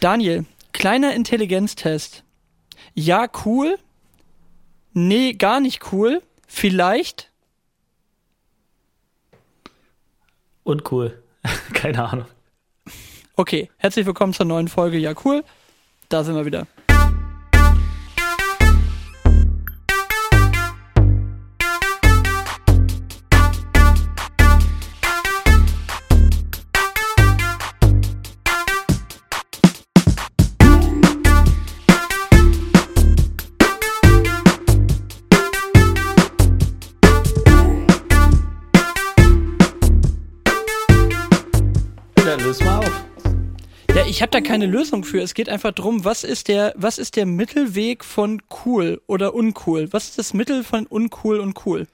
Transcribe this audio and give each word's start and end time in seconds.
Daniel, 0.00 0.44
kleiner 0.72 1.14
Intelligenztest. 1.14 2.22
Ja, 2.94 3.28
cool. 3.44 3.78
Nee, 4.92 5.32
gar 5.32 5.60
nicht 5.60 5.92
cool. 5.92 6.22
Vielleicht. 6.46 7.30
Uncool. 10.64 11.22
Keine 11.72 12.08
Ahnung. 12.08 12.26
Okay, 13.36 13.70
herzlich 13.76 14.06
willkommen 14.06 14.32
zur 14.32 14.46
neuen 14.46 14.68
Folge. 14.68 14.98
Ja, 14.98 15.14
cool. 15.24 15.44
Da 16.08 16.24
sind 16.24 16.34
wir 16.34 16.46
wieder. 16.46 16.66
Lösung 44.76 45.04
für. 45.04 45.20
Es 45.22 45.34
geht 45.34 45.48
einfach 45.48 45.72
drum, 45.72 46.04
was 46.04 46.22
ist 46.22 46.48
der, 46.48 46.74
was 46.76 46.98
ist 46.98 47.16
der 47.16 47.26
Mittelweg 47.26 48.04
von 48.04 48.42
cool 48.64 49.00
oder 49.06 49.34
uncool? 49.34 49.92
Was 49.92 50.10
ist 50.10 50.18
das 50.18 50.34
Mittel 50.34 50.64
von 50.64 50.86
uncool 50.86 51.40
und 51.40 51.64
cool? 51.64 51.86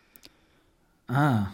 Ah. 1.09 1.47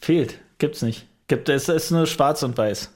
Fehlt. 0.00 0.38
Gibt's 0.58 0.82
nicht. 0.82 1.06
Gibt, 1.28 1.48
es 1.48 1.68
ist 1.68 1.90
nur 1.90 2.06
schwarz 2.06 2.42
und 2.42 2.58
weiß. 2.58 2.90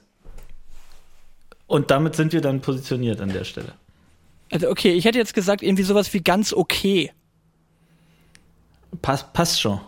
Und 1.67 1.89
damit 1.89 2.15
sind 2.15 2.31
wir 2.33 2.41
dann 2.41 2.61
positioniert 2.61 3.21
an 3.21 3.29
der 3.29 3.43
Stelle. 3.43 3.73
Also 4.51 4.69
okay, 4.69 4.91
ich 4.93 5.05
hätte 5.05 5.17
jetzt 5.17 5.33
gesagt 5.33 5.63
irgendwie 5.63 5.83
sowas 5.83 6.13
wie 6.13 6.21
ganz 6.21 6.53
okay. 6.53 7.11
Pass, 9.01 9.25
passt 9.33 9.59
schon. 9.59 9.79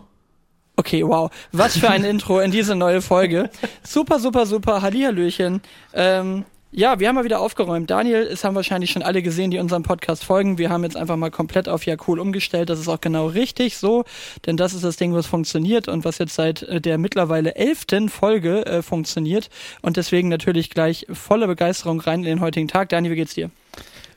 Okay, 0.78 1.04
wow. 1.04 1.28
Was 1.50 1.76
für 1.76 1.90
ein 1.90 2.04
Intro 2.04 2.38
in 2.38 2.52
diese 2.52 2.76
neue 2.76 3.02
Folge. 3.02 3.50
Super, 3.82 4.20
super, 4.20 4.46
super. 4.46 4.80
Hallihallöchen. 4.80 5.60
Ähm, 5.92 6.44
ja, 6.70 7.00
wir 7.00 7.08
haben 7.08 7.16
mal 7.16 7.24
wieder 7.24 7.40
aufgeräumt. 7.40 7.90
Daniel, 7.90 8.22
es 8.22 8.44
haben 8.44 8.54
wahrscheinlich 8.54 8.92
schon 8.92 9.02
alle 9.02 9.20
gesehen, 9.20 9.50
die 9.50 9.58
unserem 9.58 9.82
Podcast 9.82 10.22
folgen. 10.22 10.56
Wir 10.56 10.70
haben 10.70 10.84
jetzt 10.84 10.96
einfach 10.96 11.16
mal 11.16 11.32
komplett 11.32 11.68
auf 11.68 11.84
Ja 11.84 11.96
cool 12.06 12.20
umgestellt. 12.20 12.70
Das 12.70 12.78
ist 12.78 12.86
auch 12.86 13.00
genau 13.00 13.26
richtig 13.26 13.76
so, 13.76 14.04
denn 14.46 14.56
das 14.56 14.72
ist 14.72 14.84
das 14.84 14.96
Ding, 14.96 15.12
was 15.14 15.26
funktioniert 15.26 15.88
und 15.88 16.04
was 16.04 16.18
jetzt 16.18 16.36
seit 16.36 16.62
äh, 16.62 16.80
der 16.80 16.96
mittlerweile 16.96 17.56
elften 17.56 18.08
Folge 18.08 18.64
äh, 18.64 18.82
funktioniert. 18.82 19.50
Und 19.82 19.96
deswegen 19.96 20.28
natürlich 20.28 20.70
gleich 20.70 21.08
volle 21.12 21.48
Begeisterung 21.48 21.98
rein 21.98 22.20
in 22.20 22.26
den 22.26 22.40
heutigen 22.40 22.68
Tag. 22.68 22.90
Daniel, 22.90 23.14
wie 23.14 23.16
geht's 23.16 23.34
dir? 23.34 23.50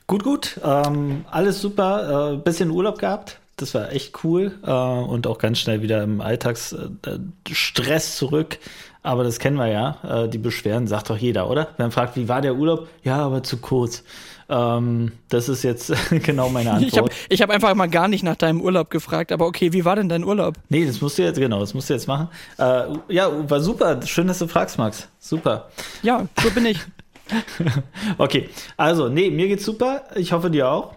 Gut, 0.06 0.22
gut. 0.22 0.60
Ähm, 0.64 1.24
alles 1.28 1.60
super. 1.60 2.34
Äh, 2.34 2.36
bisschen 2.36 2.70
Urlaub 2.70 3.00
gehabt. 3.00 3.41
Das 3.56 3.74
war 3.74 3.92
echt 3.92 4.24
cool. 4.24 4.58
Äh, 4.64 4.70
und 4.70 5.26
auch 5.26 5.38
ganz 5.38 5.58
schnell 5.58 5.82
wieder 5.82 6.02
im 6.02 6.20
Alltagsstress 6.20 8.16
zurück. 8.16 8.58
Aber 9.02 9.24
das 9.24 9.38
kennen 9.38 9.56
wir 9.56 9.66
ja. 9.66 10.24
Äh, 10.24 10.28
die 10.28 10.38
Beschwerden 10.38 10.86
sagt 10.86 11.10
doch 11.10 11.16
jeder, 11.16 11.50
oder? 11.50 11.68
Wenn 11.76 11.86
man 11.86 11.92
fragt, 11.92 12.16
wie 12.16 12.28
war 12.28 12.40
der 12.40 12.54
Urlaub? 12.54 12.88
Ja, 13.02 13.18
aber 13.18 13.42
zu 13.42 13.58
kurz. 13.58 14.04
Ähm, 14.48 15.12
das 15.28 15.48
ist 15.48 15.62
jetzt 15.64 15.92
genau 16.10 16.48
meine 16.50 16.72
Antwort. 16.72 17.12
Ich 17.28 17.40
habe 17.40 17.52
hab 17.52 17.56
einfach 17.56 17.74
mal 17.74 17.88
gar 17.88 18.06
nicht 18.06 18.22
nach 18.22 18.36
deinem 18.36 18.60
Urlaub 18.60 18.90
gefragt, 18.90 19.32
aber 19.32 19.46
okay, 19.46 19.72
wie 19.72 19.84
war 19.84 19.96
denn 19.96 20.08
dein 20.08 20.24
Urlaub? 20.24 20.54
Nee, 20.68 20.86
das 20.86 21.00
musst 21.00 21.18
du 21.18 21.22
jetzt, 21.22 21.38
genau, 21.38 21.60
das 21.60 21.74
musst 21.74 21.90
du 21.90 21.94
jetzt 21.94 22.06
machen. 22.06 22.28
Äh, 22.58 22.84
ja, 23.08 23.50
war 23.50 23.60
super. 23.60 24.00
Schön, 24.04 24.28
dass 24.28 24.38
du 24.38 24.46
fragst, 24.46 24.78
Max. 24.78 25.08
Super. 25.18 25.68
Ja, 26.02 26.26
so 26.42 26.50
bin 26.50 26.66
ich. 26.66 26.78
okay, 28.18 28.50
also, 28.76 29.08
nee, 29.08 29.30
mir 29.30 29.48
geht's 29.48 29.64
super. 29.64 30.04
Ich 30.14 30.32
hoffe, 30.32 30.50
dir 30.50 30.68
auch. 30.68 30.94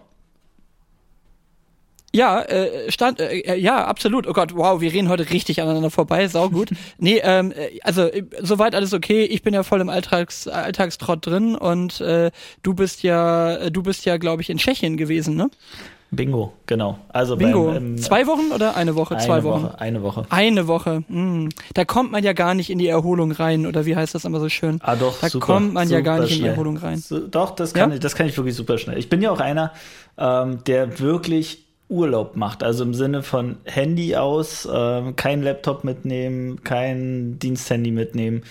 Ja, 2.16 2.40
äh, 2.40 2.90
stand, 2.90 3.20
äh, 3.20 3.56
ja, 3.56 3.84
absolut. 3.84 4.26
Oh 4.26 4.32
Gott, 4.32 4.56
wow, 4.56 4.80
wir 4.80 4.90
reden 4.90 5.10
heute 5.10 5.28
richtig 5.30 5.60
aneinander 5.60 5.90
vorbei, 5.90 6.26
saugut. 6.28 6.70
nee, 6.98 7.20
ähm, 7.22 7.52
äh, 7.52 7.78
also 7.82 8.02
äh, 8.04 8.22
soweit 8.40 8.74
alles 8.74 8.94
okay. 8.94 9.24
Ich 9.24 9.42
bin 9.42 9.52
ja 9.52 9.62
voll 9.62 9.82
im 9.82 9.90
Alltags, 9.90 10.48
Alltagstrott 10.48 11.26
drin 11.26 11.54
und 11.54 12.00
äh, 12.00 12.30
du 12.62 12.72
bist 12.72 13.02
ja, 13.02 13.56
äh, 13.56 13.70
du 13.70 13.82
bist 13.82 14.06
ja, 14.06 14.16
glaube 14.16 14.40
ich, 14.40 14.48
in 14.48 14.56
Tschechien 14.56 14.96
gewesen, 14.96 15.36
ne? 15.36 15.50
Bingo, 16.12 16.52
genau. 16.66 16.98
Also 17.08 17.36
Bingo. 17.36 17.66
Beim, 17.66 17.76
ähm, 17.76 17.98
Zwei 17.98 18.26
Wochen 18.28 18.52
oder 18.54 18.76
eine 18.76 18.94
Woche? 18.94 19.16
eine 19.16 19.24
Zwei 19.26 19.42
Wochen. 19.42 19.64
Woche, 19.64 19.80
eine 19.80 20.02
Woche. 20.02 20.24
Eine 20.30 20.68
Woche. 20.68 21.02
Hm. 21.08 21.48
Da 21.74 21.84
kommt 21.84 22.12
man 22.12 22.22
ja 22.24 22.32
gar 22.32 22.54
nicht 22.54 22.70
in 22.70 22.78
die 22.78 22.86
Erholung 22.86 23.32
rein, 23.32 23.66
oder 23.66 23.84
wie 23.86 23.96
heißt 23.96 24.14
das 24.14 24.24
immer 24.24 24.40
so 24.40 24.48
schön? 24.48 24.78
Ah, 24.82 24.94
doch, 24.96 25.20
Da 25.20 25.28
super, 25.28 25.44
kommt 25.44 25.74
man 25.74 25.90
ja 25.90 26.00
gar 26.00 26.20
nicht 26.20 26.30
in 26.30 26.34
die 26.36 26.40
schnell. 26.42 26.52
Erholung 26.52 26.76
rein. 26.78 26.96
So, 26.98 27.18
doch, 27.18 27.50
das 27.56 27.74
kann, 27.74 27.90
Ja? 27.90 27.96
ich, 27.96 28.00
das 28.00 28.14
kann 28.14 28.26
ich 28.28 28.36
wirklich 28.38 28.54
super 28.54 28.78
schnell. 28.78 28.96
Ich 28.98 29.10
bin 29.10 29.20
ja 29.20 29.30
auch 29.32 29.40
einer, 29.40 29.72
ähm, 30.16 30.60
der 30.66 30.98
wirklich 31.00 31.65
Urlaub 31.88 32.36
macht. 32.36 32.62
Also 32.62 32.84
im 32.84 32.94
Sinne 32.94 33.22
von 33.22 33.56
Handy 33.64 34.16
aus, 34.16 34.68
ähm, 34.70 35.16
kein 35.16 35.42
Laptop 35.42 35.84
mitnehmen, 35.84 36.62
kein 36.64 37.38
Diensthandy 37.38 37.90
mitnehmen. 37.90 38.42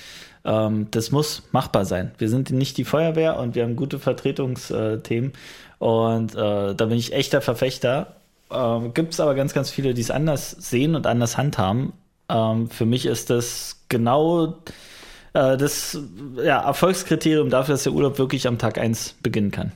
Ähm, 0.46 0.88
das 0.92 1.12
muss 1.12 1.44
machbar 1.52 1.86
sein. 1.86 2.12
Wir 2.18 2.30
sind 2.30 2.52
nicht 2.52 2.78
die 2.78 2.86
Feuerwehr 2.86 3.38
und 3.40 3.56
wir 3.56 3.64
haben 3.64 3.76
gute 3.76 4.00
Vertretungsthemen. 4.00 5.34
Und 5.80 6.36
äh, 6.36 6.76
da 6.76 6.86
bin 6.86 6.98
ich 6.98 7.14
echter 7.14 7.42
Verfechter. 7.42 8.16
Ähm, 8.52 8.94
Gibt 8.94 9.14
es 9.14 9.20
aber 9.20 9.36
ganz, 9.36 9.54
ganz 9.54 9.70
viele, 9.70 9.94
die 9.94 10.02
es 10.02 10.12
anders 10.12 10.52
sehen 10.52 10.96
und 10.96 11.08
anders 11.08 11.38
handhaben. 11.38 11.94
Ähm, 12.30 12.70
für 12.70 12.86
mich 12.86 13.06
ist 13.06 13.30
das 13.30 13.82
genau 13.90 14.56
äh, 15.34 15.58
das 15.58 15.98
ja, 16.38 16.62
Erfolgskriterium 16.62 17.50
dafür, 17.50 17.74
dass 17.74 17.84
der 17.84 17.94
Urlaub 17.94 18.18
wirklich 18.18 18.48
am 18.48 18.58
Tag 18.58 18.78
1 18.78 19.16
beginnen 19.22 19.52
kann. 19.52 19.74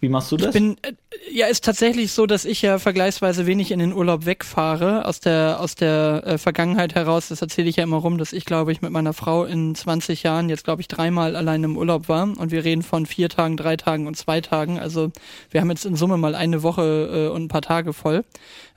Wie 0.00 0.08
machst 0.08 0.30
du 0.30 0.36
das? 0.36 0.48
Ich 0.48 0.52
bin, 0.52 0.76
äh, 0.82 0.92
ja, 1.30 1.46
ist 1.46 1.64
tatsächlich 1.64 2.12
so, 2.12 2.26
dass 2.26 2.44
ich 2.44 2.62
ja 2.62 2.78
vergleichsweise 2.78 3.46
wenig 3.46 3.72
in 3.72 3.80
den 3.80 3.92
Urlaub 3.92 4.26
wegfahre 4.26 5.04
aus 5.04 5.20
der 5.20 5.58
aus 5.60 5.74
der 5.74 6.22
äh, 6.24 6.38
Vergangenheit 6.38 6.94
heraus. 6.94 7.28
Das 7.28 7.42
erzähle 7.42 7.68
ich 7.68 7.76
ja 7.76 7.84
immer 7.84 7.96
rum, 7.96 8.18
dass 8.18 8.32
ich 8.32 8.44
glaube 8.44 8.70
ich 8.70 8.80
mit 8.80 8.92
meiner 8.92 9.12
Frau 9.12 9.44
in 9.44 9.74
20 9.74 10.22
Jahren 10.22 10.48
jetzt 10.48 10.64
glaube 10.64 10.80
ich 10.82 10.88
dreimal 10.88 11.34
allein 11.34 11.64
im 11.64 11.76
Urlaub 11.76 12.08
war 12.08 12.22
und 12.22 12.50
wir 12.50 12.64
reden 12.64 12.82
von 12.82 13.06
vier 13.06 13.28
Tagen, 13.28 13.56
drei 13.56 13.76
Tagen 13.76 14.06
und 14.06 14.16
zwei 14.16 14.40
Tagen. 14.40 14.78
Also 14.78 15.10
wir 15.50 15.60
haben 15.60 15.70
jetzt 15.70 15.84
in 15.84 15.96
Summe 15.96 16.16
mal 16.16 16.34
eine 16.34 16.62
Woche 16.62 17.28
äh, 17.28 17.34
und 17.34 17.44
ein 17.44 17.48
paar 17.48 17.62
Tage 17.62 17.92
voll. 17.92 18.24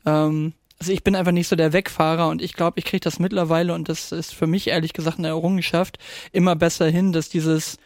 Ähm, 0.05 0.53
also 0.79 0.93
ich 0.93 1.03
bin 1.03 1.15
einfach 1.15 1.31
nicht 1.31 1.47
so 1.47 1.55
der 1.55 1.73
Wegfahrer 1.73 2.27
und 2.29 2.41
ich 2.41 2.53
glaube, 2.53 2.79
ich 2.79 2.85
kriege 2.85 3.01
das 3.01 3.19
mittlerweile 3.19 3.75
und 3.75 3.87
das 3.87 4.11
ist 4.11 4.33
für 4.33 4.47
mich 4.47 4.67
ehrlich 4.67 4.93
gesagt 4.93 5.19
eine 5.19 5.27
Errungenschaft 5.27 5.99
immer 6.31 6.55
besser 6.55 6.87
hin, 6.87 7.11
dass 7.11 7.29
dieses 7.29 7.77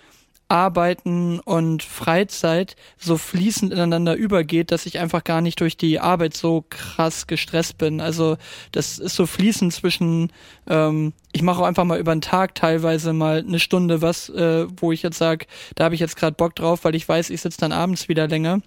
Arbeiten 0.48 1.40
und 1.40 1.84
Freizeit 1.84 2.76
so 2.98 3.18
fließend 3.18 3.74
ineinander 3.74 4.16
übergeht, 4.16 4.72
dass 4.72 4.86
ich 4.86 5.00
einfach 5.00 5.24
gar 5.24 5.42
nicht 5.42 5.60
durch 5.60 5.78
die 5.78 6.00
Arbeit 6.00 6.36
so 6.36 6.66
krass 6.70 7.28
gestresst 7.28 7.78
bin. 7.78 8.00
Also 8.00 8.38
das 8.72 9.00
ist 9.00 9.16
so 9.16 9.26
fließend 9.26 9.74
zwischen, 9.74 10.32
ähm, 10.68 11.14
ich 11.32 11.42
mache 11.42 11.62
auch 11.62 11.66
einfach 11.66 11.84
mal 11.84 12.00
über 12.00 12.14
den 12.14 12.22
Tag 12.22 12.56
teilweise 12.56 13.14
mal 13.14 13.44
eine 13.46 13.60
Stunde 13.60 14.02
was, 14.02 14.30
äh, 14.30 14.68
wo 14.78 14.92
ich 14.92 15.02
jetzt 15.02 15.18
sage, 15.18 15.48
da 15.76 15.86
habe 15.86 15.96
ich 15.96 16.02
jetzt 16.02 16.16
gerade 16.16 16.36
Bock 16.36 16.56
drauf, 16.56 16.84
weil 16.84 16.96
ich 16.96 17.08
weiß, 17.08 17.30
ich 17.32 17.42
sitze 17.42 17.60
dann 17.60 17.72
abends 17.72 18.08
wieder 18.08 18.28
länger. 18.28 18.62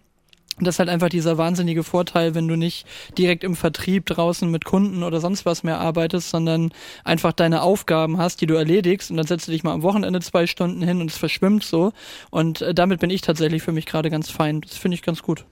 Und 0.59 0.67
das 0.67 0.77
ist 0.77 0.79
halt 0.81 0.89
einfach 0.89 1.09
dieser 1.09 1.39
wahnsinnige 1.39 1.85
Vorteil, 1.85 2.35
wenn 2.35 2.49
du 2.49 2.57
nicht 2.57 2.87
direkt 3.17 3.45
im 3.45 3.55
Vertrieb 3.55 4.07
draußen 4.07 4.51
mit 4.51 4.65
Kunden 4.65 5.03
oder 5.03 5.21
sonst 5.21 5.47
was 5.47 5.63
mehr 5.63 5.79
arbeitest, 5.79 6.31
sondern 6.31 6.73
einfach 7.05 7.33
deine 7.33 7.63
Aufgaben 7.63 8.19
hast, 8.19 8.41
die 8.41 8.47
du 8.47 8.55
erledigst 8.55 9.11
und 9.11 9.17
dann 9.17 9.27
setzt 9.27 9.49
du 9.49 9.53
dich 9.53 9.63
mal 9.63 9.73
am 9.73 9.83
Wochenende 9.83 10.21
zwei 10.21 10.47
Stunden 10.47 10.83
hin 10.83 11.01
und 11.01 11.11
es 11.11 11.17
verschwimmt 11.17 11.65
so. 11.65 11.93
Und 12.31 12.63
äh, 12.63 12.75
damit 12.75 13.01
bin 13.01 13.11
ich 13.11 13.21
tatsächlich 13.21 13.63
für 13.63 13.73
mich 13.73 13.87
gerade 13.87 14.11
ganz 14.11 14.31
fein. 14.31 14.61
Das 14.61 14.77
finde 14.77 14.97
ich 14.97 15.03
ganz 15.03 15.23
gut. 15.23 15.45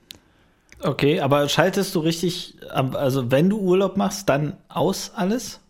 okay, 0.83 1.21
aber 1.21 1.49
schaltest 1.49 1.95
du 1.95 2.01
richtig, 2.01 2.57
also 2.71 3.31
wenn 3.31 3.49
du 3.49 3.59
Urlaub 3.59 3.97
machst, 3.97 4.29
dann 4.29 4.57
aus 4.69 5.13
alles? 5.15 5.61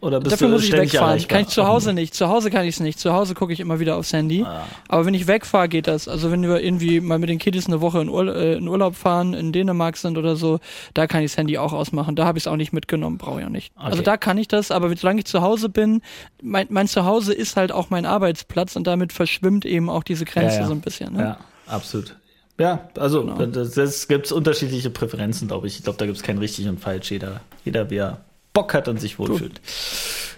Oder 0.00 0.20
bist 0.20 0.32
Dafür 0.32 0.48
du 0.48 0.54
muss 0.54 0.64
ich 0.64 0.72
wegfahren. 0.72 1.26
Kann 1.26 1.42
ich 1.42 1.48
zu 1.48 1.66
Hause 1.66 1.92
nicht. 1.92 2.14
Zu 2.14 2.28
Hause 2.28 2.50
kann 2.50 2.64
ich 2.64 2.74
es 2.74 2.80
nicht. 2.80 2.98
Zu 2.98 3.12
Hause 3.12 3.34
gucke 3.34 3.52
ich 3.52 3.60
immer 3.60 3.80
wieder 3.80 3.96
aufs 3.96 4.12
Handy. 4.12 4.42
Ah. 4.42 4.64
Aber 4.88 5.06
wenn 5.06 5.14
ich 5.14 5.26
wegfahre, 5.26 5.68
geht 5.68 5.86
das. 5.86 6.06
Also 6.08 6.30
wenn 6.30 6.42
wir 6.42 6.60
irgendwie 6.62 7.00
mal 7.00 7.18
mit 7.18 7.28
den 7.28 7.38
Kiddies 7.38 7.66
eine 7.66 7.80
Woche 7.80 8.00
in, 8.00 8.08
Urla 8.08 8.32
äh, 8.34 8.54
in 8.56 8.68
Urlaub 8.68 8.94
fahren, 8.96 9.32
in 9.34 9.52
Dänemark 9.52 9.96
sind 9.96 10.18
oder 10.18 10.36
so, 10.36 10.60
da 10.94 11.06
kann 11.06 11.22
ich 11.22 11.30
das 11.30 11.38
Handy 11.38 11.58
auch 11.58 11.72
ausmachen. 11.72 12.14
Da 12.16 12.26
habe 12.26 12.38
ich 12.38 12.44
es 12.44 12.48
auch 12.48 12.56
nicht 12.56 12.72
mitgenommen, 12.72 13.18
brauche 13.18 13.40
ich 13.40 13.46
auch 13.46 13.50
nicht. 13.50 13.72
Also 13.76 13.96
Okay. 13.98 14.04
da 14.04 14.16
kann 14.16 14.38
ich 14.38 14.48
das, 14.48 14.70
aber 14.70 14.94
solange 14.96 15.20
ich 15.20 15.26
zu 15.26 15.40
Hause 15.40 15.68
bin, 15.68 16.02
mein, 16.42 16.66
mein 16.70 16.88
Zuhause 16.88 17.32
ist 17.32 17.56
halt 17.56 17.72
auch 17.72 17.90
mein 17.90 18.04
Arbeitsplatz 18.06 18.76
und 18.76 18.86
damit 18.86 19.12
verschwimmt 19.12 19.64
eben 19.64 19.88
auch 19.88 20.02
diese 20.02 20.24
Grenze 20.24 20.56
Ja, 20.56 20.60
ja. 20.62 20.66
so 20.66 20.72
ein 20.72 20.80
bisschen. 20.82 21.14
Ne? 21.14 21.20
Ja, 21.22 21.38
absolut. 21.66 22.16
Ja, 22.58 22.88
also 22.98 23.22
Genau. 23.24 23.46
das, 23.46 23.72
das 23.72 24.08
gibt 24.08 24.32
unterschiedliche 24.32 24.88
Präferenzen, 24.90 25.48
glaube 25.48 25.66
ich. 25.66 25.76
Ich 25.78 25.84
glaube, 25.84 25.98
da 25.98 26.06
gibt 26.06 26.16
es 26.16 26.22
kein 26.22 26.38
richtig 26.38 26.66
und 26.68 26.80
falsch. 26.80 27.10
Jeder, 27.10 27.40
jeder, 27.64 27.90
wie 27.90 27.96
er 27.96 28.18
Bock 28.56 28.74
hat 28.74 28.88
und 28.88 29.00
sich 29.00 29.18
wohlfühlt. 29.18 29.60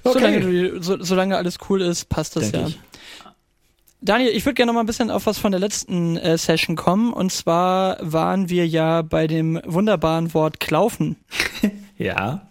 Solange, 0.04 0.40
du, 0.40 0.82
so, 0.82 1.02
solange 1.02 1.36
alles 1.36 1.58
cool 1.68 1.82
ist, 1.82 2.08
passt 2.08 2.36
das 2.36 2.50
Denke 2.50 2.58
ja. 2.58 2.66
ich. 2.66 2.80
Daniel, 4.00 4.30
ich 4.30 4.44
würde 4.44 4.54
gerne 4.54 4.70
noch 4.70 4.74
mal 4.74 4.80
ein 4.80 4.86
bisschen 4.86 5.10
auf 5.10 5.26
was 5.26 5.38
von 5.38 5.50
der 5.50 5.60
letzten 5.60 6.16
äh, 6.16 6.38
Session 6.38 6.76
kommen. 6.76 7.12
Und 7.12 7.32
zwar 7.32 7.96
waren 8.00 8.48
wir 8.48 8.66
ja 8.66 9.02
bei 9.02 9.26
dem 9.26 9.60
wunderbaren 9.64 10.34
Wort 10.34 10.60
Klaufen. 10.60 11.16
Ja. 12.00 12.46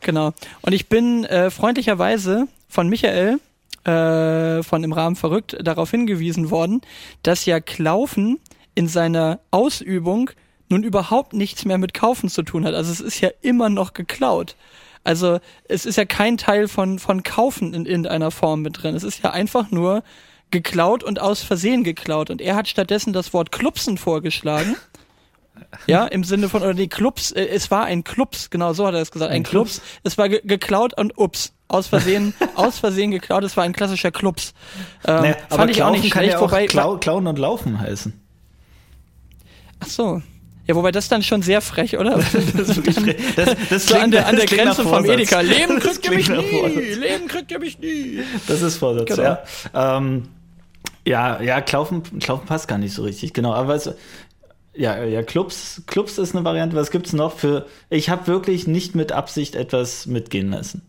Genau. 0.00 0.32
Und 0.62 0.72
ich 0.72 0.88
bin 0.88 1.26
äh, 1.26 1.50
freundlicherweise 1.50 2.48
von 2.70 2.88
Michael 2.88 3.38
äh, 3.84 4.62
von 4.62 4.82
im 4.82 4.94
Rahmen 4.94 5.14
verrückt 5.14 5.58
darauf 5.62 5.90
hingewiesen 5.90 6.50
worden, 6.50 6.80
dass 7.22 7.44
ja 7.44 7.60
Klaufen 7.60 8.40
in 8.74 8.88
seiner 8.88 9.40
Ausübung 9.50 10.30
nun 10.68 10.82
überhaupt 10.82 11.32
nichts 11.32 11.64
mehr 11.64 11.78
mit 11.78 11.94
Kaufen 11.94 12.28
zu 12.28 12.42
tun 12.42 12.64
hat. 12.64 12.74
Also 12.74 12.92
es 12.92 13.00
ist 13.00 13.20
ja 13.20 13.30
immer 13.42 13.68
noch 13.68 13.92
geklaut. 13.92 14.56
Also 15.04 15.38
es 15.68 15.86
ist 15.86 15.96
ja 15.96 16.04
kein 16.04 16.36
Teil 16.36 16.66
von, 16.66 16.98
von 16.98 17.22
Kaufen 17.22 17.74
in 17.74 17.86
irgendeiner 17.86 18.30
Form 18.30 18.62
mit 18.62 18.82
drin. 18.82 18.94
Es 18.94 19.04
ist 19.04 19.22
ja 19.22 19.30
einfach 19.30 19.70
nur 19.70 20.02
geklaut 20.50 21.04
und 21.04 21.20
aus 21.20 21.42
Versehen 21.42 21.84
geklaut. 21.84 22.30
Und 22.30 22.40
er 22.40 22.56
hat 22.56 22.68
stattdessen 22.68 23.12
das 23.12 23.32
Wort 23.32 23.52
Klupsen 23.52 23.98
vorgeschlagen. 23.98 24.76
Ja, 25.86 26.04
im 26.04 26.22
Sinne 26.22 26.50
von, 26.50 26.60
oder 26.60 26.74
nee, 26.74 26.86
Clubs, 26.86 27.32
äh, 27.32 27.46
es 27.46 27.70
war 27.70 27.86
ein 27.86 28.04
Clubs, 28.04 28.50
genau 28.50 28.74
so 28.74 28.86
hat 28.86 28.92
er 28.94 29.00
es 29.00 29.10
gesagt, 29.10 29.30
ein, 29.30 29.38
ein 29.38 29.42
Clubs. 29.42 29.80
Clubs. 29.80 30.00
Es 30.02 30.18
war 30.18 30.28
ge 30.28 30.42
geklaut 30.44 30.92
und 30.98 31.16
ups, 31.16 31.54
aus 31.68 31.86
Versehen, 31.86 32.34
aus 32.56 32.78
Versehen 32.78 33.10
geklaut, 33.10 33.42
es 33.42 33.56
war 33.56 33.64
ein 33.64 33.72
klassischer 33.72 34.10
Clubs. 34.10 34.52
Ähm, 35.06 35.22
naja, 35.22 35.36
fand 35.48 35.70
ich 35.70 35.82
auch 35.82 35.92
nicht 35.92 36.12
schlecht, 36.12 36.32
ja 36.32 36.38
auch 36.38 36.42
wobei. 36.42 36.66
Klau 36.66 36.98
klauen 36.98 37.26
und 37.26 37.38
laufen 37.38 37.80
heißen. 37.80 38.12
Ach 39.80 39.86
so. 39.86 40.22
Ja, 40.66 40.74
wobei 40.74 40.90
das 40.90 41.08
dann 41.08 41.22
schon 41.22 41.42
sehr 41.42 41.60
frech, 41.60 41.96
oder? 41.96 42.18
Das, 42.18 42.32
das, 42.56 42.80
das, 43.36 43.56
das 43.70 43.86
so 43.86 43.94
an 43.96 44.10
der, 44.10 44.26
an 44.26 44.36
der 44.36 44.46
Grenze 44.46 44.82
vom 44.82 45.04
Edeka. 45.04 45.40
Leben 45.40 45.78
kriegt 45.78 46.04
ihr 46.04 46.10
mich 46.10 46.28
nie! 46.28 46.94
Leben 46.94 47.28
kriegt 47.28 47.50
ihr 47.52 47.60
mich 47.60 47.78
nie! 47.78 48.20
Das 48.48 48.62
ist 48.62 48.76
Vorsatz, 48.76 49.08
genau. 49.08 49.22
ja. 49.22 49.42
Ähm, 49.74 50.28
ja, 51.06 51.40
ja, 51.40 51.60
Klaufen, 51.60 52.02
Klaufen 52.18 52.46
passt 52.46 52.66
gar 52.66 52.78
nicht 52.78 52.94
so 52.94 53.04
richtig, 53.04 53.32
genau. 53.32 53.52
Aber 53.52 53.76
es, 53.76 53.88
ja, 54.74 55.04
ja, 55.04 55.22
Clubs, 55.22 55.82
Clubs 55.86 56.18
ist 56.18 56.34
eine 56.34 56.44
Variante. 56.44 56.76
Was 56.76 56.90
gibt's 56.90 57.12
noch 57.12 57.38
für? 57.38 57.66
Ich 57.88 58.10
habe 58.10 58.26
wirklich 58.26 58.66
nicht 58.66 58.94
mit 58.94 59.12
Absicht 59.12 59.54
etwas 59.54 60.06
mitgehen 60.06 60.50
lassen. 60.50 60.82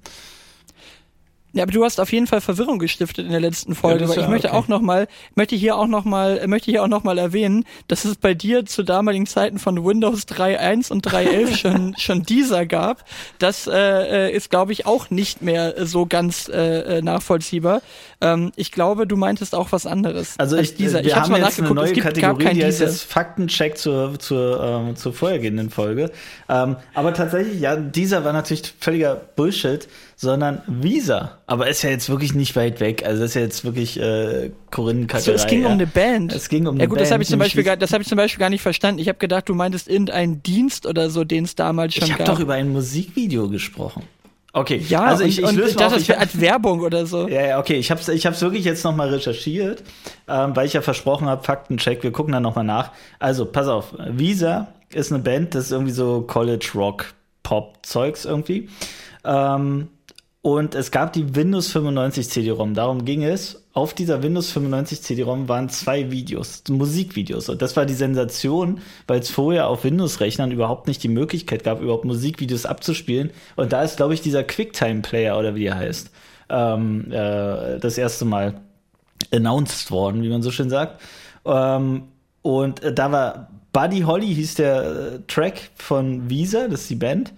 Ja, 1.58 1.64
aber 1.64 1.72
du 1.72 1.84
hast 1.84 2.00
auf 2.00 2.12
jeden 2.12 2.28
Fall 2.28 2.40
Verwirrung 2.40 2.78
gestiftet 2.78 3.26
in 3.26 3.32
der 3.32 3.40
letzten 3.40 3.74
Folge, 3.74 4.02
ja, 4.02 4.10
weil 4.10 4.18
ich 4.18 4.24
ja, 4.26 4.30
möchte 4.30 4.50
okay. 4.50 4.58
auch 4.58 4.68
noch 4.68 4.80
mal, 4.80 5.08
möchte 5.34 5.56
hier 5.56 5.76
auch 5.76 5.88
noch 5.88 6.06
mal, 6.06 6.46
möchte 6.46 6.70
hier 6.70 6.84
auch 6.84 6.88
noch 6.88 7.04
mal 7.04 7.18
erwähnen, 7.18 7.66
dass 7.88 8.06
es 8.06 8.16
bei 8.16 8.36
dir 8.36 8.68
zu 8.68 8.84
damaligen 8.84 9.26
Zeiten 9.26 9.58
von 9.58 9.84
Windows 9.84 10.28
3.1 10.28 10.92
und 10.92 11.08
3.11 11.08 11.56
schon 11.58 11.96
schon 11.98 12.22
dieser 12.22 12.68
gab. 12.68 13.04
Das 13.40 13.66
äh, 13.66 14.32
ist, 14.32 14.52
glaube 14.52 14.72
ich, 14.72 14.86
auch 14.86 15.10
nicht 15.10 15.42
mehr 15.42 15.88
so 15.88 16.06
ganz 16.06 16.48
äh, 16.48 17.02
nachvollziehbar. 17.02 17.82
Ähm, 18.22 18.52
ich 18.56 18.72
glaube, 18.72 19.08
du 19.08 19.18
meintest 19.18 19.56
auch 19.56 19.72
was 19.72 19.88
anderes. 19.88 20.36
Also 20.38 20.58
ich, 20.58 20.76
dieser. 20.76 21.00
Wir 21.00 21.08
ich 21.08 21.16
haben 21.16 21.32
mal 21.32 21.42
jetzt 21.42 21.60
eine 21.60 21.74
neue 21.74 21.94
Kategorie, 21.94 22.54
die 22.54 22.66
heißt 22.66 22.82
jetzt 22.82 23.02
Faktencheck 23.02 23.80
zur 23.80 24.20
zur 24.20 24.62
ähm, 24.64 24.96
zur 24.96 25.12
vorhergehenden 25.12 25.72
Folge. 25.72 26.12
Ähm, 26.50 26.76
aber 26.94 27.16
tatsächlich, 27.16 27.60
ja, 27.60 27.76
dieser 27.76 28.24
war 28.24 28.34
natürlich 28.34 28.76
völliger 28.80 29.16
Bullshit 29.16 29.88
sondern 30.18 30.64
Visa. 30.66 31.38
Aber 31.50 31.70
ist 31.70 31.82
ja 31.82 31.90
jetzt 31.90 32.10
wirklich 32.10 32.34
nicht 32.34 32.58
weit 32.58 32.82
weg. 32.82 33.06
Also 33.06 33.22
das 33.22 33.30
ist 33.32 33.36
ja 33.36 33.42
jetzt 33.42 33.64
wirklich 33.64 33.98
äh, 33.98 34.52
Korinenkackerei. 34.70 35.24
So, 35.24 35.32
es 35.32 35.48
ging 35.48 35.62
ja. 35.62 35.68
um 35.68 35.74
eine 35.74 35.88
Band. 35.88 36.34
Es 36.34 36.50
ging 36.50 36.68
um 36.68 36.76
eine 36.76 36.84
ja, 36.84 36.88
gut, 36.88 36.98
Band. 36.98 37.06
Das 37.06 37.12
habe 37.14 37.24
ich 37.24 37.30
zum 37.30 37.40
Beispiel, 37.40 37.64
gar, 37.64 37.78
das 37.78 37.94
habe 37.94 38.04
ich 38.04 38.10
zum 38.10 38.18
Beispiel 38.18 38.40
gar 38.42 38.50
nicht 38.50 38.62
verstanden. 38.62 39.00
Ich 39.00 39.08
habe 39.08 39.18
gedacht, 39.18 39.48
du 39.48 39.56
meintest 39.56 39.88
irgendeinen 39.88 40.44
Dienst 40.44 40.86
oder 40.86 41.10
so, 41.10 41.24
den 41.24 41.46
es 41.46 41.56
damals 41.56 41.94
schon 41.96 42.04
ich 42.04 42.12
hab 42.12 42.20
gab. 42.20 42.26
Ich 42.26 42.30
habe 42.32 42.38
doch 42.38 42.44
über 42.44 42.56
ein 42.56 42.68
Musikvideo 42.68 43.48
gesprochen. 43.48 44.04
Okay, 44.52 44.84
ja, 44.90 45.04
also 45.04 45.24
ich, 45.24 45.42
und, 45.42 45.52
ich 45.52 45.56
löse 45.56 45.72
und 45.72 45.80
das 45.80 45.96
ist 45.96 46.12
als 46.12 46.42
Werbung 46.42 46.82
oder 46.82 47.06
so. 47.06 47.28
Ja, 47.30 47.46
ja, 47.46 47.60
okay, 47.60 47.76
ich 47.76 47.92
habe 47.92 48.02
ich 48.12 48.26
hab's 48.26 48.42
wirklich 48.42 48.66
jetzt 48.66 48.84
nochmal 48.84 49.10
recherchiert, 49.10 49.84
ähm, 50.28 50.54
weil 50.56 50.66
ich 50.66 50.74
ja 50.74 50.82
versprochen 50.82 51.28
habe, 51.28 51.44
Faktencheck, 51.44 52.04
wir 52.04 52.12
gucken 52.12 52.34
dann 52.34 52.44
nochmal 52.44 52.66
nach. 52.66 52.92
Also, 53.20 53.46
pass 53.46 53.68
auf, 53.68 53.94
Visa 54.10 54.68
ist 54.94 55.14
eine 55.14 55.22
Band, 55.22 55.56
das 55.56 55.66
ist 55.66 55.72
irgendwie 55.72 55.92
so 55.94 56.22
College 56.22 56.72
Rock 56.76 57.14
Pop 57.44 57.78
Zeugs 57.84 58.26
irgendwie. 58.26 58.68
Ähm, 59.24 59.90
und 60.48 60.76
es 60.76 60.92
gab 60.92 61.12
die 61.12 61.36
Windows 61.36 61.74
95 61.74 62.30
CD-ROM. 62.30 62.74
Darum 62.74 63.04
ging 63.04 63.22
es. 63.22 63.66
Auf 63.74 63.94
dieser 63.94 64.24
Windows 64.24 64.50
95 64.52 65.02
CD-ROM 65.02 65.50
waren 65.50 65.68
zwei 65.68 66.10
Videos, 66.10 66.64
Musikvideos. 66.70 67.50
Und 67.50 67.62
das 67.62 67.76
war 67.76 67.86
die 67.86 67.94
Sensation, 67.94 68.80
weil 69.08 69.20
es 69.20 69.30
vorher 69.30 69.68
auf 69.68 69.84
Windows-Rechnern 69.84 70.52
überhaupt 70.52 70.88
nicht 70.88 71.04
die 71.04 71.10
Möglichkeit 71.10 71.66
gab, 71.66 71.82
überhaupt 71.82 72.06
Musikvideos 72.06 72.66
abzuspielen. 72.66 73.32
Und 73.58 73.74
da 73.74 73.84
ist, 73.84 73.98
glaube 73.98 74.14
ich, 74.14 74.22
dieser 74.22 74.46
QuickTime-Player 74.46 75.38
oder 75.38 75.54
wie 75.56 75.66
er 75.66 75.76
heißt, 75.76 76.12
ähm, 76.48 77.12
äh, 77.12 77.78
das 77.80 77.98
erste 77.98 78.24
Mal 78.24 78.62
announced 79.34 79.92
worden, 79.92 80.24
wie 80.24 80.30
man 80.30 80.44
so 80.44 80.52
schön 80.52 80.70
sagt. 80.70 81.02
Ähm, 81.44 82.04
und 82.42 82.82
äh, 82.84 82.94
da 82.94 83.12
war 83.12 83.50
Buddy 83.74 84.00
Holly 84.04 84.34
hieß 84.34 84.56
der 84.56 84.82
äh, 84.82 85.20
Track 85.28 85.72
von 85.76 86.30
Visa, 86.30 86.70
das 86.70 86.84
ist 86.84 86.90
die 86.90 86.96
Band. 86.96 87.34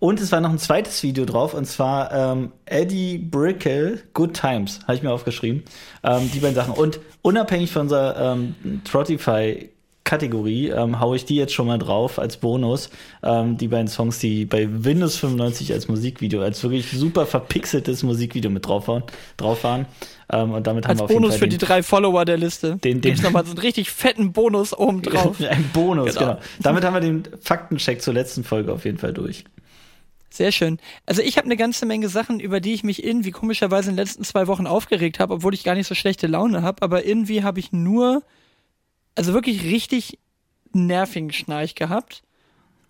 Und 0.00 0.20
es 0.20 0.30
war 0.30 0.40
noch 0.40 0.50
ein 0.50 0.58
zweites 0.58 1.02
Video 1.02 1.24
drauf, 1.24 1.54
und 1.54 1.64
zwar 1.64 2.12
ähm, 2.12 2.52
Eddie 2.66 3.18
Brickell, 3.18 4.00
Good 4.14 4.34
Times, 4.34 4.80
habe 4.82 4.94
ich 4.94 5.02
mir 5.02 5.10
aufgeschrieben. 5.10 5.64
Ähm, 6.04 6.30
die 6.32 6.38
beiden 6.38 6.54
Sachen. 6.54 6.74
Und 6.74 7.00
unabhängig 7.22 7.72
von 7.72 7.82
unserer 7.82 8.34
ähm, 8.34 8.54
Trotify 8.84 9.70
Kategorie 10.08 10.68
ähm, 10.70 11.00
haue 11.00 11.16
ich 11.16 11.26
die 11.26 11.36
jetzt 11.36 11.52
schon 11.52 11.66
mal 11.66 11.76
drauf 11.76 12.18
als 12.18 12.38
Bonus. 12.38 12.88
Ähm, 13.22 13.58
die 13.58 13.68
beiden 13.68 13.88
Songs, 13.88 14.18
die 14.18 14.46
bei 14.46 14.66
Windows 14.70 15.16
95 15.18 15.74
als 15.74 15.86
Musikvideo, 15.88 16.40
als 16.40 16.62
wirklich 16.62 16.90
super 16.92 17.26
verpixeltes 17.26 18.02
Musikvideo 18.04 18.50
mit 18.50 18.64
drauf 18.64 18.88
waren. 18.88 19.02
Drauf 19.36 19.64
waren. 19.64 19.84
Ähm, 20.32 20.52
und 20.52 20.66
damit 20.66 20.86
als 20.86 20.98
haben 20.98 21.10
wir 21.10 21.14
Bonus 21.14 21.36
für 21.36 21.46
die 21.46 21.58
drei 21.58 21.82
Follower 21.82 22.24
der 22.24 22.38
Liste. 22.38 22.76
Den, 22.76 23.02
den 23.02 23.20
nochmal 23.20 23.44
so 23.44 23.50
einen 23.50 23.58
richtig 23.58 23.90
fetten 23.90 24.32
Bonus 24.32 24.72
oben 24.72 25.02
drauf. 25.02 25.36
Ein 25.42 25.68
Bonus, 25.74 26.14
genau. 26.14 26.36
genau. 26.36 26.40
Damit 26.62 26.84
haben 26.84 26.94
wir 26.94 27.00
den 27.00 27.24
Faktencheck 27.42 28.00
zur 28.00 28.14
letzten 28.14 28.44
Folge 28.44 28.72
auf 28.72 28.86
jeden 28.86 28.96
Fall 28.96 29.12
durch. 29.12 29.44
Sehr 30.38 30.52
schön. 30.52 30.78
Also 31.04 31.20
ich 31.20 31.36
habe 31.36 31.46
eine 31.46 31.56
ganze 31.56 31.84
Menge 31.84 32.08
Sachen, 32.08 32.38
über 32.38 32.60
die 32.60 32.72
ich 32.72 32.84
mich 32.84 33.02
irgendwie 33.02 33.32
komischerweise 33.32 33.90
in 33.90 33.96
den 33.96 34.04
letzten 34.04 34.22
zwei 34.22 34.46
Wochen 34.46 34.68
aufgeregt 34.68 35.18
habe, 35.18 35.34
obwohl 35.34 35.52
ich 35.52 35.64
gar 35.64 35.74
nicht 35.74 35.88
so 35.88 35.96
schlechte 35.96 36.28
Laune 36.28 36.62
habe. 36.62 36.80
Aber 36.82 37.04
irgendwie 37.04 37.42
habe 37.42 37.58
ich 37.58 37.72
nur, 37.72 38.22
also 39.16 39.32
wirklich 39.34 39.64
richtig 39.64 40.20
nervigen 40.72 41.32
Schnarch 41.32 41.74
gehabt 41.74 42.22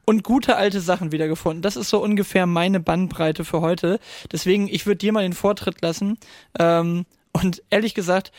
und 0.05 0.25
gute 0.25 0.57
alte 0.57 0.83
Sachen 0.83 1.11
wiedergefunden. 1.11 1.63
Das 1.63 1.77
ist 1.77 1.89
so 1.89 2.03
ungefähr 2.03 2.45
meine 2.45 2.81
Bandbreite 2.81 3.47
für 3.47 3.63
heute. 3.63 3.99
Deswegen, 4.31 4.69
ich 4.69 4.85
würde 4.85 4.99
dir 4.99 5.15
mal 5.15 5.23
den 5.23 5.33
Vortritt 5.33 5.81
lassen. 5.81 6.19
Ähm, 6.59 7.07
und 7.33 7.63
ehrlich 7.71 7.95
gesagt, 7.95 8.31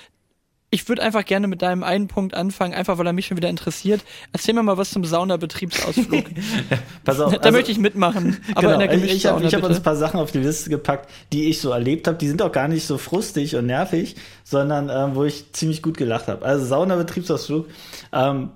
ich 0.72 0.88
würde 0.88 1.02
einfach 1.02 1.26
gerne 1.26 1.48
mit 1.48 1.62
deinem 1.62 1.84
einen 1.84 2.08
Punkt 2.08 2.36
anfangen, 2.36 2.74
einfach 2.74 2.98
weil 2.98 3.08
er 3.08 3.14
mich 3.14 3.28
schon 3.28 3.38
wieder 3.38 3.50
interessiert. 3.50 4.04
Erzähl 4.32 4.54
mir 4.54 4.62
mal 4.62 4.78
was 4.78 4.92
zum 4.92 5.04
Saunabetriebsausflug. 5.04 6.26
Pass 7.04 7.20
auf, 7.20 7.32
da 7.32 7.40
also, 7.40 7.52
möchte 7.52 7.72
ich 7.72 7.80
mitmachen. 7.80 8.38
Aber 8.54 8.74
genau, 8.74 8.92
in 8.92 9.02
der 9.02 9.04
ich 9.04 9.26
habe 9.26 9.46
hab 9.46 9.64
uns 9.64 9.78
ein 9.78 9.84
paar 9.84 9.96
Sachen 9.96 10.20
auf 10.20 10.32
die 10.32 10.40
Liste 10.40 10.70
gepackt, 10.70 11.10
die 11.34 11.50
ich 11.50 11.60
so 11.60 11.72
erlebt 11.72 12.08
habe. 12.08 12.18
Die 12.18 12.28
sind 12.28 12.42
auch 12.42 12.52
gar 12.52 12.68
nicht 12.68 12.86
so 12.86 13.00
frustig 13.00 13.56
und 13.56 13.66
nervig, 13.66 14.16
sondern 14.44 14.90
ähm, 14.90 15.16
wo 15.16 15.24
ich 15.24 15.52
ziemlich 15.54 15.82
gut 15.82 15.98
gelacht 15.98 16.28
habe. 16.28 16.46
Also 16.46 16.66
Saunabetriebsausflug. 16.66 17.68
Ähm, 18.14 18.52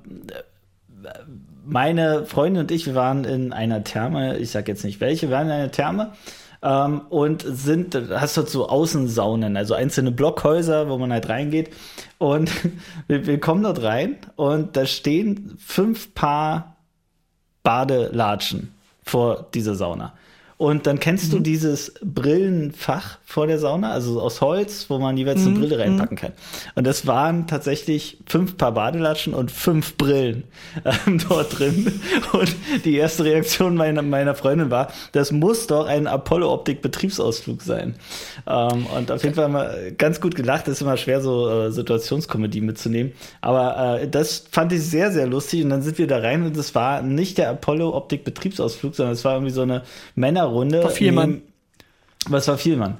meine 1.65 2.25
Freundin 2.25 2.61
und 2.61 2.71
ich, 2.71 2.85
wir 2.85 2.95
waren 2.95 3.23
in 3.23 3.53
einer 3.53 3.83
Therme, 3.83 4.37
ich 4.37 4.51
sag 4.51 4.67
jetzt 4.67 4.83
nicht 4.83 4.99
welche, 4.99 5.29
wir 5.29 5.35
waren 5.37 5.47
in 5.47 5.53
einer 5.53 5.71
Therme 5.71 6.13
ähm, 6.63 7.01
und 7.09 7.43
sind, 7.45 7.95
hast 7.95 8.37
dort 8.37 8.49
so 8.49 8.69
Außensaunen, 8.69 9.57
also 9.57 9.73
einzelne 9.73 10.11
Blockhäuser, 10.11 10.89
wo 10.89 10.97
man 10.97 11.11
halt 11.11 11.29
reingeht. 11.29 11.69
Und 12.17 12.51
wir, 13.07 13.27
wir 13.27 13.39
kommen 13.39 13.63
dort 13.63 13.83
rein 13.83 14.17
und 14.35 14.77
da 14.77 14.85
stehen 14.85 15.57
fünf 15.59 16.13
Paar 16.15 16.77
Badelatschen 17.63 18.73
vor 19.03 19.47
dieser 19.53 19.75
Sauna. 19.75 20.13
Und 20.63 20.87
dann 20.87 21.01
kennst 21.01 21.25
mhm. 21.25 21.31
du 21.31 21.39
dieses 21.41 21.93
Brillenfach 22.01 23.17
vor 23.25 23.47
der 23.47 23.59
Sauna, 23.59 23.91
also 23.91 24.21
aus 24.21 24.39
Holz, 24.39 24.85
wo 24.87 24.97
man 24.97 25.17
jeweils 25.17 25.41
eine 25.41 25.49
mhm. 25.49 25.59
Brille 25.59 25.77
reinpacken 25.77 26.15
mhm. 26.15 26.21
kann. 26.21 26.31
Und 26.75 26.87
das 26.87 27.05
waren 27.05 27.47
tatsächlich 27.47 28.19
fünf 28.27 28.55
Paar 28.55 28.71
Badelatschen 28.71 29.33
und 29.33 29.51
fünf 29.51 29.97
Brillen 29.97 30.45
ähm, 31.05 31.21
dort 31.27 31.59
drin. 31.59 31.99
Und 32.31 32.55
die 32.85 32.95
erste 32.95 33.25
Reaktion 33.25 33.75
meiner, 33.75 34.03
meiner 34.03 34.35
Freundin 34.35 34.71
war, 34.71 34.87
das 35.11 35.33
muss 35.33 35.67
doch 35.67 35.85
ein 35.85 36.07
Apollo-Optik-Betriebsausflug 36.07 37.61
sein. 37.61 37.95
Ähm, 38.47 38.85
und 38.85 39.11
auf 39.11 39.21
jeden 39.21 39.35
Fall 39.35 39.49
wir 39.49 39.91
ganz 39.91 40.21
gut 40.21 40.33
gelacht. 40.33 40.67
Das 40.67 40.75
ist 40.75 40.81
immer 40.81 40.95
schwer, 40.95 41.19
so 41.19 41.49
äh, 41.49 41.71
Situationskomödie 41.73 42.61
mitzunehmen. 42.61 43.11
Aber 43.41 43.99
äh, 43.99 44.07
das 44.07 44.45
fand 44.49 44.71
ich 44.71 44.83
sehr, 44.83 45.11
sehr 45.11 45.27
lustig. 45.27 45.61
Und 45.61 45.71
dann 45.71 45.81
sind 45.81 45.97
wir 45.97 46.07
da 46.07 46.19
rein 46.19 46.43
und 46.43 46.55
es 46.55 46.73
war 46.73 47.01
nicht 47.01 47.37
der 47.37 47.49
Apollo-Optik-Betriebsausflug, 47.49 48.95
sondern 48.95 49.11
es 49.11 49.25
war 49.25 49.33
irgendwie 49.33 49.51
so 49.51 49.63
eine 49.63 49.81
Männer 50.15 50.52
Runde. 50.53 50.83
War 50.83 50.89
Vielmann. 50.89 51.41
Was 52.27 52.47
war 52.47 52.57
Vielmann? 52.57 52.97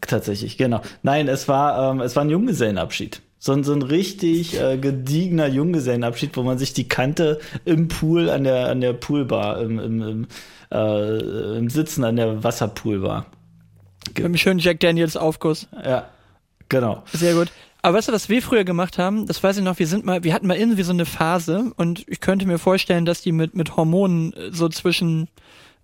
Tatsächlich, 0.00 0.58
genau. 0.58 0.82
Nein, 1.02 1.28
es 1.28 1.48
war, 1.48 1.92
ähm, 1.92 2.00
es 2.00 2.14
war 2.14 2.24
ein 2.24 2.30
Junggesellenabschied. 2.30 3.22
So 3.38 3.52
ein, 3.52 3.64
so 3.64 3.72
ein 3.72 3.82
richtig 3.82 4.60
äh, 4.60 4.76
gediegener 4.76 5.46
Junggesellenabschied, 5.46 6.36
wo 6.36 6.42
man 6.42 6.58
sich 6.58 6.72
die 6.72 6.88
Kante 6.88 7.40
im 7.64 7.88
Pool 7.88 8.28
an 8.28 8.44
der, 8.44 8.68
an 8.68 8.80
der 8.80 8.92
Poolbar, 8.92 9.60
im, 9.60 9.78
im, 9.78 10.02
im, 10.02 10.26
äh, 10.72 11.56
im 11.56 11.70
Sitzen 11.70 12.04
an 12.04 12.16
der 12.16 12.42
Wasserpoolbar. 12.42 13.26
Mit 14.08 14.24
einem 14.24 14.36
schönen 14.36 14.58
Jack 14.58 14.80
Daniels 14.80 15.16
Aufguss. 15.16 15.68
Ja, 15.84 16.08
genau. 16.68 17.02
Sehr 17.12 17.34
gut. 17.34 17.48
Aber 17.82 17.98
weißt 17.98 18.08
du, 18.08 18.12
was 18.12 18.28
wir 18.28 18.42
früher 18.42 18.64
gemacht 18.64 18.98
haben? 18.98 19.26
Das 19.26 19.42
weiß 19.42 19.58
ich 19.58 19.64
noch, 19.64 19.78
wir 19.78 19.86
sind 19.86 20.04
mal, 20.04 20.24
wir 20.24 20.34
hatten 20.34 20.48
mal 20.48 20.56
irgendwie 20.56 20.82
so 20.82 20.92
eine 20.92 21.06
Phase 21.06 21.72
und 21.76 22.04
ich 22.08 22.20
könnte 22.20 22.46
mir 22.46 22.58
vorstellen, 22.58 23.04
dass 23.04 23.20
die 23.20 23.32
mit, 23.32 23.54
mit 23.54 23.76
Hormonen 23.76 24.34
so 24.50 24.68
zwischen 24.68 25.28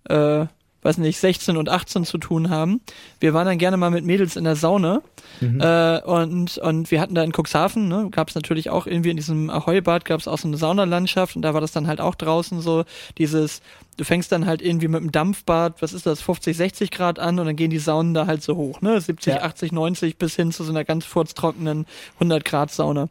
äh, 0.09 0.47
weiß 0.83 0.97
nicht, 0.97 1.19
16 1.19 1.57
und 1.57 1.69
18 1.69 2.05
zu 2.05 2.17
tun 2.17 2.49
haben. 2.49 2.81
Wir 3.19 3.33
waren 3.33 3.45
dann 3.45 3.57
gerne 3.57 3.77
mal 3.77 3.89
mit 3.89 4.05
Mädels 4.05 4.35
in 4.35 4.43
der 4.43 4.55
Sauna 4.55 5.01
mhm. 5.41 5.61
äh, 5.61 5.99
und, 6.01 6.57
und 6.57 6.91
wir 6.91 7.01
hatten 7.01 7.15
da 7.15 7.23
in 7.23 7.31
Cuxhaven, 7.31 7.87
ne, 7.87 8.09
gab 8.11 8.29
es 8.29 8.35
natürlich 8.35 8.69
auch 8.69 8.87
irgendwie 8.87 9.09
in 9.09 9.17
diesem 9.17 9.49
Ahoi-Bad 9.49 10.05
gab 10.05 10.19
es 10.19 10.27
auch 10.27 10.37
so 10.37 10.47
eine 10.47 10.57
Saunalandschaft 10.57 11.35
und 11.35 11.41
da 11.41 11.53
war 11.53 11.61
das 11.61 11.71
dann 11.71 11.87
halt 11.87 12.01
auch 12.01 12.15
draußen 12.15 12.61
so 12.61 12.83
dieses, 13.17 13.61
du 13.97 14.03
fängst 14.03 14.31
dann 14.31 14.45
halt 14.45 14.61
irgendwie 14.61 14.87
mit 14.87 15.01
dem 15.01 15.11
Dampfbad, 15.11 15.81
was 15.81 15.93
ist 15.93 16.05
das, 16.05 16.21
50, 16.21 16.55
60 16.55 16.91
Grad 16.91 17.19
an 17.19 17.39
und 17.39 17.45
dann 17.45 17.55
gehen 17.55 17.71
die 17.71 17.79
Saunen 17.79 18.13
da 18.13 18.27
halt 18.27 18.43
so 18.43 18.55
hoch, 18.55 18.81
ne, 18.81 18.99
70, 18.99 19.35
ja. 19.35 19.41
80, 19.41 19.71
90 19.71 20.17
bis 20.17 20.35
hin 20.35 20.51
zu 20.51 20.63
so 20.63 20.71
einer 20.71 20.83
ganz 20.83 21.05
furztrockenen 21.05 21.85
100 22.15 22.45
Grad 22.45 22.71
Sauna. 22.71 23.09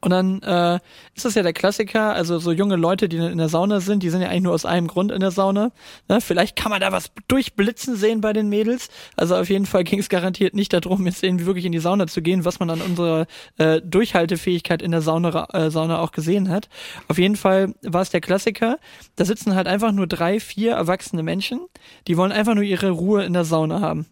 Und 0.00 0.10
dann 0.10 0.42
äh, 0.42 0.78
ist 1.16 1.24
das 1.24 1.34
ja 1.34 1.42
der 1.42 1.52
Klassiker, 1.52 2.14
also 2.14 2.38
so 2.38 2.52
junge 2.52 2.76
Leute, 2.76 3.08
die 3.08 3.16
in 3.16 3.38
der 3.38 3.48
Sauna 3.48 3.80
sind, 3.80 4.04
die 4.04 4.10
sind 4.10 4.22
ja 4.22 4.28
eigentlich 4.28 4.44
nur 4.44 4.54
aus 4.54 4.64
einem 4.64 4.86
Grund 4.86 5.10
in 5.10 5.18
der 5.18 5.32
Sauna. 5.32 5.72
Ne? 6.08 6.20
Vielleicht 6.20 6.54
kann 6.54 6.70
man 6.70 6.80
da 6.80 6.92
was 6.92 7.10
durchblitzen 7.26 7.96
sehen 7.96 8.20
bei 8.20 8.32
den 8.32 8.48
Mädels. 8.48 8.90
Also 9.16 9.34
auf 9.34 9.48
jeden 9.48 9.66
Fall 9.66 9.82
ging 9.82 9.98
es 9.98 10.08
garantiert 10.08 10.54
nicht 10.54 10.72
darum, 10.72 11.04
jetzt 11.06 11.24
irgendwie 11.24 11.46
wirklich 11.46 11.64
in 11.64 11.72
die 11.72 11.80
Sauna 11.80 12.06
zu 12.06 12.22
gehen, 12.22 12.44
was 12.44 12.60
man 12.60 12.70
an 12.70 12.80
unserer 12.80 13.26
äh, 13.56 13.80
Durchhaltefähigkeit 13.82 14.82
in 14.82 14.92
der 14.92 15.02
Sauna, 15.02 15.48
äh, 15.52 15.70
Sauna 15.70 15.98
auch 15.98 16.12
gesehen 16.12 16.48
hat. 16.48 16.68
Auf 17.08 17.18
jeden 17.18 17.36
Fall 17.36 17.74
war 17.82 18.02
es 18.02 18.10
der 18.10 18.20
Klassiker. 18.20 18.78
Da 19.16 19.24
sitzen 19.24 19.56
halt 19.56 19.66
einfach 19.66 19.90
nur 19.90 20.06
drei, 20.06 20.38
vier 20.38 20.74
erwachsene 20.74 21.24
Menschen, 21.24 21.60
die 22.06 22.16
wollen 22.16 22.30
einfach 22.30 22.54
nur 22.54 22.64
ihre 22.64 22.90
Ruhe 22.90 23.24
in 23.24 23.32
der 23.32 23.44
Sauna 23.44 23.80
haben. 23.80 24.06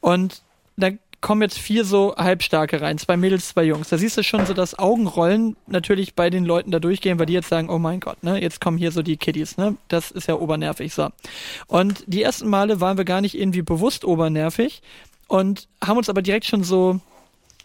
Und 0.00 0.42
da 0.76 0.90
kommen 1.22 1.40
jetzt 1.40 1.58
vier 1.58 1.84
so 1.84 2.14
Halbstarke 2.16 2.82
rein, 2.82 2.98
zwei 2.98 3.16
Mädels, 3.16 3.48
zwei 3.48 3.62
Jungs. 3.62 3.88
Da 3.88 3.96
siehst 3.96 4.18
du 4.18 4.22
schon 4.22 4.44
so 4.44 4.52
das 4.52 4.78
Augenrollen 4.78 5.56
natürlich 5.66 6.14
bei 6.14 6.28
den 6.28 6.44
Leuten 6.44 6.70
da 6.70 6.80
durchgehen, 6.80 7.18
weil 7.18 7.26
die 7.26 7.32
jetzt 7.32 7.48
sagen, 7.48 7.70
oh 7.70 7.78
mein 7.78 8.00
Gott, 8.00 8.22
ne, 8.22 8.42
jetzt 8.42 8.60
kommen 8.60 8.76
hier 8.76 8.92
so 8.92 9.02
die 9.02 9.16
Kiddies, 9.16 9.56
ne? 9.56 9.76
Das 9.88 10.10
ist 10.10 10.28
ja 10.28 10.34
obernervig 10.34 10.92
so. 10.92 11.08
Und 11.68 12.04
die 12.06 12.22
ersten 12.22 12.48
Male 12.48 12.80
waren 12.80 12.98
wir 12.98 13.04
gar 13.04 13.22
nicht 13.22 13.38
irgendwie 13.38 13.62
bewusst 13.62 14.04
obernervig 14.04 14.82
und 15.28 15.68
haben 15.82 15.96
uns 15.96 16.10
aber 16.10 16.20
direkt 16.20 16.44
schon 16.44 16.64
so, 16.64 17.00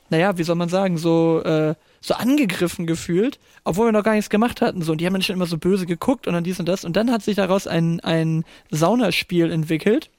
naja, 0.10 0.38
wie 0.38 0.44
soll 0.44 0.56
man 0.56 0.70
sagen, 0.70 0.98
so, 0.98 1.42
äh, 1.44 1.76
so 2.00 2.14
angegriffen 2.14 2.86
gefühlt, 2.86 3.40
obwohl 3.64 3.88
wir 3.88 3.92
noch 3.92 4.04
gar 4.04 4.14
nichts 4.14 4.30
gemacht 4.30 4.62
hatten. 4.62 4.84
So, 4.84 4.94
und 4.94 5.02
die 5.02 5.06
haben 5.06 5.14
dann 5.14 5.24
schon 5.24 5.36
immer 5.36 5.48
so 5.48 5.58
böse 5.58 5.86
geguckt 5.86 6.28
und 6.28 6.34
dann 6.34 6.44
dies 6.44 6.60
und 6.60 6.70
das. 6.70 6.86
Und 6.86 6.96
dann 6.96 7.12
hat 7.12 7.24
sich 7.24 7.36
daraus 7.36 7.68
ein, 7.68 8.00
ein 8.02 8.46
Saunaspiel 8.70 9.52
entwickelt. 9.52 10.10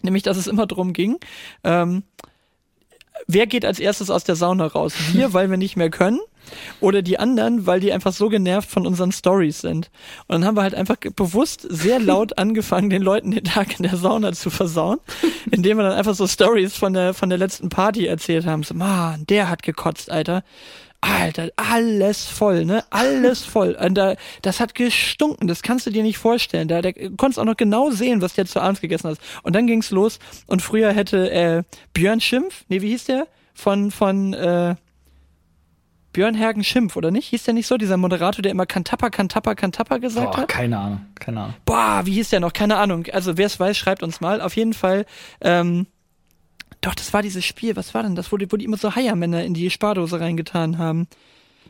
Nämlich, 0.00 0.24
dass 0.24 0.36
es 0.36 0.48
immer 0.48 0.66
drum 0.66 0.92
ging, 0.92 1.18
ähm, 1.62 2.02
wer 3.26 3.46
geht 3.46 3.64
als 3.64 3.78
erstes 3.78 4.10
aus 4.10 4.24
der 4.24 4.36
Sauna 4.36 4.66
raus? 4.66 4.94
Wir, 5.12 5.32
weil 5.32 5.50
wir 5.50 5.56
nicht 5.56 5.76
mehr 5.76 5.90
können? 5.90 6.20
Oder 6.80 7.02
die 7.02 7.18
anderen, 7.18 7.66
weil 7.66 7.80
die 7.80 7.92
einfach 7.92 8.12
so 8.12 8.28
genervt 8.28 8.68
von 8.68 8.86
unseren 8.86 9.12
Stories 9.12 9.60
sind. 9.60 9.90
Und 10.26 10.34
dann 10.34 10.44
haben 10.44 10.56
wir 10.56 10.62
halt 10.62 10.74
einfach 10.74 10.96
bewusst 10.96 11.66
sehr 11.68 12.00
laut 12.00 12.38
angefangen, 12.38 12.90
den 12.90 13.02
Leuten 13.02 13.30
den 13.30 13.44
Tag 13.44 13.78
in 13.78 13.84
der 13.84 13.96
Sauna 13.96 14.32
zu 14.32 14.50
versauen, 14.50 14.98
indem 15.50 15.76
wir 15.78 15.84
dann 15.84 15.92
einfach 15.92 16.14
so 16.14 16.26
Stories 16.26 16.76
von 16.76 16.92
der, 16.92 17.14
von 17.14 17.28
der 17.28 17.38
letzten 17.38 17.68
Party 17.68 18.06
erzählt 18.06 18.46
haben. 18.46 18.64
So, 18.64 18.74
man, 18.74 19.24
der 19.26 19.48
hat 19.48 19.62
gekotzt, 19.62 20.10
Alter. 20.10 20.42
Alter, 21.02 21.50
alles 21.56 22.26
voll, 22.26 22.64
ne? 22.64 22.84
Alles 22.90 23.44
voll. 23.44 23.76
Und 23.78 23.94
da, 23.94 24.14
das 24.40 24.60
hat 24.60 24.74
gestunken, 24.74 25.48
das 25.48 25.62
kannst 25.62 25.84
du 25.86 25.90
dir 25.90 26.02
nicht 26.02 26.16
vorstellen. 26.16 26.68
Da, 26.68 26.80
da 26.80 26.92
konntest 26.92 27.38
auch 27.38 27.44
noch 27.44 27.56
genau 27.56 27.90
sehen, 27.90 28.22
was 28.22 28.34
der 28.34 28.46
zu 28.46 28.60
abends 28.60 28.80
gegessen 28.80 29.10
hat. 29.10 29.18
Und 29.42 29.54
dann 29.54 29.66
ging's 29.66 29.90
los 29.90 30.20
und 30.46 30.62
früher 30.62 30.92
hätte 30.92 31.30
äh, 31.30 31.62
Björn 31.92 32.20
Schimpf, 32.20 32.64
nee, 32.68 32.80
wie 32.80 32.90
hieß 32.90 33.04
der? 33.04 33.26
Von, 33.52 33.90
von 33.90 34.32
äh, 34.32 34.76
Björn 36.12 36.34
Hergen 36.34 36.62
Schimpf, 36.62 36.94
oder 36.96 37.10
nicht? 37.10 37.28
Hieß 37.28 37.44
der 37.44 37.54
nicht 37.54 37.66
so? 37.66 37.76
Dieser 37.76 37.96
Moderator, 37.96 38.42
der 38.42 38.52
immer 38.52 38.66
Kantappa, 38.66 39.10
Kantappa, 39.10 39.54
Kantappa 39.54 39.98
gesagt 39.98 40.32
Boah, 40.32 40.42
hat? 40.42 40.48
keine 40.48 40.78
Ahnung, 40.78 41.06
keine 41.16 41.40
Ahnung. 41.40 41.54
Boah, 41.64 42.02
wie 42.04 42.12
hieß 42.12 42.30
der 42.30 42.40
noch? 42.40 42.52
Keine 42.52 42.76
Ahnung. 42.76 43.06
Also 43.12 43.36
wer 43.38 43.46
es 43.46 43.58
weiß, 43.58 43.76
schreibt 43.76 44.02
uns 44.02 44.20
mal. 44.20 44.40
Auf 44.40 44.54
jeden 44.56 44.74
Fall, 44.74 45.06
ähm, 45.40 45.86
doch, 46.82 46.94
das 46.94 47.12
war 47.12 47.22
dieses 47.22 47.44
Spiel. 47.44 47.76
Was 47.76 47.94
war 47.94 48.02
denn 48.02 48.16
das, 48.16 48.30
wo 48.32 48.36
die, 48.36 48.50
wo 48.50 48.56
die 48.56 48.64
immer 48.64 48.76
so 48.76 48.94
Heiermänner 48.94 49.44
in 49.44 49.54
die 49.54 49.70
Spardose 49.70 50.20
reingetan 50.20 50.78
haben? 50.78 51.06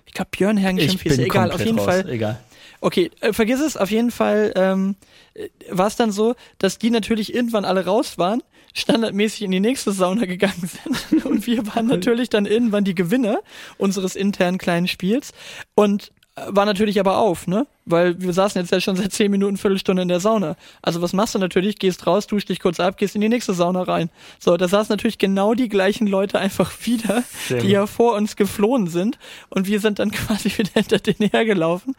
Ich 0.07 0.14
glaube, 0.14 0.31
Björn 0.33 0.57
Herrenschimpf 0.57 1.04
ist 1.07 1.19
egal. 1.19 1.52
Auf 1.52 1.64
jeden 1.64 1.78
raus. 1.78 1.87
Fall. 1.87 2.09
Egal. 2.09 2.40
Okay, 2.81 3.11
äh, 3.21 3.33
vergiss 3.33 3.61
es. 3.61 3.76
Auf 3.76 3.90
jeden 3.90 4.11
Fall 4.11 4.52
ähm, 4.57 4.97
äh, 5.35 5.49
war 5.71 5.87
es 5.87 5.97
dann 5.97 6.11
so, 6.11 6.35
dass 6.59 6.78
die 6.78 6.90
natürlich 6.90 7.35
irgendwann 7.35 7.64
alle 7.64 7.85
raus 7.85 8.19
waren, 8.19 8.42
standardmäßig 8.75 9.42
in 9.42 9.52
die 9.52 9.61
nächste 9.61 9.92
Sauna 9.92 10.25
gegangen 10.25 10.69
sind. 11.11 11.25
Und 11.26 11.47
wir 11.47 11.66
waren 11.69 11.87
natürlich 11.87 12.31
dann 12.31 12.47
irgendwann 12.47 12.85
die 12.85 12.95
Gewinner 12.95 13.40
unseres 13.78 14.16
internen 14.16 14.59
kleinen 14.59 14.88
Spiels. 14.88 15.33
Und 15.75 16.11
war 16.35 16.65
natürlich 16.65 16.99
aber 16.99 17.19
auf, 17.19 17.47
ne? 17.47 17.67
Weil 17.85 18.19
wir 18.21 18.33
saßen 18.33 18.59
jetzt 18.61 18.73
ja 18.73 18.81
schon 18.81 18.97
seit 18.97 19.12
zehn 19.12 19.31
Minuten, 19.31 19.59
Viertelstunde 19.59 20.01
in 20.01 20.09
der 20.09 20.21
Sauna. 20.21 20.57
Also 20.81 21.03
was 21.03 21.12
machst 21.12 21.35
du 21.35 21.39
natürlich? 21.39 21.79
Gehst 21.79 22.07
raus, 22.07 22.27
duschst 22.27 22.49
dich 22.49 22.61
kurz 22.61 22.81
ab, 22.81 22.97
gehst 22.97 23.15
in 23.15 23.21
die 23.21 23.29
nächste 23.29 23.53
Sauna 23.53 23.83
rein. 23.83 24.09
So, 24.39 24.57
da 24.57 24.67
saßen 24.67 24.91
natürlich 24.91 25.19
genau 25.19 25.53
die 25.53 25.69
gleichen 25.69 26.07
Leute 26.07 26.39
einfach 26.39 26.73
wieder, 26.85 27.23
Sehr 27.49 27.61
die 27.61 27.69
ja 27.69 27.87
vor 27.87 28.15
uns 28.15 28.37
geflohen 28.37 28.87
sind. 28.87 29.19
Und 29.51 29.67
wir 29.67 29.81
sind 29.81 29.99
dann 29.99 30.11
quasi 30.12 30.51
wieder 30.57 30.71
hinter 30.73 31.01
denen 31.01 31.29
hergelaufen. 31.31 31.97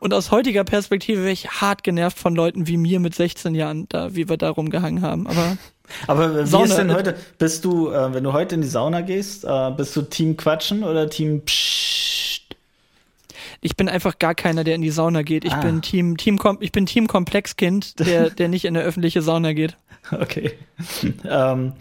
Und 0.00 0.12
aus 0.14 0.32
heutiger 0.32 0.64
Perspektive 0.64 1.22
wäre 1.22 1.32
ich 1.32 1.48
hart 1.48 1.84
genervt 1.84 2.18
von 2.18 2.34
Leuten 2.34 2.66
wie 2.66 2.78
mir 2.78 2.98
mit 2.98 3.14
16 3.14 3.54
Jahren, 3.54 3.86
da, 3.88 4.16
wie 4.16 4.28
wir 4.28 4.36
da 4.36 4.50
rumgehangen 4.50 5.02
haben. 5.02 5.28
Aber 5.28 5.58
aber 6.08 6.42
wie 6.42 6.46
Sauna, 6.48 6.64
ist 6.64 6.78
denn 6.78 6.92
heute? 6.92 7.14
Bist 7.38 7.64
du, 7.64 7.90
äh, 7.90 8.12
wenn 8.12 8.24
du 8.24 8.32
heute 8.32 8.56
in 8.56 8.62
die 8.62 8.68
Sauna 8.68 9.02
gehst, 9.02 9.44
äh, 9.44 9.70
bist 9.76 9.94
du 9.94 10.02
Team 10.02 10.36
Quatschen 10.36 10.82
oder 10.82 11.08
Team 11.08 11.44
Psch? 11.44 12.35
Ich 13.60 13.76
bin 13.76 13.88
einfach 13.88 14.18
gar 14.18 14.34
keiner, 14.34 14.64
der 14.64 14.74
in 14.74 14.82
die 14.82 14.90
Sauna 14.90 15.22
geht. 15.22 15.44
Ich 15.44 15.52
ah. 15.52 15.60
bin 15.60 15.82
Team, 15.82 16.16
Team, 16.16 16.38
ich 16.60 16.72
bin 16.72 16.86
Team 16.86 17.06
Komplexkind, 17.06 17.98
der, 18.00 18.30
der 18.30 18.48
nicht 18.48 18.64
in 18.64 18.76
eine 18.76 18.84
öffentliche 18.84 19.22
Sauna 19.22 19.52
geht. 19.52 19.76
Okay. 20.10 20.52
ähm, 21.28 21.72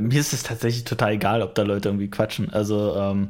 mir 0.00 0.20
ist 0.20 0.32
es 0.32 0.42
tatsächlich 0.42 0.84
total 0.84 1.12
egal, 1.12 1.42
ob 1.42 1.54
da 1.54 1.62
Leute 1.62 1.88
irgendwie 1.88 2.08
quatschen. 2.08 2.50
Also 2.52 2.96
ähm, 2.96 3.28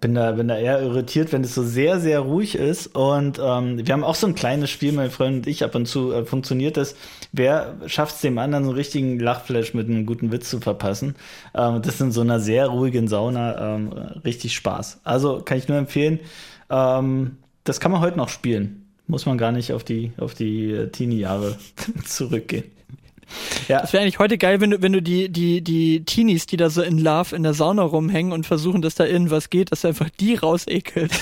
bin 0.00 0.14
da, 0.14 0.32
bin 0.32 0.48
da 0.48 0.56
eher 0.56 0.80
irritiert, 0.80 1.32
wenn 1.32 1.44
es 1.44 1.54
so 1.54 1.62
sehr, 1.62 2.00
sehr 2.00 2.20
ruhig 2.20 2.54
ist. 2.54 2.88
Und 2.88 3.38
ähm, 3.38 3.86
wir 3.86 3.92
haben 3.92 4.04
auch 4.04 4.14
so 4.14 4.26
ein 4.26 4.34
kleines 4.34 4.70
Spiel, 4.70 4.92
mein 4.92 5.10
Freund 5.10 5.36
und 5.38 5.46
ich, 5.46 5.62
ab 5.62 5.74
und 5.74 5.86
zu 5.86 6.12
äh, 6.12 6.24
funktioniert 6.24 6.76
das. 6.76 6.94
Wer 7.32 7.76
schafft 7.86 8.16
es 8.16 8.20
dem 8.22 8.38
anderen 8.38 8.64
so 8.64 8.70
einen 8.70 8.78
richtigen 8.78 9.20
Lachflash 9.20 9.74
mit 9.74 9.88
einem 9.88 10.06
guten 10.06 10.32
Witz 10.32 10.48
zu 10.48 10.60
verpassen? 10.60 11.16
Ähm, 11.54 11.82
das 11.82 11.96
ist 11.96 12.00
in 12.00 12.12
so 12.12 12.22
einer 12.22 12.40
sehr 12.40 12.66
ruhigen 12.66 13.08
Sauna 13.08 13.74
ähm, 13.74 13.92
richtig 14.24 14.54
Spaß. 14.54 15.00
Also 15.04 15.42
kann 15.44 15.58
ich 15.58 15.68
nur 15.68 15.78
empfehlen, 15.78 16.20
ähm, 16.70 17.36
das 17.64 17.80
kann 17.80 17.92
man 17.92 18.00
heute 18.00 18.16
noch 18.16 18.28
spielen. 18.28 18.86
Muss 19.06 19.26
man 19.26 19.38
gar 19.38 19.52
nicht 19.52 19.72
auf 19.72 19.84
die, 19.84 20.12
auf 20.18 20.34
die 20.34 20.70
äh, 20.70 20.88
Teenie-Jahre 20.88 21.58
zurückgehen. 22.04 22.64
Ja. 23.68 23.80
Das 23.80 23.92
wäre 23.92 24.02
eigentlich 24.02 24.18
heute 24.18 24.38
geil, 24.38 24.60
wenn 24.60 24.70
du, 24.70 24.82
wenn 24.82 24.92
du 24.92 25.02
die, 25.02 25.28
die, 25.28 25.62
die 25.62 26.04
Teenies, 26.04 26.46
die 26.46 26.56
da 26.56 26.70
so 26.70 26.82
in 26.82 26.98
Love 26.98 27.36
in 27.36 27.42
der 27.42 27.54
Sauna 27.54 27.82
rumhängen 27.82 28.32
und 28.32 28.46
versuchen, 28.46 28.82
dass 28.82 28.94
da 28.94 29.04
irgendwas 29.04 29.50
geht, 29.50 29.70
dass 29.72 29.82
du 29.82 29.88
einfach 29.88 30.10
die 30.10 30.34
rausekelt. 30.34 31.12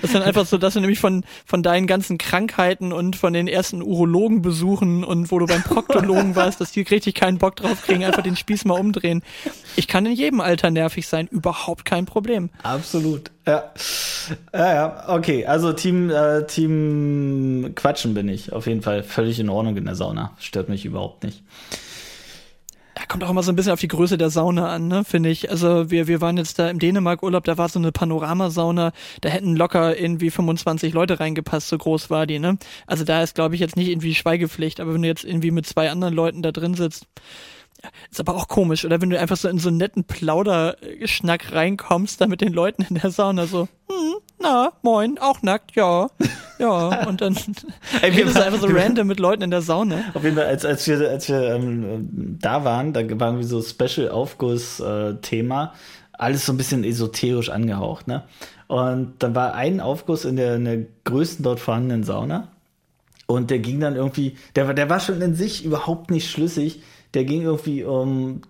Das 0.00 0.08
ist 0.08 0.14
dann 0.14 0.22
einfach 0.22 0.46
so, 0.46 0.56
dass 0.56 0.72
du 0.72 0.80
nämlich 0.80 0.98
von, 0.98 1.24
von 1.44 1.62
deinen 1.62 1.86
ganzen 1.86 2.16
Krankheiten 2.16 2.90
und 2.90 3.16
von 3.16 3.34
den 3.34 3.46
ersten 3.46 3.82
Urologenbesuchen 3.82 5.04
und 5.04 5.30
wo 5.30 5.38
du 5.38 5.44
beim 5.44 5.62
Proktologen 5.62 6.34
warst, 6.36 6.58
dass 6.58 6.72
die 6.72 6.80
richtig 6.80 7.16
keinen 7.16 7.36
Bock 7.36 7.56
drauf 7.56 7.82
kriegen, 7.82 8.02
einfach 8.04 8.22
den 8.22 8.34
Spieß 8.34 8.64
mal 8.64 8.80
umdrehen. 8.80 9.22
Ich 9.76 9.88
kann 9.88 10.06
in 10.06 10.12
jedem 10.12 10.40
Alter 10.40 10.70
nervig 10.70 11.06
sein, 11.06 11.26
überhaupt 11.26 11.84
kein 11.84 12.06
Problem. 12.06 12.48
Absolut. 12.62 13.30
Ja. 13.46 13.72
Ja, 14.52 14.74
ja, 14.74 15.08
okay. 15.08 15.46
Also 15.46 15.72
Team, 15.72 16.10
äh, 16.10 16.46
Team 16.46 17.72
Quatschen 17.74 18.14
bin 18.14 18.28
ich. 18.28 18.52
Auf 18.52 18.66
jeden 18.66 18.82
Fall 18.82 19.02
völlig 19.02 19.40
in 19.40 19.48
Ordnung 19.48 19.76
in 19.76 19.86
der 19.86 19.94
Sauna. 19.94 20.32
Stört 20.38 20.68
mich 20.68 20.84
überhaupt 20.84 21.24
nicht. 21.24 21.42
Ja, 22.98 23.06
kommt 23.06 23.24
auch 23.24 23.30
immer 23.30 23.42
so 23.42 23.50
ein 23.50 23.56
bisschen 23.56 23.72
auf 23.72 23.80
die 23.80 23.88
Größe 23.88 24.18
der 24.18 24.28
Sauna 24.28 24.68
an, 24.68 24.88
ne, 24.88 25.04
finde 25.04 25.30
ich. 25.30 25.50
Also 25.50 25.90
wir, 25.90 26.06
wir 26.06 26.20
waren 26.20 26.36
jetzt 26.36 26.58
da 26.58 26.68
im 26.68 26.78
Dänemark-Urlaub, 26.78 27.44
da 27.44 27.56
war 27.56 27.68
so 27.68 27.78
eine 27.78 27.92
Panoramasauna, 27.92 28.92
da 29.22 29.28
hätten 29.28 29.56
locker 29.56 29.98
irgendwie 29.98 30.30
25 30.30 30.92
Leute 30.92 31.18
reingepasst, 31.18 31.68
so 31.68 31.78
groß 31.78 32.10
war 32.10 32.26
die, 32.26 32.38
ne? 32.38 32.58
Also 32.86 33.04
da 33.04 33.22
ist, 33.22 33.34
glaube 33.34 33.54
ich, 33.54 33.60
jetzt 33.60 33.76
nicht 33.76 33.88
irgendwie 33.88 34.14
Schweigepflicht, 34.14 34.80
aber 34.80 34.92
wenn 34.92 35.02
du 35.02 35.08
jetzt 35.08 35.24
irgendwie 35.24 35.50
mit 35.50 35.66
zwei 35.66 35.90
anderen 35.90 36.12
Leuten 36.14 36.42
da 36.42 36.52
drin 36.52 36.74
sitzt, 36.74 37.06
ist 38.10 38.20
aber 38.20 38.34
auch 38.34 38.48
komisch, 38.48 38.84
oder 38.84 39.00
wenn 39.00 39.10
du 39.10 39.18
einfach 39.18 39.36
so 39.36 39.48
in 39.48 39.58
so 39.58 39.68
einen 39.68 39.78
netten 39.78 40.04
Plauderschnack 40.04 41.52
reinkommst, 41.52 42.20
da 42.20 42.26
mit 42.26 42.40
den 42.40 42.52
Leuten 42.52 42.84
in 42.88 42.96
der 42.96 43.10
Sauna 43.10 43.46
so, 43.46 43.68
hm, 43.88 44.14
na, 44.40 44.72
moin, 44.82 45.18
auch 45.18 45.42
nackt, 45.42 45.76
ja. 45.76 46.08
Ja, 46.58 47.08
und 47.08 47.20
dann 47.20 47.36
Ey, 48.02 48.16
wir 48.16 48.34
waren 48.34 48.42
einfach 48.42 48.60
so 48.60 48.66
random 48.68 49.06
mit 49.06 49.20
Leuten 49.20 49.42
in 49.42 49.50
der 49.50 49.62
Sauna. 49.62 50.04
Auf 50.14 50.24
jeden 50.24 50.36
Fall, 50.36 50.46
als, 50.46 50.64
als 50.64 50.86
wir, 50.86 51.08
als 51.08 51.28
wir 51.28 51.54
ähm, 51.54 52.38
da 52.40 52.64
waren, 52.64 52.92
da 52.92 53.02
waren 53.20 53.38
wir 53.38 53.46
so 53.46 53.62
Special-Aufguss-Thema, 53.62 55.64
äh, 55.64 55.68
alles 56.12 56.46
so 56.46 56.52
ein 56.52 56.56
bisschen 56.56 56.84
esoterisch 56.84 57.50
angehaucht, 57.50 58.08
ne? 58.08 58.24
Und 58.66 59.14
dann 59.18 59.34
war 59.34 59.54
ein 59.54 59.80
Aufguss 59.80 60.24
in 60.24 60.36
der, 60.36 60.54
in 60.54 60.64
der 60.64 60.78
größten 61.04 61.42
dort 61.42 61.58
vorhandenen 61.58 62.04
Sauna. 62.04 62.48
Und 63.26 63.50
der 63.50 63.58
ging 63.58 63.80
dann 63.80 63.96
irgendwie, 63.96 64.36
der, 64.54 64.72
der 64.74 64.88
war 64.88 65.00
schon 65.00 65.20
in 65.20 65.34
sich 65.34 65.64
überhaupt 65.64 66.10
nicht 66.10 66.30
schlüssig 66.30 66.80
der 67.14 67.24
ging 67.24 67.42
irgendwie 67.42 67.84
um, 67.84 68.42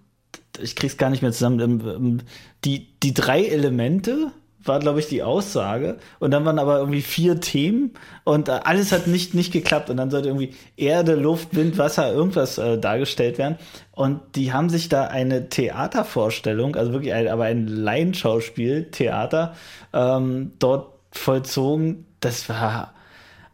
ich 0.60 0.76
krieg's 0.76 0.96
gar 0.96 1.10
nicht 1.10 1.22
mehr 1.22 1.32
zusammen, 1.32 2.22
die, 2.64 2.88
die 3.02 3.14
drei 3.14 3.44
Elemente 3.44 4.32
war, 4.62 4.78
glaube 4.78 5.00
ich, 5.00 5.08
die 5.08 5.22
Aussage. 5.22 5.98
Und 6.18 6.32
dann 6.32 6.44
waren 6.44 6.58
aber 6.58 6.78
irgendwie 6.78 7.02
vier 7.02 7.40
Themen 7.40 7.92
und 8.24 8.48
äh, 8.48 8.60
alles 8.64 8.92
hat 8.92 9.06
nicht, 9.06 9.34
nicht 9.34 9.52
geklappt. 9.52 9.90
Und 9.90 9.96
dann 9.96 10.10
sollte 10.10 10.28
irgendwie 10.28 10.54
Erde, 10.76 11.14
Luft, 11.14 11.56
Wind, 11.56 11.78
Wasser, 11.78 12.12
irgendwas 12.12 12.58
äh, 12.58 12.78
dargestellt 12.78 13.38
werden. 13.38 13.56
Und 13.92 14.20
die 14.36 14.52
haben 14.52 14.68
sich 14.68 14.88
da 14.88 15.04
eine 15.04 15.48
Theatervorstellung, 15.48 16.76
also 16.76 16.92
wirklich 16.92 17.14
ein, 17.14 17.28
aber 17.28 17.44
ein 17.44 17.66
Laienschauspiel, 17.66 18.90
Theater, 18.90 19.54
ähm, 19.92 20.52
dort 20.58 20.92
vollzogen. 21.12 22.06
Das 22.20 22.48
war. 22.48 22.94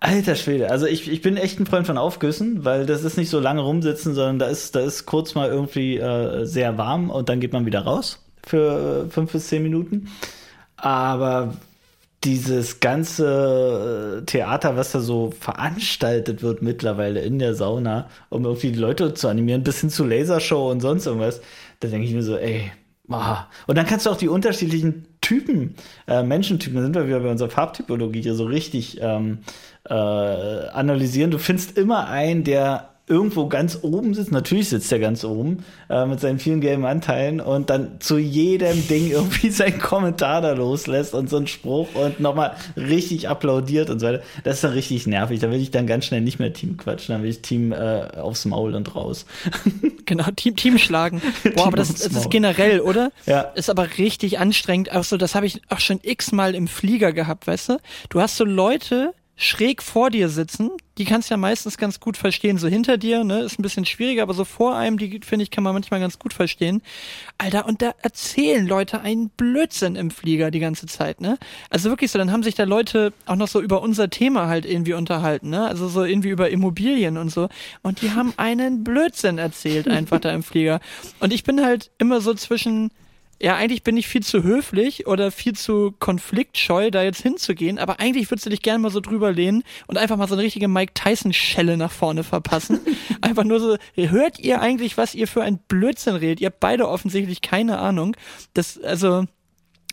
Alter 0.00 0.34
Schwede, 0.34 0.70
also 0.70 0.86
ich, 0.86 1.10
ich 1.10 1.22
bin 1.22 1.36
echt 1.36 1.58
ein 1.58 1.66
Freund 1.66 1.86
von 1.86 1.96
Aufgüssen, 1.96 2.64
weil 2.64 2.84
das 2.84 3.02
ist 3.02 3.16
nicht 3.16 3.30
so 3.30 3.40
lange 3.40 3.62
rumsitzen, 3.62 4.14
sondern 4.14 4.38
da 4.38 4.46
ist, 4.46 4.76
da 4.76 4.80
ist 4.80 5.06
kurz 5.06 5.34
mal 5.34 5.48
irgendwie 5.48 5.96
äh, 5.96 6.44
sehr 6.44 6.76
warm 6.76 7.08
und 7.08 7.28
dann 7.28 7.40
geht 7.40 7.52
man 7.54 7.64
wieder 7.64 7.80
raus 7.80 8.22
für 8.46 9.06
äh, 9.06 9.10
fünf 9.10 9.32
bis 9.32 9.48
zehn 9.48 9.62
Minuten. 9.62 10.08
Aber 10.76 11.54
dieses 12.24 12.80
ganze 12.80 14.20
äh, 14.20 14.24
Theater, 14.26 14.76
was 14.76 14.92
da 14.92 15.00
so 15.00 15.32
veranstaltet 15.38 16.42
wird 16.42 16.60
mittlerweile 16.60 17.20
in 17.20 17.38
der 17.38 17.54
Sauna, 17.54 18.08
um 18.30 18.44
irgendwie 18.44 18.72
die 18.72 18.78
Leute 18.78 19.14
zu 19.14 19.28
animieren, 19.28 19.62
bis 19.62 19.80
hin 19.80 19.90
zu 19.90 20.04
Lasershow 20.04 20.70
und 20.70 20.80
sonst 20.80 21.06
irgendwas, 21.06 21.40
da 21.80 21.88
denke 21.88 22.06
ich 22.06 22.14
mir 22.14 22.22
so, 22.22 22.36
ey, 22.36 22.72
oh. 23.08 23.36
und 23.66 23.78
dann 23.78 23.86
kannst 23.86 24.06
du 24.06 24.10
auch 24.10 24.16
die 24.16 24.28
unterschiedlichen 24.28 25.06
Typen, 25.20 25.74
äh, 26.08 26.22
Menschentypen, 26.22 26.76
da 26.76 26.82
sind 26.82 26.94
wir 26.94 27.06
wieder 27.06 27.20
bei 27.20 27.30
unserer 27.30 27.50
Farbtypologie 27.50 28.22
hier 28.22 28.34
so 28.34 28.44
richtig 28.44 28.98
ähm, 29.00 29.38
äh, 29.88 29.92
analysieren. 29.92 31.30
Du 31.30 31.38
findest 31.38 31.76
immer 31.78 32.08
einen, 32.08 32.44
der 32.44 32.90
irgendwo 33.08 33.46
ganz 33.48 33.78
oben 33.82 34.14
sitzt, 34.14 34.32
natürlich 34.32 34.68
sitzt 34.68 34.90
er 34.90 34.98
ganz 34.98 35.24
oben 35.24 35.64
äh, 35.88 36.06
mit 36.06 36.18
seinen 36.18 36.40
vielen 36.40 36.60
gelben 36.60 36.84
Anteilen 36.84 37.40
und 37.40 37.70
dann 37.70 38.00
zu 38.00 38.18
jedem 38.18 38.86
Ding 38.88 39.10
irgendwie 39.10 39.50
seinen 39.50 39.78
Kommentar 39.78 40.40
da 40.40 40.52
loslässt 40.52 41.14
und 41.14 41.30
so 41.30 41.36
einen 41.36 41.46
Spruch 41.46 41.94
und 41.94 42.18
nochmal 42.18 42.56
richtig 42.76 43.28
applaudiert 43.28 43.90
und 43.90 44.00
so 44.00 44.06
weiter. 44.06 44.22
Das 44.42 44.56
ist 44.56 44.64
dann 44.64 44.72
richtig 44.72 45.06
nervig. 45.06 45.38
Da 45.38 45.50
will 45.50 45.60
ich 45.60 45.70
dann 45.70 45.86
ganz 45.86 46.06
schnell 46.06 46.20
nicht 46.20 46.40
mehr 46.40 46.52
Team 46.52 46.76
quatschen, 46.76 47.14
dann 47.14 47.22
will 47.22 47.30
ich 47.30 47.42
Team 47.42 47.72
äh, 47.72 48.08
aufs 48.16 48.44
Maul 48.44 48.74
und 48.74 48.96
raus. 48.96 49.24
genau, 50.04 50.24
Team, 50.34 50.56
Team 50.56 50.78
schlagen. 50.78 51.22
Boah, 51.42 51.50
Team 51.50 51.62
aber 51.62 51.76
das, 51.76 51.94
das 51.94 52.12
ist 52.12 52.30
generell, 52.30 52.80
oder? 52.80 53.12
Ja. 53.26 53.42
Ist 53.42 53.70
aber 53.70 53.98
richtig 53.98 54.40
anstrengend. 54.40 54.90
Auch 54.90 55.04
so, 55.04 55.16
das 55.16 55.36
habe 55.36 55.46
ich 55.46 55.62
auch 55.68 55.80
schon 55.80 56.00
x-mal 56.02 56.56
im 56.56 56.66
Flieger 56.66 57.12
gehabt, 57.12 57.46
weißt 57.46 57.68
du? 57.68 57.78
Du 58.08 58.20
hast 58.20 58.36
so 58.36 58.44
Leute, 58.44 59.12
schräg 59.36 59.82
vor 59.82 60.08
dir 60.10 60.30
sitzen, 60.30 60.70
die 60.96 61.04
kannst 61.04 61.28
du 61.28 61.34
ja 61.34 61.36
meistens 61.36 61.76
ganz 61.76 62.00
gut 62.00 62.16
verstehen. 62.16 62.56
So 62.56 62.68
hinter 62.68 62.96
dir, 62.96 63.22
ne, 63.22 63.40
ist 63.40 63.58
ein 63.58 63.62
bisschen 63.62 63.84
schwieriger, 63.84 64.22
aber 64.22 64.32
so 64.32 64.46
vor 64.46 64.76
einem, 64.76 64.98
die 64.98 65.20
finde 65.22 65.42
ich, 65.42 65.50
kann 65.50 65.62
man 65.62 65.74
manchmal 65.74 66.00
ganz 66.00 66.18
gut 66.18 66.32
verstehen. 66.32 66.82
Alter, 67.36 67.66
und 67.66 67.82
da 67.82 67.94
erzählen 68.00 68.66
Leute 68.66 69.02
einen 69.02 69.28
Blödsinn 69.28 69.94
im 69.94 70.10
Flieger 70.10 70.50
die 70.50 70.58
ganze 70.58 70.86
Zeit, 70.86 71.20
ne? 71.20 71.38
Also 71.68 71.90
wirklich 71.90 72.10
so, 72.10 72.18
dann 72.18 72.32
haben 72.32 72.42
sich 72.42 72.54
da 72.54 72.64
Leute 72.64 73.12
auch 73.26 73.36
noch 73.36 73.48
so 73.48 73.60
über 73.60 73.82
unser 73.82 74.08
Thema 74.08 74.46
halt 74.46 74.64
irgendwie 74.64 74.94
unterhalten, 74.94 75.50
ne? 75.50 75.66
Also 75.66 75.86
so 75.88 76.02
irgendwie 76.02 76.30
über 76.30 76.48
Immobilien 76.48 77.18
und 77.18 77.28
so. 77.28 77.50
Und 77.82 78.00
die 78.00 78.12
haben 78.12 78.32
einen 78.38 78.84
Blödsinn 78.84 79.36
erzählt 79.36 79.86
einfach 79.88 80.18
da 80.18 80.30
im 80.32 80.42
Flieger. 80.42 80.80
Und 81.20 81.34
ich 81.34 81.44
bin 81.44 81.62
halt 81.62 81.90
immer 81.98 82.22
so 82.22 82.32
zwischen, 82.32 82.90
ja, 83.40 83.56
eigentlich 83.56 83.82
bin 83.82 83.96
ich 83.96 84.08
viel 84.08 84.22
zu 84.22 84.42
höflich 84.42 85.06
oder 85.06 85.30
viel 85.30 85.54
zu 85.54 85.94
konfliktscheu, 85.98 86.90
da 86.90 87.02
jetzt 87.02 87.22
hinzugehen, 87.22 87.78
aber 87.78 88.00
eigentlich 88.00 88.30
würdest 88.30 88.46
du 88.46 88.50
dich 88.50 88.62
gerne 88.62 88.78
mal 88.78 88.90
so 88.90 89.00
drüber 89.00 89.32
lehnen 89.32 89.62
und 89.86 89.98
einfach 89.98 90.16
mal 90.16 90.26
so 90.28 90.34
eine 90.34 90.42
richtige 90.42 90.68
Mike 90.68 90.94
Tyson-Schelle 90.94 91.76
nach 91.76 91.92
vorne 91.92 92.24
verpassen. 92.24 92.80
einfach 93.20 93.44
nur 93.44 93.60
so, 93.60 93.76
hört 93.94 94.38
ihr 94.38 94.60
eigentlich, 94.60 94.96
was 94.96 95.14
ihr 95.14 95.28
für 95.28 95.42
ein 95.42 95.58
Blödsinn 95.68 96.16
redet? 96.16 96.40
Ihr 96.40 96.46
habt 96.46 96.60
beide 96.60 96.88
offensichtlich 96.88 97.42
keine 97.42 97.78
Ahnung. 97.78 98.16
Das, 98.54 98.78
also, 98.78 99.26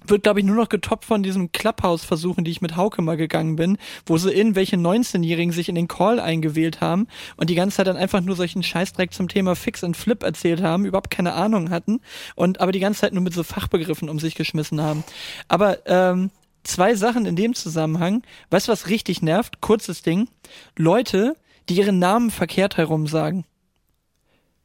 wird, 0.08 0.24
glaube 0.24 0.40
ich, 0.40 0.46
nur 0.46 0.56
noch 0.56 0.70
getoppt 0.70 1.06
von 1.06 1.24
diesen 1.24 1.52
Clubhouse-Versuchen, 1.52 2.44
die 2.44 2.52
ich 2.52 2.62
mit 2.62 2.76
Hauke 2.76 3.02
mal 3.02 3.18
gegangen 3.18 3.56
bin, 3.56 3.78
wo 4.06 4.18
so 4.18 4.30
irgendwelche 4.30 4.76
19-Jährigen 4.76 5.52
sich 5.52 5.70
in 5.70 5.76
den 5.76 5.88
Call 5.88 6.20
eingewählt 6.20 6.82
haben 6.82 7.08
und 7.38 7.50
die 7.50 7.56
ganze 7.56 7.78
Zeit 7.78 7.88
dann 7.88 7.98
einfach 7.98 8.22
nur 8.22 8.36
solchen 8.36 8.64
Scheißdreck 8.64 9.14
zum 9.14 9.28
Thema 9.28 9.56
Fix 9.56 9.84
and 9.84 9.98
Flip 9.98 10.22
erzählt 10.24 10.62
haben, 10.62 10.86
überhaupt 10.86 11.10
keine 11.10 11.34
Ahnung 11.34 11.70
hatten 11.70 12.02
und 12.36 12.62
aber 12.62 12.72
die 12.72 12.80
ganze 12.80 13.02
Zeit 13.02 13.14
nur 13.14 13.24
mit 13.24 13.34
so 13.34 13.44
Fachbegriffen 13.44 14.10
um 14.10 14.20
sich 14.20 14.36
geschmissen 14.36 14.82
haben. 14.82 15.04
Aber 15.48 15.86
ähm, 15.88 16.32
zwei 16.64 16.96
Sachen 16.96 17.26
in 17.26 17.36
dem 17.36 17.54
Zusammenhang. 17.54 18.24
Weißt 18.50 18.68
du, 18.68 18.72
was 18.72 18.88
richtig 18.88 19.22
nervt? 19.22 19.62
Kurzes 19.62 20.02
Ding. 20.02 20.30
Leute, 20.78 21.36
die 21.70 21.76
ihren 21.76 22.00
Namen 22.00 22.32
verkehrt 22.32 22.78
herum 22.78 23.08
sagen. 23.08 23.46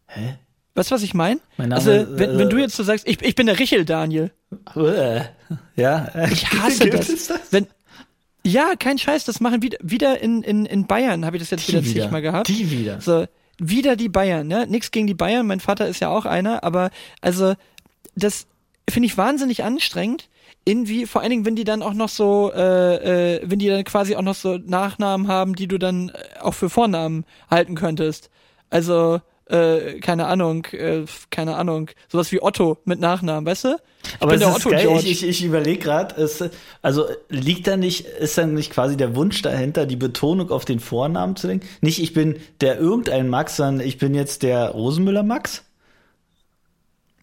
Hä? 0.07 0.38
Weißt 0.74 0.90
du, 0.90 0.94
was 0.94 1.03
ich 1.03 1.14
meine? 1.14 1.40
Mein 1.57 1.72
also, 1.72 1.90
wenn, 1.90 2.38
wenn 2.38 2.48
du 2.48 2.57
jetzt 2.57 2.77
so 2.77 2.85
sagst, 2.85 3.07
ich, 3.07 3.20
ich 3.22 3.35
bin 3.35 3.46
der 3.46 3.59
Richel 3.59 3.85
Daniel. 3.85 4.33
Ja. 5.76 6.11
Ich 6.30 6.50
hasse 6.52 6.88
das. 6.90 7.06
das. 7.06 7.40
Wenn, 7.50 7.66
ja, 8.44 8.74
kein 8.78 8.98
Scheiß, 8.98 9.24
das 9.24 9.40
machen 9.40 9.62
wieder, 9.62 9.78
wieder 9.82 10.20
in, 10.20 10.42
in, 10.42 10.64
in 10.66 10.87
Bayern, 10.87 11.26
habe 11.26 11.37
ich 11.37 11.42
das 11.42 11.50
jetzt 11.50 11.68
die 11.68 11.72
wieder 11.72 11.82
zigmal 11.82 12.22
gehabt. 12.22 12.48
Die 12.48 12.70
wieder. 12.70 13.00
So, 13.00 13.26
wieder 13.58 13.96
die 13.96 14.08
Bayern, 14.08 14.46
ne? 14.46 14.66
Nix 14.66 14.90
gegen 14.90 15.06
die 15.06 15.14
Bayern, 15.14 15.46
mein 15.46 15.61
Vater 15.61 15.88
ist 15.88 16.00
ja 16.00 16.08
auch 16.08 16.24
einer, 16.24 16.64
aber 16.64 16.90
also, 17.20 17.54
das 18.14 18.46
finde 18.88 19.06
ich 19.06 19.18
wahnsinnig 19.18 19.64
anstrengend. 19.64 20.28
Irgendwie, 20.64 21.06
vor 21.06 21.22
allen 21.22 21.30
Dingen, 21.30 21.44
wenn 21.44 21.56
die 21.56 21.64
dann 21.64 21.82
auch 21.82 21.94
noch 21.94 22.08
so, 22.08 22.52
äh, 22.54 23.37
äh, 23.37 23.40
wenn 23.44 23.58
die 23.58 23.68
dann 23.68 23.84
quasi 23.84 24.16
auch 24.16 24.22
noch 24.22 24.34
so 24.34 24.58
Nachnamen 24.58 25.28
haben, 25.28 25.54
die 25.54 25.66
du 25.66 25.78
dann 25.78 26.11
äh, 26.11 26.40
auch 26.40 26.54
für 26.54 26.70
Vornamen 26.70 27.24
halten 27.50 27.74
könntest. 27.74 28.30
Also, 28.70 29.20
äh, 29.48 30.00
keine 30.00 30.26
Ahnung, 30.26 30.64
äh, 30.66 31.04
keine 31.30 31.56
Ahnung, 31.56 31.90
sowas 32.08 32.32
wie 32.32 32.42
Otto 32.42 32.78
mit 32.84 33.00
Nachnamen, 33.00 33.46
weißt 33.46 33.64
du? 33.64 33.76
Ich 34.04 34.16
Aber 34.20 34.30
bin 34.32 34.40
der 34.40 34.54
Otto 34.54 34.70
geil. 34.70 34.82
George. 34.82 35.06
Ich, 35.06 35.22
ich, 35.22 35.28
ich 35.28 35.44
überlege 35.44 35.78
gerade, 35.78 36.14
also 36.82 37.06
liegt 37.28 37.66
da 37.66 37.76
nicht, 37.76 38.06
ist 38.06 38.38
dann 38.38 38.54
nicht 38.54 38.72
quasi 38.72 38.96
der 38.96 39.16
Wunsch 39.16 39.42
dahinter, 39.42 39.87
die 39.87 39.96
Betonung 39.96 40.50
auf 40.50 40.64
den 40.64 40.80
Vornamen 40.80 41.37
zu 41.37 41.48
legen? 41.48 41.61
Nicht, 41.80 42.00
ich 42.00 42.12
bin 42.12 42.37
der 42.61 42.78
irgendein 42.78 43.28
Max, 43.28 43.56
sondern 43.56 43.87
ich 43.87 43.98
bin 43.98 44.14
jetzt 44.14 44.42
der 44.42 44.70
Rosenmüller 44.70 45.22
Max? 45.22 45.64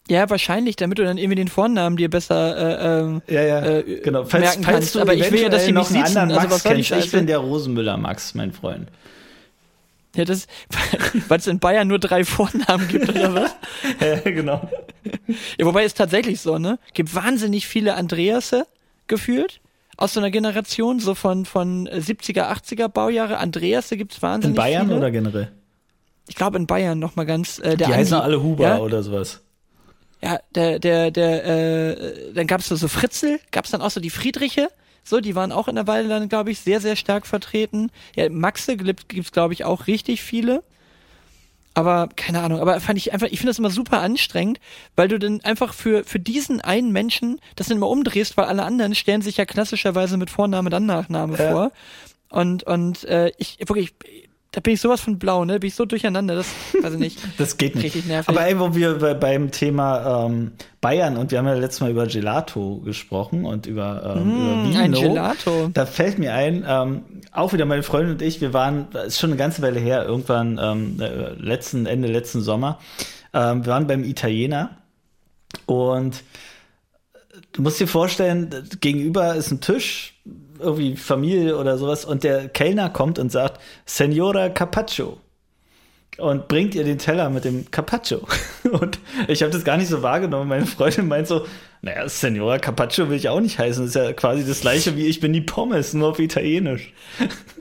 Ja, 0.08 0.30
wahrscheinlich, 0.30 0.76
damit 0.76 0.98
du 0.98 1.04
dann 1.04 1.18
irgendwie 1.18 1.34
den 1.34 1.48
Vornamen 1.48 1.96
dir 1.96 2.08
besser 2.08 2.56
äh, 2.56 3.00
ähm, 3.00 3.22
ja, 3.28 3.42
ja, 3.42 3.66
äh, 3.66 4.00
genau. 4.02 4.24
Falls, 4.24 4.44
merken 4.44 4.62
falls 4.62 4.76
kannst. 4.76 4.94
Du 4.94 5.00
Aber 5.00 5.14
ich 5.14 5.30
will 5.32 5.42
ja, 5.42 5.48
dass 5.48 5.64
die 5.64 5.72
noch 5.72 5.90
mich 5.90 6.04
einen 6.04 6.16
anderen 6.16 6.30
also, 6.30 6.42
Max 6.42 6.66
also, 6.66 6.68
kennst. 6.68 7.06
Ich 7.06 7.10
bin 7.10 7.26
der 7.26 7.38
Rosenmüller 7.38 7.96
Max, 7.96 8.34
mein 8.34 8.52
Freund. 8.52 8.88
Ja, 10.16 10.24
das, 10.24 10.46
weil 11.28 11.38
es 11.38 11.46
in 11.46 11.58
Bayern 11.58 11.88
nur 11.88 11.98
drei 11.98 12.24
Vornamen 12.24 12.88
gibt, 12.88 13.08
oder 13.08 13.34
was? 13.34 13.56
ja, 14.00 14.20
genau. 14.30 14.68
Ja, 15.58 15.66
wobei 15.66 15.84
es 15.84 15.94
tatsächlich 15.94 16.40
so, 16.40 16.58
ne? 16.58 16.78
Gibt 16.94 17.14
wahnsinnig 17.14 17.66
viele 17.66 17.94
Andreasse 17.94 18.66
gefühlt 19.06 19.60
aus 19.96 20.14
so 20.14 20.20
einer 20.20 20.30
Generation, 20.30 21.00
so 21.00 21.14
von, 21.14 21.44
von 21.44 21.88
70er, 21.88 22.50
80er 22.50 22.88
Baujahre. 22.88 23.38
Andreasse 23.38 23.96
gibt's 23.96 24.20
wahnsinnig 24.22 24.56
viele. 24.56 24.66
In 24.66 24.72
Bayern 24.72 24.86
viele. 24.86 24.98
oder 24.98 25.10
generell? 25.10 25.52
Ich 26.28 26.34
glaube 26.34 26.58
in 26.58 26.66
Bayern 26.66 26.98
noch 26.98 27.16
mal 27.16 27.24
ganz. 27.24 27.58
Äh, 27.58 27.76
der 27.76 27.88
Die 27.88 27.94
heißen 27.94 28.16
alle 28.16 28.42
Huber 28.42 28.64
ja? 28.64 28.78
oder 28.78 29.02
sowas. 29.02 29.42
Ja, 30.22 30.38
der, 30.54 30.78
der, 30.78 31.10
der, 31.10 31.44
äh, 31.44 32.32
dann 32.32 32.46
gab's 32.46 32.68
so, 32.68 32.76
so 32.76 32.88
Fritzel, 32.88 33.38
gab's 33.52 33.70
dann 33.70 33.82
auch 33.82 33.90
so 33.90 34.00
die 34.00 34.10
Friedriche. 34.10 34.68
So, 35.06 35.20
die 35.20 35.36
waren 35.36 35.52
auch 35.52 35.68
in 35.68 35.76
der 35.76 35.86
Weile 35.86 36.08
dann, 36.08 36.28
glaube 36.28 36.50
ich, 36.50 36.58
sehr, 36.58 36.80
sehr 36.80 36.96
stark 36.96 37.26
vertreten. 37.26 37.90
Ja, 38.16 38.28
Maxe 38.28 38.76
gibt 38.76 39.12
es, 39.12 39.30
glaube 39.30 39.54
ich, 39.54 39.64
auch 39.64 39.86
richtig 39.86 40.20
viele. 40.20 40.64
Aber 41.74 42.08
keine 42.16 42.42
Ahnung, 42.42 42.60
aber 42.60 42.80
fand 42.80 42.98
ich 42.98 43.12
einfach, 43.12 43.26
ich 43.26 43.38
finde 43.38 43.50
das 43.50 43.58
immer 43.58 43.70
super 43.70 44.00
anstrengend, 44.00 44.58
weil 44.96 45.08
du 45.08 45.18
dann 45.18 45.42
einfach 45.42 45.74
für, 45.74 46.04
für 46.04 46.18
diesen 46.18 46.62
einen 46.62 46.90
Menschen 46.90 47.38
das 47.54 47.68
dann 47.68 47.76
immer 47.76 47.90
umdrehst, 47.90 48.36
weil 48.38 48.46
alle 48.46 48.64
anderen 48.64 48.94
stellen 48.94 49.20
sich 49.20 49.36
ja 49.36 49.44
klassischerweise 49.44 50.16
mit 50.16 50.30
Vorname 50.30 50.70
dann 50.70 50.86
Nachname 50.86 51.38
ja. 51.38 51.52
vor. 51.52 51.72
Und, 52.30 52.64
und 52.64 53.04
äh, 53.04 53.30
ich 53.38 53.58
wirklich, 53.60 53.94
da 54.56 54.62
bin 54.62 54.72
ich 54.72 54.80
sowas 54.80 55.02
von 55.02 55.18
blau, 55.18 55.44
ne? 55.44 55.60
Bin 55.60 55.68
ich 55.68 55.74
so 55.74 55.84
durcheinander, 55.84 56.34
das 56.34 56.46
weiß 56.80 56.94
ich 56.94 56.98
nicht. 56.98 57.18
das 57.38 57.58
geht 57.58 57.74
nicht. 57.74 57.84
Richtig 57.84 58.06
nervig. 58.06 58.30
Aber 58.30 58.46
ey, 58.46 58.58
wo 58.58 58.74
wir 58.74 58.94
beim 59.14 59.50
Thema 59.50 60.24
ähm, 60.24 60.52
Bayern 60.80 61.18
und 61.18 61.30
wir 61.30 61.36
haben 61.36 61.46
ja 61.46 61.52
letztes 61.52 61.82
Mal 61.82 61.90
über 61.90 62.06
Gelato 62.06 62.80
gesprochen 62.82 63.44
und 63.44 63.66
über, 63.66 64.16
ähm, 64.16 64.24
mm, 64.24 64.40
über 64.40 64.64
Vino. 64.64 64.78
Ein 64.78 64.92
Gelato. 64.92 65.68
Da 65.74 65.84
fällt 65.84 66.18
mir 66.18 66.32
ein, 66.32 66.64
ähm, 66.66 67.02
auch 67.32 67.52
wieder 67.52 67.66
meine 67.66 67.82
Freundin 67.82 68.12
und 68.12 68.22
ich, 68.22 68.40
wir 68.40 68.54
waren, 68.54 68.86
das 68.94 69.08
ist 69.08 69.20
schon 69.20 69.28
eine 69.28 69.36
ganze 69.36 69.60
Weile 69.60 69.78
her, 69.78 70.06
irgendwann 70.06 70.58
ähm, 70.58 70.96
äh, 71.02 71.34
letzten, 71.34 71.84
Ende 71.84 72.08
letzten 72.08 72.40
Sommer, 72.40 72.78
ähm, 73.34 73.62
wir 73.66 73.72
waren 73.72 73.86
beim 73.86 74.04
Italiener 74.04 74.78
und 75.66 76.22
du 77.52 77.60
musst 77.60 77.78
dir 77.78 77.88
vorstellen, 77.88 78.48
gegenüber 78.80 79.34
ist 79.34 79.50
ein 79.50 79.60
Tisch, 79.60 80.15
irgendwie 80.58 80.96
Familie 80.96 81.56
oder 81.56 81.78
sowas 81.78 82.04
und 82.04 82.24
der 82.24 82.48
Kellner 82.48 82.90
kommt 82.90 83.18
und 83.18 83.30
sagt, 83.30 83.60
Senora 83.84 84.48
Carpaccio 84.48 85.18
und 86.18 86.48
bringt 86.48 86.74
ihr 86.74 86.84
den 86.84 86.98
Teller 86.98 87.28
mit 87.30 87.44
dem 87.44 87.70
Carpaccio. 87.70 88.20
Und 88.64 88.98
ich 89.28 89.42
habe 89.42 89.52
das 89.52 89.64
gar 89.64 89.76
nicht 89.76 89.88
so 89.88 90.02
wahrgenommen. 90.02 90.48
Meine 90.48 90.66
Freundin 90.66 91.08
meint 91.08 91.26
so, 91.26 91.46
Naja, 91.82 92.08
Senora 92.08 92.58
Carpaccio 92.58 93.08
will 93.08 93.16
ich 93.16 93.28
auch 93.28 93.40
nicht 93.40 93.58
heißen. 93.58 93.84
Das 93.84 93.94
ist 93.94 94.02
ja 94.02 94.12
quasi 94.12 94.46
das 94.46 94.60
gleiche 94.60 94.96
wie 94.96 95.06
ich 95.06 95.20
bin 95.20 95.32
die 95.32 95.40
Pommes, 95.40 95.94
nur 95.94 96.08
auf 96.10 96.18
Italienisch. 96.18 96.92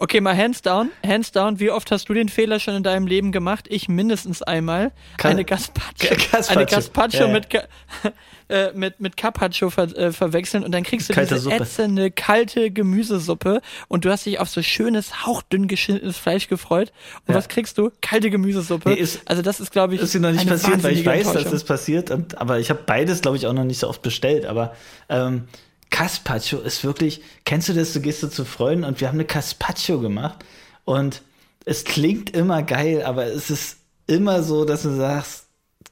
Okay, 0.00 0.20
mal 0.20 0.36
hands 0.36 0.62
down. 0.62 0.90
Hands 1.06 1.30
down, 1.30 1.60
wie 1.60 1.70
oft 1.70 1.90
hast 1.90 2.08
du 2.08 2.14
den 2.14 2.28
Fehler 2.28 2.58
schon 2.58 2.74
in 2.74 2.82
deinem 2.82 3.06
Leben 3.06 3.30
gemacht? 3.30 3.66
Ich 3.68 3.88
mindestens 3.88 4.42
einmal. 4.42 4.90
Ka 5.18 5.28
eine 5.28 5.44
Gazpacho. 5.44 6.14
Eine 6.48 6.66
Gazpacho 6.66 7.16
Ja, 7.18 7.26
ja. 7.26 7.32
mit, 7.32 7.46
äh, 8.48 8.72
mit, 8.74 9.00
mit 9.00 9.16
Carpaccio 9.16 9.70
ver 9.70 9.84
äh, 9.96 10.12
verwechseln 10.12 10.64
und 10.64 10.72
dann 10.72 10.82
kriegst 10.82 11.08
du 11.08 11.14
Kalte 11.14 11.34
diese 11.34 11.44
Suppe. 11.44 11.56
ätzende, 11.56 12.10
kalte 12.10 12.70
Gemüsesuppe 12.70 13.60
und 13.88 14.04
du 14.04 14.10
hast 14.10 14.26
dich 14.26 14.40
auf 14.40 14.48
so 14.48 14.62
schönes, 14.62 15.24
hauchdünn 15.26 15.68
geschnittenes 15.68 16.16
Fleisch 16.16 16.48
gefreut. 16.48 16.92
Und 17.26 17.32
Ja. 17.32 17.38
was 17.38 17.48
kriegst 17.48 17.78
du? 17.78 17.90
Kalte 18.00 18.30
Gemüsesuppe. 18.30 18.90
Nee, 18.90 18.96
ist- 18.96 19.20
also 19.26 19.42
das 19.42 19.60
ist, 19.60 19.70
glaube 19.70 19.94
ich, 19.94 20.00
Das 20.00 20.08
ist 20.14 20.20
mir 20.20 20.28
noch 20.32 20.32
nicht 20.32 20.48
passiert, 20.48 20.82
weil 20.82 20.92
ich 20.94 21.06
weiß, 21.06 21.32
dass 21.32 21.44
das 21.50 21.64
passiert. 21.64 22.10
Aber 22.36 22.58
ich 22.58 22.70
habe 22.70 22.80
beides, 22.84 23.20
glaube 23.20 23.36
ich, 23.36 23.46
auch 23.46 23.52
noch 23.52 23.64
nicht 23.64 23.78
so 23.78 23.88
oft 23.88 24.02
bestellt. 24.02 24.46
Aber 24.46 24.74
ähm, 25.08 25.44
Caspacho 25.94 26.58
ist 26.58 26.82
wirklich, 26.82 27.22
kennst 27.44 27.68
du 27.68 27.72
das? 27.72 27.92
Du 27.92 28.00
gehst 28.00 28.20
so 28.20 28.26
zu 28.28 28.44
Freunden 28.44 28.82
und 28.84 29.00
wir 29.00 29.06
haben 29.06 29.14
eine 29.14 29.24
Caspacho 29.24 30.00
gemacht. 30.00 30.44
Und 30.84 31.22
es 31.64 31.84
klingt 31.84 32.30
immer 32.30 32.64
geil, 32.64 33.04
aber 33.04 33.26
es 33.26 33.48
ist 33.48 33.76
immer 34.08 34.42
so, 34.42 34.64
dass 34.64 34.82
du 34.82 34.90
sagst, 34.96 35.42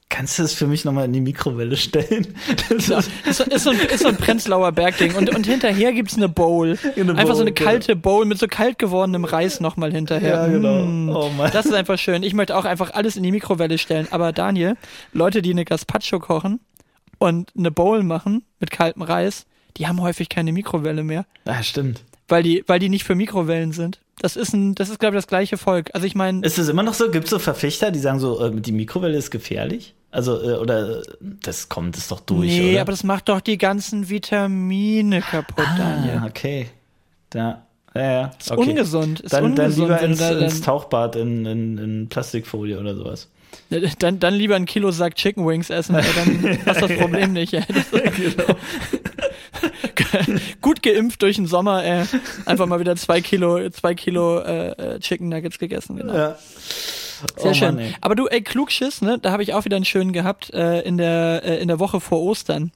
kannst 0.09 0.37
du 0.37 0.43
das 0.43 0.53
für 0.53 0.67
mich 0.67 0.83
nochmal 0.83 1.05
in 1.05 1.13
die 1.13 1.21
Mikrowelle 1.21 1.77
stellen? 1.77 2.35
Das 2.69 2.87
Ja, 2.87 2.99
ist, 2.99 3.09
ist, 3.25 3.37
so- 3.37 3.45
so 3.57 3.69
ein, 3.69 3.79
ist 3.79 4.01
so 4.03 4.09
ein 4.09 4.17
Prenzlauer 4.17 4.73
Bergding. 4.73 5.15
Und, 5.15 5.33
und 5.33 5.47
hinterher 5.47 5.93
gibt's 5.93 6.17
eine 6.17 6.27
Bowl. 6.27 6.77
Eine 6.97 7.11
einfach 7.15 7.27
so 7.29 7.33
Bowl, 7.35 7.41
eine 7.43 7.53
genau. 7.53 7.69
kalte 7.69 7.95
Bowl 7.95 8.25
mit 8.25 8.37
so 8.39 8.47
kalt 8.47 8.77
gewordenem 8.77 9.23
Reis 9.23 9.61
nochmal 9.61 9.93
hinterher. 9.93 10.35
Ja, 10.35 10.47
genau. 10.47 10.83
Mm, 10.83 11.09
Oh 11.15 11.29
Mann. 11.29 11.49
Das 11.53 11.65
ist 11.65 11.73
einfach 11.73 11.97
schön. 11.97 12.23
Ich 12.23 12.33
möchte 12.33 12.57
auch 12.57 12.65
einfach 12.65 12.93
alles 12.93 13.15
in 13.15 13.23
die 13.23 13.31
Mikrowelle 13.31 13.77
stellen. 13.77 14.09
Aber 14.11 14.33
Daniel, 14.33 14.75
Leute, 15.13 15.41
die 15.41 15.51
eine 15.51 15.63
Gazpacho 15.63 16.19
kochen 16.19 16.59
und 17.19 17.51
eine 17.57 17.71
Bowl 17.71 18.03
machen 18.03 18.43
mit 18.59 18.69
kaltem 18.69 19.01
Reis, 19.01 19.45
die 19.77 19.87
haben 19.87 20.01
häufig 20.01 20.29
keine 20.29 20.51
Mikrowelle 20.51 21.03
mehr. 21.03 21.25
ah, 21.45 21.61
stimmt. 21.63 22.01
Weil 22.27 22.43
die, 22.43 22.63
weil 22.67 22.79
die 22.79 22.89
nicht 22.89 23.03
für 23.03 23.15
Mikrowellen 23.15 23.73
sind. 23.73 23.99
Das 24.19 24.37
ist 24.37 24.53
ein, 24.53 24.75
das 24.75 24.89
ist, 24.89 24.99
glaube 24.99 25.15
ich, 25.17 25.23
das 25.23 25.27
gleiche 25.27 25.57
Volk. 25.57 25.89
Also 25.93 26.07
ich 26.07 26.15
meine, 26.15 26.41
Ist 26.45 26.57
es 26.57 26.69
immer 26.69 26.83
noch 26.83 26.93
so? 26.93 27.11
Gibt 27.11 27.25
es 27.25 27.29
so 27.31 27.39
Verfechter, 27.39 27.91
die 27.91 27.99
sagen 27.99 28.19
so, 28.19 28.39
äh, 28.45 28.51
die 28.51 28.71
Mikrowelle 28.71 29.17
ist 29.17 29.29
gefährlich? 29.31 29.93
Also, 30.09 30.41
äh, 30.41 30.55
oder 30.57 31.01
das 31.19 31.67
kommt 31.69 31.97
es 31.97 32.07
doch 32.07 32.19
durch, 32.21 32.47
nee, 32.51 32.71
oder? 32.73 32.81
aber 32.81 32.91
das 32.91 33.03
macht 33.03 33.27
doch 33.29 33.41
die 33.41 33.57
ganzen 33.57 34.09
Vitamine 34.09 35.21
kaputt, 35.21 35.65
Daniel. 35.77 36.19
Ah, 36.21 36.25
okay. 36.27 36.67
Da, 37.31 37.65
ja, 37.95 38.01
ja. 38.11 38.31
Ist 38.39 38.51
okay. 38.51 38.69
ungesund. 38.69 39.19
Ist 39.19 39.33
Dann, 39.33 39.55
dann 39.55 39.65
ungesund, 39.65 39.89
lieber 39.89 39.95
wenn 40.01 40.05
du 40.05 40.11
ins, 40.11 40.19
da 40.19 40.31
ins 40.39 40.53
dann- 40.55 40.61
Tauchbad 40.63 41.15
in, 41.15 41.45
in, 41.45 41.77
in 41.77 42.09
Plastikfolie 42.09 42.79
oder 42.79 42.95
sowas. 42.95 43.29
Dann, 43.99 44.19
dann 44.19 44.33
lieber 44.33 44.55
ein 44.55 44.65
Kilo 44.65 44.91
Sack 44.91 45.15
Chicken 45.15 45.45
Wings 45.45 45.69
essen, 45.69 45.95
ey, 45.95 46.03
dann 46.15 46.59
hast 46.65 46.81
du 46.81 46.87
das 46.87 46.97
Problem 46.97 47.33
nicht. 47.33 47.53
Ey. 47.53 47.63
Das 47.73 47.91
Genau. 47.91 48.55
Gut 50.61 50.83
geimpft 50.83 51.21
durch 51.21 51.35
den 51.35 51.47
Sommer, 51.47 51.83
ey. 51.83 52.05
Einfach 52.45 52.65
mal 52.65 52.79
wieder 52.79 52.95
zwei 52.95 53.21
Kilo, 53.21 53.69
zwei 53.69 53.95
Kilo 53.95 54.39
äh, 54.39 54.69
äh, 54.71 54.99
Chicken 54.99 55.29
Nuggets 55.29 55.59
gegessen. 55.59 55.97
Genau. 55.97 56.13
Ja. 56.13 56.37
Sehr 57.37 57.51
oh 57.51 57.53
schön. 57.53 57.75
Mann. 57.75 57.95
Aber 58.01 58.15
du, 58.15 58.27
ey, 58.27 58.41
Klugschiss, 58.41 59.01
ne? 59.01 59.17
Da 59.19 59.31
habe 59.31 59.43
ich 59.43 59.53
auch 59.53 59.65
wieder 59.65 59.77
einen 59.77 59.85
schönen 59.85 60.13
gehabt 60.13 60.53
äh, 60.53 60.81
in 60.81 60.97
der 60.97 61.41
äh, 61.45 61.61
in 61.61 61.67
der 61.67 61.79
Woche 61.79 62.01
vor 62.01 62.21
Ostern. 62.21 62.71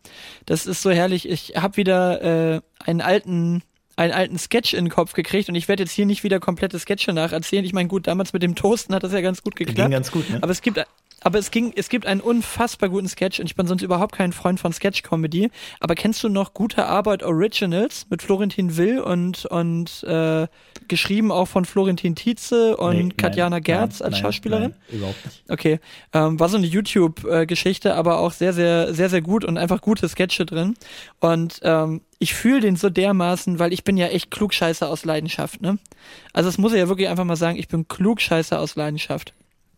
Das 0.46 0.66
ist 0.66 0.82
so 0.82 0.90
herrlich. 0.92 1.28
Ich 1.28 1.54
habe 1.58 1.78
wieder 1.78 2.22
äh, 2.56 2.62
einen 2.86 3.02
alten 3.02 3.64
einen 3.98 4.14
alten 4.14 4.38
Sketch 4.38 4.74
in 4.74 4.86
den 4.86 4.92
Kopf 4.92 5.14
gekriegt 5.14 5.50
und 5.50 5.56
ich 5.56 5.68
werde 5.68 5.84
jetzt 5.84 5.92
hier 5.92 6.06
nicht 6.06 6.24
wieder 6.24 6.40
komplette 6.40 6.78
Sketche 6.78 7.14
nacherzählen. 7.14 7.66
Ich 7.66 7.74
meine, 7.74 7.90
gut, 7.90 8.08
damals 8.08 8.32
mit 8.32 8.44
dem 8.44 8.56
Toasten 8.56 8.94
hat 8.94 9.04
das 9.04 9.12
ja 9.12 9.22
ganz 9.22 9.42
gut 9.42 9.56
Ging 9.56 9.68
geklappt. 9.68 9.92
ganz 9.92 10.12
gut, 10.12 10.30
ne? 10.30 10.38
Aber 10.42 10.52
es 10.52 10.62
gibt, 10.62 10.78
aber 11.22 11.40
es 11.40 11.52
ging, 11.52 11.74
es 11.76 11.90
gibt 11.90 12.06
einen 12.06 12.22
unfassbar 12.22 12.90
guten 12.90 13.08
Sketch 13.08 13.40
und 13.40 13.48
ich 13.48 13.56
bin 13.56 13.68
sonst 13.68 13.82
überhaupt 13.82 14.16
kein 14.16 14.34
Freund 14.34 14.60
von 14.60 14.72
Sketch-Comedy. 14.72 15.50
Aber 15.80 15.96
kennst 15.96 16.24
du 16.24 16.30
noch 16.30 16.54
Gute 16.54 16.86
Arbeit 16.86 17.24
Originals 17.24 18.06
mit 18.10 18.22
Florentin 18.22 18.78
Will 18.78 19.00
und, 19.00 19.46
und 19.46 20.04
äh, 20.04 20.48
geschrieben 20.88 21.32
auch 21.32 21.48
von 21.48 21.66
Florentin 21.66 22.16
Tietze 22.16 22.78
und 22.78 22.96
Nee, 22.96 23.04
nein, 23.04 23.18
Katjana 23.18 23.60
Gerz 23.60 24.00
nein, 24.00 24.06
als 24.06 24.14
nein, 24.14 24.22
Schauspielerin? 24.22 24.76
Nein, 24.90 24.98
überhaupt 24.98 25.26
nicht. 25.26 25.44
Okay, 25.50 25.80
ähm, 26.14 26.40
war 26.40 26.50
so 26.50 26.58
eine 26.58 26.68
YouTube-Geschichte, 26.68 27.96
aber 27.96 28.20
auch 28.20 28.32
sehr, 28.32 28.54
sehr, 28.54 28.94
sehr, 28.94 29.10
sehr 29.10 29.22
gut 29.22 29.44
und 29.44 29.58
einfach 29.58 29.82
gute 29.82 30.08
Sketche 30.08 30.46
drin. 30.46 30.76
Und 31.20 31.60
ähm, 31.64 32.02
ich 32.20 32.34
fühle 32.34 32.62
den 32.62 32.76
so 32.76 32.90
dermaßen, 32.90 33.60
weil 33.60 33.74
ich 33.74 33.84
bin 33.84 33.98
ja 33.98 34.08
echt 34.08 34.32
Klugscheißer 34.32 34.88
aus 34.88 35.06
Leidenschaft, 35.06 35.62
ne? 35.62 35.78
Also 36.34 36.50
das 36.50 36.58
muss 36.58 36.74
ich 36.74 36.80
ja 36.80 36.88
wirklich 36.88 37.10
einfach 37.10 37.26
mal 37.26 37.36
sagen, 37.36 37.58
ich 37.58 37.68
bin 37.68 37.88
Klugscheißer 37.88 38.60
aus 38.60 38.76
Leidenschaft. 38.76 39.34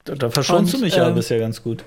Da, 0.06 0.16
da 0.16 0.30
verschonst 0.30 0.74
Und, 0.74 0.82
du 0.82 0.86
mich 0.86 1.00
aber 1.00 1.10
ähm, 1.10 1.16
bisher 1.16 1.40
ganz 1.40 1.64
gut. 1.64 1.84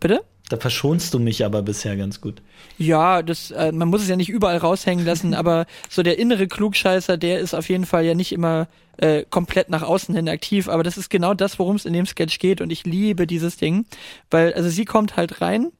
Bitte? 0.00 0.22
Da 0.48 0.56
verschonst 0.56 1.14
du 1.14 1.20
mich 1.20 1.44
aber 1.44 1.62
bisher 1.62 1.96
ganz 1.96 2.20
gut. 2.20 2.42
Ja, 2.76 3.22
das, 3.22 3.52
äh, 3.52 3.70
man 3.70 3.88
muss 3.88 4.02
es 4.02 4.08
ja 4.08 4.16
nicht 4.16 4.28
überall 4.28 4.56
raushängen 4.56 5.04
lassen, 5.04 5.32
aber 5.34 5.66
so 5.88 6.02
der 6.02 6.18
innere 6.18 6.48
Klugscheißer, 6.48 7.16
der 7.16 7.38
ist 7.38 7.54
auf 7.54 7.68
jeden 7.68 7.86
Fall 7.86 8.04
ja 8.04 8.14
nicht 8.14 8.32
immer 8.32 8.66
äh, 8.96 9.24
komplett 9.30 9.70
nach 9.70 9.82
außen 9.82 10.14
hin 10.14 10.28
aktiv, 10.28 10.68
aber 10.68 10.82
das 10.82 10.98
ist 10.98 11.08
genau 11.08 11.34
das, 11.34 11.58
worum 11.58 11.76
es 11.76 11.84
in 11.84 11.92
dem 11.92 12.06
Sketch 12.06 12.38
geht 12.38 12.60
und 12.60 12.70
ich 12.70 12.84
liebe 12.84 13.26
dieses 13.26 13.56
Ding, 13.56 13.86
weil, 14.30 14.52
also 14.54 14.68
sie 14.68 14.84
kommt 14.84 15.16
halt 15.16 15.40
rein, 15.40 15.70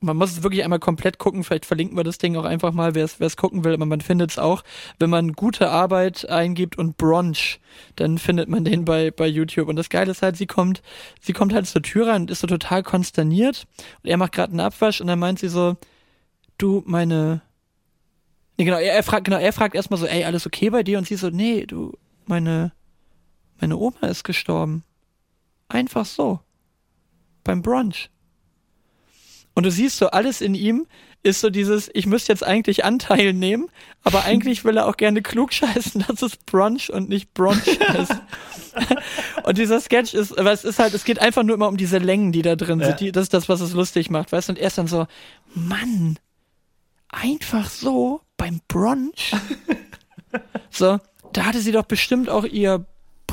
man 0.00 0.16
muss 0.16 0.32
es 0.32 0.42
wirklich 0.42 0.62
einmal 0.62 0.78
komplett 0.78 1.18
gucken, 1.18 1.42
vielleicht 1.42 1.66
verlinken 1.66 1.96
wir 1.96 2.04
das 2.04 2.18
Ding 2.18 2.36
auch 2.36 2.44
einfach 2.44 2.72
mal, 2.72 2.94
wer 2.94 3.04
es 3.04 3.36
gucken 3.36 3.64
will, 3.64 3.74
aber 3.74 3.86
man 3.86 4.00
findet 4.00 4.30
es 4.30 4.38
auch, 4.38 4.62
wenn 4.98 5.10
man 5.10 5.32
gute 5.32 5.70
Arbeit 5.70 6.28
eingibt 6.28 6.78
und 6.78 6.96
Brunch, 6.96 7.60
dann 7.96 8.18
findet 8.18 8.48
man 8.48 8.64
den 8.64 8.84
bei, 8.84 9.10
bei 9.10 9.26
YouTube. 9.26 9.68
Und 9.68 9.76
das 9.76 9.88
Geile 9.88 10.12
ist 10.12 10.22
halt, 10.22 10.36
sie 10.36 10.46
kommt, 10.46 10.82
sie 11.20 11.32
kommt 11.32 11.52
halt 11.52 11.66
zur 11.66 11.82
Tür 11.82 12.08
rein 12.08 12.22
und 12.22 12.30
ist 12.30 12.40
so 12.40 12.46
total 12.46 12.82
konsterniert 12.82 13.66
und 14.02 14.10
er 14.10 14.16
macht 14.16 14.32
gerade 14.32 14.52
einen 14.52 14.60
Abwasch 14.60 15.00
und 15.00 15.08
dann 15.08 15.18
meint 15.18 15.40
sie 15.40 15.48
so, 15.48 15.76
du, 16.58 16.82
meine. 16.86 17.42
Nee, 18.56 18.64
genau, 18.64 18.78
er, 18.78 18.94
er 18.94 19.02
fragt, 19.02 19.24
genau, 19.24 19.38
er 19.38 19.52
fragt 19.52 19.74
erstmal 19.74 19.98
so, 19.98 20.06
ey, 20.06 20.24
alles 20.24 20.46
okay 20.46 20.70
bei 20.70 20.82
dir? 20.82 20.98
Und 20.98 21.06
sie 21.06 21.16
so, 21.16 21.30
nee, 21.30 21.66
du, 21.66 21.92
meine, 22.26 22.72
meine 23.60 23.76
Oma 23.76 24.06
ist 24.08 24.24
gestorben. 24.24 24.84
Einfach 25.68 26.06
so. 26.06 26.40
Beim 27.44 27.62
Brunch. 27.62 28.10
Und 29.58 29.64
du 29.64 29.72
siehst 29.72 29.96
so, 29.98 30.06
alles 30.10 30.40
in 30.40 30.54
ihm 30.54 30.86
ist 31.24 31.40
so 31.40 31.50
dieses, 31.50 31.90
ich 31.92 32.06
müsste 32.06 32.30
jetzt 32.32 32.44
eigentlich 32.46 32.84
Anteil 32.84 33.32
nehmen, 33.32 33.68
aber 34.04 34.22
eigentlich 34.22 34.64
will 34.64 34.76
er 34.76 34.86
auch 34.86 34.96
gerne 34.96 35.20
klug 35.20 35.52
scheißen, 35.52 36.04
dass 36.08 36.22
es 36.22 36.36
Brunch 36.36 36.92
und 36.92 37.08
nicht 37.08 37.34
Brunch 37.34 37.66
ist. 38.00 38.14
und 39.42 39.58
dieser 39.58 39.80
Sketch 39.80 40.14
ist, 40.14 40.38
aber 40.38 40.52
es 40.52 40.62
ist 40.62 40.78
halt, 40.78 40.94
es 40.94 41.02
geht 41.02 41.18
einfach 41.18 41.42
nur 41.42 41.56
immer 41.56 41.66
um 41.66 41.76
diese 41.76 41.98
Längen, 41.98 42.30
die 42.30 42.42
da 42.42 42.54
drin 42.54 42.78
Ja. 42.78 42.86
sind. 42.86 43.00
Die, 43.00 43.10
das 43.10 43.24
ist 43.24 43.34
das, 43.34 43.48
was 43.48 43.60
es 43.60 43.72
lustig 43.72 44.10
macht, 44.10 44.30
weißt 44.30 44.48
du? 44.48 44.52
Und 44.52 44.60
er 44.60 44.68
ist 44.68 44.78
dann 44.78 44.86
so, 44.86 45.08
Mann, 45.56 46.20
einfach 47.08 47.68
so 47.68 48.20
beim 48.36 48.60
Brunch? 48.68 49.32
so, 50.70 51.00
da 51.32 51.44
hatte 51.46 51.58
sie 51.60 51.72
doch 51.72 51.84
bestimmt 51.84 52.28
auch 52.30 52.44
ihr 52.44 52.86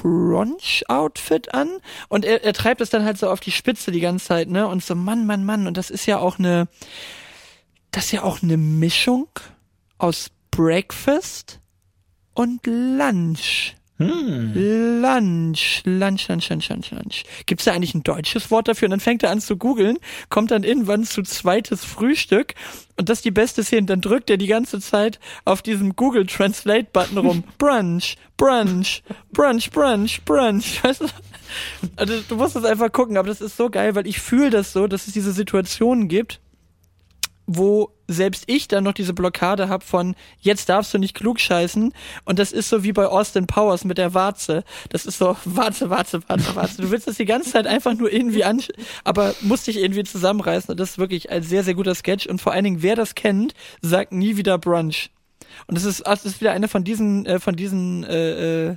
Brunch-Outfit 0.06 1.56
an 1.56 1.80
und 2.10 2.26
er, 2.26 2.44
er 2.44 2.54
treibt 2.54 2.80
es 2.80 2.91
dann 2.91 3.04
halt 3.04 3.18
so 3.18 3.28
auf 3.28 3.39
die 3.39 3.52
Spitze 3.52 3.91
die 3.91 4.02
ganze 4.02 4.28
Zeit, 4.28 4.50
ne? 4.50 4.68
Und 4.68 4.84
so, 4.84 4.94
Mann, 4.94 5.26
Mann, 5.26 5.44
Mann. 5.46 5.65
Und 5.65 5.78
das 5.78 5.89
ist 5.89 6.06
ja 6.06 6.20
auch 6.20 6.38
eine, 6.38 6.68
das 7.89 8.06
ist 8.06 8.12
ja 8.12 8.22
auch 8.22 8.44
eine 8.44 8.58
Mischung 8.58 9.28
aus 9.98 10.30
Breakfast 10.52 11.60
und 12.36 12.62
Lunch. 12.68 13.76
Hm. 13.98 15.02
Lunch, 15.02 15.82
Lunch, 15.86 16.28
Lunch, 16.28 16.50
Lunch, 16.50 16.70
Lunch, 16.70 16.92
Lunch. 16.92 17.24
Gibt's 17.46 17.64
da 17.64 17.72
eigentlich 17.72 17.96
ein 17.96 18.04
deutsches 18.04 18.52
Wort 18.52 18.68
dafür? 18.68 18.88
Und 18.88 18.92
dann 18.92 19.00
fängt 19.00 19.24
er 19.24 19.32
an 19.32 19.40
zu 19.40 19.56
googeln, 19.56 19.98
kommt 20.30 20.52
dann 20.52 20.64
irgendwann 20.64 21.06
zu 21.06 21.24
zweites 21.24 21.86
Frühstück 21.86 22.56
und 22.98 23.10
das 23.10 23.20
ist 23.20 23.26
die 23.26 23.32
beste 23.32 23.64
Szene. 23.64 23.88
Dann 23.88 24.02
drückt 24.02 24.30
er 24.30 24.38
die 24.38 24.48
ganze 24.48 24.82
Zeit 24.82 25.20
auf 25.46 25.62
diesem 25.62 25.96
Google 25.96 26.26
Translate 26.26 26.88
Button 26.92 27.18
rum. 27.18 27.44
Brunch, 27.58 28.18
Brunch, 28.36 29.04
Brunch, 29.32 29.72
Brunch, 29.72 30.24
Brunch. 30.26 30.84
Weißt 30.84 31.02
du? 31.02 31.06
Also 31.96 32.22
du 32.28 32.36
musst 32.36 32.56
das 32.56 32.66
einfach 32.66 32.92
gucken, 32.92 33.18
aber 33.18 33.30
das 33.30 33.40
ist 33.40 33.56
so 33.56 33.70
geil, 33.70 33.96
weil 33.96 34.08
ich 34.08 34.20
fühle 34.20 34.50
das 34.50 34.74
so, 34.74 34.88
dass 34.88 35.08
es 35.08 35.14
diese 35.14 35.32
Situationen 35.32 36.08
gibt, 36.10 36.42
wo 37.48 37.92
selbst 38.08 38.44
ich 38.48 38.68
dann 38.68 38.84
noch 38.84 38.94
diese 38.94 39.14
Blockade 39.14 39.70
habe 39.70 39.84
von 39.84 40.16
jetzt 40.40 40.70
darfst 40.70 40.94
du 40.94 40.98
nicht 40.98 41.16
klug 41.16 41.40
scheißen 41.40 41.94
und 42.24 42.40
das 42.40 42.52
ist 42.52 42.70
so 42.70 42.84
wie 42.84 42.94
bei 42.94 43.08
Austin 43.08 43.48
Powers 43.48 43.84
mit 43.84 43.98
der 43.98 44.14
Warze. 44.14 44.64
Das 44.90 45.06
ist 45.06 45.18
so 45.18 45.36
Warze, 45.46 45.90
Warze, 45.90 46.22
Warze, 46.28 46.56
Warze. 46.56 46.82
Du 46.82 46.92
willst 46.92 47.08
das 47.08 47.18
die 47.18 47.26
ganze 47.26 47.52
Zeit 47.52 47.68
einfach 47.68 47.94
nur 47.94 48.12
irgendwie 48.12 48.44
an, 48.44 48.62
aber 49.04 49.34
musst 49.42 49.68
dich 49.68 49.78
irgendwie 49.78 50.04
zusammenreißen 50.04 50.72
und 50.72 50.80
das 50.80 50.92
ist 50.92 50.98
wirklich 50.98 51.30
ein 51.30 51.44
sehr, 51.44 51.64
sehr 51.64 51.74
guter 51.74 51.96
Sketch 51.96 52.28
und 52.28 52.42
vor 52.42 52.54
allen 52.54 52.64
Dingen, 52.64 52.84
wer 52.84 52.96
das 52.96 53.16
kennt, 53.16 53.54
sagt 53.82 54.12
nie 54.12 54.38
wieder 54.38 54.58
Brunch. 54.58 55.12
Und 55.68 55.76
das 55.76 55.86
ist, 55.86 56.06
das 56.06 56.26
ist 56.26 56.42
wieder 56.42 56.52
eine 56.52 56.68
von 56.68 56.84
diesen, 56.84 57.26
äh, 57.26 57.40
von 57.40 57.56
diesen 57.56 58.04
äh, 58.04 58.70
äh, 58.70 58.76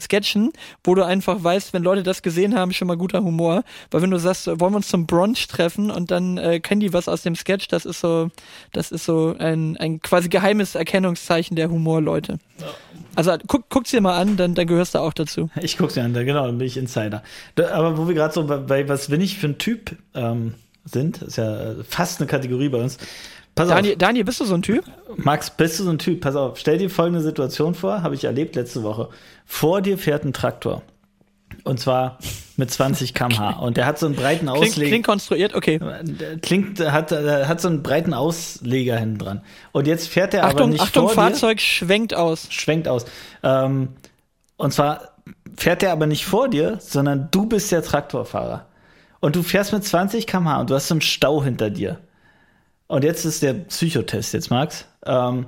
Sketchen, 0.00 0.52
wo 0.84 0.94
du 0.94 1.04
einfach 1.04 1.42
weißt, 1.42 1.72
wenn 1.72 1.82
Leute 1.82 2.02
das 2.02 2.22
gesehen 2.22 2.56
haben, 2.56 2.72
schon 2.72 2.88
mal 2.88 2.96
guter 2.96 3.22
Humor. 3.22 3.64
Weil 3.90 4.02
wenn 4.02 4.10
du 4.10 4.18
sagst, 4.18 4.46
wollen 4.46 4.72
wir 4.72 4.76
uns 4.76 4.88
zum 4.88 5.06
Brunch 5.06 5.46
treffen 5.48 5.90
und 5.90 6.10
dann 6.10 6.38
äh, 6.38 6.60
kennen 6.60 6.80
die 6.80 6.92
was 6.92 7.08
aus 7.08 7.22
dem 7.22 7.34
Sketch, 7.34 7.68
das 7.68 7.84
ist 7.84 8.00
so, 8.00 8.30
das 8.72 8.92
ist 8.92 9.04
so 9.04 9.34
ein, 9.38 9.76
ein 9.76 10.00
quasi 10.00 10.28
geheimes 10.28 10.74
Erkennungszeichen 10.74 11.56
der 11.56 11.70
Humorleute. 11.70 12.38
Also 13.14 13.36
guck, 13.46 13.68
guck's 13.70 13.90
dir 13.90 14.00
mal 14.00 14.18
an, 14.18 14.36
dann, 14.36 14.54
dann 14.54 14.66
gehörst 14.66 14.94
du 14.94 14.98
auch 14.98 15.12
dazu. 15.12 15.50
Ich 15.60 15.76
guck's 15.76 15.96
mir 15.96 16.04
an, 16.04 16.12
genau, 16.12 16.46
dann 16.46 16.58
bin 16.58 16.66
ich 16.66 16.76
Insider. 16.76 17.22
Aber 17.56 17.98
wo 17.98 18.08
wir 18.08 18.14
gerade 18.14 18.34
so 18.34 18.46
bei, 18.46 18.56
bei, 18.58 18.88
was 18.88 19.08
bin 19.08 19.20
ich 19.20 19.38
für 19.38 19.48
ein 19.48 19.58
Typ, 19.58 19.96
ähm, 20.14 20.54
sind. 20.84 21.22
Ist 21.22 21.36
ja 21.36 21.74
fast 21.88 22.20
eine 22.20 22.26
Kategorie 22.28 22.68
bei 22.68 22.78
uns. 22.78 22.98
Pass 23.54 23.68
Daniel, 23.68 23.92
auf. 23.94 23.98
Daniel, 23.98 24.24
bist 24.24 24.40
du 24.40 24.44
so 24.44 24.54
ein 24.54 24.62
Typ? 24.62 24.84
Max, 25.16 25.50
bist 25.50 25.78
du 25.78 25.84
so 25.84 25.90
ein 25.90 25.98
Typ? 25.98 26.20
Pass 26.20 26.36
auf, 26.36 26.58
stell 26.58 26.78
dir 26.78 26.88
folgende 26.90 27.20
Situation 27.20 27.74
vor, 27.74 28.02
habe 28.02 28.14
ich 28.14 28.24
erlebt 28.24 28.56
letzte 28.56 28.82
Woche. 28.82 29.08
Vor 29.44 29.82
dir 29.82 29.98
fährt 29.98 30.24
ein 30.24 30.32
Traktor. 30.32 30.82
Und 31.64 31.80
zwar 31.80 32.18
mit 32.56 32.70
20 32.70 33.12
km/h. 33.12 33.58
Und 33.58 33.76
der 33.76 33.86
hat 33.86 33.98
so 33.98 34.06
einen 34.06 34.14
breiten 34.14 34.48
Ausleger. 34.48 34.72
Klingt, 34.72 34.88
klingt 34.88 35.06
konstruiert, 35.06 35.54
okay. 35.54 35.80
Klingt, 36.42 36.80
hat, 36.80 37.10
hat 37.12 37.60
so 37.60 37.68
einen 37.68 37.82
breiten 37.82 38.14
Ausleger 38.14 38.96
hinten 38.96 39.18
dran. 39.18 39.40
Und 39.72 39.86
jetzt 39.86 40.08
fährt 40.08 40.32
er 40.32 40.44
Achtung, 40.44 40.60
aber 40.60 40.68
nicht 40.68 40.80
Achtung, 40.80 41.06
vor 41.06 41.14
Fahrzeug 41.14 41.58
dir. 41.58 41.64
schwenkt 41.64 42.14
aus. 42.14 42.46
Schwenkt 42.50 42.88
aus. 42.88 43.04
Ähm, 43.42 43.88
und 44.56 44.72
zwar 44.72 45.16
fährt 45.56 45.82
er 45.82 45.92
aber 45.92 46.06
nicht 46.06 46.24
vor 46.24 46.48
dir, 46.48 46.78
sondern 46.80 47.28
du 47.30 47.46
bist 47.46 47.72
der 47.72 47.82
Traktorfahrer. 47.82 48.66
Und 49.20 49.36
du 49.36 49.42
fährst 49.42 49.72
mit 49.72 49.84
20 49.84 50.26
km/h 50.26 50.60
und 50.60 50.70
du 50.70 50.74
hast 50.74 50.88
so 50.88 50.94
einen 50.94 51.02
Stau 51.02 51.42
hinter 51.42 51.68
dir. 51.68 51.98
Und 52.90 53.04
jetzt 53.04 53.24
ist 53.24 53.44
der 53.44 53.54
Psychotest 53.54 54.34
jetzt, 54.34 54.50
Max. 54.50 54.84
Ähm, 55.06 55.46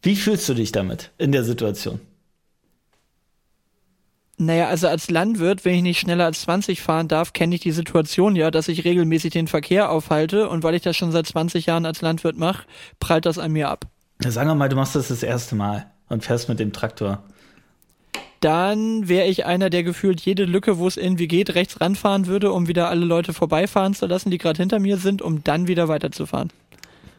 wie 0.00 0.14
fühlst 0.14 0.48
du 0.48 0.54
dich 0.54 0.70
damit 0.70 1.10
in 1.18 1.32
der 1.32 1.42
Situation? 1.42 1.98
Naja, 4.36 4.68
also 4.68 4.86
als 4.86 5.10
Landwirt, 5.10 5.64
wenn 5.64 5.74
ich 5.74 5.82
nicht 5.82 5.98
schneller 5.98 6.26
als 6.26 6.42
20 6.42 6.80
fahren 6.80 7.08
darf, 7.08 7.32
kenne 7.32 7.56
ich 7.56 7.62
die 7.62 7.72
Situation 7.72 8.36
ja, 8.36 8.52
dass 8.52 8.68
ich 8.68 8.84
regelmäßig 8.84 9.32
den 9.32 9.48
Verkehr 9.48 9.90
aufhalte 9.90 10.48
und 10.48 10.62
weil 10.62 10.76
ich 10.76 10.82
das 10.82 10.96
schon 10.96 11.10
seit 11.10 11.26
20 11.26 11.66
Jahren 11.66 11.84
als 11.84 12.00
Landwirt 12.00 12.38
mache, 12.38 12.62
prallt 13.00 13.26
das 13.26 13.38
an 13.38 13.50
mir 13.50 13.70
ab. 13.70 13.86
Ja, 14.22 14.30
sagen 14.30 14.48
wir 14.48 14.54
mal, 14.54 14.68
du 14.68 14.76
machst 14.76 14.94
das 14.94 15.08
das 15.08 15.24
erste 15.24 15.56
Mal 15.56 15.90
und 16.08 16.22
fährst 16.22 16.48
mit 16.48 16.60
dem 16.60 16.72
Traktor. 16.72 17.24
Dann 18.38 19.08
wäre 19.08 19.26
ich 19.26 19.46
einer, 19.46 19.68
der 19.68 19.82
gefühlt 19.82 20.20
jede 20.20 20.44
Lücke, 20.44 20.78
wo 20.78 20.86
es 20.86 20.96
irgendwie 20.96 21.26
geht, 21.26 21.56
rechts 21.56 21.80
ranfahren 21.80 22.28
würde, 22.28 22.52
um 22.52 22.68
wieder 22.68 22.88
alle 22.88 23.04
Leute 23.04 23.32
vorbeifahren 23.32 23.94
zu 23.94 24.06
lassen, 24.06 24.30
die 24.30 24.38
gerade 24.38 24.58
hinter 24.58 24.78
mir 24.78 24.98
sind, 24.98 25.22
um 25.22 25.42
dann 25.42 25.66
wieder 25.66 25.88
weiterzufahren. 25.88 26.52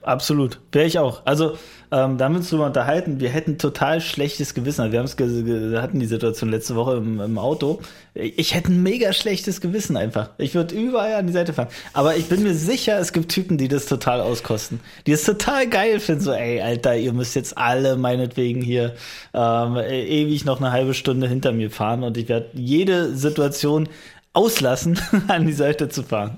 Absolut. 0.02 0.60
Wäre 0.72 0.86
ich 0.86 0.98
auch. 0.98 1.26
Also, 1.26 1.58
ähm, 1.92 2.18
da 2.18 2.26
haben 2.26 2.34
wir 2.34 2.40
uns 2.40 2.50
drüber 2.50 2.68
unterhalten. 2.68 3.20
Wir 3.20 3.30
hätten 3.30 3.58
total 3.58 4.00
schlechtes 4.00 4.54
Gewissen. 4.54 4.92
Wir 4.92 5.04
wir 5.04 5.82
hatten 5.82 6.00
die 6.00 6.06
Situation 6.06 6.50
letzte 6.50 6.76
Woche 6.76 6.98
im, 6.98 7.20
im, 7.20 7.38
Auto. 7.38 7.82
Ich 8.14 8.54
hätte 8.54 8.72
ein 8.72 8.84
mega 8.84 9.12
schlechtes 9.12 9.60
Gewissen 9.60 9.98
einfach. 9.98 10.30
Ich 10.38 10.56
würde 10.56 10.76
überall 10.76 11.16
an 11.16 11.28
die 11.28 11.34
Seite 11.34 11.54
fahren. 11.54 11.68
Aber 11.94 12.16
ich 12.16 12.28
bin 12.28 12.44
mir 12.44 12.54
sicher, 12.54 13.00
es 13.00 13.12
gibt 13.12 13.30
Typen, 13.32 13.58
die 13.58 13.68
das 13.68 13.88
total 13.88 14.22
auskosten. 14.22 14.80
Die 15.06 15.12
es 15.12 15.24
total 15.24 15.68
geil 15.68 16.00
finden. 16.00 16.22
So, 16.22 16.32
ey, 16.32 16.62
Alter, 16.62 16.96
ihr 16.96 17.14
müsst 17.14 17.36
jetzt 17.36 17.58
alle 17.58 17.98
meinetwegen 17.98 18.62
hier 18.62 18.94
ähm, 19.34 19.76
ewig 19.78 20.46
noch 20.46 20.62
eine 20.62 20.72
halbe 20.72 20.94
Stunde 20.94 21.28
hinter 21.28 21.52
mir 21.52 21.72
fahren 21.72 22.04
und 22.04 22.18
ich 22.18 22.30
werde 22.30 22.50
jede 22.54 23.16
Situation 23.16 23.90
auslassen, 24.34 25.00
an 25.28 25.46
die 25.46 25.54
Seite 25.54 25.90
zu 25.90 26.04
fahren. 26.04 26.38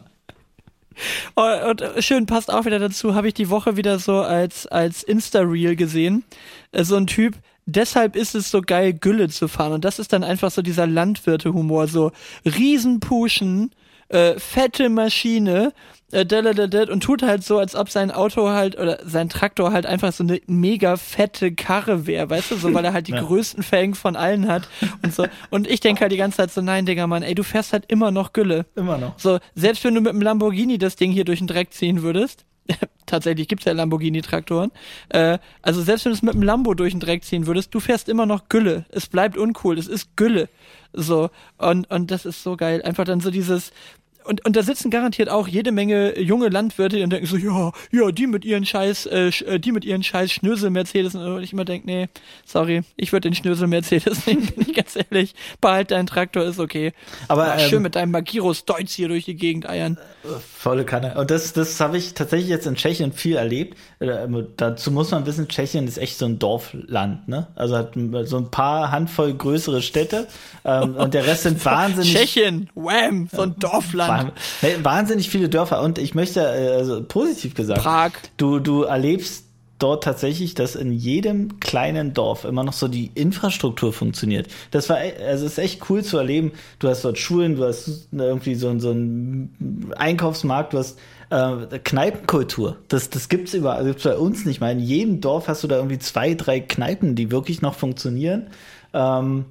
Und, 1.35 1.83
schön 1.99 2.25
passt 2.25 2.51
auch 2.51 2.65
wieder 2.65 2.79
dazu, 2.79 3.15
habe 3.15 3.27
ich 3.27 3.33
die 3.33 3.49
Woche 3.49 3.77
wieder 3.77 3.99
so 3.99 4.21
als, 4.21 4.67
als 4.67 5.03
Insta-Reel 5.03 5.75
gesehen. 5.75 6.23
Äh, 6.71 6.83
so 6.83 6.95
ein 6.95 7.07
Typ, 7.07 7.35
deshalb 7.65 8.15
ist 8.15 8.35
es 8.35 8.51
so 8.51 8.61
geil, 8.61 8.93
Gülle 8.93 9.29
zu 9.29 9.47
fahren. 9.47 9.73
Und 9.73 9.85
das 9.85 9.99
ist 9.99 10.13
dann 10.13 10.23
einfach 10.23 10.51
so 10.51 10.61
dieser 10.61 10.87
Landwirte-Humor, 10.87 11.87
so 11.87 12.11
Riesenpuschen, 12.45 13.71
äh, 14.11 14.39
fette 14.39 14.89
Maschine 14.89 15.73
äh, 16.11 16.87
und 16.89 17.01
tut 17.01 17.23
halt 17.23 17.43
so, 17.43 17.57
als 17.57 17.75
ob 17.75 17.89
sein 17.89 18.11
Auto 18.11 18.49
halt 18.49 18.77
oder 18.77 18.99
sein 19.05 19.29
Traktor 19.29 19.71
halt 19.71 19.85
einfach 19.85 20.11
so 20.11 20.23
eine 20.23 20.41
mega 20.47 20.97
fette 20.97 21.53
Karre 21.53 22.05
wäre, 22.05 22.29
weißt 22.29 22.51
du, 22.51 22.55
so 22.57 22.73
weil 22.73 22.85
er 22.85 22.93
halt 22.93 23.07
die 23.07 23.11
ja. 23.15 23.21
größten 23.21 23.63
Felgen 23.63 23.95
von 23.95 24.15
allen 24.15 24.47
hat 24.47 24.67
und 25.03 25.13
so. 25.13 25.25
Und 25.49 25.69
ich 25.69 25.79
denke 25.79 26.01
halt 26.01 26.11
die 26.11 26.17
ganze 26.17 26.37
Zeit 26.37 26.51
so, 26.51 26.61
nein, 26.61 26.85
Digga, 26.85 27.07
Mann, 27.07 27.23
ey, 27.23 27.35
du 27.35 27.43
fährst 27.43 27.73
halt 27.73 27.85
immer 27.87 28.11
noch 28.11 28.33
Gülle. 28.33 28.65
Immer 28.75 28.97
noch. 28.97 29.17
So, 29.17 29.39
selbst 29.55 29.83
wenn 29.83 29.95
du 29.95 30.01
mit 30.01 30.09
einem 30.09 30.21
Lamborghini 30.21 30.77
das 30.77 30.95
Ding 30.95 31.11
hier 31.11 31.25
durch 31.25 31.39
den 31.39 31.47
Dreck 31.47 31.73
ziehen 31.73 32.01
würdest, 32.01 32.45
tatsächlich 33.05 33.47
gibt's 33.47 33.65
ja 33.65 33.73
Lamborghini-Traktoren. 33.73 34.71
Äh, 35.09 35.39
also 35.61 35.81
selbst 35.81 36.05
wenn 36.05 36.11
du 36.11 36.15
es 36.15 36.21
mit 36.21 36.33
einem 36.33 36.43
Lambo 36.43 36.73
durch 36.73 36.93
den 36.93 36.99
Dreck 36.99 37.23
ziehen 37.23 37.47
würdest, 37.47 37.73
du 37.73 37.79
fährst 37.79 38.09
immer 38.09 38.25
noch 38.25 38.49
Gülle. 38.49 38.85
Es 38.89 39.07
bleibt 39.07 39.37
uncool, 39.37 39.77
es 39.77 39.87
ist 39.87 40.15
Gülle. 40.15 40.49
So, 40.93 41.29
und, 41.57 41.89
und 41.89 42.11
das 42.11 42.25
ist 42.25 42.43
so 42.43 42.57
geil. 42.57 42.81
Einfach 42.81 43.05
dann 43.05 43.21
so 43.21 43.31
dieses, 43.31 43.71
und, 44.23 44.45
und 44.45 44.55
da 44.55 44.63
sitzen 44.63 44.89
garantiert 44.89 45.29
auch 45.29 45.47
jede 45.47 45.71
Menge 45.71 46.19
junge 46.19 46.49
Landwirte 46.49 46.97
die 46.97 47.07
denken 47.07 47.25
so, 47.25 47.37
ja, 47.37 47.71
ja, 47.91 48.11
die 48.11 48.27
mit 48.27 48.45
ihren 48.45 48.65
scheiß, 48.65 49.05
äh, 49.07 49.27
äh 49.45 49.59
die 49.59 49.71
mit 49.71 49.85
ihren 49.85 50.03
scheiß 50.03 50.31
Schnösel-Mercedes. 50.31 51.15
Und 51.15 51.43
ich 51.43 51.53
immer 51.53 51.65
denke, 51.65 51.87
nee, 51.87 52.09
sorry, 52.45 52.81
ich 52.95 53.11
würde 53.11 53.29
den 53.29 53.35
Schnösel-Mercedes 53.35 54.25
nehmen, 54.27 54.45
bin 54.47 54.69
ich 54.69 54.75
ganz 54.75 54.95
ehrlich. 54.95 55.33
Behalt 55.59 55.91
deinen 55.91 56.07
Traktor, 56.07 56.43
ist 56.43 56.59
okay. 56.59 56.93
Aber 57.27 57.57
ähm, 57.57 57.69
schön 57.69 57.81
mit 57.81 57.95
deinem 57.95 58.11
Magiros 58.11 58.65
Deutsch 58.65 58.93
hier 58.93 59.07
durch 59.07 59.25
die 59.25 59.35
Gegend 59.35 59.69
eiern. 59.69 59.97
Volle 60.57 60.85
Kanne. 60.85 61.15
Und 61.15 61.31
das, 61.31 61.53
das 61.53 61.79
habe 61.79 61.97
ich 61.97 62.13
tatsächlich 62.13 62.49
jetzt 62.49 62.67
in 62.67 62.75
Tschechien 62.75 63.11
viel 63.11 63.35
erlebt. 63.35 63.77
Äh, 63.99 64.27
dazu 64.57 64.91
muss 64.91 65.11
man 65.11 65.25
wissen, 65.25 65.47
Tschechien 65.47 65.87
ist 65.87 65.97
echt 65.97 66.17
so 66.17 66.25
ein 66.25 66.37
Dorfland, 66.37 67.27
ne? 67.27 67.47
Also 67.55 67.77
hat 67.77 67.93
so 68.25 68.37
ein 68.37 68.51
paar 68.51 68.91
Handvoll 68.91 69.33
größere 69.33 69.81
Städte 69.81 70.27
ähm, 70.63 70.95
und 70.97 71.13
der 71.13 71.25
Rest 71.25 71.43
sind 71.43 71.63
wahnsinnig. 71.65 72.13
Tschechien, 72.13 72.69
wham, 72.75 73.29
so 73.31 73.41
ein 73.41 73.55
Dorfland. 73.57 74.33
Wahnsinnig 74.83 75.29
viele 75.29 75.49
Dörfer 75.49 75.81
und 75.81 75.97
ich 75.97 76.13
möchte, 76.13 76.41
äh, 76.41 76.75
also 76.75 77.03
positiv 77.03 77.55
gesagt, 77.55 77.81
Prag. 77.81 78.11
Du, 78.37 78.59
du 78.59 78.83
erlebst 78.83 79.50
dort 79.81 80.03
tatsächlich, 80.03 80.55
dass 80.55 80.75
in 80.75 80.91
jedem 80.91 81.59
kleinen 81.59 82.13
Dorf 82.13 82.45
immer 82.45 82.63
noch 82.63 82.73
so 82.73 82.87
die 82.87 83.11
Infrastruktur 83.15 83.93
funktioniert. 83.93 84.47
Das 84.71 84.89
war, 84.89 84.97
also 84.97 85.45
es 85.45 85.53
ist 85.53 85.57
echt 85.57 85.89
cool 85.89 86.03
zu 86.03 86.17
erleben. 86.17 86.51
Du 86.79 86.87
hast 86.87 87.03
dort 87.03 87.17
Schulen, 87.17 87.55
du 87.55 87.65
hast 87.65 88.07
irgendwie 88.11 88.55
so, 88.55 88.77
so 88.79 88.91
einen 88.91 89.91
Einkaufsmarkt, 89.97 90.73
du 90.73 90.79
hast 90.79 90.99
äh, 91.29 91.79
Kneipenkultur. 91.79 92.77
Das, 92.87 93.09
das 93.09 93.29
gibt's 93.29 93.53
überall, 93.53 93.77
also 93.77 93.89
gibt's 93.89 94.03
bei 94.03 94.17
uns 94.17 94.45
nicht 94.45 94.61
mal. 94.61 94.71
In 94.71 94.79
jedem 94.79 95.21
Dorf 95.21 95.47
hast 95.47 95.63
du 95.63 95.67
da 95.67 95.77
irgendwie 95.77 95.99
zwei, 95.99 96.33
drei 96.33 96.59
Kneipen, 96.59 97.15
die 97.15 97.31
wirklich 97.31 97.61
noch 97.61 97.75
funktionieren. 97.75 98.47
Ähm, 98.93 99.45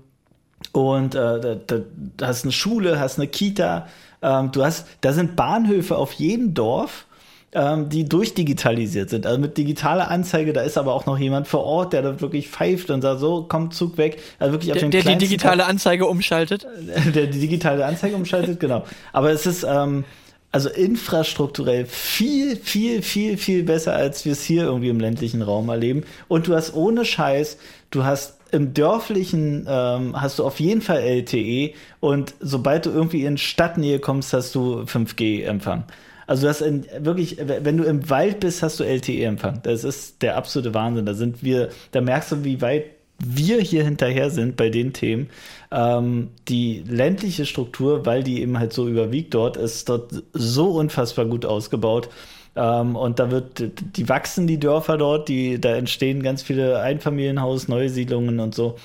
und 0.73 1.15
äh, 1.15 1.59
da 1.67 2.27
hast 2.27 2.45
eine 2.45 2.53
Schule, 2.53 3.01
hast 3.01 3.19
eine 3.19 3.29
Kita, 3.29 3.89
ähm, 4.23 4.53
du 4.53 4.63
hast, 4.63 4.87
da 5.01 5.13
sind 5.13 5.37
Bahnhöfe 5.37 5.97
auf 5.97 6.13
jedem 6.13 6.55
Dorf, 6.55 7.07
ähm, 7.53 7.89
die 7.89 8.09
durchdigitalisiert 8.09 9.11
sind. 9.11 9.27
Also 9.27 9.41
mit 9.41 9.57
digitaler 9.57 10.11
Anzeige, 10.11 10.53
da 10.53 10.63
ist 10.63 10.79
aber 10.79 10.95
auch 10.95 11.07
noch 11.07 11.19
jemand 11.19 11.49
vor 11.49 11.65
Ort, 11.65 11.93
der 11.93 12.03
da 12.03 12.21
wirklich 12.21 12.49
pfeift 12.49 12.91
und 12.91 13.03
sagt, 13.03 13.21
so, 13.21 13.43
kommt 13.43 13.75
Zug 13.75 13.99
weg. 13.99 14.21
Also 14.39 14.53
wirklich 14.53 14.73
auf 14.73 14.79
der, 14.79 14.89
den 14.89 14.91
der 14.91 15.03
die 15.03 15.19
digitale 15.19 15.65
Anzeige 15.65 16.07
umschaltet. 16.07 16.67
Der 17.15 17.27
die 17.27 17.41
digitale 17.41 17.85
Anzeige 17.85 18.15
umschaltet, 18.15 18.61
genau. 18.61 18.85
Aber 19.13 19.31
es 19.31 19.47
ist, 19.47 19.65
ähm, 19.69 20.05
also 20.53 20.69
infrastrukturell 20.69 21.87
viel, 21.87 22.57
viel, 22.57 23.03
viel, 23.03 23.37
viel 23.37 23.63
besser, 23.63 23.95
als 23.95 24.25
wir 24.25 24.33
es 24.33 24.43
hier 24.43 24.65
irgendwie 24.65 24.89
im 24.89 25.01
ländlichen 25.01 25.43
Raum 25.43 25.69
erleben. 25.69 26.05
Und 26.29 26.47
du 26.47 26.55
hast 26.55 26.75
ohne 26.75 27.05
Scheiß, 27.05 27.59
du 27.91 28.05
hast 28.05 28.37
im 28.53 28.75
dörflichen 28.75 29.67
ähm, 29.69 30.21
hast 30.21 30.41
du 30.41 30.45
auf 30.45 30.59
jeden 30.59 30.83
Fall 30.83 30.99
LTE 30.99 31.73
und 32.01 32.35
sobald 32.41 32.87
du 32.87 32.91
irgendwie 32.91 33.25
in 33.25 33.39
Stadtnähe 33.39 34.01
kommst, 34.01 34.33
hast 34.33 34.57
du 34.57 34.81
5G-Empfang. 34.83 35.85
Also 36.31 36.43
du 36.43 36.49
hast 36.49 36.61
in, 36.61 36.87
wirklich, 37.01 37.39
wenn 37.45 37.77
du 37.77 37.83
im 37.83 38.09
Wald 38.09 38.39
bist, 38.39 38.63
hast 38.63 38.79
du 38.79 38.85
LTE-Empfang. 38.85 39.63
Das 39.65 39.83
ist 39.83 40.23
der 40.23 40.37
absolute 40.37 40.75
Wahnsinn. 40.75 41.05
Da 41.05 41.15
sind 41.15 41.43
wir, 41.43 41.71
da 41.91 42.01
merkst 42.01 42.31
du, 42.31 42.45
wie 42.45 42.63
weit 42.63 42.85
wir 43.19 43.61
hier 43.61 43.83
hinterher 43.83 44.31
sind 44.31 44.55
bei 44.55 44.69
den 44.69 44.93
Themen. 44.93 45.29
Ähm, 45.73 46.29
die 46.47 46.85
ländliche 46.87 47.47
Struktur, 47.47 48.07
weil 48.07 48.23
die 48.23 48.43
eben 48.43 48.61
halt 48.61 48.73
so 48.73 48.87
überwiegt 48.87 49.35
dort, 49.35 49.57
ist 49.57 49.89
dort 49.89 50.23
so 50.33 50.71
unfassbar 50.71 51.25
gut 51.25 51.45
ausgebaut. 51.45 52.09
Ähm, 52.55 52.95
und 52.95 53.19
da 53.19 53.33
wird, 53.33 53.65
die 53.97 54.09
wachsen 54.09 54.47
die 54.47 54.61
Dörfer 54.61 54.99
dort, 54.99 55.29
die, 55.29 55.61
da 55.61 55.75
entstehen 55.75 56.23
ganz 56.23 56.43
viele 56.43 56.79
Einfamilienhaus, 56.79 57.67
Neusiedlungen 57.67 58.39
und 58.39 58.55
so. 58.55 58.77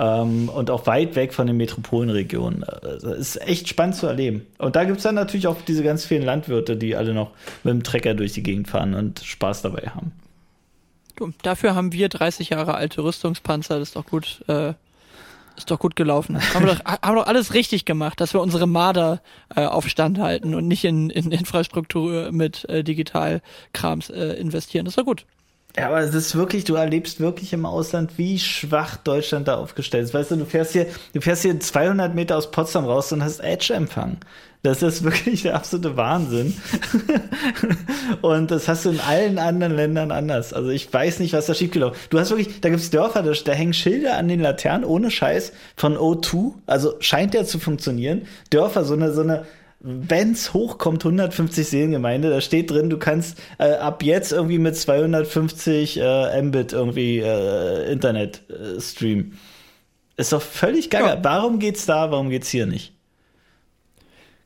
Ähm, 0.00 0.48
und 0.48 0.70
auch 0.70 0.86
weit 0.86 1.16
weg 1.16 1.34
von 1.34 1.48
den 1.48 1.56
Metropolenregionen. 1.56 2.62
Also 2.62 3.12
ist 3.12 3.40
echt 3.42 3.68
spannend 3.68 3.96
zu 3.96 4.06
erleben. 4.06 4.46
Und 4.58 4.76
da 4.76 4.84
gibt 4.84 4.98
es 4.98 5.02
dann 5.02 5.16
natürlich 5.16 5.48
auch 5.48 5.56
diese 5.66 5.82
ganz 5.82 6.04
vielen 6.04 6.22
Landwirte, 6.22 6.76
die 6.76 6.94
alle 6.94 7.14
noch 7.14 7.32
mit 7.64 7.74
dem 7.74 7.82
Trecker 7.82 8.14
durch 8.14 8.32
die 8.32 8.44
Gegend 8.44 8.68
fahren 8.68 8.94
und 8.94 9.18
Spaß 9.18 9.62
dabei 9.62 9.90
haben. 9.94 10.12
Dafür 11.42 11.74
haben 11.74 11.92
wir 11.92 12.08
30 12.08 12.50
Jahre 12.50 12.74
alte 12.74 13.02
Rüstungspanzer, 13.02 13.80
das 13.80 13.88
ist 13.88 13.96
doch 13.96 14.06
gut. 14.06 14.44
Äh 14.46 14.74
ist 15.56 15.72
doch 15.72 15.78
gut 15.80 15.96
gelaufen. 15.96 16.38
Haben 16.54 16.66
wir 16.66 16.74
doch, 16.76 16.84
haben 16.84 17.16
doch 17.16 17.26
alles 17.26 17.52
richtig 17.52 17.84
gemacht, 17.84 18.20
dass 18.20 18.32
wir 18.32 18.40
unsere 18.40 18.68
Marder 18.68 19.20
äh, 19.56 19.64
auf 19.64 19.88
Stand 19.88 20.18
halten 20.18 20.54
und 20.54 20.68
nicht 20.68 20.84
in, 20.84 21.10
in 21.10 21.32
Infrastruktur 21.32 22.30
mit 22.30 22.64
äh, 22.68 22.84
Digitalkrams 22.84 24.10
äh, 24.10 24.34
investieren. 24.34 24.84
Das 24.84 24.92
ist 24.92 24.98
doch 24.98 25.04
gut. 25.04 25.26
Ja, 25.78 25.86
aber 25.88 26.00
es 26.00 26.14
ist 26.14 26.34
wirklich, 26.34 26.64
du 26.64 26.74
erlebst 26.74 27.20
wirklich 27.20 27.52
im 27.52 27.64
Ausland, 27.64 28.12
wie 28.16 28.38
schwach 28.38 28.96
Deutschland 28.96 29.46
da 29.46 29.56
aufgestellt 29.56 30.04
ist. 30.04 30.14
Weißt 30.14 30.32
du, 30.32 30.36
du 30.36 30.44
fährst 30.44 30.72
hier, 30.72 30.86
du 31.12 31.20
fährst 31.20 31.42
hier 31.42 31.58
200 31.58 32.14
Meter 32.14 32.36
aus 32.36 32.50
Potsdam 32.50 32.84
raus 32.84 33.12
und 33.12 33.22
hast 33.22 33.40
Edge-Empfang. 33.40 34.16
Das 34.62 34.82
ist 34.82 35.04
wirklich 35.04 35.42
der 35.42 35.54
absolute 35.54 35.96
Wahnsinn. 35.96 36.56
und 38.22 38.50
das 38.50 38.66
hast 38.66 38.86
du 38.86 38.90
in 38.90 38.98
allen 39.00 39.38
anderen 39.38 39.76
Ländern 39.76 40.10
anders. 40.10 40.52
Also 40.52 40.70
ich 40.70 40.92
weiß 40.92 41.20
nicht, 41.20 41.32
was 41.32 41.46
da 41.46 41.54
schiefgelaufen 41.54 41.96
ist. 41.96 42.12
Du 42.12 42.18
hast 42.18 42.30
wirklich, 42.30 42.60
da 42.60 42.70
gibt's 42.70 42.90
Dörfer, 42.90 43.22
da, 43.22 43.30
da 43.30 43.52
hängen 43.52 43.72
Schilder 43.72 44.16
an 44.16 44.26
den 44.26 44.40
Laternen 44.40 44.84
ohne 44.84 45.12
Scheiß 45.12 45.52
von 45.76 45.96
O2. 45.96 46.54
Also 46.66 46.94
scheint 46.98 47.34
der 47.34 47.44
zu 47.44 47.60
funktionieren. 47.60 48.22
Dörfer, 48.50 48.84
so 48.84 48.94
eine, 48.94 49.12
so 49.12 49.20
eine 49.20 49.46
wenn's 49.80 50.54
hochkommt, 50.54 51.04
150 51.04 51.66
Seelengemeinde, 51.66 52.30
da 52.30 52.40
steht 52.40 52.70
drin, 52.70 52.90
du 52.90 52.98
kannst 52.98 53.38
äh, 53.58 53.74
ab 53.74 54.02
jetzt 54.02 54.32
irgendwie 54.32 54.58
mit 54.58 54.76
250 54.76 56.00
äh, 56.00 56.42
Mbit 56.42 56.72
irgendwie 56.72 57.18
äh, 57.18 57.90
Internet 57.90 58.42
äh, 58.50 58.80
streamen. 58.80 59.38
Ist 60.16 60.32
doch 60.32 60.42
völlig 60.42 60.90
geil. 60.90 61.04
Ja. 61.04 61.18
Warum 61.22 61.60
geht's 61.60 61.86
da, 61.86 62.10
warum 62.10 62.28
geht's 62.28 62.48
hier 62.48 62.66
nicht? 62.66 62.92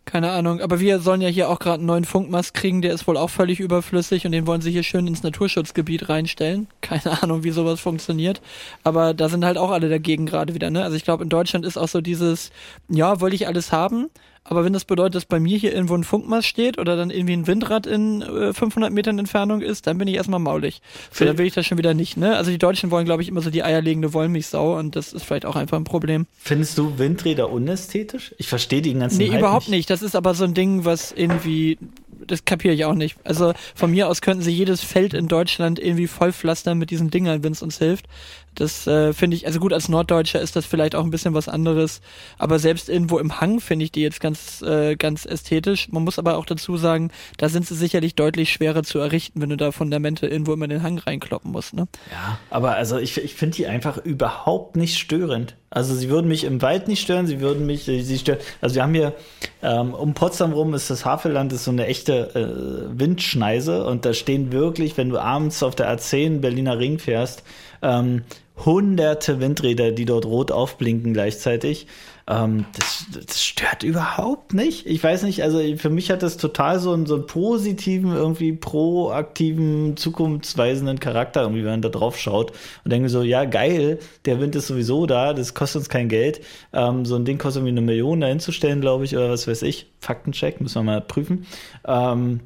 Keine 0.05 0.33
Ahnung, 0.33 0.61
aber 0.61 0.81
wir 0.81 0.99
sollen 0.99 1.21
ja 1.21 1.29
hier 1.29 1.49
auch 1.49 1.61
gerade 1.61 1.77
einen 1.77 1.87
neuen 1.87 2.05
Funkmast 2.05 2.55
kriegen, 2.55 2.83
der 2.83 2.93
ist 2.93 3.07
wohl 3.07 3.17
auch 3.17 3.31
völlig 3.31 3.61
überflüssig 3.61 4.27
und 4.27 4.33
den 4.33 4.49
wollen 4.49 4.61
sie 4.61 4.73
hier 4.73 4.83
schön 4.83 5.07
ins 5.07 5.23
Naturschutzgebiet 5.23 6.09
reinstellen. 6.09 6.67
Keine 6.81 7.23
Ahnung, 7.23 7.45
wie 7.45 7.53
sowas 7.53 7.81
funktioniert. 7.81 8.43
Aber 8.83 9.15
da 9.15 9.29
sind 9.29 9.45
halt 9.45 9.57
auch 9.57 9.71
alle 9.71 9.89
dagegen 9.89 10.27
gerade 10.27 10.55
wieder, 10.55 10.71
ne? 10.71 10.83
Also 10.83 10.97
ich 10.97 11.05
glaube, 11.05 11.23
in 11.23 11.31
Deutschland 11.31 11.65
ist 11.65 11.77
auch 11.77 11.89
so 11.89 12.01
dieses, 12.01 12.51
ja, 12.89 13.21
wollte 13.21 13.37
ich 13.37 13.47
alles 13.47 13.71
haben, 13.71 14.11
aber 14.45 14.65
wenn 14.65 14.73
das 14.73 14.85
bedeutet, 14.85 15.15
dass 15.15 15.25
bei 15.25 15.39
mir 15.39 15.57
hier 15.57 15.73
irgendwo 15.73 15.95
ein 15.95 16.05
Funkmast 16.05 16.49
steht 16.49 16.79
oder 16.79 16.97
dann 16.97 17.11
irgendwie 17.11 17.35
ein 17.35 17.47
Windrad 17.47 17.87
in 17.87 18.23
äh, 18.23 18.53
500 18.53 18.93
Metern 18.93 19.19
Entfernung 19.19 19.61
ist, 19.61 19.87
dann 19.87 19.99
bin 19.99 20.09
ich 20.09 20.17
erstmal 20.17 20.41
maulig. 20.41 20.83
So, 21.13 21.25
dann 21.25 21.39
will 21.39 21.47
ich 21.47 21.55
das 21.55 21.65
schon 21.67 21.79
wieder 21.79 21.95
nicht, 21.95 22.17
ne? 22.17 22.37
Also 22.37 22.51
die 22.51 22.59
Deutschen 22.59 22.91
wollen, 22.91 23.05
glaube 23.05 23.23
ich, 23.23 23.29
immer 23.29 23.41
so 23.41 23.51
die 23.51 23.63
eierlegende 23.63 24.13
Wollmilchsau 24.13 24.79
und 24.79 24.97
das 24.97 25.13
ist 25.13 25.25
vielleicht 25.25 25.47
auch 25.47 25.57
einfach 25.57 25.77
ein 25.77 25.85
Problem. 25.85 26.27
Findest 26.39 26.77
du 26.77 26.99
Windräder 26.99 27.51
unästhetisch? 27.51 28.35
Ich 28.39 28.49
verstehe 28.49 28.83
den 28.83 28.99
ganzen 29.01 29.19
Nee, 29.19 29.31
Hype 29.31 29.39
überhaupt 29.39 29.69
nicht. 29.69 29.79
nicht. 29.79 29.91
Das 29.91 30.03
ist 30.03 30.17
aber 30.17 30.35
so 30.35 30.45
ein 30.45 30.55
Ding, 30.55 30.85
was 30.85 31.13
irgendwie 31.13 31.79
das 32.27 32.45
kapiere 32.45 32.75
ich 32.75 32.85
auch 32.85 32.95
nicht. 32.95 33.17
Also 33.25 33.53
von 33.75 33.91
mir 33.91 34.09
aus 34.09 34.21
könnten 34.21 34.43
sie 34.43 34.53
jedes 34.53 34.81
Feld 34.83 35.15
in 35.15 35.29
Deutschland 35.29 35.79
irgendwie 35.79 36.07
vollpflastern 36.07 36.79
mit 36.79 36.91
diesen 36.91 37.11
Dingern, 37.11 37.43
wenn 37.43 37.53
es 37.53 37.63
uns 37.63 37.79
hilft. 37.79 38.07
Das 38.55 38.87
äh, 38.87 39.13
finde 39.13 39.37
ich, 39.37 39.47
also 39.47 39.61
gut, 39.61 39.73
als 39.73 39.89
Norddeutscher 39.89 40.41
ist 40.41 40.57
das 40.57 40.67
vielleicht 40.67 40.95
auch 40.95 41.05
ein 41.05 41.11
bisschen 41.11 41.35
was 41.35 41.49
anderes, 41.49 42.01
aber 42.39 42.59
selbst 42.59 42.89
irgendwo 42.89 43.19
im 43.19 43.41
Hang 43.41 43.61
finde 43.61 43.85
ich 43.85 43.93
die 43.93 44.03
jetzt 44.03 44.21
ganz, 44.21 44.63
äh, 44.63 44.97
ganz 44.97 45.25
ästhetisch. 45.25 45.89
Man 45.91 46.05
muss 46.05 46.19
aber 46.19 46.37
auch 46.37 46.45
dazu 46.45 46.77
sagen, 46.77 47.11
da 47.39 47.49
sind 47.49 47.67
sie 47.67 47.75
sicherlich 47.75 48.15
deutlich 48.15 48.53
schwerer 48.53 48.83
zu 48.83 48.99
errichten, 48.99 49.41
wenn 49.41 49.51
du 49.51 49.57
da 49.57 49.73
Fundamente 49.73 50.27
irgendwo 50.27 50.53
immer 50.53 50.65
in 50.65 50.71
den 50.71 50.83
Hang 50.83 50.99
reinkloppen 50.99 51.51
musst, 51.51 51.75
ne? 51.75 51.89
Ja, 52.11 52.39
aber 52.51 52.77
also 52.77 52.99
ich, 52.99 53.19
ich 53.19 53.35
finde 53.35 53.57
die 53.57 53.67
einfach 53.67 53.99
überhaupt 53.99 54.77
nicht 54.77 54.99
störend. 54.99 55.57
Also 55.71 55.95
sie 55.95 56.11
würden 56.11 56.29
mich 56.29 56.45
im 56.45 56.61
Wald 56.61 56.87
nicht 56.87 57.01
stören, 57.01 57.27
sie 57.27 57.41
würden 57.41 57.65
mich, 57.65 57.85
sie 57.85 58.19
stören. 58.19 58.39
Also 58.61 58.75
wir 58.75 58.83
haben 58.83 58.93
hier 58.93 59.15
ähm, 59.63 59.95
um 59.95 60.13
Potsdam 60.13 60.53
rum 60.53 60.75
ist 60.75 60.91
das 60.91 61.07
Havelland 61.07 61.53
ist 61.55 61.65
so 61.65 61.71
eine 61.71 61.87
echte 61.87 62.35
äh, 62.35 62.99
Windschneise 62.99 63.87
und 63.87 64.05
da 64.05 64.13
stehen 64.13 64.53
wirklich, 64.53 64.99
wenn 64.99 65.09
du 65.09 65.19
abends 65.19 65.63
auf 65.63 65.75
der 65.75 65.97
A10 65.97 66.41
Berliner 66.41 66.79
Ring 66.79 66.99
fährst, 66.99 67.43
ähm, 67.81 68.23
hunderte 68.57 69.41
Windräder, 69.41 69.93
die 69.93 70.05
dort 70.05 70.27
rot 70.27 70.53
aufblinken 70.53 71.13
gleichzeitig. 71.13 71.87
Ähm, 72.29 72.67
das, 72.77 73.07
das, 73.27 73.43
stört 73.43 73.83
überhaupt 73.83 74.55
nicht. 74.55 74.87
Ich 74.87 75.03
weiß 75.03 75.25
nicht, 75.25 75.43
also 75.43 75.61
für 75.77 75.91
mich 75.91 76.11
hat 76.11 76.23
das 76.23 76.37
total 76.37 76.79
so 76.79 76.93
einen, 76.93 77.07
so 77.07 77.17
einen 77.17 77.27
positiven, 77.27 78.15
irgendwie 78.15 78.53
proaktiven, 78.53 79.97
zukunftsweisenden 79.97 81.01
Charakter, 81.01 81.43
irgendwie, 81.43 81.65
wenn 81.65 81.73
man 81.73 81.83
da 81.83 81.89
drauf 81.89 82.17
schaut 82.17 82.53
und 82.85 82.93
denke 82.93 83.09
so, 83.09 83.23
ja, 83.23 83.45
geil, 83.45 83.99
der 84.25 84.39
Wind 84.39 84.55
ist 84.55 84.69
sowieso 84.69 85.07
da, 85.07 85.35
das 85.35 85.55
kostet 85.55 85.81
uns 85.81 85.89
kein 85.89 86.09
Geld. 86.09 86.41
Ähm, 86.73 87.05
so 87.05 87.17
ein 87.17 87.25
Ding 87.25 87.39
kostet 87.39 87.63
irgendwie 87.63 87.79
eine 87.79 87.87
Million 87.87 88.21
da 88.21 88.29
hinzustellen, 88.29 88.81
glaube 88.81 89.05
ich, 89.05 89.17
oder 89.17 89.31
was 89.31 89.49
weiß 89.49 89.63
ich. 89.63 89.91
Faktencheck, 89.99 90.61
müssen 90.61 90.77
wir 90.77 90.85
mal 90.85 91.01
prüfen. 91.01 91.47
Ähm, 91.87 92.41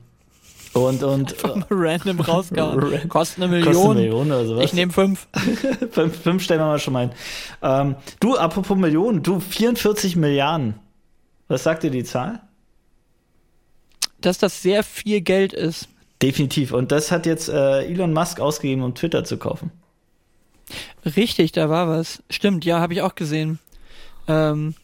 und, 0.77 1.03
und 1.03 1.43
mal 1.43 1.67
random 1.71 2.21
rausgehauen. 2.21 3.09
Kostet 3.09 3.43
eine 3.43 3.49
Million. 3.49 3.73
Kostet 3.73 3.91
eine 3.91 4.01
Million 4.01 4.27
oder 4.27 4.47
sowas. 4.47 4.65
Ich 4.65 4.73
nehme 4.73 4.93
fünf. 4.93 5.27
fünf. 5.91 6.21
Fünf 6.23 6.43
stellen 6.43 6.61
wir 6.61 6.67
mal 6.67 6.79
schon 6.79 6.93
mal 6.93 7.11
ein. 7.63 7.87
Ähm, 7.89 7.97
du, 8.21 8.37
apropos 8.37 8.77
Millionen, 8.77 9.23
du, 9.23 9.41
44 9.41 10.17
Milliarden. 10.17 10.75
Was 11.49 11.63
sagt 11.63 11.83
dir 11.83 11.91
die 11.91 12.05
Zahl? 12.05 12.41
Dass 14.21 14.39
das 14.39 14.63
sehr 14.63 14.83
viel 14.83 15.21
Geld 15.21 15.53
ist. 15.53 15.89
Definitiv. 16.23 16.73
Und 16.73 16.93
das 16.93 17.13
hat 17.13 17.27
jetzt 17.27 17.49
äh, 17.49 17.85
Elon 17.85 18.13
Musk 18.13 18.41
ausgegeben, 18.41 18.83
um 18.83 18.95
Twitter 18.95 19.25
zu 19.25 19.37
kaufen. 19.37 19.71
Richtig, 21.05 21.53
da 21.53 21.69
war 21.69 21.89
was. 21.89 22.23
Stimmt, 22.31 22.65
ja, 22.65 22.81
habe 22.81 22.95
ich 22.95 23.03
auch 23.03 23.15
gesehen. 23.15 23.59
Ähm, 24.27 24.75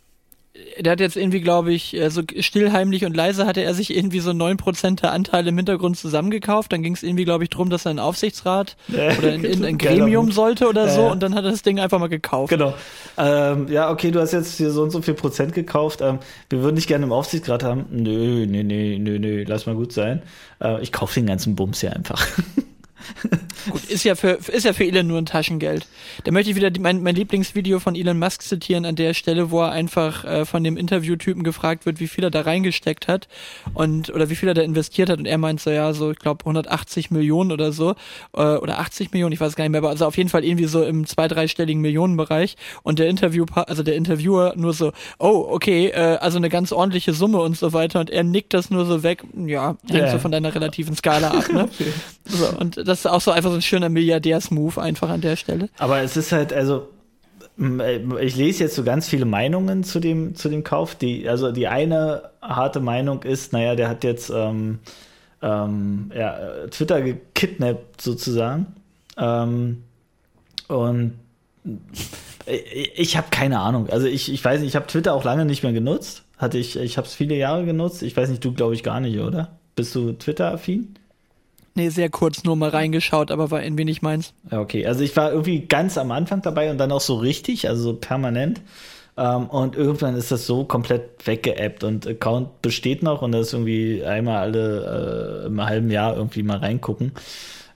der 0.80 0.92
hat 0.92 1.00
jetzt 1.00 1.16
irgendwie, 1.16 1.40
glaube 1.40 1.72
ich, 1.72 1.94
äh, 1.94 2.10
so 2.10 2.22
stillheimlich 2.40 3.06
und 3.06 3.16
leise 3.16 3.46
hatte 3.46 3.62
er 3.62 3.72
sich 3.72 3.96
irgendwie 3.96 4.20
so 4.20 4.34
neun 4.34 4.58
Prozent 4.58 5.02
der 5.02 5.12
Anteile 5.12 5.48
im 5.48 5.56
Hintergrund 5.56 5.96
zusammengekauft. 5.96 6.72
Dann 6.72 6.82
ging 6.82 6.92
es 6.92 7.02
irgendwie, 7.02 7.24
glaube 7.24 7.44
ich, 7.44 7.50
drum, 7.50 7.70
dass 7.70 7.86
er 7.86 7.92
ein 7.92 7.98
Aufsichtsrat 7.98 8.76
äh, 8.92 9.16
oder 9.16 9.32
in, 9.32 9.44
in 9.44 9.64
ein 9.64 9.78
Gremium 9.78 10.30
sollte 10.30 10.68
oder 10.68 10.88
so. 10.90 11.06
Und 11.06 11.22
dann 11.22 11.34
hat 11.34 11.44
er 11.44 11.50
das 11.50 11.62
Ding 11.62 11.80
einfach 11.80 11.98
mal 11.98 12.08
gekauft. 12.08 12.50
Genau. 12.50 12.74
Ähm, 13.16 13.68
ja, 13.68 13.90
okay, 13.90 14.10
du 14.10 14.20
hast 14.20 14.32
jetzt 14.32 14.58
hier 14.58 14.70
so 14.70 14.82
und 14.82 14.90
so 14.90 15.00
viel 15.00 15.14
Prozent 15.14 15.54
gekauft. 15.54 16.00
Ähm, 16.02 16.18
wir 16.50 16.62
würden 16.62 16.76
dich 16.76 16.86
gerne 16.86 17.06
im 17.06 17.12
Aufsichtsrat 17.12 17.62
haben. 17.62 17.86
Nö, 17.90 18.46
nö, 18.46 18.62
nö, 18.62 18.98
nö, 18.98 19.18
nö, 19.18 19.44
lass 19.46 19.64
mal 19.64 19.74
gut 19.74 19.92
sein. 19.92 20.22
Äh, 20.62 20.82
ich 20.82 20.92
kaufe 20.92 21.14
den 21.14 21.26
ganzen 21.26 21.56
Bums 21.56 21.80
hier 21.80 21.96
einfach. 21.96 22.26
Gut, 23.70 23.84
ist 23.84 24.04
ja 24.04 24.14
für 24.14 24.30
ist 24.30 24.64
ja 24.64 24.72
für 24.72 24.84
Elon 24.84 25.06
nur 25.06 25.18
ein 25.18 25.26
Taschengeld. 25.26 25.86
Da 26.24 26.32
möchte 26.32 26.50
ich 26.50 26.56
wieder 26.56 26.70
die, 26.70 26.80
mein, 26.80 27.02
mein 27.02 27.14
Lieblingsvideo 27.14 27.78
von 27.78 27.94
Elon 27.94 28.18
Musk 28.18 28.42
zitieren 28.42 28.84
an 28.84 28.96
der 28.96 29.14
Stelle, 29.14 29.50
wo 29.50 29.60
er 29.60 29.70
einfach 29.70 30.24
äh, 30.24 30.44
von 30.44 30.64
dem 30.64 30.76
Interviewtypen 30.76 31.44
gefragt 31.44 31.86
wird, 31.86 32.00
wie 32.00 32.08
viel 32.08 32.24
er 32.24 32.30
da 32.30 32.40
reingesteckt 32.40 33.08
hat 33.08 33.28
und 33.74 34.10
oder 34.10 34.30
wie 34.30 34.34
viel 34.34 34.48
er 34.48 34.54
da 34.54 34.62
investiert 34.62 35.08
hat. 35.08 35.18
Und 35.18 35.26
er 35.26 35.38
meint 35.38 35.60
so 35.60 35.70
ja 35.70 35.92
so 35.92 36.10
ich 36.10 36.18
glaube 36.18 36.40
180 36.40 37.10
Millionen 37.10 37.52
oder 37.52 37.72
so 37.72 37.94
äh, 38.34 38.42
oder 38.42 38.78
80 38.80 39.12
Millionen, 39.12 39.32
ich 39.32 39.40
weiß 39.40 39.54
gar 39.54 39.64
nicht 39.64 39.72
mehr, 39.72 39.80
aber 39.80 39.90
also 39.90 40.06
auf 40.06 40.16
jeden 40.16 40.28
Fall 40.28 40.44
irgendwie 40.44 40.66
so 40.66 40.82
im 40.84 41.06
zwei 41.06 41.28
dreistelligen 41.28 41.80
Millionenbereich. 41.80 42.56
Und 42.82 42.98
der 42.98 43.08
Interview 43.08 43.46
also 43.54 43.82
der 43.82 43.96
Interviewer 43.96 44.54
nur 44.56 44.72
so 44.72 44.92
oh 45.18 45.46
okay 45.50 45.88
äh, 45.88 46.18
also 46.20 46.38
eine 46.38 46.48
ganz 46.48 46.72
ordentliche 46.72 47.12
Summe 47.12 47.40
und 47.40 47.56
so 47.56 47.72
weiter. 47.72 48.00
Und 48.00 48.10
er 48.10 48.24
nickt 48.24 48.54
das 48.54 48.70
nur 48.70 48.86
so 48.86 49.02
weg. 49.02 49.22
Ja 49.34 49.76
hängt 49.88 50.02
yeah. 50.02 50.10
so 50.10 50.18
von 50.18 50.30
deiner 50.30 50.54
relativen 50.54 50.96
Skala 50.96 51.30
ab 51.30 51.52
ne? 51.52 51.68
So 52.24 52.48
und 52.58 52.76
das 52.86 52.91
ist 53.00 53.06
auch 53.06 53.20
so 53.20 53.30
einfach 53.30 53.50
so 53.50 53.56
ein 53.56 53.62
schöner 53.62 53.88
Milliardärs-Move 53.88 54.80
einfach 54.80 55.08
an 55.10 55.20
der 55.20 55.36
Stelle. 55.36 55.68
Aber 55.78 56.00
es 56.00 56.16
ist 56.16 56.32
halt, 56.32 56.52
also 56.52 56.88
äh, 57.58 58.00
ich 58.20 58.36
lese 58.36 58.64
jetzt 58.64 58.74
so 58.74 58.84
ganz 58.84 59.08
viele 59.08 59.24
Meinungen 59.24 59.84
zu 59.84 60.00
dem, 60.00 60.34
zu 60.34 60.48
dem 60.48 60.64
Kauf. 60.64 60.94
Die, 60.94 61.28
also 61.28 61.52
die 61.52 61.68
eine 61.68 62.30
harte 62.40 62.80
Meinung 62.80 63.22
ist, 63.22 63.52
naja, 63.52 63.74
der 63.74 63.88
hat 63.88 64.04
jetzt 64.04 64.30
ähm, 64.30 64.80
ähm, 65.42 66.10
ja, 66.14 66.66
Twitter 66.70 67.02
gekidnappt 67.02 68.00
sozusagen. 68.00 68.66
Ähm, 69.18 69.82
und 70.68 71.14
ich 72.46 73.16
habe 73.16 73.28
keine 73.30 73.60
Ahnung. 73.60 73.88
Also 73.90 74.06
ich, 74.06 74.32
ich 74.32 74.44
weiß 74.44 74.60
nicht, 74.60 74.70
ich 74.70 74.76
habe 74.76 74.86
Twitter 74.86 75.14
auch 75.14 75.24
lange 75.24 75.44
nicht 75.44 75.62
mehr 75.62 75.72
genutzt. 75.72 76.24
Hatte 76.38 76.58
ich, 76.58 76.76
ich 76.76 76.96
habe 76.96 77.06
es 77.06 77.14
viele 77.14 77.36
Jahre 77.36 77.64
genutzt. 77.64 78.02
Ich 78.02 78.16
weiß 78.16 78.28
nicht, 78.30 78.44
du 78.44 78.52
glaube 78.52 78.74
ich 78.74 78.82
gar 78.82 79.00
nicht, 79.00 79.18
oder? 79.20 79.58
Bist 79.76 79.94
du 79.94 80.12
Twitter-affin? 80.12 80.96
Nee, 81.74 81.88
sehr 81.88 82.10
kurz 82.10 82.44
nur 82.44 82.56
mal 82.56 82.68
reingeschaut, 82.68 83.30
aber 83.30 83.50
war 83.50 83.60
ein 83.60 83.78
wenig 83.78 84.02
meins. 84.02 84.34
Okay. 84.50 84.86
Also 84.86 85.02
ich 85.02 85.16
war 85.16 85.30
irgendwie 85.30 85.60
ganz 85.60 85.96
am 85.96 86.10
Anfang 86.10 86.42
dabei 86.42 86.70
und 86.70 86.78
dann 86.78 86.92
auch 86.92 87.00
so 87.00 87.16
richtig, 87.16 87.68
also 87.68 87.82
so 87.82 87.94
permanent. 87.94 88.60
Um, 89.14 89.24
ähm, 89.24 89.46
und 89.50 89.76
irgendwann 89.76 90.16
ist 90.16 90.32
das 90.32 90.46
so 90.46 90.64
komplett 90.64 91.26
weggeappt 91.26 91.84
und 91.84 92.06
Account 92.06 92.62
besteht 92.62 93.02
noch 93.02 93.20
und 93.20 93.32
das 93.32 93.48
ist 93.48 93.52
irgendwie 93.52 94.02
einmal 94.02 94.38
alle 94.38 95.42
äh, 95.42 95.46
im 95.48 95.62
halben 95.62 95.90
Jahr 95.90 96.16
irgendwie 96.16 96.42
mal 96.42 96.56
reingucken. 96.56 97.12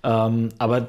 Um, 0.03 0.11
ähm, 0.11 0.49
aber 0.57 0.89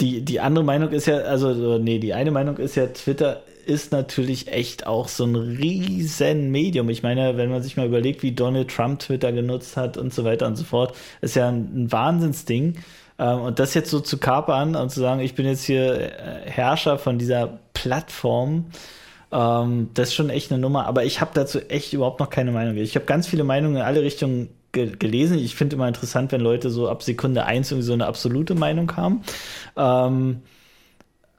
die, 0.00 0.22
die 0.22 0.40
andere 0.40 0.64
Meinung 0.64 0.90
ist 0.90 1.06
ja, 1.06 1.18
also, 1.18 1.76
nee, 1.78 1.98
die 1.98 2.14
eine 2.14 2.30
Meinung 2.30 2.56
ist 2.56 2.74
ja, 2.74 2.86
Twitter 2.86 3.42
ist 3.66 3.92
natürlich 3.92 4.48
echt 4.48 4.86
auch 4.86 5.08
so 5.08 5.24
ein 5.24 5.34
riesen 5.34 6.50
Medium. 6.50 6.88
Ich 6.88 7.02
meine, 7.02 7.36
wenn 7.36 7.50
man 7.50 7.62
sich 7.62 7.76
mal 7.76 7.86
überlegt, 7.86 8.22
wie 8.22 8.32
Donald 8.32 8.68
Trump 8.68 9.00
Twitter 9.00 9.32
genutzt 9.32 9.76
hat 9.76 9.96
und 9.96 10.14
so 10.14 10.24
weiter 10.24 10.46
und 10.46 10.56
so 10.56 10.64
fort, 10.64 10.96
ist 11.20 11.36
ja 11.36 11.48
ein, 11.48 11.84
ein 11.84 11.92
Wahnsinnsding. 11.92 12.76
Ähm, 13.18 13.40
und 13.40 13.58
das 13.58 13.74
jetzt 13.74 13.90
so 13.90 14.00
zu 14.00 14.18
kapern 14.18 14.76
und 14.76 14.90
zu 14.90 15.00
sagen, 15.00 15.20
ich 15.20 15.34
bin 15.34 15.46
jetzt 15.46 15.64
hier 15.64 16.00
äh, 16.00 16.50
Herrscher 16.50 16.98
von 16.98 17.18
dieser 17.18 17.58
Plattform, 17.74 18.66
ähm, 19.32 19.90
das 19.94 20.08
ist 20.08 20.14
schon 20.14 20.30
echt 20.30 20.52
eine 20.52 20.60
Nummer. 20.60 20.86
Aber 20.86 21.04
ich 21.04 21.20
habe 21.20 21.32
dazu 21.34 21.60
echt 21.68 21.92
überhaupt 21.92 22.20
noch 22.20 22.30
keine 22.30 22.52
Meinung. 22.52 22.76
Ich 22.76 22.94
habe 22.94 23.06
ganz 23.06 23.26
viele 23.26 23.44
Meinungen 23.44 23.76
in 23.76 23.82
alle 23.82 24.02
Richtungen 24.02 24.50
gelesen. 24.72 25.38
Ich 25.38 25.56
finde 25.56 25.76
immer 25.76 25.88
interessant, 25.88 26.32
wenn 26.32 26.40
Leute 26.40 26.70
so 26.70 26.88
ab 26.88 27.02
Sekunde 27.02 27.46
eins 27.46 27.70
irgendwie 27.70 27.86
so 27.86 27.94
eine 27.94 28.06
absolute 28.06 28.54
Meinung 28.54 28.94
haben. 28.96 29.22
Ähm, 29.76 30.42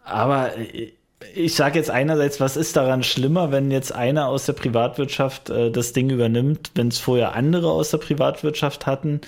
aber 0.04 0.58
äh, 0.58 0.94
ich 1.34 1.56
sage 1.56 1.80
jetzt 1.80 1.90
einerseits, 1.90 2.40
was 2.40 2.58
ist 2.58 2.76
daran 2.76 3.04
schlimmer, 3.04 3.52
wenn 3.52 3.72
jetzt 3.72 3.92
einer 3.92 4.28
aus 4.28 4.46
der 4.46 4.54
Privatwirtschaft 4.54 5.50
äh, 5.50 5.72
das 5.72 5.94
Ding 5.94 6.10
übernimmt, 6.10 6.72
wenn 6.76 6.90
es 6.90 7.00
vorher 7.00 7.36
andere 7.36 7.72
aus 7.72 7.90
der 7.90 7.98
Privatwirtschaft 7.98 8.86
hatten. 8.86 9.22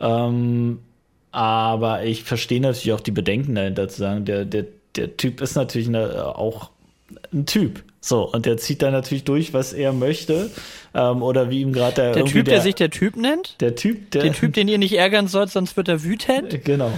Ähm, 0.00 0.80
aber 1.30 2.04
ich 2.04 2.24
verstehe 2.24 2.60
natürlich 2.60 2.92
auch 2.92 3.00
die 3.00 3.12
Bedenken 3.12 3.54
dahinter 3.54 3.88
zu 3.88 3.98
sagen, 3.98 4.24
der, 4.24 4.44
der, 4.44 4.66
der 4.96 5.16
Typ 5.16 5.40
ist 5.40 5.54
natürlich 5.54 5.88
eine, 5.88 6.36
auch 6.36 6.70
ein 7.32 7.46
Typ. 7.46 7.84
So, 8.00 8.22
und 8.22 8.46
der 8.46 8.56
zieht 8.56 8.82
dann 8.82 8.92
natürlich 8.92 9.24
durch, 9.24 9.52
was 9.52 9.72
er 9.72 9.92
möchte. 9.92 10.50
Ähm, 10.94 11.22
oder 11.22 11.50
wie 11.50 11.60
ihm 11.60 11.72
gerade 11.72 11.94
der. 11.96 12.12
Der 12.12 12.24
Typ, 12.24 12.44
der, 12.44 12.54
der, 12.54 12.60
sich 12.62 12.74
der 12.76 12.90
Typ 12.90 13.16
nennt? 13.16 13.60
Der 13.60 13.74
Typ, 13.74 14.10
der. 14.12 14.22
Den 14.22 14.32
Typ, 14.32 14.54
den 14.54 14.68
ihr 14.68 14.78
nicht 14.78 14.96
ärgern 14.96 15.26
sollt, 15.26 15.50
sonst 15.50 15.76
wird 15.76 15.88
er 15.88 16.02
wütend. 16.04 16.64
Genau. 16.64 16.92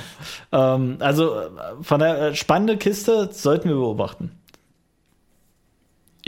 Ähm, 0.52 0.96
also 1.00 1.34
von 1.80 2.00
der 2.00 2.34
spannende 2.34 2.76
Kiste 2.76 3.30
sollten 3.32 3.70
wir 3.70 3.76
beobachten. 3.76 4.37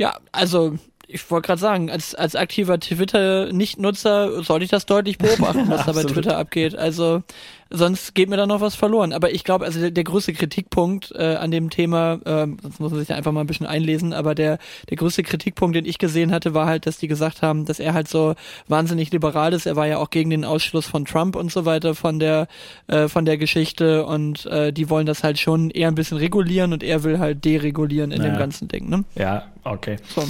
Ja, 0.01 0.17
also 0.33 0.79
ich 1.13 1.31
wollte 1.31 1.47
gerade 1.47 1.61
sagen, 1.61 1.91
als, 1.91 2.15
als 2.15 2.37
aktiver 2.37 2.79
Twitter-Nichtnutzer 2.79 4.43
sollte 4.43 4.65
ich 4.65 4.71
das 4.71 4.87
deutlich 4.87 5.19
beobachten, 5.19 5.65
was 5.69 5.87
da 5.87 5.93
bei 5.93 6.05
Twitter 6.05 6.37
abgeht. 6.37 6.77
Also 6.77 7.23
sonst 7.71 8.15
geht 8.15 8.29
mir 8.29 8.37
da 8.37 8.47
noch 8.47 8.61
was 8.61 8.75
verloren. 8.75 9.13
Aber 9.13 9.33
ich 9.33 9.45
glaube, 9.45 9.65
also 9.65 9.81
der, 9.81 9.91
der 9.91 10.05
größte 10.05 10.33
Kritikpunkt 10.33 11.13
äh, 11.17 11.37
an 11.37 11.51
dem 11.51 11.71
Thema, 11.71 12.15
äh, 12.25 12.47
sonst 12.63 12.81
muss 12.81 12.91
man 12.91 12.99
sich 12.99 13.09
da 13.09 13.15
einfach 13.15 13.33
mal 13.33 13.41
ein 13.41 13.47
bisschen 13.47 13.67
einlesen, 13.67 14.13
aber 14.13 14.35
der, 14.35 14.59
der 14.89 14.97
größte 14.97 15.23
Kritikpunkt, 15.23 15.77
den 15.77 15.85
ich 15.85 15.99
gesehen 15.99 16.33
hatte, 16.33 16.55
war 16.55 16.67
halt, 16.67 16.87
dass 16.87 16.99
die 16.99 17.09
gesagt 17.09 17.43
haben, 17.43 17.65
dass 17.65 17.81
er 17.81 17.95
halt 17.95 18.09
so 18.09 18.35
wahnsinnig 18.69 19.13
liberal 19.13 19.53
ist. 19.53 19.67
Er 19.67 19.77
war 19.77 19.87
ja 19.87 19.99
auch 19.99 20.11
gegen 20.11 20.31
den 20.31 20.45
Ausschluss 20.45 20.87
von 20.87 21.05
Trump 21.05 21.37
und 21.37 21.51
so 21.51 21.65
weiter 21.65 21.95
von 21.95 22.19
der, 22.19 22.49
äh, 22.89 23.09
von 23.09 23.25
der 23.25 23.39
Geschichte 23.39 24.05
und 24.05 24.47
äh, 24.47 24.73
die 24.73 24.91
wollen 24.91 25.07
das 25.07 25.23
halt 25.23 25.39
schon 25.39 25.71
eher 25.71 25.89
ein 25.89 25.95
bisschen 25.95 26.19
regulieren 26.19 26.73
und 26.73 26.83
er 26.83 27.05
will 27.05 27.19
halt 27.19 27.45
deregulieren 27.45 28.11
in 28.11 28.19
naja. 28.19 28.33
dem 28.33 28.39
ganzen 28.39 28.69
Ding. 28.69 28.89
Ne? 28.89 29.05
Ja, 29.15 29.45
okay. 29.65 29.97
So. 30.15 30.25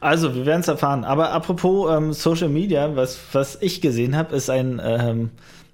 Also, 0.00 0.34
wir 0.34 0.46
werden 0.46 0.60
es 0.60 0.68
erfahren. 0.68 1.04
Aber 1.04 1.32
apropos 1.32 1.90
ähm, 1.94 2.12
Social 2.12 2.48
Media, 2.48 2.96
was, 2.96 3.18
was 3.32 3.58
ich 3.60 3.80
gesehen 3.80 4.16
habe, 4.16 4.36
ist 4.36 4.50
ein, 4.50 4.80
ähm, 4.82 5.30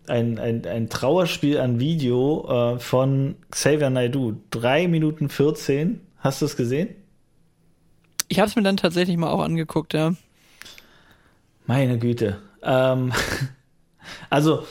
ein, 0.06 0.38
ein, 0.38 0.64
ein 0.66 0.88
Trauerspiel 0.88 1.58
an 1.58 1.80
Video 1.80 2.74
äh, 2.74 2.78
von 2.78 3.36
Xavier 3.50 3.90
Naidoo. 3.90 4.34
3 4.50 4.88
Minuten 4.88 5.28
14. 5.28 6.00
Hast 6.18 6.40
du 6.40 6.46
es 6.46 6.56
gesehen? 6.56 6.90
Ich 8.28 8.38
habe 8.38 8.48
es 8.48 8.56
mir 8.56 8.62
dann 8.62 8.76
tatsächlich 8.76 9.16
mal 9.16 9.30
auch 9.30 9.42
angeguckt, 9.42 9.94
ja. 9.94 10.14
Meine 11.66 11.98
Güte. 11.98 12.38
Ähm, 12.62 13.12
also, 14.30 14.64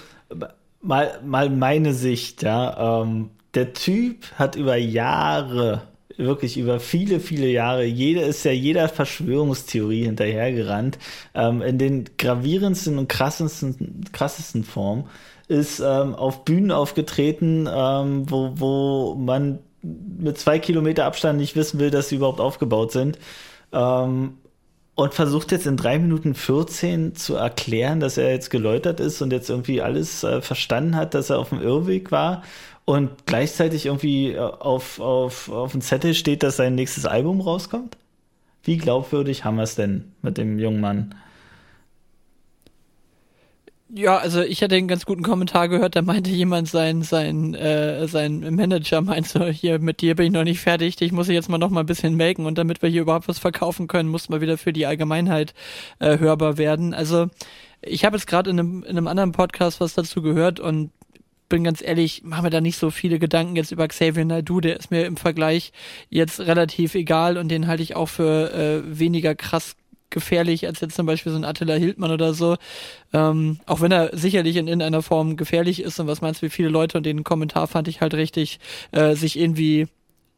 mal, 0.81 1.19
mal 1.23 1.49
meine 1.49 1.93
Sicht, 1.93 2.43
ja. 2.43 3.01
Ähm, 3.01 3.31
der 3.53 3.73
Typ 3.73 4.31
hat 4.35 4.55
über 4.55 4.77
Jahre 4.77 5.83
wirklich 6.21 6.57
über 6.57 6.79
viele, 6.79 7.19
viele 7.19 7.47
Jahre, 7.47 7.83
jede 7.83 8.21
ist 8.21 8.43
ja 8.43 8.51
jeder 8.51 8.87
Verschwörungstheorie 8.89 10.05
hinterhergerannt, 10.05 10.97
ähm, 11.33 11.61
in 11.61 11.77
den 11.77 12.05
gravierendsten 12.17 12.97
und 12.97 13.07
krassesten, 13.09 14.05
krassesten 14.11 14.63
Formen, 14.63 15.05
ist 15.47 15.79
ähm, 15.79 16.15
auf 16.15 16.45
Bühnen 16.45 16.71
aufgetreten, 16.71 17.67
ähm, 17.71 18.29
wo, 18.29 18.53
wo 18.55 19.15
man 19.15 19.59
mit 19.81 20.37
zwei 20.37 20.59
Kilometer 20.59 21.05
Abstand 21.05 21.39
nicht 21.39 21.55
wissen 21.55 21.79
will, 21.79 21.89
dass 21.89 22.09
sie 22.09 22.15
überhaupt 22.15 22.39
aufgebaut 22.39 22.91
sind. 22.91 23.17
Ähm, 23.73 24.37
und 24.93 25.13
versucht 25.13 25.51
jetzt 25.51 25.65
in 25.65 25.77
drei 25.77 25.97
Minuten 25.97 26.35
14 26.35 27.15
zu 27.15 27.35
erklären, 27.35 27.99
dass 27.99 28.17
er 28.17 28.31
jetzt 28.31 28.49
geläutert 28.49 28.99
ist 28.99 29.21
und 29.21 29.31
jetzt 29.31 29.49
irgendwie 29.49 29.81
alles 29.81 30.23
äh, 30.23 30.41
verstanden 30.41 30.95
hat, 30.95 31.13
dass 31.13 31.29
er 31.29 31.39
auf 31.39 31.49
dem 31.49 31.61
Irrweg 31.61 32.11
war 32.11 32.43
und 32.85 33.25
gleichzeitig 33.25 33.85
irgendwie 33.85 34.31
äh, 34.31 34.39
auf, 34.39 34.99
auf, 34.99 35.49
auf 35.49 35.71
dem 35.71 35.81
Zettel 35.81 36.13
steht, 36.13 36.43
dass 36.43 36.57
sein 36.57 36.75
nächstes 36.75 37.05
Album 37.05 37.41
rauskommt? 37.41 37.97
Wie 38.63 38.77
glaubwürdig 38.77 39.43
haben 39.43 39.57
wir 39.57 39.63
es 39.63 39.75
denn 39.75 40.11
mit 40.21 40.37
dem 40.37 40.59
jungen 40.59 40.81
Mann? 40.81 41.15
Ja, 43.93 44.17
also 44.19 44.41
ich 44.41 44.63
hatte 44.63 44.75
einen 44.75 44.87
ganz 44.87 45.05
guten 45.05 45.21
Kommentar 45.21 45.67
gehört, 45.67 45.97
da 45.97 46.01
meinte 46.01 46.29
jemand, 46.29 46.69
sein, 46.69 47.01
sein, 47.01 47.53
äh, 47.55 48.07
sein 48.07 48.39
Manager 48.55 49.01
meinte, 49.01 49.51
hier, 49.51 49.79
mit 49.79 49.99
dir 49.99 50.15
bin 50.15 50.27
ich 50.27 50.31
noch 50.31 50.45
nicht 50.45 50.61
fertig, 50.61 51.01
ich 51.01 51.11
muss 51.11 51.27
jetzt 51.27 51.49
mal 51.49 51.57
noch 51.57 51.71
mal 51.71 51.81
ein 51.81 51.87
bisschen 51.87 52.15
melken 52.15 52.45
und 52.45 52.57
damit 52.57 52.81
wir 52.81 52.89
hier 52.89 53.01
überhaupt 53.01 53.27
was 53.27 53.39
verkaufen 53.39 53.87
können, 53.87 54.07
muss 54.07 54.29
mal 54.29 54.39
wieder 54.39 54.57
für 54.57 54.71
die 54.71 54.85
Allgemeinheit 54.85 55.53
äh, 55.99 56.19
hörbar 56.19 56.57
werden. 56.57 56.93
Also 56.93 57.27
ich 57.81 58.05
habe 58.05 58.15
jetzt 58.15 58.27
gerade 58.27 58.49
in 58.49 58.59
einem, 58.59 58.83
in 58.83 58.97
einem 58.97 59.07
anderen 59.07 59.33
Podcast 59.33 59.81
was 59.81 59.93
dazu 59.93 60.21
gehört 60.21 60.61
und 60.61 60.91
bin 61.51 61.65
ganz 61.65 61.81
ehrlich, 61.81 62.23
mache 62.23 62.43
mir 62.43 62.49
da 62.49 62.61
nicht 62.61 62.77
so 62.77 62.89
viele 62.91 63.19
Gedanken 63.19 63.57
jetzt 63.57 63.71
über 63.71 63.87
Xavier 63.87 64.23
Naidoo, 64.23 64.61
der 64.61 64.79
ist 64.79 64.89
mir 64.89 65.05
im 65.05 65.17
Vergleich 65.17 65.73
jetzt 66.09 66.39
relativ 66.39 66.95
egal 66.95 67.37
und 67.37 67.49
den 67.49 67.67
halte 67.67 67.83
ich 67.83 67.95
auch 67.95 68.07
für 68.07 68.53
äh, 68.53 68.99
weniger 68.99 69.35
krass 69.35 69.75
gefährlich 70.09 70.65
als 70.65 70.79
jetzt 70.79 70.95
zum 70.95 71.05
Beispiel 71.05 71.31
so 71.31 71.37
ein 71.37 71.43
Attila 71.43 71.73
Hildmann 71.73 72.11
oder 72.11 72.33
so. 72.33 72.55
Ähm, 73.11 73.59
auch 73.65 73.81
wenn 73.81 73.91
er 73.91 74.17
sicherlich 74.17 74.55
in 74.55 74.67
irgendeiner 74.67 75.01
Form 75.01 75.35
gefährlich 75.35 75.81
ist 75.81 75.99
und 75.99 76.07
was 76.07 76.21
meinst 76.21 76.41
du, 76.41 76.45
wie 76.45 76.49
viele 76.49 76.69
Leute 76.69 76.97
und 76.97 77.05
den 77.05 77.25
Kommentar 77.25 77.67
fand 77.67 77.89
ich 77.89 77.99
halt 77.99 78.13
richtig, 78.13 78.59
äh, 78.91 79.15
sich 79.15 79.37
irgendwie 79.37 79.87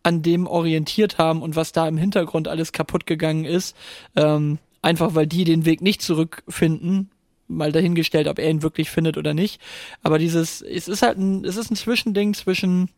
an 0.01 0.23
dem 0.23 0.47
orientiert 0.47 1.19
haben 1.19 1.43
und 1.43 1.55
was 1.55 1.71
da 1.71 1.87
im 1.87 1.97
Hintergrund 1.97 2.47
alles 2.47 2.71
kaputt 2.71 3.05
gegangen 3.05 3.45
ist. 3.45 3.75
Ähm, 4.15 4.57
einfach 4.81 5.13
weil 5.13 5.27
die 5.27 5.43
den 5.43 5.65
Weg 5.65 5.81
nicht 5.81 6.01
zurückfinden, 6.01 7.09
mal 7.55 7.71
dahingestellt, 7.71 8.27
ob 8.27 8.39
er 8.39 8.49
ihn 8.49 8.63
wirklich 8.63 8.89
findet 8.89 9.17
oder 9.17 9.33
nicht. 9.33 9.61
Aber 10.01 10.19
dieses, 10.19 10.61
es 10.61 10.87
ist 10.87 11.01
halt 11.01 11.17
ein, 11.17 11.45
es 11.45 11.55
ist 11.55 11.71
ein 11.71 11.75
Zwischending 11.75 12.33
zwischen 12.33 12.89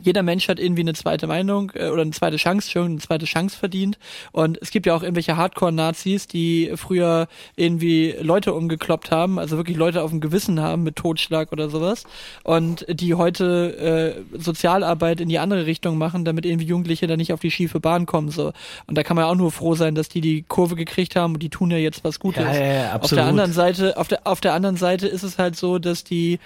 jeder 0.00 0.22
Mensch 0.22 0.48
hat 0.48 0.60
irgendwie 0.60 0.82
eine 0.82 0.94
zweite 0.94 1.26
Meinung 1.26 1.72
äh, 1.74 1.88
oder 1.88 2.02
eine 2.02 2.10
zweite 2.10 2.36
Chance, 2.36 2.70
schon 2.70 2.86
eine 2.86 2.98
zweite 2.98 3.26
Chance 3.26 3.56
verdient. 3.56 3.98
Und 4.32 4.58
es 4.60 4.70
gibt 4.70 4.86
ja 4.86 4.94
auch 4.94 5.02
irgendwelche 5.02 5.36
Hardcore-Nazis, 5.36 6.26
die 6.26 6.72
früher 6.76 7.28
irgendwie 7.56 8.14
Leute 8.20 8.52
umgekloppt 8.52 9.10
haben, 9.10 9.38
also 9.38 9.56
wirklich 9.56 9.76
Leute 9.76 10.02
auf 10.02 10.10
dem 10.10 10.20
Gewissen 10.20 10.60
haben 10.60 10.82
mit 10.82 10.96
Totschlag 10.96 11.52
oder 11.52 11.70
sowas. 11.70 12.04
Und 12.44 12.84
die 12.88 13.14
heute 13.14 14.24
äh, 14.32 14.38
Sozialarbeit 14.38 15.20
in 15.20 15.28
die 15.28 15.38
andere 15.38 15.66
Richtung 15.66 15.98
machen, 15.98 16.24
damit 16.24 16.44
irgendwie 16.44 16.66
Jugendliche 16.66 17.06
da 17.06 17.16
nicht 17.16 17.32
auf 17.32 17.40
die 17.40 17.50
schiefe 17.50 17.80
Bahn 17.80 18.06
kommen. 18.06 18.30
So. 18.30 18.52
Und 18.86 18.98
da 18.98 19.02
kann 19.02 19.16
man 19.16 19.24
auch 19.24 19.34
nur 19.34 19.50
froh 19.50 19.74
sein, 19.74 19.94
dass 19.94 20.08
die 20.08 20.20
die 20.20 20.42
Kurve 20.42 20.76
gekriegt 20.76 21.16
haben 21.16 21.34
und 21.34 21.42
die 21.42 21.50
tun 21.50 21.70
ja 21.70 21.78
jetzt 21.78 22.04
was 22.04 22.20
Gutes. 22.20 22.44
Ja, 22.44 22.54
ja, 22.54 22.72
ja, 22.72 23.00
auf 23.00 23.10
der 23.10 23.24
anderen 23.24 23.52
Seite, 23.52 23.96
auf 23.96 24.08
der, 24.08 24.26
auf 24.26 24.40
der 24.40 24.54
anderen 24.54 24.76
Seite 24.76 25.06
ist 25.08 25.22
es 25.22 25.38
halt 25.38 25.56
so, 25.56 25.78
dass 25.78 26.04
die 26.04 26.38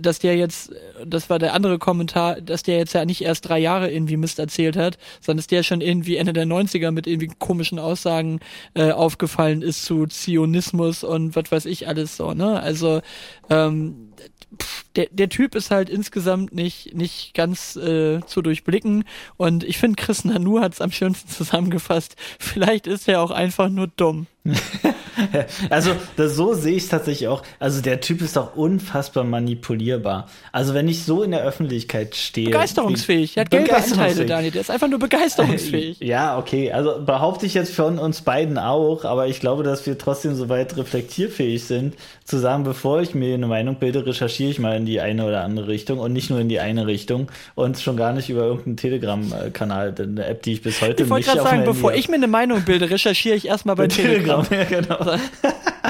dass 0.00 0.18
der 0.18 0.36
jetzt, 0.36 0.72
das 1.06 1.30
war 1.30 1.38
der 1.38 1.54
andere 1.54 1.78
Kommentar, 1.78 2.40
dass 2.40 2.62
der 2.62 2.78
jetzt 2.78 2.92
ja 2.92 3.04
nicht 3.04 3.22
erst 3.22 3.48
drei 3.48 3.58
Jahre 3.58 3.90
irgendwie 3.90 4.16
Mist 4.16 4.38
erzählt 4.38 4.76
hat, 4.76 4.98
sondern 5.20 5.38
dass 5.38 5.46
der 5.46 5.62
schon 5.62 5.80
irgendwie 5.80 6.16
Ende 6.16 6.32
der 6.32 6.46
90er 6.46 6.90
mit 6.90 7.06
irgendwie 7.06 7.30
komischen 7.38 7.78
Aussagen 7.78 8.40
äh, 8.74 8.92
aufgefallen 8.92 9.62
ist 9.62 9.84
zu 9.84 10.06
Zionismus 10.06 11.04
und 11.04 11.36
was 11.36 11.50
weiß 11.50 11.66
ich 11.66 11.88
alles 11.88 12.16
so, 12.16 12.32
ne? 12.32 12.60
Also 12.60 13.00
ähm, 13.48 14.10
der, 14.96 15.06
der 15.10 15.28
Typ 15.28 15.54
ist 15.54 15.70
halt 15.70 15.88
insgesamt 15.88 16.52
nicht, 16.52 16.94
nicht 16.94 17.34
ganz 17.34 17.76
äh, 17.76 18.20
zu 18.26 18.42
durchblicken 18.42 19.04
und 19.36 19.62
ich 19.64 19.78
finde, 19.78 20.02
Chris 20.02 20.24
Nanu 20.24 20.60
hat 20.60 20.72
es 20.74 20.80
am 20.80 20.92
schönsten 20.92 21.28
zusammengefasst. 21.30 22.16
Vielleicht 22.38 22.86
ist 22.86 23.08
er 23.08 23.22
auch 23.22 23.30
einfach 23.30 23.68
nur 23.68 23.86
dumm. 23.86 24.26
also 25.70 25.90
das, 26.16 26.34
so 26.34 26.54
sehe 26.54 26.76
ich 26.76 26.84
es 26.84 26.88
tatsächlich 26.88 27.28
auch. 27.28 27.42
Also 27.58 27.82
der 27.82 28.00
Typ 28.00 28.22
ist 28.22 28.38
auch 28.38 28.56
unfassbar 28.56 29.24
manipulierbar. 29.24 30.28
Also 30.50 30.72
wenn 30.72 30.88
ich 30.88 31.04
so 31.04 31.22
in 31.22 31.32
der 31.32 31.42
Öffentlichkeit 31.42 32.16
stehe. 32.16 32.46
Begeisterungsfähig. 32.46 33.36
Er 33.36 33.42
hat 33.42 33.50
gelbe 33.50 33.76
Anteile, 33.76 34.24
Daniel. 34.24 34.52
Der 34.52 34.62
ist 34.62 34.70
einfach 34.70 34.88
nur 34.88 34.98
begeisterungsfähig. 34.98 35.98
Ja, 36.10 36.38
okay. 36.38 36.72
Also 36.72 37.02
behaupte 37.04 37.46
ich 37.46 37.54
jetzt 37.54 37.74
von 37.74 37.98
uns 37.98 38.22
beiden 38.22 38.58
auch, 38.58 39.04
aber 39.04 39.28
ich 39.28 39.38
glaube, 39.38 39.62
dass 39.62 39.86
wir 39.86 39.98
trotzdem 39.98 40.34
so 40.34 40.48
weit 40.48 40.76
reflektierfähig 40.76 41.62
sind, 41.64 41.94
zu 42.24 42.38
sagen, 42.38 42.64
bevor 42.64 43.00
ich 43.00 43.14
mir 43.14 43.34
eine 43.34 43.46
Meinung 43.46 43.76
bilde, 43.76 44.06
recherchiere 44.06 44.50
ich 44.50 44.58
mal 44.58 44.76
in 44.76 44.86
die 44.86 45.00
eine 45.00 45.26
oder 45.26 45.42
andere 45.42 45.68
Richtung 45.68 45.98
und 45.98 46.12
nicht 46.12 46.30
nur 46.30 46.40
in 46.40 46.48
die 46.48 46.58
eine 46.58 46.86
Richtung 46.86 47.30
und 47.54 47.78
schon 47.78 47.96
gar 47.96 48.12
nicht 48.12 48.30
über 48.30 48.42
irgendeinen 48.42 48.76
Telegram-Kanal, 48.76 49.94
eine 49.98 50.24
App, 50.24 50.42
die 50.42 50.54
ich 50.54 50.62
bis 50.62 50.80
heute 50.80 50.92
ich 50.92 50.98
nicht 50.98 51.06
Ich 51.06 51.10
wollte 51.10 51.26
gerade 51.26 51.42
sagen, 51.42 51.64
bevor 51.64 51.92
ich 51.92 52.08
mir 52.08 52.16
eine 52.16 52.28
Meinung 52.28 52.62
bilde, 52.62 52.90
recherchiere 52.90 53.36
ich 53.36 53.46
erstmal 53.46 53.76
bei, 53.76 53.84
bei 53.84 53.88
Telegram. 53.94 54.29
Telegram. 54.38 54.46
Ja, 54.50 54.64
genau. 54.64 55.18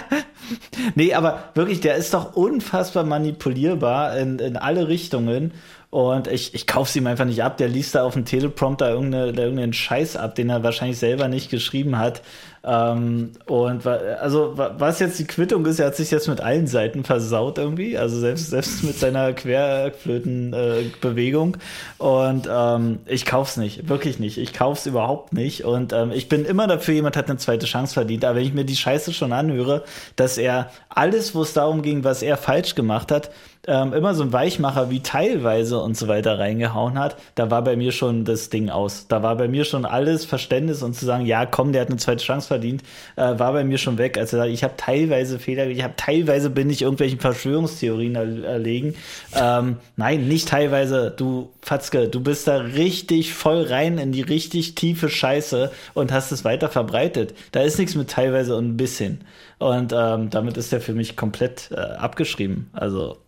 nee, 0.94 1.14
aber 1.14 1.50
wirklich, 1.54 1.80
der 1.80 1.96
ist 1.96 2.14
doch 2.14 2.34
unfassbar 2.34 3.04
manipulierbar 3.04 4.16
in, 4.18 4.38
in 4.38 4.56
alle 4.56 4.88
Richtungen. 4.88 5.52
Und 5.90 6.28
ich, 6.28 6.54
ich 6.54 6.68
kaufe 6.68 6.96
ihm 6.98 7.06
einfach 7.08 7.24
nicht 7.24 7.42
ab. 7.42 7.56
Der 7.56 7.68
liest 7.68 7.96
da 7.96 8.04
auf 8.04 8.14
dem 8.14 8.24
Teleprompter 8.24 8.90
irgendeine, 8.90 9.32
irgendeinen 9.32 9.72
Scheiß 9.72 10.16
ab, 10.16 10.36
den 10.36 10.48
er 10.48 10.62
wahrscheinlich 10.62 10.98
selber 10.98 11.26
nicht 11.26 11.50
geschrieben 11.50 11.98
hat. 11.98 12.22
Ähm, 12.62 13.30
und 13.46 13.86
also 13.86 14.52
was 14.54 14.98
jetzt 14.98 15.18
die 15.18 15.26
Quittung 15.26 15.64
ist, 15.64 15.78
er 15.78 15.86
hat 15.86 15.96
sich 15.96 16.10
jetzt 16.10 16.28
mit 16.28 16.42
allen 16.42 16.66
Seiten 16.66 17.04
versaut 17.04 17.56
irgendwie, 17.56 17.96
also 17.96 18.20
selbst, 18.20 18.50
selbst 18.50 18.84
mit 18.84 18.98
seiner 18.98 19.32
Querflötenbewegung. 19.32 21.56
Äh, 21.56 22.02
und 22.02 22.46
ähm, 22.50 22.98
ich 23.06 23.24
kauf's 23.24 23.56
nicht, 23.56 23.88
wirklich 23.88 24.18
nicht. 24.18 24.36
Ich 24.36 24.52
kauf's 24.52 24.84
überhaupt 24.84 25.32
nicht. 25.32 25.64
Und 25.64 25.94
ähm, 25.94 26.12
ich 26.12 26.28
bin 26.28 26.44
immer 26.44 26.66
dafür, 26.66 26.92
jemand 26.94 27.16
hat 27.16 27.30
eine 27.30 27.38
zweite 27.38 27.64
Chance 27.64 27.94
verdient. 27.94 28.26
Aber 28.26 28.36
wenn 28.36 28.44
ich 28.44 28.52
mir 28.52 28.64
die 28.64 28.76
Scheiße 28.76 29.14
schon 29.14 29.32
anhöre, 29.32 29.84
dass 30.16 30.36
er 30.36 30.70
alles, 30.90 31.34
wo 31.34 31.40
es 31.42 31.54
darum 31.54 31.80
ging, 31.80 32.04
was 32.04 32.20
er 32.22 32.36
falsch 32.36 32.74
gemacht 32.74 33.10
hat, 33.10 33.30
ähm, 33.66 33.92
immer 33.92 34.14
so 34.14 34.22
ein 34.22 34.32
Weichmacher 34.32 34.90
wie 34.90 35.00
teilweise 35.00 35.80
und 35.80 35.96
so 35.96 36.08
weiter 36.08 36.38
reingehauen 36.38 36.98
hat, 36.98 37.16
da 37.34 37.50
war 37.50 37.62
bei 37.62 37.76
mir 37.76 37.92
schon 37.92 38.24
das 38.24 38.48
Ding 38.48 38.70
aus. 38.70 39.06
Da 39.08 39.22
war 39.22 39.36
bei 39.36 39.48
mir 39.48 39.64
schon 39.64 39.84
alles 39.84 40.24
Verständnis 40.24 40.82
und 40.82 40.94
zu 40.94 41.04
sagen, 41.04 41.26
ja, 41.26 41.44
komm, 41.44 41.72
der 41.72 41.82
hat 41.82 41.88
eine 41.88 41.98
zweite 41.98 42.24
Chance 42.24 42.48
verdient, 42.48 42.82
äh, 43.16 43.38
war 43.38 43.52
bei 43.52 43.64
mir 43.64 43.78
schon 43.78 43.98
weg. 43.98 44.16
Also 44.16 44.42
ich 44.44 44.64
habe 44.64 44.74
teilweise 44.76 45.38
Fehler, 45.38 45.66
ich 45.66 45.82
habe 45.82 45.94
teilweise 45.96 46.48
bin 46.48 46.70
ich 46.70 46.82
irgendwelchen 46.82 47.20
Verschwörungstheorien 47.20 48.16
er 48.16 48.44
erlegen. 48.44 48.94
Ähm, 49.34 49.76
nein, 49.96 50.26
nicht 50.26 50.48
teilweise. 50.48 51.12
Du 51.14 51.50
Fatzke, 51.60 52.08
du 52.08 52.20
bist 52.20 52.48
da 52.48 52.56
richtig 52.56 53.34
voll 53.34 53.62
rein 53.64 53.98
in 53.98 54.12
die 54.12 54.22
richtig 54.22 54.74
tiefe 54.74 55.10
Scheiße 55.10 55.70
und 55.92 56.12
hast 56.12 56.32
es 56.32 56.44
weiter 56.44 56.70
verbreitet. 56.70 57.34
Da 57.52 57.60
ist 57.60 57.78
nichts 57.78 57.94
mit 57.94 58.08
teilweise 58.08 58.56
und 58.56 58.70
ein 58.70 58.76
bisschen. 58.76 59.24
Und 59.58 59.92
ähm, 59.94 60.30
damit 60.30 60.56
ist 60.56 60.72
der 60.72 60.80
für 60.80 60.94
mich 60.94 61.16
komplett 61.16 61.70
äh, 61.72 61.76
abgeschrieben. 61.76 62.70
Also 62.72 63.18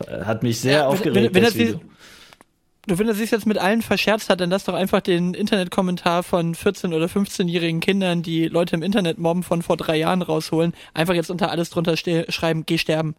hat 0.00 0.42
mich 0.42 0.60
sehr 0.60 0.78
ja, 0.78 0.86
aufgeregt. 0.86 1.16
Wenn, 1.16 1.34
wenn 1.34 1.42
das, 1.42 1.54
Video. 1.54 1.80
Du, 2.86 2.98
wenn 2.98 3.06
er 3.06 3.14
sich 3.14 3.30
jetzt 3.30 3.46
mit 3.46 3.58
allen 3.58 3.82
verscherzt 3.82 4.30
hat, 4.30 4.40
dann 4.40 4.48
lass 4.48 4.64
doch 4.64 4.74
einfach 4.74 5.02
den 5.02 5.34
Internetkommentar 5.34 6.22
von 6.22 6.54
14- 6.54 6.94
oder 6.94 7.04
15-jährigen 7.06 7.80
Kindern, 7.80 8.22
die 8.22 8.46
Leute 8.46 8.76
im 8.76 8.82
Internet 8.82 9.18
mobben 9.18 9.42
von 9.42 9.60
vor 9.60 9.76
drei 9.76 9.96
Jahren 9.96 10.22
rausholen. 10.22 10.72
Einfach 10.94 11.12
jetzt 11.12 11.30
unter 11.30 11.50
alles 11.50 11.68
drunter 11.68 11.96
schreiben, 11.96 12.64
geh 12.64 12.78
sterben. 12.78 13.14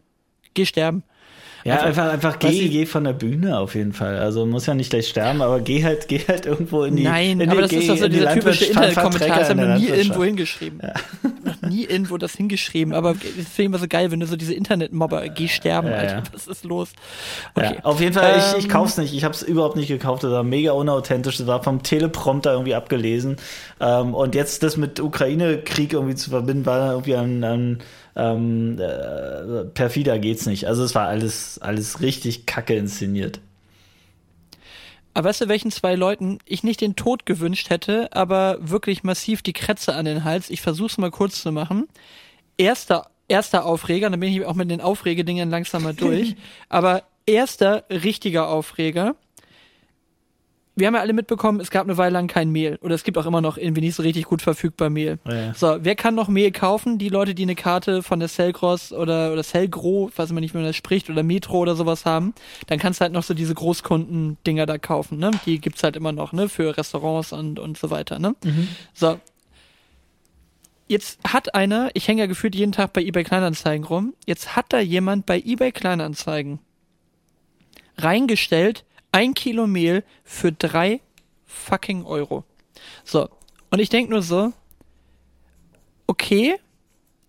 Geh 0.54 0.66
sterben. 0.66 1.04
Ja, 1.64 1.74
einfach, 1.82 2.10
einfach, 2.10 2.34
einfach 2.34 2.38
geh, 2.38 2.68
geh 2.68 2.86
von 2.86 3.04
der 3.04 3.12
Bühne 3.12 3.58
auf 3.58 3.74
jeden 3.74 3.92
Fall. 3.92 4.18
Also 4.18 4.46
muss 4.46 4.66
ja 4.66 4.74
nicht 4.74 4.90
gleich 4.90 5.08
sterben, 5.08 5.42
aber 5.42 5.60
geh 5.60 5.84
halt, 5.84 6.08
geh 6.08 6.20
halt 6.26 6.46
irgendwo 6.46 6.84
in 6.84 6.96
die. 6.96 7.02
Nein, 7.04 7.40
in 7.40 7.50
aber 7.50 7.62
die, 7.62 7.76
das 7.76 7.82
ist 7.84 7.90
doch 7.90 7.96
so 7.98 8.08
dieser 8.08 8.34
typische 8.34 8.64
Internetkommentar. 8.66 9.38
Das 9.40 9.50
haben 9.50 9.60
wir 9.60 9.76
nie 9.76 9.88
irgendwo 9.88 10.24
hingeschrieben. 10.24 10.80
Ja. 10.82 10.94
Noch 11.44 11.68
nie 11.68 11.84
irgendwo 11.84 12.16
das 12.16 12.32
hingeschrieben. 12.34 12.94
Aber 12.94 13.12
das 13.12 13.22
finde 13.22 13.44
ich 13.46 13.58
immer 13.66 13.78
so 13.78 13.88
geil, 13.88 14.10
wenn 14.10 14.20
du 14.20 14.26
so 14.26 14.36
diese 14.36 14.54
Internetmobber, 14.54 15.28
geh 15.28 15.48
sterben, 15.48 15.88
Ja, 15.88 15.94
Alter. 15.94 16.14
ja. 16.16 16.22
Was 16.32 16.46
ist 16.46 16.64
los? 16.64 16.88
Okay. 17.54 17.74
Ja, 17.76 17.84
auf 17.84 18.00
jeden 18.00 18.14
Fall, 18.14 18.38
ich, 18.38 18.58
ich 18.58 18.64
Ähm, 18.64 18.70
kauf's 18.70 18.96
nicht. 18.96 19.14
Ich 19.14 19.24
hab's 19.24 19.42
überhaupt 19.42 19.76
nicht 19.76 19.88
gekauft. 19.88 20.24
Das 20.24 20.30
war 20.30 20.42
mega 20.42 20.72
unauthentisch. 20.72 21.36
Das 21.38 21.46
war 21.46 21.62
vom 21.62 21.82
Teleprompter 21.82 22.52
irgendwie 22.52 22.74
abgelesen. 22.74 23.36
Ähm, 23.80 24.14
und 24.14 24.34
jetzt 24.34 24.62
das 24.62 24.76
mit 24.76 24.98
Ukraine-Krieg 25.00 25.92
irgendwie 25.92 26.14
zu 26.14 26.30
verbinden, 26.30 26.64
war 26.66 26.92
irgendwie 26.92 27.16
an, 27.16 27.44
an 27.44 27.78
ähm, 28.16 28.78
äh, 28.78 29.64
perfider 29.64 30.18
geht's 30.18 30.46
nicht. 30.46 30.66
Also 30.66 30.84
es 30.84 30.94
war 30.94 31.08
alles, 31.08 31.58
alles 31.58 32.00
richtig 32.00 32.46
kacke 32.46 32.74
inszeniert. 32.74 33.40
Aber 35.14 35.28
weißt 35.28 35.42
du, 35.42 35.48
welchen 35.48 35.70
zwei 35.70 35.96
Leuten 35.96 36.38
ich 36.44 36.62
nicht 36.62 36.80
den 36.80 36.96
Tod 36.96 37.26
gewünscht 37.26 37.70
hätte, 37.70 38.12
aber 38.12 38.58
wirklich 38.60 39.02
massiv 39.02 39.42
die 39.42 39.52
Krätze 39.52 39.94
an 39.94 40.04
den 40.04 40.24
Hals? 40.24 40.50
Ich 40.50 40.60
versuch's 40.60 40.98
mal 40.98 41.10
kurz 41.10 41.42
zu 41.42 41.50
machen. 41.50 41.88
Erster, 42.56 43.10
erster 43.26 43.64
Aufreger, 43.64 44.08
dann 44.10 44.20
bin 44.20 44.32
ich 44.32 44.44
auch 44.44 44.54
mit 44.54 44.70
den 44.70 44.80
Aufregedingern 44.80 45.50
langsam 45.50 45.82
mal 45.82 45.94
durch. 45.94 46.36
aber 46.68 47.02
erster 47.26 47.84
richtiger 47.90 48.48
Aufreger. 48.48 49.16
Wir 50.80 50.86
haben 50.86 50.94
ja 50.94 51.00
alle 51.00 51.12
mitbekommen, 51.12 51.60
es 51.60 51.70
gab 51.70 51.84
eine 51.84 51.96
Weile 51.98 52.14
lang 52.14 52.26
kein 52.26 52.50
Mehl. 52.50 52.78
Oder 52.80 52.94
es 52.94 53.04
gibt 53.04 53.18
auch 53.18 53.26
immer 53.26 53.40
noch 53.40 53.58
irgendwie 53.58 53.82
nicht 53.82 53.94
so 53.94 54.02
richtig 54.02 54.24
gut 54.24 54.42
verfügbar 54.42 54.90
Mehl. 54.90 55.18
Ja. 55.28 55.54
So, 55.54 55.76
wer 55.80 55.94
kann 55.94 56.14
noch 56.14 56.28
Mehl 56.28 56.50
kaufen? 56.50 56.98
Die 56.98 57.10
Leute, 57.10 57.34
die 57.34 57.42
eine 57.42 57.54
Karte 57.54 58.02
von 58.02 58.18
der 58.18 58.28
Cellcross 58.28 58.92
oder, 58.92 59.32
oder 59.32 59.42
Cellgro, 59.42 60.10
weiß 60.16 60.32
man 60.32 60.40
nicht, 60.40 60.54
wie 60.54 60.58
man 60.58 60.66
das 60.66 60.76
spricht, 60.76 61.10
oder 61.10 61.22
Metro 61.22 61.58
oder 61.58 61.76
sowas 61.76 62.06
haben, 62.06 62.34
dann 62.66 62.78
kannst 62.78 63.00
du 63.00 63.02
halt 63.02 63.12
noch 63.12 63.22
so 63.22 63.34
diese 63.34 63.54
Großkunden-Dinger 63.54 64.64
da 64.64 64.78
kaufen, 64.78 65.18
ne? 65.18 65.30
Die 65.44 65.60
gibt's 65.60 65.82
halt 65.82 65.96
immer 65.96 66.12
noch, 66.12 66.32
ne? 66.32 66.48
Für 66.48 66.76
Restaurants 66.76 67.32
und, 67.32 67.58
und 67.58 67.76
so 67.76 67.90
weiter, 67.90 68.18
ne? 68.18 68.34
So. 68.94 69.20
Jetzt 70.88 71.20
hat 71.24 71.54
einer, 71.54 71.90
ich 71.92 72.08
hänge 72.08 72.22
ja 72.22 72.26
gefühlt 72.26 72.54
jeden 72.54 72.72
Tag 72.72 72.94
bei 72.94 73.02
eBay 73.02 73.22
Kleinanzeigen 73.22 73.84
rum, 73.84 74.14
jetzt 74.26 74.56
hat 74.56 74.72
da 74.72 74.80
jemand 74.80 75.26
bei 75.26 75.38
eBay 75.38 75.70
Kleinanzeigen 75.72 76.58
reingestellt, 77.98 78.84
ein 79.12 79.34
Kilo 79.34 79.66
Mehl 79.66 80.04
für 80.24 80.52
drei 80.52 81.00
fucking 81.46 82.04
Euro. 82.04 82.44
So. 83.04 83.28
Und 83.70 83.78
ich 83.78 83.88
denk 83.88 84.10
nur 84.10 84.22
so, 84.22 84.52
okay, 86.06 86.56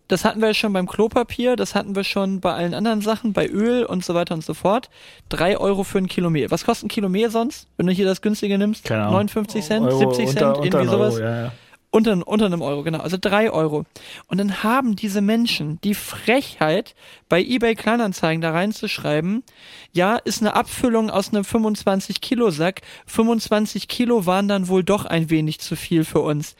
das 0.07 0.25
hatten 0.25 0.41
wir 0.41 0.49
ja 0.49 0.53
schon 0.53 0.73
beim 0.73 0.87
Klopapier, 0.87 1.55
das 1.55 1.73
hatten 1.73 1.95
wir 1.95 2.03
schon 2.03 2.41
bei 2.41 2.53
allen 2.53 2.73
anderen 2.73 3.01
Sachen, 3.01 3.31
bei 3.31 3.47
Öl 3.47 3.85
und 3.85 4.03
so 4.03 4.13
weiter 4.13 4.33
und 4.33 4.43
so 4.43 4.53
fort. 4.53 4.89
Drei 5.29 5.57
Euro 5.57 5.83
für 5.83 5.99
ein 5.99 6.07
Kilo 6.07 6.29
Mehl. 6.29 6.51
Was 6.51 6.65
kostet 6.65 6.87
ein 6.87 6.89
Kilo 6.89 7.07
Mehl 7.07 7.29
sonst, 7.29 7.67
wenn 7.77 7.87
du 7.87 7.93
hier 7.93 8.05
das 8.05 8.21
günstige 8.21 8.57
nimmst? 8.57 8.83
Keine 8.83 9.03
Ahnung. 9.03 9.13
59 9.13 9.63
Cent, 9.63 9.85
Euro 9.85 10.13
70 10.13 10.27
Cent, 10.27 10.57
unter, 10.57 10.63
irgendwie 10.63 10.91
sowas. 10.91 11.13
Euro, 11.15 11.23
ja, 11.23 11.43
ja. 11.43 11.51
Unter, 11.93 12.25
unter 12.25 12.45
einem 12.45 12.61
Euro, 12.61 12.83
genau. 12.83 12.99
Also 12.99 13.17
drei 13.19 13.51
Euro. 13.51 13.83
Und 14.27 14.37
dann 14.37 14.63
haben 14.63 14.95
diese 14.95 15.19
Menschen 15.19 15.77
die 15.83 15.93
Frechheit, 15.93 16.95
bei 17.27 17.41
eBay 17.41 17.75
Kleinanzeigen 17.75 18.41
da 18.41 18.51
reinzuschreiben, 18.51 19.43
ja, 19.91 20.15
ist 20.15 20.41
eine 20.41 20.55
Abfüllung 20.55 21.09
aus 21.09 21.29
einem 21.29 21.43
25 21.43 22.21
Kilo 22.21 22.49
Sack. 22.49 22.81
25 23.07 23.89
Kilo 23.89 24.25
waren 24.25 24.47
dann 24.47 24.69
wohl 24.69 24.85
doch 24.85 25.03
ein 25.03 25.29
wenig 25.29 25.59
zu 25.59 25.75
viel 25.75 26.05
für 26.05 26.21
uns. 26.21 26.55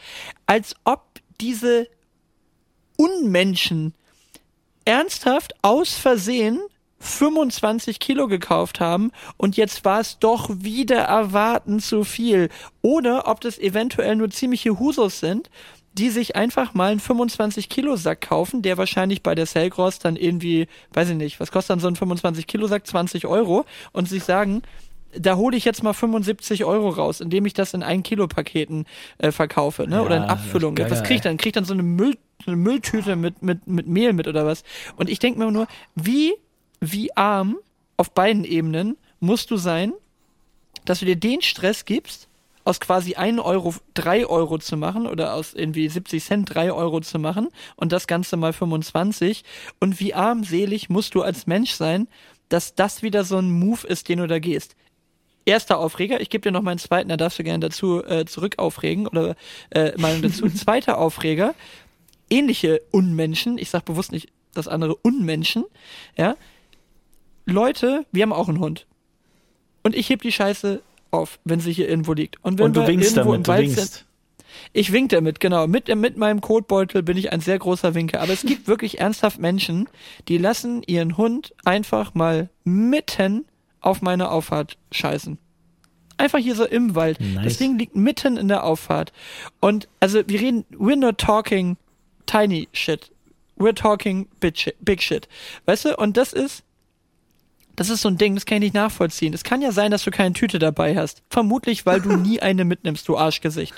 Als 0.47 0.75
ob 0.84 1.01
diese 1.39 1.88
Unmenschen 2.97 3.93
ernsthaft 4.84 5.53
aus 5.61 5.93
Versehen 5.93 6.59
25 7.02 7.99
Kilo 7.99 8.28
gekauft 8.28 8.80
haben 8.80 9.12
und 9.38 9.58
jetzt 9.58 9.84
war 9.84 9.99
es 9.99 10.20
doch 10.20 10.49
wieder 10.49 10.99
erwarten 10.99 11.80
zu 11.80 12.04
viel. 12.04 12.49
Oder 12.82 13.28
ob 13.28 13.41
das 13.41 13.58
eventuell 13.58 14.16
nur 14.16 14.30
ziemliche 14.30 14.80
Husos 14.80 15.20
sind, 15.20 15.49
die 15.93 16.10
sich 16.10 16.36
einfach 16.36 16.74
mal 16.74 16.91
einen 16.91 16.99
25 16.99 17.68
Kilo 17.68 17.95
Sack 17.97 18.22
kaufen, 18.22 18.62
der 18.62 18.78
wahrscheinlich 18.78 19.24
bei 19.24 19.36
der 19.36 19.45
Cellcross 19.45 19.99
dann 19.99 20.16
irgendwie, 20.16 20.68
weiß 20.93 21.10
ich 21.10 21.18
nicht, 21.18 21.39
was 21.39 21.52
kostet 21.52 21.72
dann 21.72 21.80
so 21.80 21.88
ein 21.88 21.95
25 21.95 22.47
Kilo 22.47 22.68
Sack? 22.68 22.88
20 22.88 23.28
Euro 23.28 23.66
und 23.91 24.08
sich 24.08 24.24
sagen, 24.24 24.62
da 25.18 25.36
hole 25.36 25.58
ich 25.58 25.66
jetzt 25.66 25.84
mal 25.84 25.93
75 25.93 26.64
Euro 26.64 26.89
raus, 26.89 27.20
indem 27.20 27.45
ich 27.45 27.54
das 27.54 27.74
in 27.74 27.84
ein 27.84 28.04
Kilo 28.04 28.28
Paketen 28.28 28.86
äh, 29.18 29.32
verkaufe, 29.32 29.88
ne? 29.88 29.97
Ja, 29.97 30.02
oder 30.04 30.18
in 30.18 30.24
Abfüllung. 30.24 30.76
geil, 30.76 30.89
Was 30.89 31.04
krieg 31.04 31.18
ich 31.18 31.22
dann? 31.22 31.38
Krieg 31.38 31.47
ich 31.47 31.54
dann 31.54 31.66
so 31.66 31.74
eine, 31.74 31.84
Müll, 31.84 32.18
eine 32.45 32.56
Mülltüte 32.56 33.16
mit, 33.16 33.41
mit, 33.41 33.68
mit 33.68 33.88
Mehl 33.88 34.14
mit 34.14 34.28
oder 34.28 34.45
was? 34.45 34.64
Und 34.95 35.10
ich 35.10 35.20
denke 35.20 35.39
mir 35.39 35.52
nur, 35.52 35.68
wie, 35.95 36.34
wie 36.82 37.15
arm 37.15 37.57
auf 37.95 38.11
beiden 38.11 38.43
Ebenen 38.43 38.97
musst 39.19 39.51
du 39.51 39.57
sein, 39.57 39.93
dass 40.86 40.99
du 40.99 41.05
dir 41.05 41.15
den 41.15 41.41
Stress 41.41 41.86
gibst, 41.86 42.27
aus 42.63 42.79
quasi 42.79 43.15
1 43.15 43.39
Euro 43.39 43.75
3 43.93 44.25
Euro 44.25 44.57
zu 44.57 44.77
machen 44.77 45.07
oder 45.07 45.34
aus 45.34 45.53
irgendwie 45.53 45.88
70 45.88 46.23
Cent 46.23 46.53
3 46.53 46.71
Euro 46.73 47.01
zu 47.01 47.17
machen 47.19 47.49
und 47.75 47.91
das 47.91 48.07
Ganze 48.07 48.38
mal 48.38 48.53
25. 48.53 49.43
Und 49.79 49.99
wie 49.99 50.13
armselig 50.13 50.89
musst 50.89 51.15
du 51.15 51.21
als 51.21 51.47
Mensch 51.47 51.71
sein, 51.71 52.07
dass 52.49 52.75
das 52.75 53.01
wieder 53.01 53.23
so 53.23 53.38
ein 53.38 53.51
Move 53.51 53.88
ist, 53.88 54.09
den 54.09 54.19
du 54.19 54.27
da 54.27 54.39
gehst. 54.39 54.75
Erster 55.45 55.79
Aufreger, 55.79 56.21
ich 56.21 56.29
gebe 56.29 56.43
dir 56.43 56.51
noch 56.51 56.61
meinen 56.61 56.77
zweiten, 56.77 57.09
da 57.09 57.17
darfst 57.17 57.39
du 57.39 57.43
gerne 57.43 57.67
dazu 57.67 58.03
äh, 58.03 58.25
zurück 58.25 58.59
aufregen 58.59 59.07
oder 59.07 59.36
äh, 59.71 59.93
Meinung 59.97 60.21
dazu. 60.23 60.47
Zweiter 60.49 60.99
Aufreger, 60.99 61.55
ähnliche 62.29 62.82
Unmenschen, 62.91 63.57
ich 63.57 63.69
sag 63.69 63.86
bewusst 63.86 64.11
nicht 64.11 64.29
das 64.53 64.67
andere 64.67 64.95
Unmenschen, 64.95 65.65
ja. 66.17 66.36
Leute, 67.52 68.06
wir 68.12 68.24
haben 68.24 68.34
auch 68.34 68.49
einen 68.49 68.60
Hund. 68.60 68.86
Und 69.84 69.95
ich 69.95 70.10
heb 70.10 70.22
die 70.22 70.32
Scheiße 70.32 70.82
auf, 71.12 71.39
wenn 71.43 71.60
sie 71.60 71.74
hier 71.74 71.89
irgendwo 71.89 72.14
liegt. 72.14 72.38
Und 72.43 72.58
wenn 72.58 72.68
Und 72.68 72.76
du 72.76 72.88
winkst 72.88 73.18
irgendwo 73.18 73.34
damit, 73.34 73.38
im 73.38 73.43
du 73.43 73.49
Wald 73.49 73.62
winkst. 73.68 73.93
sind, 73.93 74.06
ich 74.74 74.91
wink 74.91 75.10
damit, 75.10 75.39
genau. 75.39 75.68
Mit, 75.68 75.93
mit 75.95 76.18
meinem 76.18 76.41
Kotbeutel 76.41 77.04
bin 77.04 77.18
ich 77.18 77.32
ein 77.32 77.41
sehr 77.41 77.58
großer 77.60 77.95
Winker. 77.95 78.22
Aber 78.22 78.34
es 78.34 78.43
gibt 78.43 78.68
wirklich 78.68 78.99
ernsthaft 78.99 79.39
Menschen, 79.39 79.88
die 80.28 80.38
lassen 80.38 80.84
ihren 80.84 81.18
Hund 81.18 81.54
einfach 81.66 82.14
mal 82.14 82.49
mitten 82.64 83.45
auf 83.80 84.02
meine 84.02 84.30
Auffahrt 84.30 84.78
scheißen. 84.91 85.38
Einfach 86.18 86.39
hier 86.39 86.56
so 86.56 86.66
im 86.66 86.95
Wald. 86.95 87.20
Nice. 87.20 87.43
Das 87.43 87.58
Ding 87.58 87.80
liegt 87.80 87.95
mitten 87.95 88.38
in 88.38 88.47
der 88.47 88.64
Auffahrt. 88.64 89.12
Und 89.60 89.88
also 89.99 90.22
wir 90.28 90.39
reden, 90.39 90.66
we're 90.72 90.95
not 90.95 91.18
talking 91.18 91.78
tiny 92.28 92.68
shit. 92.74 93.12
We're 93.58 93.74
talking. 93.74 94.28
Big 94.39 95.02
shit. 95.02 95.28
Weißt 95.66 95.86
du? 95.86 95.97
Und 95.97 96.18
das 96.18 96.34
ist, 96.34 96.64
das 97.82 97.89
ist 97.89 98.01
so 98.01 98.09
ein 98.09 98.17
Ding, 98.19 98.36
das 98.36 98.45
kann 98.45 98.57
ich 98.57 98.61
nicht 98.61 98.73
nachvollziehen. 98.75 99.34
Es 99.34 99.43
kann 99.43 99.59
ja 99.63 99.71
sein, 99.71 99.89
dass 99.89 100.03
du 100.03 100.11
keine 100.11 100.34
Tüte 100.34 100.59
dabei 100.59 100.95
hast. 100.95 101.23
Vermutlich, 101.32 101.84
weil 101.88 101.99
du 101.99 102.15
nie 102.15 102.39
eine 102.41 102.63
mitnimmst, 102.63 103.07
du 103.07 103.17
Arschgesicht. 103.17 103.73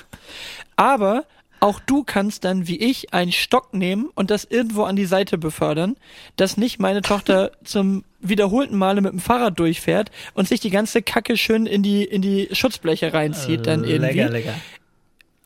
Aber 0.76 1.24
auch 1.62 1.80
du 1.80 2.04
kannst 2.04 2.44
dann, 2.44 2.68
wie 2.68 2.78
ich, 2.78 3.14
einen 3.14 3.32
Stock 3.32 3.74
nehmen 3.74 4.10
und 4.14 4.30
das 4.30 4.44
irgendwo 4.44 4.84
an 4.84 4.98
die 4.98 5.06
Seite 5.06 5.38
befördern, 5.38 5.96
dass 6.36 6.58
nicht 6.58 6.80
meine 6.80 7.02
Tochter 7.02 7.52
zum 7.64 8.04
wiederholten 8.20 8.76
Male 8.76 9.00
mit 9.00 9.14
dem 9.14 9.20
Fahrrad 9.20 9.58
durchfährt 9.58 10.12
und 10.34 10.50
sich 10.50 10.60
die 10.60 10.70
ganze 10.70 11.02
Kacke 11.02 11.38
schön 11.38 11.66
in 11.66 11.82
die, 11.82 12.04
in 12.04 12.22
die 12.22 12.50
Schutzbleche 12.52 13.14
reinzieht 13.14 13.66
dann 13.68 13.86
irgendwie. 13.86 14.20
Lecker, 14.20 14.32
lecker. 14.32 14.54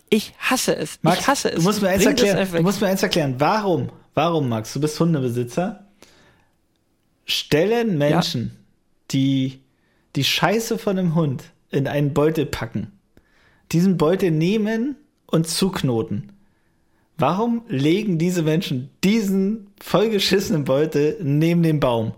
Ich 0.10 0.34
hasse 0.39 0.76
es. 0.76 0.97
Max, 1.03 1.20
ich 1.20 1.28
hasse 1.28 1.49
es. 1.49 1.58
du 1.58 1.62
musst 1.62 1.84
mir 1.84 1.89
eins 1.89 2.03
Bring 2.05 2.18
erklären. 2.18 2.47
Du 2.51 2.64
musst 2.64 2.82
mir 2.82 2.88
eins 2.88 3.03
erklären. 3.03 3.36
Warum? 3.38 3.91
Warum, 4.16 4.49
Max? 4.49 4.74
Du 4.74 4.82
bist 4.82 4.99
Hundebesitzer. 4.99 5.87
Stellen 7.28 7.98
Menschen, 7.98 8.58
die 9.12 9.60
die 10.16 10.24
Scheiße 10.24 10.80
von 10.80 10.98
einem 10.98 11.14
Hund 11.14 11.44
in 11.70 11.88
einen 11.88 12.14
Beutel 12.14 12.46
packen, 12.46 12.92
diesen 13.72 13.98
Beutel 13.98 14.32
nehmen 14.32 14.96
und 15.28 15.48
zuknoten. 15.48 16.32
Warum 17.18 17.64
legen 17.68 18.18
diese 18.18 18.44
Menschen 18.44 18.90
diesen 19.04 19.68
vollgeschissenen 19.82 20.64
Beutel 20.64 21.18
neben 21.22 21.64
den 21.64 21.80
Baum? 21.80 22.14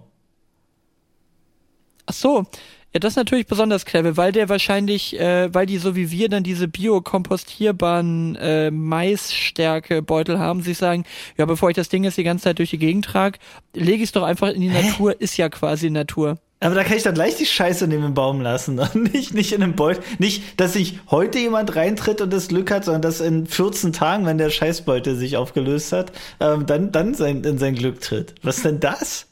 Ach 2.06 2.14
so. 2.14 2.46
Ja, 2.94 3.00
das 3.00 3.14
ist 3.14 3.18
natürlich 3.18 3.46
besonders 3.46 3.86
clever, 3.86 4.18
weil 4.18 4.32
der 4.32 4.50
wahrscheinlich, 4.50 5.20
äh, 5.20 5.54
weil 5.54 5.68
die 5.68 5.78
so 5.78 5.96
wie 5.96 6.10
wir 6.10 6.28
dann 6.28 6.44
diese 6.44 6.68
biokompostierbaren 6.68 8.36
äh, 8.36 8.72
Maisstärke-Beutel 8.72 10.40
haben, 10.40 10.64
sich 10.64 10.80
sagen, 10.80 11.06
ja, 11.38 11.46
bevor 11.46 11.70
ich 11.70 11.76
das 11.76 11.90
Ding 11.90 12.04
jetzt 12.04 12.18
die 12.18 12.24
ganze 12.24 12.46
Zeit 12.46 12.58
durch 12.58 12.72
die 12.72 12.80
Gegend 12.80 13.06
trage, 13.06 13.38
lege 13.76 13.98
ich 13.98 14.10
es 14.10 14.12
doch 14.12 14.24
einfach 14.24 14.50
in 14.50 14.62
die 14.62 14.70
Natur, 14.70 15.22
ist 15.22 15.38
ja 15.38 15.50
quasi 15.50 15.92
Natur. 15.92 16.40
Aber 16.62 16.76
da 16.76 16.84
kann 16.84 16.98
ich 16.98 17.04
dann 17.04 17.14
gleich 17.14 17.36
die 17.38 17.46
Scheiße 17.46 17.88
neben 17.88 18.02
dem 18.02 18.14
Baum 18.16 18.42
lassen 18.42 18.80
und 18.80 18.96
nicht, 19.14 19.34
nicht 19.34 19.54
in 19.54 19.64
einem 19.64 19.76
Beutel. 19.76 20.04
Nicht, 20.18 20.60
dass 20.60 20.74
sich 20.74 21.00
heute 21.10 21.38
jemand 21.40 21.76
reintritt 21.76 22.22
und 22.22 22.34
das 22.34 22.50
Glück 22.50 22.72
hat, 22.72 22.86
sondern 22.86 23.04
dass 23.04 23.22
in 23.22 23.46
14 23.46 23.94
Tagen, 23.94 24.26
wenn 24.26 24.38
der 24.40 24.50
Scheißbeutel 24.50 25.16
sich 25.16 25.38
aufgelöst 25.38 25.94
hat, 25.94 26.12
ähm, 26.40 26.66
dann, 26.66 26.92
dann 26.92 27.14
sein, 27.14 27.44
in 27.44 27.60
sein 27.60 27.76
Glück 27.76 28.02
tritt. 28.02 28.36
Was 28.42 28.64
denn 28.64 28.80
das? 28.80 29.28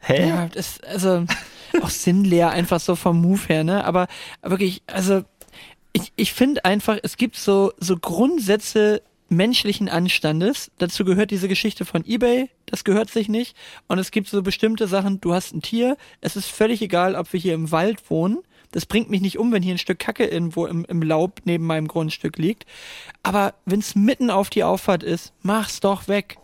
Hä? 0.00 0.28
Ja, 0.28 0.48
das, 0.52 0.80
also, 0.82 1.24
auch 1.82 1.90
sinnleer, 1.90 2.50
einfach 2.50 2.80
so 2.80 2.96
vom 2.96 3.20
Move 3.20 3.42
her, 3.48 3.64
ne? 3.64 3.84
Aber 3.84 4.08
wirklich, 4.42 4.82
also 4.86 5.22
ich, 5.92 6.12
ich 6.16 6.32
finde 6.32 6.64
einfach, 6.64 6.98
es 7.02 7.16
gibt 7.16 7.36
so, 7.36 7.72
so 7.78 7.96
Grundsätze 7.96 9.02
menschlichen 9.28 9.88
Anstandes. 9.88 10.70
Dazu 10.78 11.04
gehört 11.04 11.30
diese 11.30 11.48
Geschichte 11.48 11.84
von 11.84 12.04
eBay, 12.06 12.50
das 12.66 12.84
gehört 12.84 13.10
sich 13.10 13.28
nicht. 13.28 13.56
Und 13.88 13.98
es 13.98 14.10
gibt 14.10 14.28
so 14.28 14.42
bestimmte 14.42 14.86
Sachen, 14.86 15.20
du 15.20 15.32
hast 15.32 15.54
ein 15.54 15.62
Tier, 15.62 15.96
es 16.20 16.36
ist 16.36 16.46
völlig 16.46 16.82
egal, 16.82 17.14
ob 17.16 17.32
wir 17.32 17.40
hier 17.40 17.54
im 17.54 17.70
Wald 17.72 18.10
wohnen. 18.10 18.38
Das 18.72 18.84
bringt 18.84 19.10
mich 19.10 19.20
nicht 19.20 19.38
um, 19.38 19.52
wenn 19.52 19.62
hier 19.62 19.74
ein 19.74 19.78
Stück 19.78 19.98
Kacke 19.98 20.26
irgendwo 20.26 20.66
im, 20.66 20.84
im 20.84 21.00
Laub 21.02 21.40
neben 21.44 21.64
meinem 21.64 21.88
Grundstück 21.88 22.36
liegt. 22.36 22.66
Aber 23.22 23.54
wenn 23.64 23.80
es 23.80 23.94
mitten 23.94 24.30
auf 24.30 24.50
die 24.50 24.64
Auffahrt 24.64 25.02
ist, 25.02 25.32
mach's 25.42 25.80
doch 25.80 26.08
weg. 26.08 26.38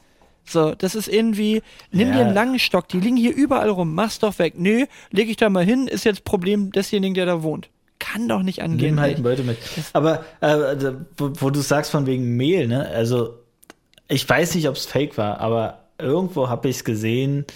So, 0.45 0.75
das 0.75 0.95
ist 0.95 1.09
irgendwie, 1.09 1.63
nimm 1.91 2.09
ja. 2.09 2.15
dir 2.15 2.21
einen 2.27 2.35
langen 2.35 2.59
Stock, 2.59 2.89
die 2.89 3.01
liegen 3.01 3.17
hier 3.17 3.35
überall 3.35 3.71
rum, 3.71 3.95
mach's 3.95 4.19
doch 4.19 4.39
weg. 4.39 4.55
Nö, 4.57 4.87
leg 5.11 5.29
ich 5.29 5.37
da 5.37 5.49
mal 5.49 5.65
hin, 5.65 5.87
ist 5.87 6.05
jetzt 6.05 6.25
Problem 6.25 6.73
desjenigen, 6.73 7.15
der 7.15 7.27
da 7.27 7.43
wohnt. 7.43 7.69
Kann 7.99 8.29
doch 8.29 8.43
nicht 8.43 8.63
angehen. 8.63 8.97
Nimm 8.97 9.01
halt 9.01 9.23
Beutel 9.23 9.45
mit. 9.45 9.59
Aber 9.93 10.25
äh, 10.41 10.93
wo, 11.17 11.31
wo, 11.39 11.51
du 11.51 11.61
sagst 11.61 11.93
von 11.93 12.07
wegen 12.07 12.37
Mehl, 12.37 12.67
ne? 12.67 12.89
Also, 12.89 13.39
ich 14.09 14.29
weiß 14.29 14.57
nicht, 14.57 14.69
ob 14.69 14.75
es 14.75 14.87
fake 14.87 15.17
war, 15.17 15.41
aber 15.41 15.85
irgendwo 15.99 16.49
habe 16.49 16.69
ich 16.69 16.77
es 16.77 16.85
gesehen, 16.85 17.47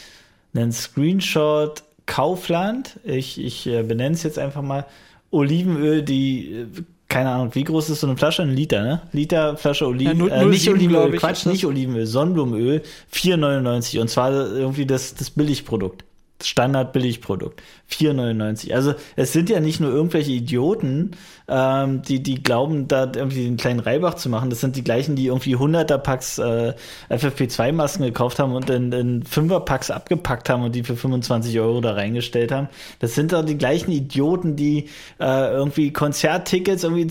einen 0.54 0.72
Screenshot 0.72 1.82
Kaufland, 2.06 3.00
ich, 3.02 3.44
ich 3.44 3.66
äh, 3.66 3.82
benenne 3.82 4.14
es 4.14 4.22
jetzt 4.22 4.38
einfach 4.38 4.62
mal, 4.62 4.86
Olivenöl, 5.30 6.02
die 6.02 6.52
äh, 6.52 6.66
keine 7.08 7.30
Ahnung, 7.30 7.54
wie 7.54 7.64
groß 7.64 7.90
ist 7.90 8.00
so 8.00 8.06
eine 8.06 8.16
Flasche? 8.16 8.42
Ein 8.42 8.54
Liter, 8.54 8.82
ne? 8.82 9.02
Liter 9.12 9.56
Flasche 9.56 9.86
Oliven, 9.86 10.26
ja, 10.26 10.42
äh, 10.42 10.44
nicht 10.46 10.68
Olivenöl, 10.68 11.16
Quatsch, 11.16 11.46
nicht 11.46 11.64
Olivenöl, 11.64 12.06
Sonnenblumenöl, 12.06 12.82
4,99 13.12 14.00
und 14.00 14.08
zwar 14.08 14.32
irgendwie 14.32 14.86
das, 14.86 15.14
das 15.14 15.30
Billigprodukt. 15.30 16.04
Standard-Billigprodukt. 16.42 17.62
4,99. 17.90 18.72
Also 18.74 18.94
es 19.14 19.32
sind 19.32 19.48
ja 19.48 19.60
nicht 19.60 19.80
nur 19.80 19.90
irgendwelche 19.90 20.32
Idioten, 20.32 21.12
ähm, 21.48 22.02
die, 22.02 22.22
die 22.22 22.42
glauben, 22.42 22.88
da 22.88 23.04
irgendwie 23.04 23.44
den 23.44 23.56
kleinen 23.56 23.80
Reibach 23.80 24.14
zu 24.14 24.28
machen. 24.28 24.50
Das 24.50 24.60
sind 24.60 24.76
die 24.76 24.84
gleichen, 24.84 25.16
die 25.16 25.26
irgendwie 25.26 25.56
100er 25.56 25.98
Packs 25.98 26.38
äh, 26.38 26.74
FFP2-Masken 27.10 28.04
gekauft 28.04 28.38
haben 28.38 28.54
und 28.54 28.68
in, 28.70 28.92
in 28.92 29.22
5er 29.24 29.60
Packs 29.60 29.90
abgepackt 29.90 30.48
haben 30.48 30.64
und 30.64 30.74
die 30.74 30.82
für 30.82 30.96
25 30.96 31.58
Euro 31.60 31.80
da 31.80 31.92
reingestellt 31.92 32.52
haben. 32.52 32.68
Das 32.98 33.14
sind 33.14 33.32
doch 33.32 33.44
die 33.44 33.58
gleichen 33.58 33.92
Idioten, 33.92 34.56
die 34.56 34.88
äh, 35.20 35.52
irgendwie 35.52 35.92
Konzerttickets 35.92 36.84
irgendwie 36.84 37.10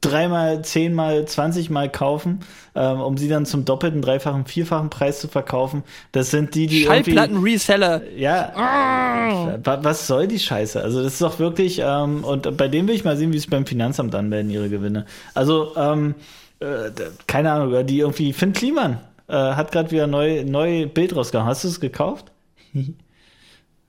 dreimal, 0.00 0.62
zehnmal, 0.62 1.26
zwanzigmal 1.26 1.90
kaufen, 1.90 2.40
ähm, 2.74 3.00
um 3.00 3.16
sie 3.16 3.28
dann 3.28 3.46
zum 3.46 3.64
doppelten, 3.64 4.02
dreifachen, 4.02 4.46
vierfachen 4.46 4.90
Preis 4.90 5.20
zu 5.20 5.28
verkaufen. 5.28 5.82
Das 6.12 6.30
sind 6.30 6.54
die, 6.54 6.66
die 6.66 6.84
Schallplatten-Reseller. 6.84 8.02
Ja. 8.16 8.52
Oh. 8.56 9.58
Was 9.64 10.06
soll 10.06 10.28
die 10.28 10.38
Scheiße? 10.38 10.80
Also 10.80 11.02
das 11.02 11.14
ist 11.14 11.22
doch 11.22 11.38
wirklich, 11.38 11.80
ähm, 11.82 12.24
und 12.24 12.56
bei 12.56 12.68
dem 12.68 12.86
will 12.88 12.94
ich 12.94 13.04
mal 13.04 13.16
sehen, 13.16 13.32
wie 13.32 13.38
es 13.38 13.46
beim 13.46 13.66
Finanzamt 13.66 14.14
anmelden, 14.14 14.50
ihre 14.50 14.68
Gewinne. 14.68 15.06
Also, 15.34 15.74
ähm, 15.76 16.14
äh, 16.60 16.90
keine 17.26 17.52
Ahnung, 17.52 17.86
die 17.86 18.00
irgendwie, 18.00 18.32
Finn 18.32 18.52
Kliman 18.52 19.00
äh, 19.28 19.34
hat 19.34 19.72
gerade 19.72 19.90
wieder 19.90 20.06
neu, 20.06 20.44
neu 20.44 20.86
Bild 20.86 21.16
rausgehauen. 21.16 21.48
Hast 21.48 21.64
du 21.64 21.68
es 21.68 21.80
gekauft? 21.80 22.32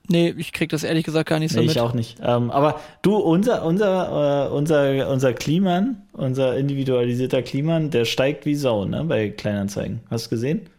Nee, 0.09 0.33
ich 0.37 0.53
krieg 0.53 0.69
das 0.69 0.83
ehrlich 0.83 1.03
gesagt 1.03 1.27
gar 1.27 1.39
nicht 1.39 1.51
so 1.51 1.59
nee, 1.59 1.65
mit. 1.65 1.75
Ich 1.75 1.81
auch 1.81 1.93
nicht. 1.93 2.17
Ähm, 2.23 2.49
aber 2.49 2.79
du, 3.01 3.17
unser, 3.17 3.65
unser, 3.65 4.47
äh, 4.47 4.53
unser, 4.53 5.09
unser 5.09 5.33
Kliman, 5.33 6.01
unser 6.13 6.55
individualisierter 6.55 7.41
Kliman, 7.41 7.89
der 7.89 8.05
steigt 8.05 8.45
wie 8.45 8.55
Sau, 8.55 8.85
ne, 8.85 9.03
bei 9.03 9.29
Kleinanzeigen. 9.29 9.99
Hast 10.09 10.27
du 10.27 10.29
gesehen? 10.29 10.69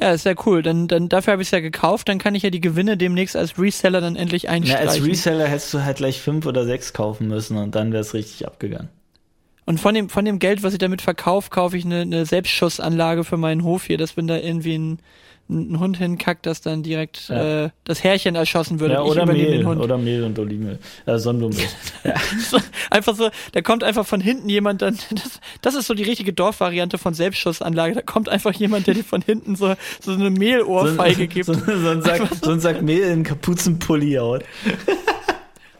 Ja, 0.00 0.12
ist 0.12 0.26
ja 0.26 0.34
cool. 0.44 0.62
Dann, 0.62 0.88
dann 0.88 1.08
dafür 1.08 1.32
habe 1.32 1.42
ich 1.42 1.48
es 1.48 1.52
ja 1.52 1.60
gekauft, 1.60 2.08
dann 2.08 2.18
kann 2.18 2.34
ich 2.34 2.42
ja 2.42 2.50
die 2.50 2.60
Gewinne 2.60 2.96
demnächst 2.96 3.36
als 3.36 3.58
Reseller 3.58 4.00
dann 4.00 4.16
endlich 4.16 4.48
einstreichen. 4.48 4.86
Ja, 4.86 4.92
als 4.92 5.04
Reseller 5.04 5.46
hättest 5.46 5.72
du 5.72 5.84
halt 5.84 5.98
gleich 5.98 6.20
fünf 6.20 6.46
oder 6.46 6.64
sechs 6.64 6.92
kaufen 6.92 7.28
müssen 7.28 7.56
und 7.56 7.76
dann 7.76 7.92
wäre 7.92 8.00
es 8.00 8.12
richtig 8.12 8.46
abgegangen. 8.46 8.88
Und 9.66 9.80
von 9.80 9.94
dem, 9.94 10.08
von 10.08 10.24
dem 10.24 10.40
Geld, 10.40 10.62
was 10.62 10.72
ich 10.72 10.78
damit 10.78 11.00
verkaufe, 11.00 11.48
kaufe 11.50 11.78
ich 11.78 11.84
eine, 11.84 12.00
eine 12.00 12.26
Selbstschussanlage 12.26 13.24
für 13.24 13.36
meinen 13.36 13.62
Hof 13.62 13.84
hier, 13.84 13.96
dass 13.96 14.16
wenn 14.16 14.26
da 14.26 14.36
irgendwie 14.36 14.76
ein 14.76 14.98
ein 15.48 15.78
Hund 15.78 15.98
hinkackt, 15.98 16.46
dass 16.46 16.62
dann 16.62 16.82
direkt 16.82 17.28
ja. 17.28 17.64
äh, 17.64 17.70
das 17.84 18.02
Härchen 18.02 18.34
erschossen 18.34 18.80
würde. 18.80 18.94
Ja, 18.94 19.02
oder 19.02 19.26
Mehl, 19.26 19.66
oder 19.66 19.98
Mehl 19.98 20.24
und 20.24 20.38
Olivenöl, 20.38 20.78
äh, 21.04 21.18
Sonnenblumenöl. 21.18 21.66
ja. 22.04 22.14
einfach 22.90 23.14
so, 23.14 23.28
da 23.52 23.60
kommt 23.60 23.84
einfach 23.84 24.06
von 24.06 24.20
hinten 24.20 24.48
jemand 24.48 24.80
dann, 24.80 24.98
das, 25.10 25.40
das 25.60 25.74
ist 25.74 25.86
so 25.86 25.94
die 25.94 26.02
richtige 26.02 26.32
Dorfvariante 26.32 26.96
von 26.96 27.12
Selbstschussanlage, 27.12 27.94
da 27.94 28.02
kommt 28.02 28.28
einfach 28.28 28.54
jemand, 28.54 28.86
der 28.86 28.94
dir 28.94 29.04
von 29.04 29.20
hinten 29.20 29.54
so, 29.54 29.74
so 30.00 30.12
eine 30.12 30.30
Mehlohrfeige 30.30 31.22
so, 31.22 31.28
gibt. 31.28 31.46
So, 31.46 31.54
so, 31.82 31.88
ein 31.90 32.02
Sack, 32.02 32.22
so 32.42 32.50
ein 32.50 32.60
Sack 32.60 32.82
Mehl 32.82 33.02
in 33.02 33.22
Kapuzenpulli 33.22 34.14
haut. 34.14 34.44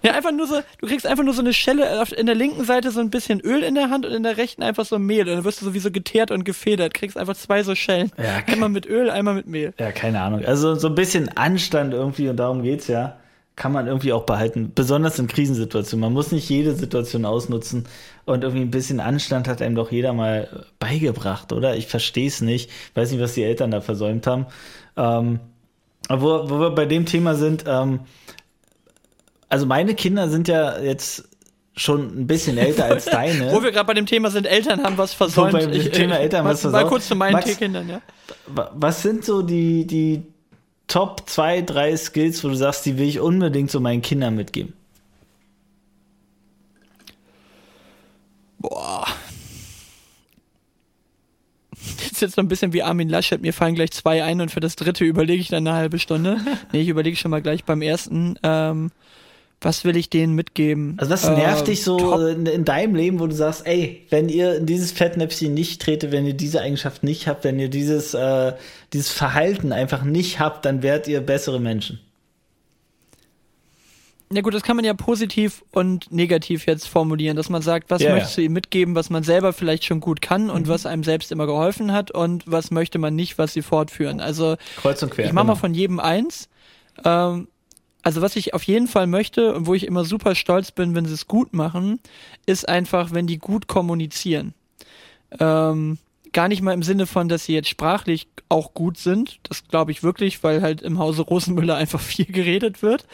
Ja, 0.05 0.13
einfach 0.13 0.33
nur 0.33 0.47
so, 0.47 0.61
du 0.81 0.87
kriegst 0.87 1.07
einfach 1.07 1.25
nur 1.25 1.33
so 1.33 1.41
eine 1.41 1.55
Schelle 1.55 2.03
auf, 2.03 2.13
in 2.13 2.27
der 2.27 2.35
linken 2.35 2.65
Seite 2.65 2.91
so 2.91 3.01
ein 3.01 3.09
bisschen 3.09 3.41
Öl 3.41 3.63
in 3.63 3.75
der 3.75 3.89
Hand 3.89 4.05
und 4.05 4.13
in 4.13 4.23
der 4.23 4.37
rechten 4.37 4.63
einfach 4.63 4.85
so 4.85 4.99
Mehl. 4.99 5.23
Und 5.23 5.37
dann 5.37 5.45
wirst 5.45 5.63
du 5.63 5.65
sowieso 5.65 5.91
geteert 5.91 6.31
und 6.31 6.45
gefedert. 6.45 6.93
Kriegst 6.93 7.17
einfach 7.17 7.35
zwei 7.35 7.63
so 7.63 7.75
Schellen. 7.75 8.13
Ja, 8.19 8.53
einmal 8.53 8.69
mit 8.69 8.85
Öl, 8.85 9.09
einmal 9.09 9.33
mit 9.33 9.47
Mehl. 9.47 9.73
Ja, 9.79 9.93
keine 9.93 10.21
Ahnung. 10.21 10.45
Also 10.45 10.75
so 10.75 10.89
ein 10.89 10.95
bisschen 10.95 11.31
Anstand 11.37 11.95
irgendwie 11.95 12.29
und 12.29 12.37
darum 12.37 12.63
geht's 12.63 12.87
ja. 12.87 13.17
Kann 13.57 13.73
man 13.73 13.87
irgendwie 13.87 14.13
auch 14.13 14.25
behalten. 14.25 14.73
Besonders 14.75 15.19
in 15.19 15.29
Krisensituationen. 15.29 16.03
Man 16.03 16.13
muss 16.13 16.33
nicht 16.33 16.51
jede 16.51 16.75
Situation 16.75 17.25
ausnutzen. 17.25 17.87
Und 18.27 18.43
irgendwie 18.43 18.65
ein 18.65 18.71
bisschen 18.71 19.01
Anstand 19.01 19.49
hat 19.49 19.63
einem 19.63 19.77
doch 19.77 19.91
jeder 19.91 20.13
mal 20.13 20.67
beigebracht, 20.81 21.53
oder? 21.53 21.77
Ich 21.77 21.87
verstehe 21.87 22.27
es 22.27 22.43
nicht. 22.43 22.69
Weiß 22.95 23.11
nicht, 23.11 23.21
was 23.21 23.35
die 23.35 23.45
Eltern 23.45 23.71
da 23.71 23.81
versäumt 23.81 24.27
haben. 24.27 24.47
Ähm, 24.99 25.41
wo, 26.11 26.51
wo 26.51 26.59
wir 26.59 26.71
bei 26.71 26.85
dem 26.85 27.07
Thema 27.07 27.37
sind, 27.37 27.65
ähm, 27.67 28.01
also 29.55 29.67
meine 29.67 29.95
Kinder 29.95 30.29
sind 30.29 30.49
ja 30.49 30.81
jetzt 30.81 31.29
schon 31.77 32.23
ein 32.23 32.27
bisschen 32.27 32.59
älter 32.59 32.87
als 32.87 33.05
deine. 33.05 33.53
Wo 33.53 33.63
wir 33.63 33.71
gerade 33.71 33.87
bei 33.87 33.95
dem 33.95 34.07
Thema 34.07 34.33
sind, 34.33 34.49
Eltern 34.49 34.83
haben 34.83 34.99
was 34.99 35.15
versäumt. 35.15 35.53
Wo 35.53 35.59
bei 35.59 35.67
dem 35.67 35.81
ich, 35.81 35.91
Thema 35.93 36.17
Eltern 36.17 36.45
was 36.45 36.63
versäumt. 36.63 36.83
Mal 36.83 36.89
kurz 36.89 37.07
zu 37.07 37.15
meinen 37.15 37.35
Max, 37.35 37.57
Kindern, 37.57 37.89
ja. 37.89 38.01
Was 38.47 39.03
sind 39.03 39.25
so 39.25 39.43
die, 39.43 39.87
die 39.87 40.25
Top 40.89 41.23
2, 41.31 41.63
3 41.63 41.97
Skills, 41.97 42.43
wo 42.43 42.49
du 42.49 42.57
sagst, 42.57 42.85
die 42.85 42.99
will 42.99 43.07
ich 43.07 43.21
unbedingt 43.21 43.71
so 43.71 43.79
meinen 43.79 44.03
Kindern 44.03 44.35
mitgeben? 44.35 44.73
Boah. 48.59 49.07
Jetzt 52.01 52.21
jetzt 52.21 52.37
noch 52.37 52.43
ein 52.43 52.49
bisschen 52.49 52.73
wie 52.73 52.83
Armin 52.83 53.09
Laschet. 53.09 53.41
Mir 53.41 53.53
fallen 53.53 53.77
gleich 53.77 53.93
zwei 53.93 54.25
ein 54.25 54.41
und 54.41 54.51
für 54.51 54.59
das 54.59 54.75
dritte 54.75 55.05
überlege 55.05 55.41
ich 55.41 55.49
dann 55.49 55.65
eine 55.65 55.77
halbe 55.77 56.01
Stunde. 56.01 56.41
nee, 56.73 56.81
ich 56.81 56.89
überlege 56.89 57.17
schon 57.17 57.31
mal 57.31 57.41
gleich 57.41 57.65
beim 57.65 57.83
ersten. 57.83 58.37
Ähm, 58.43 58.91
was 59.65 59.85
will 59.85 59.97
ich 59.97 60.11
denen 60.11 60.35
mitgeben? 60.35 60.95
Also 60.99 61.11
was 61.11 61.29
nervt 61.29 61.63
äh, 61.63 61.73
dich 61.73 61.83
so 61.83 62.19
in, 62.27 62.47
in, 62.47 62.65
deinem 62.65 62.95
Leben, 62.95 63.21
wo 63.21 63.27
du 63.27 63.35
sagst, 63.35 63.67
ey, 63.67 64.03
wenn 64.11 64.29
ihr 64.29 64.57
in 64.57 64.67
dieses 64.67 64.93
Fettnäpfchen 64.93 65.55
nicht 65.55 65.81
tretet, 65.81 66.13
wenn 66.13 66.27
ihr 66.27 66.35
diese 66.35 66.61
Eigenschaft 66.61 67.03
nicht 67.03 67.27
habt, 67.27 67.45
wenn 67.45 67.59
ihr 67.59 67.69
dieses, 67.69 68.15
äh, 68.15 68.53
dieses 68.93 69.11
Verhalten 69.11 69.73
einfach 69.73 70.05
nicht 70.05 70.39
habt, 70.41 70.65
dann 70.65 70.83
werdet 70.83 71.09
ihr 71.09 71.21
bessere 71.21 71.61
Menschen. 71.61 72.01
Ja 74.33 74.41
gut, 74.41 74.55
das 74.55 74.63
kann 74.63 74.77
man 74.77 74.85
ja 74.85 74.95
positiv 74.95 75.65
und 75.71 76.11
negativ 76.11 76.67
jetzt 76.67 76.89
formulieren, 76.89 77.37
dass 77.37 77.51
man 77.51 77.63
sagt, 77.63 77.91
was 77.91 78.03
ja, 78.03 78.13
möchtest 78.13 78.37
du 78.37 78.43
ihm 78.43 78.53
mitgeben, 78.53 78.95
was 78.95 79.09
man 79.09 79.23
selber 79.23 79.53
vielleicht 79.53 79.85
schon 79.85 80.01
gut 80.01 80.21
kann 80.23 80.51
und 80.51 80.67
mhm. 80.67 80.69
was 80.69 80.87
einem 80.87 81.05
selbst 81.05 81.31
immer 81.31 81.47
geholfen 81.47 81.93
hat 81.93 82.11
und 82.11 82.43
was 82.47 82.71
möchte 82.71 82.99
man 82.99 83.15
nicht, 83.15 83.39
was 83.39 83.53
sie 83.53 83.63
fortführen. 83.63 84.21
Also 84.21 84.57
Kreuz 84.77 85.03
und 85.03 85.11
quer. 85.11 85.27
Ich 85.27 85.33
mache 85.33 85.45
genau. 85.45 85.55
mal 85.55 85.61
von 85.61 85.75
jedem 85.75 86.01
eins. 86.01 86.49
Ähm, 87.05 87.49
also 88.05 88.21
was 88.23 88.37
ich 88.37 88.55
auf 88.55 88.63
jeden 88.63 88.87
Fall 88.87 89.07
möchte 89.07 89.55
und 89.55 89.67
wo 89.67 89.75
ich 89.75 89.87
immer 89.87 90.05
super 90.05 90.35
stolz 90.35 90.71
bin, 90.71 90.95
wenn 90.95 91.07
sie 91.07 91.15
es 91.15 91.27
gut 91.27 91.55
machen, 91.55 91.99
ist 92.47 92.69
einfach, 92.69 93.13
wenn 93.13 93.27
die 93.27 93.39
gut 93.39 93.67
kommunizieren. 93.67 94.55
Ähm, 95.41 95.99
gar 96.33 96.49
nicht 96.49 96.61
mal 96.61 96.75
im 96.75 96.83
Sinne 96.83 97.07
von, 97.07 97.29
dass 97.29 97.47
sie 97.47 97.55
jetzt 97.55 97.71
sprachlich 97.71 98.29
auch 98.51 98.75
gut 98.75 98.99
sind. 98.99 99.41
Das 99.45 99.67
glaube 99.67 99.91
ich 99.91 100.03
wirklich, 100.03 100.45
weil 100.45 100.61
halt 100.61 100.83
im 100.83 100.99
Hause 100.99 101.23
Rosenmüller 101.23 101.77
einfach 101.77 102.01
viel 102.01 102.27
geredet 102.27 102.83
wird. 102.83 103.07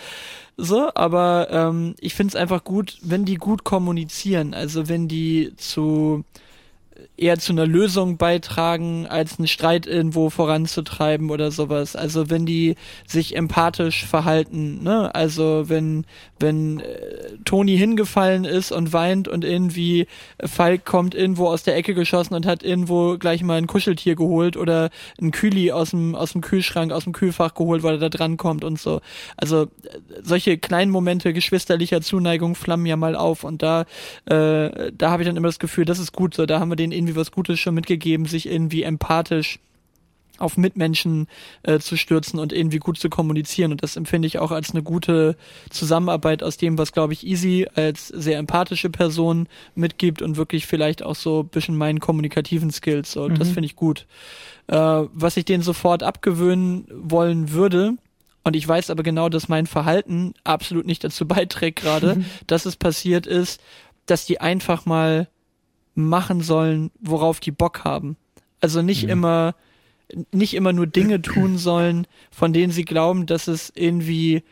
So, 0.56 0.90
aber 0.94 1.48
ähm, 1.50 1.94
ich 2.00 2.14
finde 2.14 2.32
es 2.32 2.36
einfach 2.36 2.64
gut, 2.64 2.98
wenn 3.02 3.24
die 3.24 3.36
gut 3.36 3.62
kommunizieren. 3.62 4.54
Also 4.54 4.88
wenn 4.88 5.06
die 5.06 5.54
zu 5.56 6.24
eher 7.20 7.38
zu 7.38 7.52
einer 7.52 7.66
Lösung 7.66 8.16
beitragen, 8.16 9.06
als 9.06 9.38
einen 9.38 9.46
Streit 9.46 9.86
irgendwo 9.86 10.30
voranzutreiben 10.30 11.30
oder 11.30 11.50
sowas. 11.50 11.94
Also 11.94 12.30
wenn 12.30 12.46
die 12.46 12.76
sich 13.06 13.36
empathisch 13.36 14.06
verhalten, 14.06 14.82
ne? 14.82 15.14
Also 15.14 15.68
wenn, 15.68 16.06
wenn 16.38 16.80
äh, 16.80 17.36
Toni 17.44 17.76
hingefallen 17.76 18.44
ist 18.44 18.72
und 18.72 18.92
weint 18.92 19.28
und 19.28 19.44
irgendwie 19.44 20.06
Falk 20.42 20.86
kommt 20.86 21.14
irgendwo 21.14 21.48
aus 21.48 21.62
der 21.62 21.76
Ecke 21.76 21.94
geschossen 21.94 22.34
und 22.34 22.46
hat 22.46 22.62
irgendwo 22.62 23.18
gleich 23.18 23.42
mal 23.42 23.58
ein 23.58 23.66
Kuscheltier 23.66 24.14
geholt 24.16 24.56
oder 24.56 24.88
ein 25.20 25.30
Kühli 25.30 25.72
aus 25.72 25.90
dem, 25.90 26.14
aus 26.14 26.32
dem 26.32 26.40
Kühlschrank, 26.40 26.90
aus 26.90 27.04
dem 27.04 27.12
Kühlfach 27.12 27.52
geholt, 27.54 27.82
weil 27.82 27.96
er 27.96 28.00
da 28.00 28.08
dran 28.08 28.38
kommt 28.38 28.64
und 28.64 28.78
so. 28.78 29.00
Also 29.36 29.64
äh, 29.64 29.68
solche 30.22 30.56
kleinen 30.56 30.90
Momente 30.90 31.34
geschwisterlicher 31.34 32.00
Zuneigung 32.00 32.54
flammen 32.54 32.86
ja 32.86 32.96
mal 32.96 33.14
auf 33.14 33.44
und 33.44 33.62
da, 33.62 33.82
äh, 34.24 34.90
da 34.96 35.10
habe 35.10 35.22
ich 35.22 35.28
dann 35.28 35.36
immer 35.36 35.48
das 35.48 35.58
Gefühl, 35.58 35.84
das 35.84 35.98
ist 35.98 36.12
gut 36.12 36.34
so, 36.34 36.46
da 36.46 36.60
haben 36.60 36.70
wir 36.70 36.76
den 36.76 36.92
irgendwie 37.10 37.20
was 37.20 37.32
Gutes 37.32 37.58
schon 37.58 37.74
mitgegeben, 37.74 38.26
sich 38.26 38.46
irgendwie 38.46 38.82
empathisch 38.82 39.58
auf 40.38 40.56
Mitmenschen 40.56 41.26
äh, 41.64 41.80
zu 41.80 41.98
stürzen 41.98 42.38
und 42.38 42.54
irgendwie 42.54 42.78
gut 42.78 42.98
zu 42.98 43.10
kommunizieren. 43.10 43.72
Und 43.72 43.82
das 43.82 43.96
empfinde 43.96 44.26
ich 44.26 44.38
auch 44.38 44.52
als 44.52 44.70
eine 44.70 44.82
gute 44.82 45.36
Zusammenarbeit 45.68 46.42
aus 46.42 46.56
dem, 46.56 46.78
was, 46.78 46.92
glaube 46.92 47.12
ich, 47.12 47.26
Easy 47.26 47.66
als 47.74 48.08
sehr 48.08 48.38
empathische 48.38 48.88
Person 48.88 49.48
mitgibt 49.74 50.22
und 50.22 50.38
wirklich 50.38 50.66
vielleicht 50.66 51.02
auch 51.02 51.14
so 51.14 51.40
ein 51.40 51.48
bisschen 51.48 51.76
meinen 51.76 52.00
kommunikativen 52.00 52.70
Skills. 52.70 53.12
So, 53.12 53.28
mhm. 53.28 53.38
das 53.38 53.50
finde 53.50 53.66
ich 53.66 53.76
gut. 53.76 54.06
Äh, 54.68 54.76
was 54.76 55.36
ich 55.36 55.44
denen 55.44 55.62
sofort 55.62 56.02
abgewöhnen 56.02 56.86
wollen 56.90 57.52
würde, 57.52 57.96
und 58.42 58.56
ich 58.56 58.66
weiß 58.66 58.88
aber 58.88 59.02
genau, 59.02 59.28
dass 59.28 59.50
mein 59.50 59.66
Verhalten 59.66 60.32
absolut 60.44 60.86
nicht 60.86 61.04
dazu 61.04 61.28
beiträgt 61.28 61.82
gerade, 61.82 62.24
dass 62.46 62.64
es 62.64 62.76
passiert 62.76 63.26
ist, 63.26 63.60
dass 64.06 64.24
die 64.24 64.40
einfach 64.40 64.86
mal 64.86 65.28
machen 65.94 66.40
sollen, 66.40 66.90
worauf 67.00 67.40
die 67.40 67.50
Bock 67.50 67.84
haben. 67.84 68.16
Also 68.60 68.82
nicht 68.82 69.04
mhm. 69.04 69.10
immer 69.10 69.54
nicht 70.32 70.54
immer 70.54 70.72
nur 70.72 70.86
Dinge 70.86 71.22
tun 71.22 71.56
sollen, 71.56 72.06
von 72.32 72.52
denen 72.52 72.72
sie 72.72 72.84
glauben, 72.84 73.26
dass 73.26 73.46
es 73.46 73.72
irgendwie 73.74 74.42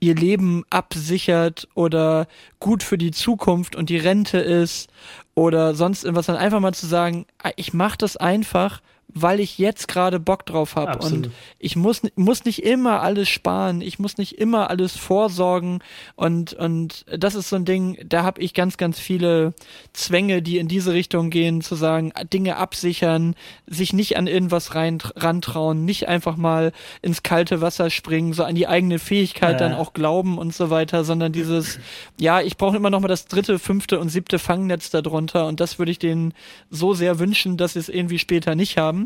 ihr 0.00 0.14
Leben 0.14 0.64
absichert 0.70 1.68
oder 1.74 2.26
gut 2.58 2.82
für 2.82 2.98
die 2.98 3.10
Zukunft 3.10 3.76
und 3.76 3.90
die 3.90 3.98
Rente 3.98 4.38
ist 4.38 4.90
oder 5.34 5.74
sonst 5.74 6.04
irgendwas, 6.04 6.26
dann 6.26 6.36
einfach 6.36 6.60
mal 6.60 6.74
zu 6.74 6.86
sagen, 6.86 7.26
ah, 7.42 7.50
ich 7.56 7.74
mache 7.74 7.98
das 7.98 8.16
einfach, 8.16 8.80
weil 9.14 9.40
ich 9.40 9.58
jetzt 9.58 9.88
gerade 9.88 10.20
Bock 10.20 10.46
drauf 10.46 10.76
habe. 10.76 11.04
Und 11.04 11.30
ich 11.58 11.76
muss, 11.76 12.02
muss 12.16 12.44
nicht 12.44 12.62
immer 12.62 13.02
alles 13.02 13.28
sparen, 13.28 13.80
ich 13.80 13.98
muss 13.98 14.18
nicht 14.18 14.38
immer 14.38 14.70
alles 14.70 14.96
vorsorgen. 14.96 15.80
Und, 16.16 16.52
und 16.54 17.04
das 17.16 17.34
ist 17.34 17.48
so 17.48 17.56
ein 17.56 17.64
Ding, 17.64 17.98
da 18.04 18.22
habe 18.22 18.40
ich 18.40 18.54
ganz, 18.54 18.76
ganz 18.76 18.98
viele 18.98 19.54
Zwänge, 19.92 20.42
die 20.42 20.58
in 20.58 20.68
diese 20.68 20.92
Richtung 20.92 21.30
gehen, 21.30 21.60
zu 21.60 21.74
sagen, 21.74 22.12
Dinge 22.32 22.56
absichern, 22.56 23.34
sich 23.66 23.92
nicht 23.92 24.16
an 24.16 24.26
irgendwas 24.26 24.74
rein, 24.74 24.98
rantrauen, 25.16 25.84
nicht 25.84 26.08
einfach 26.08 26.36
mal 26.36 26.72
ins 27.02 27.22
kalte 27.22 27.60
Wasser 27.60 27.90
springen, 27.90 28.32
so 28.32 28.44
an 28.44 28.54
die 28.54 28.66
eigene 28.66 28.98
Fähigkeit 28.98 29.60
ja. 29.60 29.68
dann 29.68 29.74
auch 29.74 29.92
glauben 29.92 30.38
und 30.38 30.54
so 30.54 30.70
weiter, 30.70 31.04
sondern 31.04 31.32
dieses, 31.32 31.78
ja, 32.18 32.40
ich 32.40 32.56
brauche 32.56 32.76
immer 32.76 32.90
noch 32.90 33.00
mal 33.00 33.08
das 33.08 33.26
dritte, 33.26 33.58
fünfte 33.58 33.98
und 33.98 34.08
siebte 34.08 34.38
Fangnetz 34.38 34.90
darunter. 34.90 35.46
Und 35.46 35.60
das 35.60 35.78
würde 35.78 35.92
ich 35.92 35.98
denen 35.98 36.34
so 36.70 36.94
sehr 36.94 37.18
wünschen, 37.18 37.56
dass 37.56 37.74
sie 37.74 37.78
es 37.78 37.88
irgendwie 37.88 38.18
später 38.18 38.54
nicht 38.54 38.78
haben. 38.78 38.99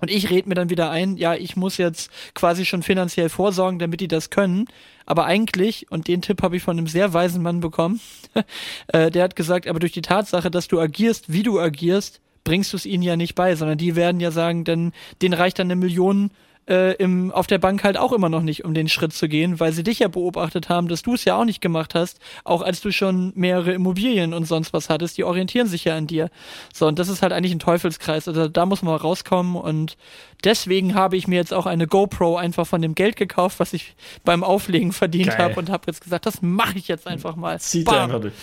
Und 0.00 0.10
ich 0.10 0.30
rede 0.30 0.48
mir 0.48 0.54
dann 0.54 0.70
wieder 0.70 0.90
ein, 0.90 1.16
ja, 1.16 1.34
ich 1.34 1.56
muss 1.56 1.76
jetzt 1.76 2.10
quasi 2.34 2.64
schon 2.64 2.82
finanziell 2.82 3.28
vorsorgen, 3.28 3.78
damit 3.78 4.00
die 4.00 4.08
das 4.08 4.30
können. 4.30 4.66
Aber 5.06 5.24
eigentlich, 5.24 5.90
und 5.90 6.08
den 6.08 6.22
Tipp 6.22 6.42
habe 6.42 6.56
ich 6.56 6.62
von 6.62 6.78
einem 6.78 6.86
sehr 6.86 7.12
weisen 7.14 7.42
Mann 7.42 7.60
bekommen, 7.60 8.00
äh, 8.88 9.10
der 9.10 9.24
hat 9.24 9.36
gesagt, 9.36 9.66
aber 9.66 9.80
durch 9.80 9.92
die 9.92 10.02
Tatsache, 10.02 10.50
dass 10.50 10.68
du 10.68 10.80
agierst, 10.80 11.32
wie 11.32 11.42
du 11.42 11.58
agierst, 11.58 12.20
bringst 12.44 12.72
du 12.72 12.76
es 12.76 12.86
ihnen 12.86 13.02
ja 13.02 13.16
nicht 13.16 13.34
bei, 13.34 13.54
sondern 13.56 13.78
die 13.78 13.96
werden 13.96 14.20
ja 14.20 14.30
sagen, 14.30 14.64
denn 14.64 14.92
denen 15.20 15.34
reicht 15.34 15.58
dann 15.58 15.66
eine 15.66 15.76
Million 15.76 16.30
äh, 16.68 16.92
im, 16.94 17.32
auf 17.32 17.46
der 17.46 17.58
Bank 17.58 17.82
halt 17.82 17.96
auch 17.96 18.12
immer 18.12 18.28
noch 18.28 18.42
nicht, 18.42 18.64
um 18.64 18.74
den 18.74 18.88
Schritt 18.88 19.12
zu 19.12 19.28
gehen, 19.28 19.58
weil 19.58 19.72
sie 19.72 19.82
dich 19.82 20.00
ja 20.00 20.08
beobachtet 20.08 20.68
haben, 20.68 20.88
dass 20.88 21.02
du 21.02 21.14
es 21.14 21.24
ja 21.24 21.36
auch 21.36 21.44
nicht 21.44 21.60
gemacht 21.60 21.94
hast, 21.94 22.20
auch 22.44 22.62
als 22.62 22.80
du 22.80 22.92
schon 22.92 23.32
mehrere 23.34 23.72
Immobilien 23.72 24.34
und 24.34 24.44
sonst 24.44 24.72
was 24.72 24.90
hattest, 24.90 25.16
die 25.16 25.24
orientieren 25.24 25.66
sich 25.66 25.84
ja 25.84 25.96
an 25.96 26.06
dir. 26.06 26.30
So, 26.72 26.86
und 26.86 26.98
das 26.98 27.08
ist 27.08 27.22
halt 27.22 27.32
eigentlich 27.32 27.52
ein 27.52 27.58
Teufelskreis. 27.58 28.28
Also 28.28 28.48
da 28.48 28.66
muss 28.66 28.82
man 28.82 28.96
rauskommen 28.96 29.56
und 29.56 29.96
deswegen 30.44 30.94
habe 30.94 31.16
ich 31.16 31.26
mir 31.26 31.36
jetzt 31.36 31.54
auch 31.54 31.66
eine 31.66 31.86
GoPro 31.86 32.36
einfach 32.36 32.66
von 32.66 32.82
dem 32.82 32.94
Geld 32.94 33.16
gekauft, 33.16 33.60
was 33.60 33.72
ich 33.72 33.94
beim 34.24 34.44
Auflegen 34.44 34.92
verdient 34.92 35.38
habe 35.38 35.54
und 35.54 35.70
habe 35.70 35.84
jetzt 35.86 36.02
gesagt, 36.02 36.26
das 36.26 36.42
mache 36.42 36.78
ich 36.78 36.88
jetzt 36.88 37.06
einfach 37.06 37.36
mal. 37.36 37.58
Zieht 37.60 37.88
einfach 37.88 38.20
durch. 38.20 38.34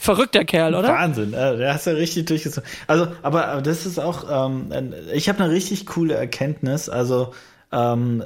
Verrückter 0.00 0.44
Kerl, 0.44 0.74
oder? 0.74 0.88
Wahnsinn, 0.88 1.32
der 1.32 1.72
hast 1.72 1.86
ja 1.86 1.92
richtig 1.92 2.26
durchgezogen. 2.26 2.68
Also, 2.86 3.08
aber, 3.22 3.48
aber 3.48 3.62
das 3.62 3.86
ist 3.86 3.98
auch, 3.98 4.24
ähm, 4.48 4.94
ich 5.12 5.28
habe 5.28 5.44
eine 5.44 5.52
richtig 5.52 5.86
coole 5.86 6.14
Erkenntnis. 6.14 6.88
Also 6.88 7.32
ähm, 7.74 8.22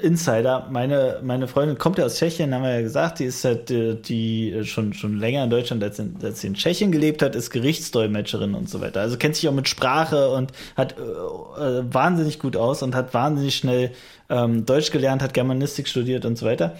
Insider. 0.00 0.68
Meine, 0.70 1.18
meine 1.22 1.48
Freundin 1.48 1.76
kommt 1.76 1.98
ja 1.98 2.04
aus 2.04 2.16
Tschechien, 2.16 2.54
haben 2.54 2.62
wir 2.62 2.74
ja 2.74 2.82
gesagt, 2.82 3.18
die 3.18 3.24
ist 3.24 3.44
halt, 3.44 3.68
die, 3.68 4.00
die 4.00 4.64
schon, 4.64 4.94
schon 4.94 5.18
länger 5.18 5.44
in 5.44 5.50
Deutschland, 5.50 5.82
als, 5.82 5.98
in, 5.98 6.16
als 6.22 6.40
sie 6.40 6.46
in 6.46 6.54
Tschechien 6.54 6.92
gelebt 6.92 7.20
hat, 7.20 7.34
ist 7.34 7.50
Gerichtsdolmetscherin 7.50 8.54
und 8.54 8.68
so 8.68 8.80
weiter. 8.80 9.00
Also 9.00 9.16
kennt 9.16 9.34
sich 9.34 9.48
auch 9.48 9.52
mit 9.52 9.68
Sprache 9.68 10.30
und 10.30 10.52
hat 10.76 10.94
äh, 10.98 11.02
äh, 11.02 11.84
wahnsinnig 11.92 12.38
gut 12.38 12.56
aus 12.56 12.82
und 12.82 12.94
hat 12.94 13.12
wahnsinnig 13.12 13.56
schnell 13.56 13.90
ähm, 14.30 14.64
Deutsch 14.66 14.92
gelernt, 14.92 15.20
hat 15.20 15.34
Germanistik 15.34 15.88
studiert 15.88 16.24
und 16.24 16.38
so 16.38 16.46
weiter. 16.46 16.76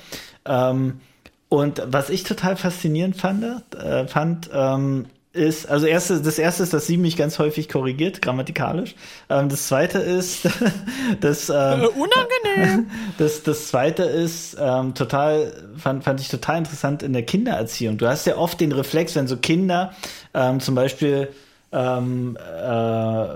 Ähm, 0.46 1.00
und 1.48 1.82
was 1.86 2.08
ich 2.08 2.22
total 2.22 2.56
faszinierend 2.56 3.16
fand, 3.16 3.44
äh, 3.74 4.06
fand 4.06 4.48
ähm, 4.54 5.06
ist, 5.32 5.68
also 5.68 5.86
erste, 5.86 6.20
das 6.20 6.38
erste 6.38 6.62
ist, 6.62 6.74
dass 6.74 6.86
sie 6.86 6.98
mich 6.98 7.16
ganz 7.16 7.38
häufig 7.38 7.68
korrigiert, 7.68 8.20
grammatikalisch. 8.20 8.94
Ähm, 9.30 9.48
das 9.48 9.66
zweite 9.66 9.98
ist, 9.98 10.48
das 11.20 11.48
ähm, 11.48 11.82
äh, 11.82 11.86
unangenehm. 11.86 12.90
Das, 13.18 13.42
das 13.42 13.68
zweite 13.68 14.04
ist 14.04 14.56
ähm, 14.58 14.94
total, 14.94 15.52
fand, 15.76 16.04
fand 16.04 16.20
ich 16.20 16.28
total 16.28 16.58
interessant 16.58 17.02
in 17.02 17.12
der 17.12 17.24
Kindererziehung. 17.24 17.98
Du 17.98 18.06
hast 18.06 18.26
ja 18.26 18.36
oft 18.36 18.60
den 18.60 18.72
Reflex, 18.72 19.14
wenn 19.14 19.28
so 19.28 19.36
Kinder 19.36 19.92
ähm, 20.34 20.60
zum 20.60 20.74
Beispiel 20.74 21.28
ähm, 21.72 22.36
äh, 22.36 23.26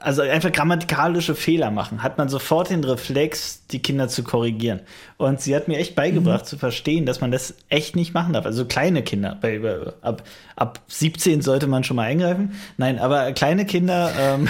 also 0.00 0.22
einfach 0.22 0.52
grammatikalische 0.52 1.34
Fehler 1.34 1.70
machen, 1.70 2.02
hat 2.02 2.18
man 2.18 2.28
sofort 2.28 2.70
den 2.70 2.84
Reflex, 2.84 3.66
die 3.68 3.80
Kinder 3.80 4.08
zu 4.08 4.22
korrigieren. 4.24 4.80
Und 5.16 5.40
sie 5.40 5.54
hat 5.54 5.68
mir 5.68 5.78
echt 5.78 5.94
beigebracht 5.94 6.44
mhm. 6.44 6.48
zu 6.48 6.58
verstehen, 6.58 7.06
dass 7.06 7.20
man 7.20 7.30
das 7.30 7.54
echt 7.68 7.96
nicht 7.96 8.14
machen 8.14 8.32
darf. 8.32 8.46
Also 8.46 8.64
kleine 8.64 9.02
Kinder, 9.02 9.38
bei, 9.40 9.60
ab, 10.02 10.22
ab 10.56 10.80
17 10.88 11.42
sollte 11.42 11.66
man 11.66 11.84
schon 11.84 11.96
mal 11.96 12.04
eingreifen. 12.04 12.52
Nein, 12.76 12.98
aber 12.98 13.32
kleine 13.32 13.64
Kinder, 13.64 14.12
ähm, 14.18 14.48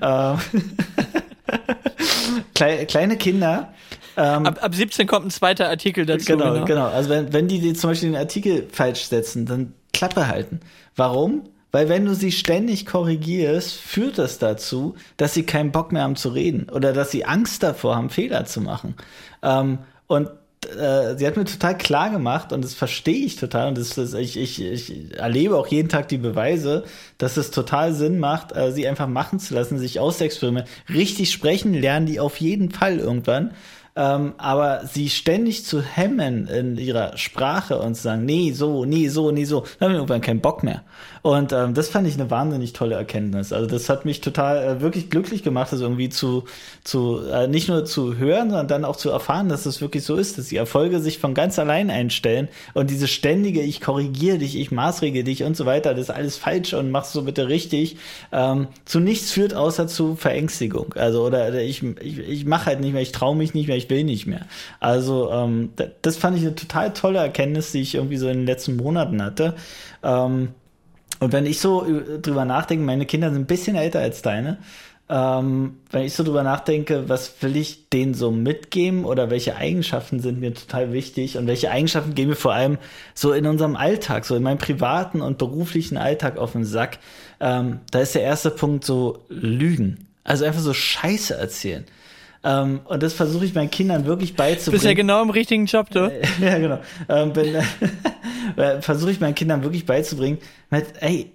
äh, 0.00 0.34
Kle 2.54 2.86
kleine 2.86 3.16
Kinder. 3.16 3.72
Ähm, 4.16 4.46
ab, 4.46 4.62
ab 4.62 4.74
17 4.74 5.06
kommt 5.06 5.26
ein 5.26 5.30
zweiter 5.30 5.68
Artikel 5.68 6.06
dazu. 6.06 6.26
Genau, 6.26 6.52
genau. 6.52 6.64
genau. 6.66 6.86
Also 6.86 7.10
wenn, 7.10 7.32
wenn 7.32 7.48
die 7.48 7.72
zum 7.72 7.90
Beispiel 7.90 8.10
den 8.10 8.18
Artikel 8.18 8.68
falsch 8.70 9.04
setzen, 9.04 9.46
dann 9.46 9.74
Klappe 9.92 10.28
halten. 10.28 10.60
Warum? 10.96 11.42
Weil 11.72 11.88
wenn 11.88 12.04
du 12.04 12.14
sie 12.14 12.32
ständig 12.32 12.84
korrigierst, 12.84 13.72
führt 13.72 14.18
das 14.18 14.38
dazu, 14.38 14.94
dass 15.16 15.32
sie 15.32 15.44
keinen 15.44 15.72
Bock 15.72 15.90
mehr 15.90 16.02
haben 16.02 16.16
zu 16.16 16.28
reden 16.28 16.68
oder 16.70 16.92
dass 16.92 17.10
sie 17.10 17.24
Angst 17.24 17.62
davor 17.62 17.96
haben, 17.96 18.10
Fehler 18.10 18.44
zu 18.44 18.60
machen. 18.60 18.94
Ähm, 19.42 19.78
und 20.06 20.28
äh, 20.66 21.16
sie 21.16 21.26
hat 21.26 21.36
mir 21.36 21.44
total 21.44 21.76
klar 21.76 22.10
gemacht 22.10 22.52
und 22.52 22.62
das 22.62 22.74
verstehe 22.74 23.24
ich 23.24 23.36
total 23.36 23.68
und 23.68 23.78
das, 23.78 23.94
das, 23.94 24.14
ich, 24.14 24.36
ich, 24.36 24.62
ich 24.62 25.18
erlebe 25.18 25.56
auch 25.56 25.66
jeden 25.66 25.88
Tag 25.88 26.08
die 26.08 26.18
Beweise, 26.18 26.84
dass 27.18 27.36
es 27.36 27.50
total 27.50 27.94
Sinn 27.94 28.18
macht, 28.18 28.54
äh, 28.54 28.70
sie 28.70 28.86
einfach 28.86 29.08
machen 29.08 29.38
zu 29.38 29.54
lassen, 29.54 29.78
sich 29.78 29.98
ausexperimentieren. 29.98 30.78
Richtig 30.88 31.32
sprechen 31.32 31.74
lernen 31.74 32.06
die 32.06 32.20
auf 32.20 32.36
jeden 32.36 32.70
Fall 32.70 32.98
irgendwann 32.98 33.52
ähm, 33.94 34.34
aber 34.38 34.86
sie 34.86 35.10
ständig 35.10 35.66
zu 35.66 35.82
hemmen 35.82 36.46
in 36.46 36.78
ihrer 36.78 37.16
Sprache 37.18 37.78
und 37.78 37.94
zu 37.94 38.02
sagen, 38.02 38.24
nee, 38.24 38.52
so, 38.52 38.84
nee, 38.84 39.08
so, 39.08 39.30
nee, 39.30 39.44
so, 39.44 39.60
dann 39.78 39.88
haben 39.88 39.92
wir 39.92 39.98
irgendwann 39.98 40.20
keinen 40.22 40.40
Bock 40.40 40.62
mehr. 40.62 40.82
Und 41.20 41.52
ähm, 41.52 41.74
das 41.74 41.88
fand 41.88 42.08
ich 42.08 42.14
eine 42.14 42.30
wahnsinnig 42.30 42.72
tolle 42.72 42.96
Erkenntnis. 42.96 43.52
Also 43.52 43.66
das 43.66 43.88
hat 43.88 44.04
mich 44.04 44.20
total 44.20 44.64
äh, 44.64 44.80
wirklich 44.80 45.10
glücklich 45.10 45.42
gemacht, 45.42 45.72
das 45.72 45.80
irgendwie 45.80 46.08
zu, 46.08 46.44
zu 46.82 47.20
äh, 47.30 47.46
nicht 47.46 47.68
nur 47.68 47.84
zu 47.84 48.16
hören, 48.16 48.48
sondern 48.48 48.68
dann 48.68 48.84
auch 48.84 48.96
zu 48.96 49.10
erfahren, 49.10 49.48
dass 49.48 49.60
es 49.60 49.74
das 49.74 49.80
wirklich 49.80 50.04
so 50.04 50.16
ist, 50.16 50.38
dass 50.38 50.46
die 50.46 50.56
Erfolge 50.56 51.00
sich 51.00 51.18
von 51.18 51.34
ganz 51.34 51.58
allein 51.58 51.90
einstellen 51.90 52.48
und 52.74 52.90
diese 52.90 53.08
ständige, 53.08 53.60
ich 53.60 53.80
korrigiere 53.80 54.38
dich, 54.38 54.58
ich 54.58 54.72
maßrege 54.72 55.22
dich 55.22 55.44
und 55.44 55.56
so 55.56 55.66
weiter, 55.66 55.94
das 55.94 56.04
ist 56.04 56.10
alles 56.10 56.36
falsch 56.36 56.74
und 56.74 56.90
machst 56.90 57.12
so 57.12 57.22
bitte 57.22 57.48
richtig, 57.48 57.96
ähm, 58.32 58.68
zu 58.84 58.98
nichts 58.98 59.30
führt 59.30 59.54
außer 59.54 59.86
zu 59.86 60.16
Verängstigung. 60.16 60.94
Also 60.94 61.24
oder 61.24 61.54
ich, 61.62 61.82
ich, 62.00 62.18
ich 62.18 62.44
mache 62.46 62.66
halt 62.66 62.80
nicht 62.80 62.94
mehr, 62.94 63.02
ich 63.02 63.12
traue 63.12 63.36
mich 63.36 63.54
nicht 63.54 63.68
mehr, 63.68 63.76
ich 63.84 63.90
will 63.90 64.04
nicht 64.04 64.26
mehr. 64.26 64.46
Also 64.80 65.30
ähm, 65.30 65.70
das 66.02 66.16
fand 66.16 66.36
ich 66.36 66.42
eine 66.42 66.54
total 66.54 66.92
tolle 66.92 67.18
Erkenntnis, 67.18 67.72
die 67.72 67.80
ich 67.80 67.94
irgendwie 67.94 68.16
so 68.16 68.28
in 68.28 68.38
den 68.38 68.46
letzten 68.46 68.76
Monaten 68.76 69.22
hatte. 69.22 69.54
Ähm, 70.02 70.48
und 71.20 71.32
wenn 71.32 71.46
ich 71.46 71.60
so 71.60 71.86
drüber 72.20 72.44
nachdenke, 72.44 72.84
meine 72.84 73.06
Kinder 73.06 73.30
sind 73.30 73.42
ein 73.42 73.46
bisschen 73.46 73.76
älter 73.76 74.00
als 74.00 74.22
deine. 74.22 74.58
Ähm, 75.08 75.76
wenn 75.90 76.04
ich 76.04 76.14
so 76.14 76.24
drüber 76.24 76.42
nachdenke, 76.42 77.08
was 77.08 77.42
will 77.42 77.56
ich 77.56 77.90
denen 77.90 78.14
so 78.14 78.30
mitgeben 78.30 79.04
oder 79.04 79.30
welche 79.30 79.56
Eigenschaften 79.56 80.20
sind 80.20 80.40
mir 80.40 80.54
total 80.54 80.92
wichtig 80.92 81.36
und 81.36 81.46
welche 81.46 81.70
Eigenschaften 81.70 82.14
gehen 82.14 82.28
mir 82.28 82.34
vor 82.34 82.54
allem 82.54 82.78
so 83.14 83.32
in 83.32 83.46
unserem 83.46 83.76
Alltag, 83.76 84.24
so 84.24 84.34
in 84.34 84.42
meinem 84.42 84.58
privaten 84.58 85.20
und 85.20 85.38
beruflichen 85.38 85.96
Alltag 85.96 86.38
auf 86.38 86.52
den 86.52 86.64
Sack, 86.64 86.98
ähm, 87.40 87.80
da 87.90 88.00
ist 88.00 88.14
der 88.14 88.22
erste 88.22 88.50
Punkt 88.50 88.84
so 88.84 89.18
Lügen. 89.28 90.08
Also 90.24 90.44
einfach 90.44 90.60
so 90.60 90.72
Scheiße 90.72 91.34
erzählen. 91.34 91.84
Ähm, 92.44 92.80
und 92.84 93.02
das 93.02 93.12
versuche 93.12 93.44
ich 93.44 93.54
meinen 93.54 93.70
Kindern 93.70 94.04
wirklich 94.04 94.34
beizubringen. 94.34 94.72
Bist 94.72 94.84
ja 94.84 94.94
genau 94.94 95.22
im 95.22 95.30
richtigen 95.30 95.66
Job, 95.66 95.90
du. 95.90 96.10
ja, 96.40 96.58
genau. 96.58 96.80
Ähm, 97.08 97.32
äh, 98.56 98.80
versuche 98.80 99.10
ich 99.10 99.20
meinen 99.20 99.34
Kindern 99.34 99.62
wirklich 99.62 99.86
beizubringen, 99.86 100.38
mit, 100.70 100.86
ey, 101.00 101.32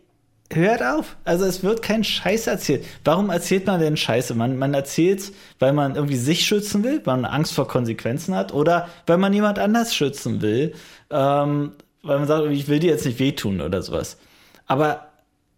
hört 0.53 0.83
auf. 0.83 1.17
Also 1.23 1.45
es 1.45 1.63
wird 1.63 1.81
kein 1.81 2.03
Scheiß 2.03 2.47
erzählt. 2.47 2.85
Warum 3.03 3.29
erzählt 3.29 3.67
man 3.67 3.79
denn 3.79 3.97
Scheiße? 3.97 4.33
Man, 4.35 4.57
man 4.57 4.73
erzählt 4.73 5.31
weil 5.59 5.73
man 5.73 5.95
irgendwie 5.95 6.15
sich 6.15 6.45
schützen 6.45 6.83
will, 6.83 7.01
weil 7.05 7.17
man 7.17 7.31
Angst 7.31 7.53
vor 7.53 7.67
Konsequenzen 7.67 8.35
hat 8.35 8.53
oder 8.53 8.87
weil 9.05 9.17
man 9.17 9.33
jemand 9.33 9.59
anders 9.59 9.95
schützen 9.95 10.41
will, 10.41 10.73
ähm, 11.09 11.73
weil 12.03 12.19
man 12.19 12.27
sagt, 12.27 12.49
ich 12.51 12.67
will 12.67 12.79
dir 12.79 12.91
jetzt 12.91 13.05
nicht 13.05 13.19
wehtun 13.19 13.61
oder 13.61 13.81
sowas. 13.81 14.17
Aber 14.67 15.06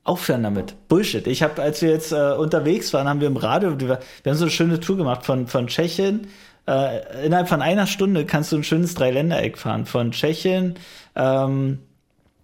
Aufhören 0.09 0.41
damit. 0.41 0.73
Bullshit. 0.87 1.27
Ich 1.27 1.43
habe, 1.43 1.61
als 1.61 1.83
wir 1.83 1.91
jetzt 1.91 2.11
äh, 2.11 2.31
unterwegs 2.31 2.91
waren, 2.93 3.07
haben 3.07 3.21
wir 3.21 3.27
im 3.27 3.37
Radio, 3.37 3.79
wir, 3.79 3.99
wir 4.23 4.31
haben 4.31 4.37
so 4.37 4.45
eine 4.45 4.51
schöne 4.51 4.79
Tour 4.79 4.97
gemacht 4.97 5.23
von, 5.23 5.45
von 5.45 5.67
Tschechien. 5.67 6.25
Äh, 6.67 7.27
innerhalb 7.27 7.47
von 7.47 7.61
einer 7.61 7.85
Stunde 7.85 8.25
kannst 8.25 8.51
du 8.51 8.55
ein 8.55 8.63
schönes 8.63 8.95
Dreiländereck 8.95 9.59
fahren. 9.59 9.85
Von 9.85 10.09
Tschechien, 10.09 10.79
ähm, 11.15 11.77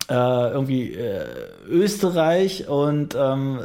äh, 0.08 0.14
irgendwie 0.14 0.94
äh, 0.94 1.26
Österreich 1.68 2.68
und 2.68 3.16
ähm, 3.16 3.60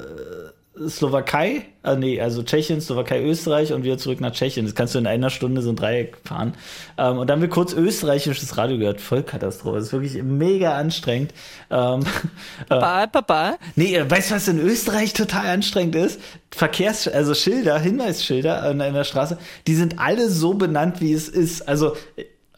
Slowakei, 0.89 1.67
äh, 1.83 1.97
nee, 1.97 2.21
also 2.21 2.43
Tschechien, 2.43 2.81
Slowakei, 2.81 3.23
Österreich 3.23 3.73
und 3.73 3.85
wieder 3.85 3.99
zurück 3.99 4.21
nach 4.21 4.33
Tschechien. 4.33 4.65
Das 4.65 4.75
kannst 4.75 4.95
du 4.95 4.99
in 4.99 5.07
einer 5.07 5.29
Stunde 5.29 5.61
so 5.61 5.71
ein 5.71 5.77
Dreieck 5.77 6.17
fahren. 6.25 6.55
Ähm, 6.97 7.19
und 7.19 7.29
dann 7.29 7.37
haben 7.37 7.43
wir 7.43 7.49
kurz 7.49 7.75
österreichisches 7.75 8.57
Radio 8.57 8.79
gehört. 8.79 9.01
Vollkatastrophe. 9.01 9.77
Das 9.77 9.87
ist 9.87 9.93
wirklich 9.93 10.23
mega 10.23 10.77
anstrengend. 10.77 11.35
Ähm, 11.71 12.05
Papa, 12.69 13.05
äh, 13.05 13.09
Papa. 13.09 13.59
Nee, 13.77 13.95
äh, 13.95 14.11
weißt 14.11 14.31
du, 14.31 14.35
was 14.37 14.49
in 14.49 14.59
Österreich 14.59 15.13
total 15.13 15.47
anstrengend 15.47 15.97
ist? 15.97 16.21
Verkehrs-, 16.51 17.09
also 17.09 17.35
Schilder, 17.35 17.79
Hinweisschilder 17.79 18.63
an 18.63 18.81
einer 18.81 19.05
Straße, 19.05 19.39
die 19.67 19.75
sind 19.75 19.99
alle 19.99 20.31
so 20.31 20.55
benannt, 20.55 21.01
wie 21.01 21.13
es 21.13 21.29
ist. 21.29 21.69
Also, 21.69 21.95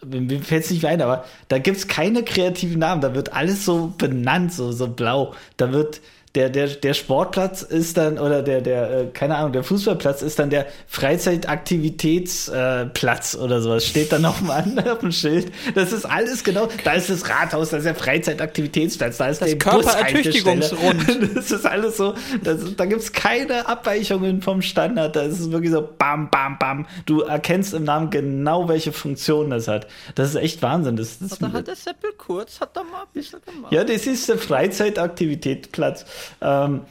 mir 0.04 0.42
fällt 0.42 0.64
es 0.64 0.70
nicht 0.70 0.84
ein, 0.84 1.00
aber 1.00 1.24
da 1.48 1.58
gibt's 1.58 1.88
keine 1.88 2.22
kreativen 2.22 2.78
Namen. 2.78 3.00
Da 3.00 3.14
wird 3.14 3.32
alles 3.32 3.64
so 3.64 3.92
benannt, 3.98 4.52
so, 4.52 4.72
so 4.72 4.88
blau. 4.88 5.34
Da 5.56 5.72
wird, 5.72 6.00
der, 6.34 6.48
der, 6.48 6.68
der 6.68 6.94
Sportplatz 6.94 7.60
ist 7.60 7.98
dann, 7.98 8.18
oder 8.18 8.42
der, 8.42 8.62
der, 8.62 8.90
äh, 8.90 9.06
keine 9.12 9.36
Ahnung, 9.36 9.52
der 9.52 9.64
Fußballplatz 9.64 10.22
ist 10.22 10.38
dann 10.38 10.48
der 10.48 10.66
Freizeitaktivitätsplatz 10.86 13.34
äh, 13.34 13.38
oder 13.38 13.60
sowas. 13.60 13.86
Steht 13.86 14.12
dann 14.12 14.24
auf 14.24 14.38
dem, 14.38 14.48
auf 14.50 15.00
dem 15.00 15.12
Schild. 15.12 15.52
Das 15.74 15.92
ist 15.92 16.06
alles 16.06 16.42
genau, 16.42 16.70
da 16.84 16.94
ist 16.94 17.10
das 17.10 17.28
Rathaus, 17.28 17.68
da 17.68 17.76
ist 17.76 17.84
der 17.84 17.94
Freizeitaktivitätsplatz, 17.94 19.18
da 19.18 19.28
ist 19.28 19.42
das 19.42 19.50
der 19.50 19.58
Körperertüchtigungsrund. 19.58 21.02
Das 21.34 21.50
ist 21.50 21.66
alles 21.66 21.96
so, 21.96 22.14
das, 22.42 22.76
da 22.76 22.84
gibt's 22.86 23.12
keine 23.12 23.68
Abweichungen 23.68 24.42
vom 24.42 24.62
Standard. 24.62 25.16
Da 25.16 25.22
ist 25.22 25.40
es 25.40 25.50
wirklich 25.50 25.72
so 25.72 25.88
bam, 25.98 26.30
bam, 26.30 26.56
bam. 26.58 26.86
Du 27.04 27.20
erkennst 27.20 27.74
im 27.74 27.82
Namen 27.84 28.08
genau, 28.10 28.68
welche 28.68 28.92
Funktion 28.92 29.50
das 29.50 29.68
hat. 29.68 29.86
Das 30.14 30.30
ist 30.30 30.36
echt 30.36 30.62
Wahnsinn. 30.62 30.96
Das, 30.96 31.18
das 31.18 31.38
da 31.38 31.52
hat 31.52 31.66
der 31.66 31.76
Seppel 31.76 32.12
kurz, 32.16 32.58
hat 32.60 32.74
er 32.76 32.84
mal 32.84 33.02
ein 33.02 33.08
bisschen 33.12 33.40
gemacht. 33.44 33.70
Ja, 33.72 33.84
das 33.84 34.06
ist 34.06 34.26
der 34.28 34.38
Freizeitaktivitätsplatz. 34.38 36.06
Ähm, 36.40 36.82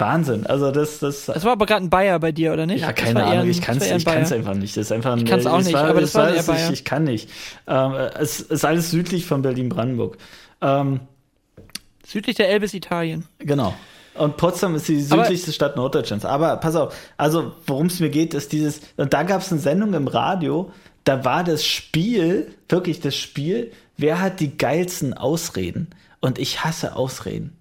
Wahnsinn. 0.00 0.46
Also 0.46 0.70
das, 0.70 0.98
das. 0.98 1.26
Das 1.26 1.44
war 1.44 1.52
aber 1.52 1.66
gerade 1.66 1.84
ein 1.84 1.90
Bayer 1.90 2.18
bei 2.18 2.32
dir, 2.32 2.52
oder 2.52 2.66
nicht? 2.66 2.80
Ja, 2.80 2.92
keine 2.92 3.22
Ahnung. 3.22 3.40
Ein, 3.40 3.50
ich 3.50 3.60
kann 3.60 3.76
es 3.76 3.86
ich 3.86 3.92
einfach 3.92 4.54
nicht. 4.54 4.76
Das 4.76 4.86
ist 4.86 4.92
einfach 4.92 5.12
ein, 5.12 5.18
ich 5.18 5.24
kann 5.26 5.40
es 5.40 5.46
auch 5.46 5.58
nicht, 5.58 5.72
war, 5.72 5.84
aber 5.84 6.00
das 6.00 6.14
war, 6.14 6.34
war 6.34 6.42
Bayer. 6.42 6.66
Ich, 6.68 6.80
ich 6.80 6.84
kann 6.84 7.04
nicht. 7.04 7.28
Ähm, 7.66 7.92
es 8.18 8.40
ist 8.40 8.64
alles 8.64 8.90
südlich 8.90 9.26
von 9.26 9.42
Berlin-Brandenburg. 9.42 10.16
Ähm, 10.62 11.00
südlich 12.06 12.36
der 12.36 12.48
Elbe 12.48 12.64
ist 12.64 12.74
Italien. 12.74 13.26
Genau. 13.38 13.74
Und 14.14 14.36
Potsdam 14.36 14.74
ist 14.74 14.88
die 14.88 15.00
südlichste 15.00 15.48
aber, 15.48 15.54
Stadt 15.54 15.76
Norddeutschlands. 15.76 16.24
Aber 16.24 16.56
pass 16.56 16.74
auf, 16.74 16.94
also 17.16 17.52
worum 17.66 17.86
es 17.86 18.00
mir 18.00 18.10
geht, 18.10 18.34
ist 18.34 18.52
dieses, 18.52 18.80
und 18.96 19.12
da 19.12 19.22
gab 19.22 19.40
es 19.40 19.52
eine 19.52 19.60
Sendung 19.60 19.94
im 19.94 20.08
Radio, 20.08 20.72
da 21.04 21.24
war 21.24 21.44
das 21.44 21.64
Spiel, 21.64 22.54
wirklich 22.68 23.00
das 23.00 23.16
Spiel, 23.16 23.70
wer 23.96 24.20
hat 24.20 24.40
die 24.40 24.56
geilsten 24.56 25.14
Ausreden? 25.14 25.88
Und 26.20 26.38
ich 26.38 26.64
hasse 26.64 26.96
Ausreden. 26.96 27.56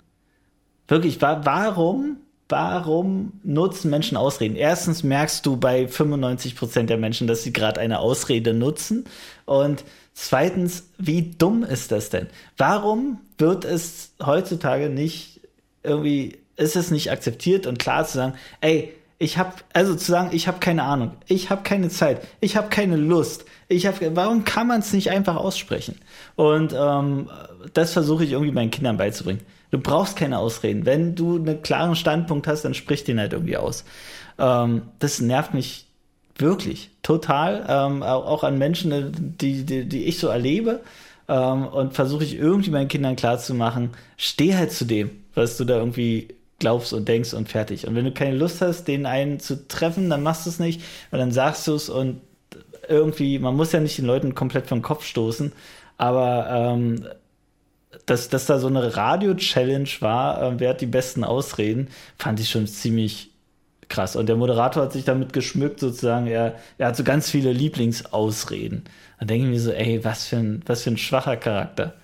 Wirklich, 0.89 1.21
warum, 1.21 2.17
warum 2.49 3.33
nutzen 3.43 3.91
Menschen 3.91 4.17
Ausreden? 4.17 4.55
Erstens 4.55 5.03
merkst 5.03 5.45
du 5.45 5.55
bei 5.55 5.87
95 5.87 6.55
Prozent 6.55 6.89
der 6.89 6.97
Menschen, 6.97 7.27
dass 7.27 7.43
sie 7.43 7.53
gerade 7.53 7.79
eine 7.79 7.99
Ausrede 7.99 8.55
nutzen. 8.55 9.05
Und 9.45 9.83
zweitens, 10.13 10.89
wie 10.97 11.21
dumm 11.37 11.63
ist 11.63 11.91
das 11.91 12.09
denn? 12.09 12.27
Warum 12.57 13.19
wird 13.37 13.65
es 13.65 14.13
heutzutage 14.25 14.89
nicht 14.89 15.41
irgendwie, 15.83 16.39
ist 16.57 16.75
es 16.75 16.89
nicht 16.89 17.11
akzeptiert 17.11 17.67
und 17.67 17.77
klar 17.77 18.05
zu 18.05 18.17
sagen, 18.17 18.33
ey, 18.61 18.91
ich 19.19 19.37
habe 19.37 19.53
also 19.73 19.95
zu 19.95 20.11
sagen, 20.11 20.29
ich 20.31 20.47
habe 20.47 20.59
keine 20.59 20.83
Ahnung, 20.83 21.11
ich 21.27 21.51
habe 21.51 21.61
keine 21.61 21.89
Zeit, 21.89 22.25
ich 22.39 22.55
habe 22.57 22.69
keine 22.69 22.95
Lust, 22.95 23.45
ich 23.67 23.85
habe, 23.85 24.15
warum 24.15 24.43
kann 24.43 24.65
man 24.65 24.79
es 24.79 24.93
nicht 24.93 25.11
einfach 25.11 25.35
aussprechen? 25.35 25.99
Und 26.35 26.73
ähm, 26.73 27.29
das 27.73 27.93
versuche 27.93 28.23
ich 28.23 28.31
irgendwie 28.31 28.53
meinen 28.53 28.71
Kindern 28.71 28.97
beizubringen. 28.97 29.41
Du 29.71 29.79
brauchst 29.79 30.15
keine 30.15 30.39
Ausreden. 30.39 30.85
Wenn 30.85 31.15
du 31.15 31.37
einen 31.37 31.61
klaren 31.61 31.95
Standpunkt 31.95 32.47
hast, 32.47 32.63
dann 32.63 32.73
sprich 32.73 33.03
den 33.03 33.19
halt 33.19 33.33
irgendwie 33.33 33.57
aus. 33.57 33.85
Ähm, 34.37 34.83
das 34.99 35.21
nervt 35.21 35.53
mich 35.53 35.85
wirklich 36.37 36.89
total, 37.03 37.65
ähm, 37.67 38.01
auch 38.01 38.43
an 38.43 38.57
Menschen, 38.57 39.35
die, 39.39 39.65
die, 39.65 39.87
die 39.87 40.05
ich 40.05 40.19
so 40.19 40.27
erlebe. 40.27 40.81
Ähm, 41.27 41.67
und 41.67 41.93
versuche 41.93 42.23
ich 42.23 42.35
irgendwie 42.35 42.71
meinen 42.71 42.87
Kindern 42.87 43.15
klarzumachen, 43.15 43.91
steh 44.17 44.55
halt 44.55 44.71
zu 44.71 44.85
dem, 44.85 45.11
was 45.35 45.57
du 45.57 45.65
da 45.65 45.77
irgendwie 45.77 46.29
glaubst 46.57 46.91
und 46.93 47.07
denkst 47.07 47.33
und 47.33 47.49
fertig. 47.49 47.87
Und 47.87 47.95
wenn 47.95 48.05
du 48.05 48.11
keine 48.11 48.35
Lust 48.35 48.61
hast, 48.61 48.85
den 48.87 49.05
einen 49.05 49.39
zu 49.39 49.67
treffen, 49.67 50.09
dann 50.09 50.23
machst 50.23 50.45
du 50.45 50.49
es 50.49 50.59
nicht 50.59 50.81
und 51.11 51.19
dann 51.19 51.31
sagst 51.31 51.67
du 51.67 51.75
es 51.75 51.89
und 51.89 52.21
irgendwie, 52.87 53.39
man 53.39 53.55
muss 53.55 53.71
ja 53.71 53.79
nicht 53.79 53.97
den 53.97 54.05
Leuten 54.05 54.35
komplett 54.35 54.67
vom 54.67 54.81
Kopf 54.81 55.05
stoßen, 55.05 55.51
aber 55.97 56.47
ähm, 56.49 57.05
dass, 58.09 58.29
dass 58.29 58.45
da 58.45 58.59
so 58.59 58.67
eine 58.67 58.95
Radio-Challenge 58.95 59.89
war, 59.99 60.41
äh, 60.41 60.59
wer 60.59 60.69
hat 60.71 60.81
die 60.81 60.87
besten 60.87 61.23
Ausreden, 61.23 61.89
fand 62.17 62.39
ich 62.39 62.49
schon 62.49 62.67
ziemlich 62.67 63.31
krass. 63.87 64.15
Und 64.15 64.27
der 64.27 64.35
Moderator 64.35 64.83
hat 64.83 64.93
sich 64.93 65.03
damit 65.03 65.33
geschmückt, 65.33 65.79
sozusagen, 65.79 66.27
er, 66.27 66.55
er 66.77 66.87
hat 66.87 66.95
so 66.95 67.03
ganz 67.03 67.29
viele 67.29 67.51
Lieblingsausreden. 67.51 68.83
Da 69.19 69.25
denke 69.25 69.45
ich 69.45 69.51
mir 69.51 69.59
so, 69.59 69.71
ey, 69.71 70.03
was 70.03 70.27
für 70.27 70.37
ein, 70.37 70.61
was 70.65 70.83
für 70.83 70.91
ein 70.91 70.97
schwacher 70.97 71.37
Charakter. 71.37 71.95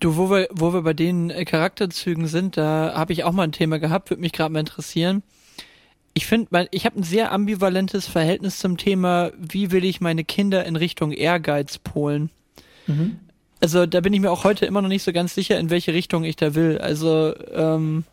Du, 0.00 0.16
wo 0.16 0.30
wir, 0.30 0.48
wo 0.52 0.72
wir 0.72 0.82
bei 0.82 0.94
den 0.94 1.30
äh, 1.30 1.44
Charakterzügen 1.44 2.26
sind, 2.26 2.56
da 2.56 2.94
habe 2.94 3.12
ich 3.12 3.24
auch 3.24 3.32
mal 3.32 3.42
ein 3.42 3.52
Thema 3.52 3.78
gehabt, 3.78 4.10
würde 4.10 4.20
mich 4.20 4.32
gerade 4.32 4.52
mal 4.52 4.60
interessieren. 4.60 5.22
Ich 6.14 6.26
finde, 6.26 6.68
ich 6.72 6.84
habe 6.84 7.00
ein 7.00 7.04
sehr 7.04 7.30
ambivalentes 7.30 8.06
Verhältnis 8.06 8.58
zum 8.58 8.76
Thema, 8.76 9.30
wie 9.36 9.70
will 9.70 9.84
ich 9.84 10.00
meine 10.00 10.24
Kinder 10.24 10.64
in 10.64 10.74
Richtung 10.74 11.12
Ehrgeiz 11.12 11.78
polen. 11.78 12.30
Mhm 12.86 13.18
also 13.60 13.86
da 13.86 14.00
bin 14.00 14.12
ich 14.12 14.20
mir 14.20 14.30
auch 14.30 14.44
heute 14.44 14.66
immer 14.66 14.82
noch 14.82 14.88
nicht 14.88 15.02
so 15.02 15.12
ganz 15.12 15.34
sicher, 15.34 15.58
in 15.58 15.70
welche 15.70 15.92
Richtung 15.92 16.24
ich 16.24 16.36
da 16.36 16.54
will. 16.54 16.78
Also 16.78 17.34
ähm, 17.52 18.04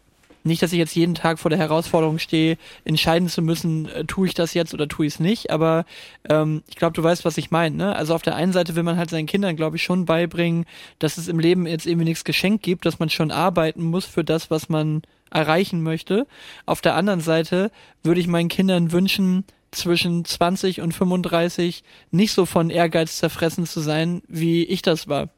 nicht, 0.46 0.62
dass 0.62 0.72
ich 0.72 0.78
jetzt 0.78 0.96
jeden 0.96 1.16
Tag 1.16 1.39
vor 1.39 1.50
der 1.50 1.60
Herausforderung 1.60 2.20
stehe, 2.20 2.58
entscheiden 2.84 3.30
zu 3.30 3.41
müssen, 3.41 3.89
äh, 3.89 4.06
tue 4.06 4.28
ich 4.28 4.36
das 4.36 4.54
jetzt 4.54 4.74
oder 4.74 4.88
tue 4.88 5.08
ich 5.08 5.14
es 5.14 5.20
nicht. 5.20 5.50
Aber 5.50 5.86
ähm, 6.30 6.64
ich 6.68 6.76
glaube, 6.76 6.93
du 6.93 7.04
weißt, 7.04 7.26
was 7.26 7.38
ich 7.38 7.52
meine. 7.52 7.76
Ne? 7.76 7.96
Also 7.96 8.14
auf 8.14 8.22
der 8.22 8.36
einen 8.36 8.54
Seite 8.54 8.76
will 8.76 8.84
man 8.84 8.98
halt 8.98 9.10
seinen 9.10 9.26
Kindern, 9.26 9.56
glaube 9.56 9.78
ich, 9.78 9.84
schon 9.84 10.06
beibringen, 10.06 10.66
dass 11.00 11.18
es 11.18 11.28
im 11.28 11.39
Leben 11.39 11.66
jetzt 11.66 11.88
irgendwie 11.88 12.06
nichts 12.06 12.24
geschenkt 12.24 12.64
gibt, 12.64 12.86
dass 12.86 13.00
man 13.00 13.10
schon 13.10 13.32
arbeiten 13.32 13.84
muss 13.84 14.06
für 14.06 14.24
das, 14.24 14.52
was 14.52 14.70
man 14.70 15.02
erreichen 15.32 15.82
möchte. 15.82 16.28
Auf 16.68 16.82
der 16.82 16.96
anderen 16.96 17.22
Seite 17.22 17.72
würde 18.04 18.22
ich 18.22 18.28
meinen 18.28 18.50
Kindern 18.50 18.91
wünschen, 18.91 19.46
zwischen 19.72 20.24
20 20.24 20.80
und 20.80 20.93
35 20.93 21.84
nicht 22.12 22.32
so 22.32 22.46
von 22.46 22.70
Ehrgeiz 22.70 23.18
zerfressen 23.18 23.66
zu 23.66 23.82
sein, 23.82 24.22
wie 24.30 24.64
ich 24.64 24.82
das 24.82 25.10
war 25.10 25.30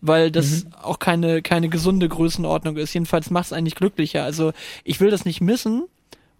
weil 0.00 0.30
das 0.30 0.64
mhm. 0.64 0.74
auch 0.82 0.98
keine, 0.98 1.42
keine 1.42 1.68
gesunde 1.68 2.08
Größenordnung 2.08 2.76
ist. 2.76 2.94
Jedenfalls 2.94 3.30
macht 3.30 3.46
es 3.46 3.52
eigentlich 3.52 3.74
glücklicher. 3.74 4.24
Also 4.24 4.52
ich 4.84 5.00
will 5.00 5.10
das 5.10 5.24
nicht 5.24 5.40
missen, 5.40 5.84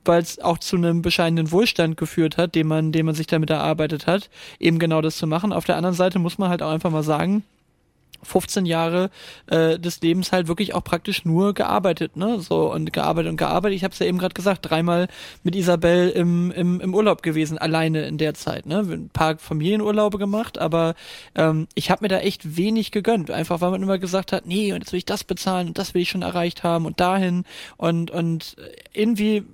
weil 0.04 0.22
es 0.22 0.38
auch 0.38 0.58
zu 0.58 0.76
einem 0.76 1.02
bescheidenen 1.02 1.50
Wohlstand 1.50 1.96
geführt 1.96 2.36
hat, 2.36 2.54
den 2.54 2.66
man, 2.66 2.92
den 2.92 3.06
man 3.06 3.14
sich 3.14 3.26
damit 3.26 3.50
erarbeitet 3.50 4.06
hat, 4.06 4.30
eben 4.58 4.78
genau 4.78 5.02
das 5.02 5.16
zu 5.16 5.26
machen. 5.26 5.52
Auf 5.52 5.64
der 5.64 5.76
anderen 5.76 5.96
Seite 5.96 6.18
muss 6.18 6.38
man 6.38 6.48
halt 6.48 6.62
auch 6.62 6.70
einfach 6.70 6.90
mal 6.90 7.02
sagen, 7.02 7.44
15 8.22 8.66
Jahre 8.66 9.10
äh, 9.46 9.78
des 9.78 10.00
Lebens 10.00 10.32
halt 10.32 10.48
wirklich 10.48 10.74
auch 10.74 10.84
praktisch 10.84 11.24
nur 11.24 11.54
gearbeitet, 11.54 12.16
ne? 12.16 12.40
So 12.40 12.72
und 12.72 12.92
gearbeitet 12.92 13.30
und 13.30 13.36
gearbeitet. 13.36 13.76
Ich 13.76 13.84
habe 13.84 13.92
es 13.92 13.98
ja 13.98 14.06
eben 14.06 14.18
gerade 14.18 14.34
gesagt, 14.34 14.68
dreimal 14.68 15.08
mit 15.42 15.54
Isabel 15.56 16.10
im, 16.10 16.50
im, 16.50 16.80
im 16.80 16.94
Urlaub 16.94 17.22
gewesen, 17.22 17.58
alleine 17.58 18.06
in 18.06 18.18
der 18.18 18.34
Zeit, 18.34 18.66
ne? 18.66 18.78
Ein 18.80 19.10
paar 19.10 19.38
Familienurlaube 19.38 20.18
gemacht, 20.18 20.58
aber 20.58 20.94
ähm, 21.34 21.68
ich 21.74 21.90
habe 21.90 22.04
mir 22.04 22.08
da 22.08 22.18
echt 22.18 22.56
wenig 22.56 22.90
gegönnt, 22.90 23.30
einfach 23.30 23.60
weil 23.60 23.70
man 23.70 23.82
immer 23.82 23.98
gesagt 23.98 24.32
hat, 24.32 24.46
nee, 24.46 24.72
und 24.72 24.80
jetzt 24.80 24.92
will 24.92 24.98
ich 24.98 25.04
das 25.06 25.24
bezahlen 25.24 25.68
und 25.68 25.78
das 25.78 25.94
will 25.94 26.02
ich 26.02 26.10
schon 26.10 26.22
erreicht 26.22 26.62
haben 26.62 26.86
und 26.86 27.00
dahin 27.00 27.44
und 27.76 28.10
und 28.10 28.56
irgendwie 28.92 29.44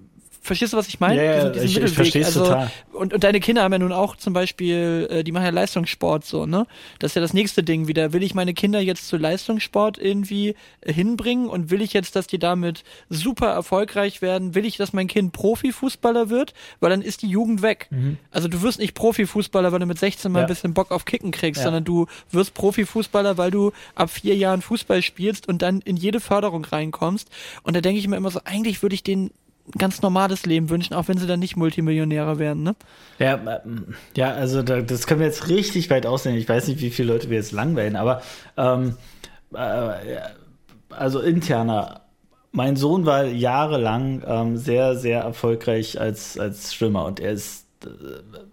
verstehst 0.45 0.75
du, 0.75 0.77
was 0.77 0.89
ich 0.89 1.01
meine? 1.01 1.25
Ja, 1.25 1.49
diesen, 1.49 1.67
diesen 1.67 1.85
ich, 1.85 1.91
ich 1.91 1.95
verstehe 1.95 2.25
also, 2.25 2.45
total. 2.45 2.71
Und, 2.93 3.15
und 3.15 3.25
deine 3.25 3.41
Kinder 3.41 3.63
haben 3.63 3.73
ja 3.73 3.79
nun 3.79 3.93
auch 3.93 4.17
zum 4.17 4.35
Beispiel, 4.35 5.09
äh, 5.11 5.25
die 5.25 5.33
machen 5.33 5.45
ja 5.45 5.51
Leistungssport 5.51 6.25
so, 6.25 6.45
ne? 6.45 6.67
Das 6.99 7.13
ist 7.13 7.15
ja 7.17 7.23
das 7.23 7.33
nächste 7.33 7.63
Ding 7.63 7.89
wieder. 7.89 8.13
Will 8.13 8.23
ich 8.23 8.35
meine 8.35 8.53
Kinder 8.53 8.79
jetzt 8.81 9.09
zu 9.09 9.17
Leistungssport 9.17 9.97
irgendwie 9.97 10.55
äh, 10.83 10.93
hinbringen 10.93 11.49
und 11.49 11.71
will 11.71 11.81
ich 11.81 11.95
jetzt, 11.95 12.15
dass 12.15 12.27
die 12.27 12.39
damit 12.39 12.85
super 13.09 13.49
erfolgreich 13.49 14.21
werden? 14.21 14.55
Will 14.55 14.67
ich, 14.67 14.77
dass 14.77 14.93
mein 14.93 15.07
Kind 15.07 15.33
Profifußballer 15.33 16.29
wird? 16.29 16.53
Weil 16.81 16.91
dann 16.91 17.03
ist 17.03 17.23
die 17.23 17.29
Jugend 17.29 17.63
weg. 17.63 17.89
Mhm. 17.91 18.19
Also 18.31 18.49
du 18.49 18.61
wirst 18.61 18.79
nicht 18.79 18.95
Profifußballer, 18.95 19.73
weil 19.73 19.81
du 19.81 19.87
mit 19.87 19.99
16 19.99 20.31
mal 20.31 20.41
ja. 20.41 20.45
ein 20.45 20.49
bisschen 20.49 20.75
Bock 20.75 20.91
auf 20.91 21.07
Kicken 21.07 21.31
kriegst, 21.31 21.61
ja. 21.61 21.65
sondern 21.65 21.85
du 21.85 22.07
wirst 22.31 22.53
Profifußballer, 22.53 23.39
weil 23.39 23.51
du 23.51 23.73
ab 23.95 24.11
vier 24.11 24.37
Jahren 24.37 24.61
Fußball 24.61 25.01
spielst 25.01 25.49
und 25.49 25.63
dann 25.63 25.81
in 25.81 25.97
jede 25.97 26.21
Förderung 26.21 26.67
reinkommst. 26.67 27.31
Und 27.63 27.75
da 27.75 27.81
denke 27.81 27.99
ich 27.99 28.07
mir 28.07 28.17
immer 28.17 28.31
so, 28.31 28.41
eigentlich 28.45 28.83
würde 28.83 28.95
ich 28.95 29.03
den 29.03 29.31
ganz 29.79 30.03
normales 30.03 30.47
Leben 30.47 30.71
wünschen, 30.71 30.95
auch 30.95 31.09
wenn 31.09 31.19
sie 31.19 31.27
dann 31.27 31.41
nicht 31.41 31.57
Multimillionäre 31.57 32.39
werden, 32.39 32.63
ne? 32.63 32.75
Ja, 33.19 33.61
ähm, 33.65 33.95
ja 34.17 34.33
also 34.33 34.63
da, 34.63 34.83
das 34.83 35.07
können 35.07 35.21
wir 35.21 35.27
jetzt 35.27 35.49
richtig 35.49 35.91
weit 35.91 36.07
aussehen. 36.07 36.37
Ich 36.37 36.49
weiß 36.49 36.69
nicht, 36.69 36.81
wie 36.81 36.91
viele 36.91 37.13
Leute 37.13 37.31
wir 37.31 37.39
jetzt 37.39 37.53
langweilen, 37.53 37.97
aber 37.97 38.23
ähm, 38.57 38.97
äh, 39.55 40.19
also 40.91 41.21
interner 41.21 42.05
mein 42.55 42.77
Sohn 42.77 43.05
war 43.05 43.25
jahrelang 43.25 44.23
ähm, 44.27 44.57
sehr, 44.57 44.95
sehr 44.95 45.23
erfolgreich 45.23 46.01
als, 46.01 46.39
als 46.39 46.73
Schwimmer 46.73 47.05
und 47.05 47.19
er 47.19 47.33
ist, 47.33 47.67
äh, 47.85 47.89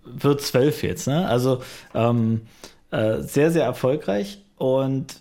wird 0.03 0.41
zwölf 0.41 0.81
jetzt, 0.81 1.07
ne? 1.07 1.27
Also 1.27 1.61
ähm, 1.93 2.41
äh, 2.89 3.21
sehr, 3.21 3.51
sehr 3.51 3.63
erfolgreich 3.63 4.43
und 4.57 5.20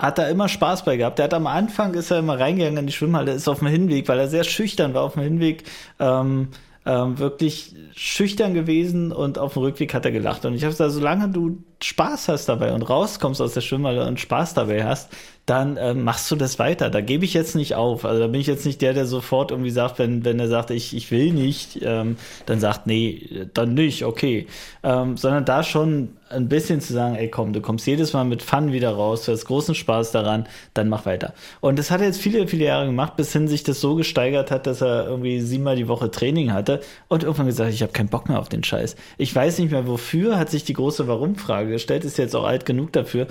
hat 0.00 0.18
da 0.18 0.26
immer 0.28 0.48
Spaß 0.48 0.84
bei 0.84 0.96
gehabt. 0.96 1.18
Der 1.18 1.24
hat 1.24 1.34
am 1.34 1.46
Anfang 1.46 1.94
ist 1.94 2.10
er 2.10 2.18
immer 2.18 2.40
reingegangen 2.40 2.78
in 2.78 2.86
die 2.86 2.92
Schwimmhalle, 2.92 3.32
ist 3.32 3.48
auf 3.48 3.58
dem 3.58 3.68
Hinweg, 3.68 4.08
weil 4.08 4.18
er 4.18 4.28
sehr 4.28 4.44
schüchtern 4.44 4.94
war 4.94 5.02
auf 5.02 5.14
dem 5.14 5.22
Hinweg. 5.22 5.64
Ähm, 5.98 6.48
ähm, 6.86 7.18
wirklich 7.18 7.74
schüchtern 7.94 8.54
gewesen 8.54 9.12
und 9.12 9.38
auf 9.38 9.52
dem 9.52 9.62
Rückweg 9.62 9.92
hat 9.92 10.06
er 10.06 10.12
gelacht. 10.12 10.46
Und 10.46 10.54
ich 10.54 10.62
habe 10.62 10.72
gesagt, 10.72 10.92
solange 10.92 11.28
du 11.28 11.58
Spaß 11.82 12.28
hast 12.28 12.46
dabei 12.46 12.72
und 12.72 12.82
rauskommst 12.82 13.42
aus 13.42 13.52
der 13.52 13.60
Schwimmhalle 13.60 14.06
und 14.06 14.18
Spaß 14.18 14.54
dabei 14.54 14.84
hast, 14.84 15.10
dann 15.44 15.76
äh, 15.76 15.92
machst 15.92 16.30
du 16.30 16.36
das 16.36 16.58
weiter. 16.58 16.88
Da 16.88 17.02
gebe 17.02 17.24
ich 17.24 17.34
jetzt 17.34 17.54
nicht 17.54 17.74
auf. 17.74 18.06
Also 18.06 18.20
da 18.20 18.28
bin 18.28 18.40
ich 18.40 18.46
jetzt 18.46 18.64
nicht 18.64 18.80
der, 18.80 18.94
der 18.94 19.04
sofort 19.04 19.50
irgendwie 19.50 19.70
sagt, 19.70 19.98
wenn, 19.98 20.24
wenn 20.24 20.40
er 20.40 20.48
sagt, 20.48 20.70
ich, 20.70 20.96
ich 20.96 21.10
will 21.10 21.32
nicht, 21.32 21.80
ähm, 21.82 22.16
dann 22.46 22.60
sagt, 22.60 22.86
nee, 22.86 23.46
dann 23.52 23.74
nicht, 23.74 24.04
okay. 24.04 24.46
Ähm, 24.82 25.18
sondern 25.18 25.44
da 25.44 25.62
schon 25.62 26.16
ein 26.30 26.48
bisschen 26.48 26.80
zu 26.80 26.92
sagen, 26.92 27.16
ey 27.16 27.28
komm, 27.28 27.52
du 27.52 27.60
kommst 27.60 27.86
jedes 27.86 28.12
Mal 28.12 28.24
mit 28.24 28.42
Fun 28.42 28.72
wieder 28.72 28.90
raus, 28.90 29.24
du 29.24 29.32
hast 29.32 29.44
großen 29.44 29.74
Spaß 29.74 30.12
daran, 30.12 30.46
dann 30.74 30.88
mach 30.88 31.06
weiter. 31.06 31.34
Und 31.60 31.78
das 31.78 31.90
hat 31.90 32.00
er 32.00 32.06
jetzt 32.06 32.20
viele, 32.20 32.46
viele 32.48 32.64
Jahre 32.64 32.86
gemacht, 32.86 33.16
bis 33.16 33.32
hin 33.32 33.48
sich 33.48 33.62
das 33.62 33.80
so 33.80 33.94
gesteigert 33.94 34.50
hat, 34.50 34.66
dass 34.66 34.80
er 34.80 35.06
irgendwie 35.06 35.40
siebenmal 35.40 35.76
die 35.76 35.88
Woche 35.88 36.10
Training 36.10 36.52
hatte 36.52 36.80
und 37.08 37.22
irgendwann 37.22 37.46
gesagt, 37.46 37.72
ich 37.72 37.82
habe 37.82 37.92
keinen 37.92 38.08
Bock 38.08 38.28
mehr 38.28 38.38
auf 38.38 38.48
den 38.48 38.64
Scheiß. 38.64 38.96
Ich 39.18 39.34
weiß 39.34 39.58
nicht 39.58 39.70
mehr 39.72 39.86
wofür, 39.86 40.38
hat 40.38 40.50
sich 40.50 40.64
die 40.64 40.74
große 40.74 41.06
Warum-Frage 41.06 41.70
gestellt, 41.70 42.04
ist 42.04 42.18
jetzt 42.18 42.36
auch 42.36 42.44
alt 42.44 42.64
genug 42.64 42.92
dafür. 42.92 43.26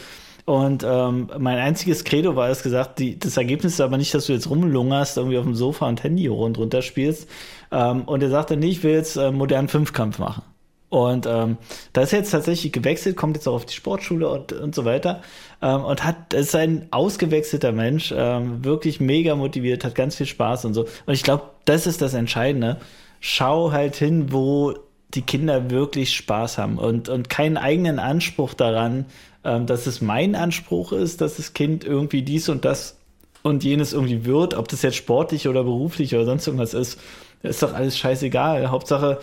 Und 0.45 0.83
ähm, 0.83 1.29
mein 1.37 1.59
einziges 1.59 2.03
Credo 2.03 2.35
war 2.35 2.49
es 2.49 2.63
gesagt, 2.63 2.97
die, 2.97 3.19
das 3.19 3.37
Ergebnis 3.37 3.73
ist 3.73 3.81
aber 3.81 3.97
nicht, 3.97 4.13
dass 4.15 4.25
du 4.25 4.33
jetzt 4.33 4.49
rumlungerst, 4.49 5.17
irgendwie 5.17 5.37
auf 5.37 5.43
dem 5.43 5.53
Sofa 5.53 5.87
und 5.87 6.03
Handy 6.03 6.25
hoch 6.25 6.39
und 6.39 6.57
runter 6.57 6.81
spielst. 6.81 7.29
Ähm, 7.71 8.01
und 8.03 8.23
er 8.23 8.29
sagte, 8.29 8.57
nee, 8.57 8.69
ich 8.69 8.83
will 8.83 8.93
jetzt 8.93 9.15
äh, 9.15 9.31
modernen 9.31 9.67
Fünfkampf 9.67 10.17
machen. 10.17 10.41
Und 10.89 11.27
ähm, 11.27 11.57
da 11.93 12.01
ist 12.01 12.11
jetzt 12.11 12.31
tatsächlich 12.31 12.73
gewechselt, 12.73 13.15
kommt 13.15 13.35
jetzt 13.35 13.47
auch 13.47 13.53
auf 13.53 13.65
die 13.65 13.75
Sportschule 13.75 14.27
und, 14.27 14.53
und 14.53 14.73
so 14.73 14.85
weiter. 14.85 15.21
Ähm, 15.61 15.83
und 15.83 16.03
hat, 16.03 16.33
ist 16.33 16.55
ein 16.55 16.87
ausgewechselter 16.91 17.71
Mensch, 17.71 18.13
ähm, 18.15 18.63
wirklich 18.65 18.99
mega 18.99 19.35
motiviert, 19.35 19.83
hat 19.83 19.93
ganz 19.93 20.15
viel 20.15 20.25
Spaß 20.25 20.65
und 20.65 20.73
so. 20.73 20.87
Und 21.05 21.13
ich 21.13 21.23
glaube, 21.23 21.43
das 21.65 21.85
ist 21.85 22.01
das 22.01 22.15
Entscheidende. 22.15 22.77
Schau 23.19 23.71
halt 23.71 23.95
hin, 23.95 24.31
wo 24.31 24.73
die 25.13 25.21
Kinder 25.21 25.69
wirklich 25.69 26.15
Spaß 26.15 26.57
haben 26.57 26.77
und, 26.77 27.09
und 27.09 27.29
keinen 27.29 27.57
eigenen 27.57 27.99
Anspruch 27.99 28.53
daran, 28.53 29.05
ähm, 29.43 29.65
dass 29.67 29.85
es 29.85 30.01
mein 30.01 30.35
Anspruch 30.35 30.91
ist, 30.91 31.21
dass 31.21 31.37
das 31.37 31.53
Kind 31.53 31.83
irgendwie 31.83 32.23
dies 32.23 32.49
und 32.49 32.65
das 32.65 32.97
und 33.41 33.63
jenes 33.63 33.93
irgendwie 33.93 34.25
wird, 34.25 34.53
ob 34.53 34.67
das 34.67 34.81
jetzt 34.81 34.97
sportlich 34.97 35.47
oder 35.47 35.63
beruflich 35.63 36.13
oder 36.15 36.25
sonst 36.25 36.45
irgendwas 36.47 36.73
ist, 36.73 36.99
ist 37.41 37.63
doch 37.63 37.73
alles 37.73 37.97
scheißegal. 37.97 38.69
Hauptsache, 38.69 39.19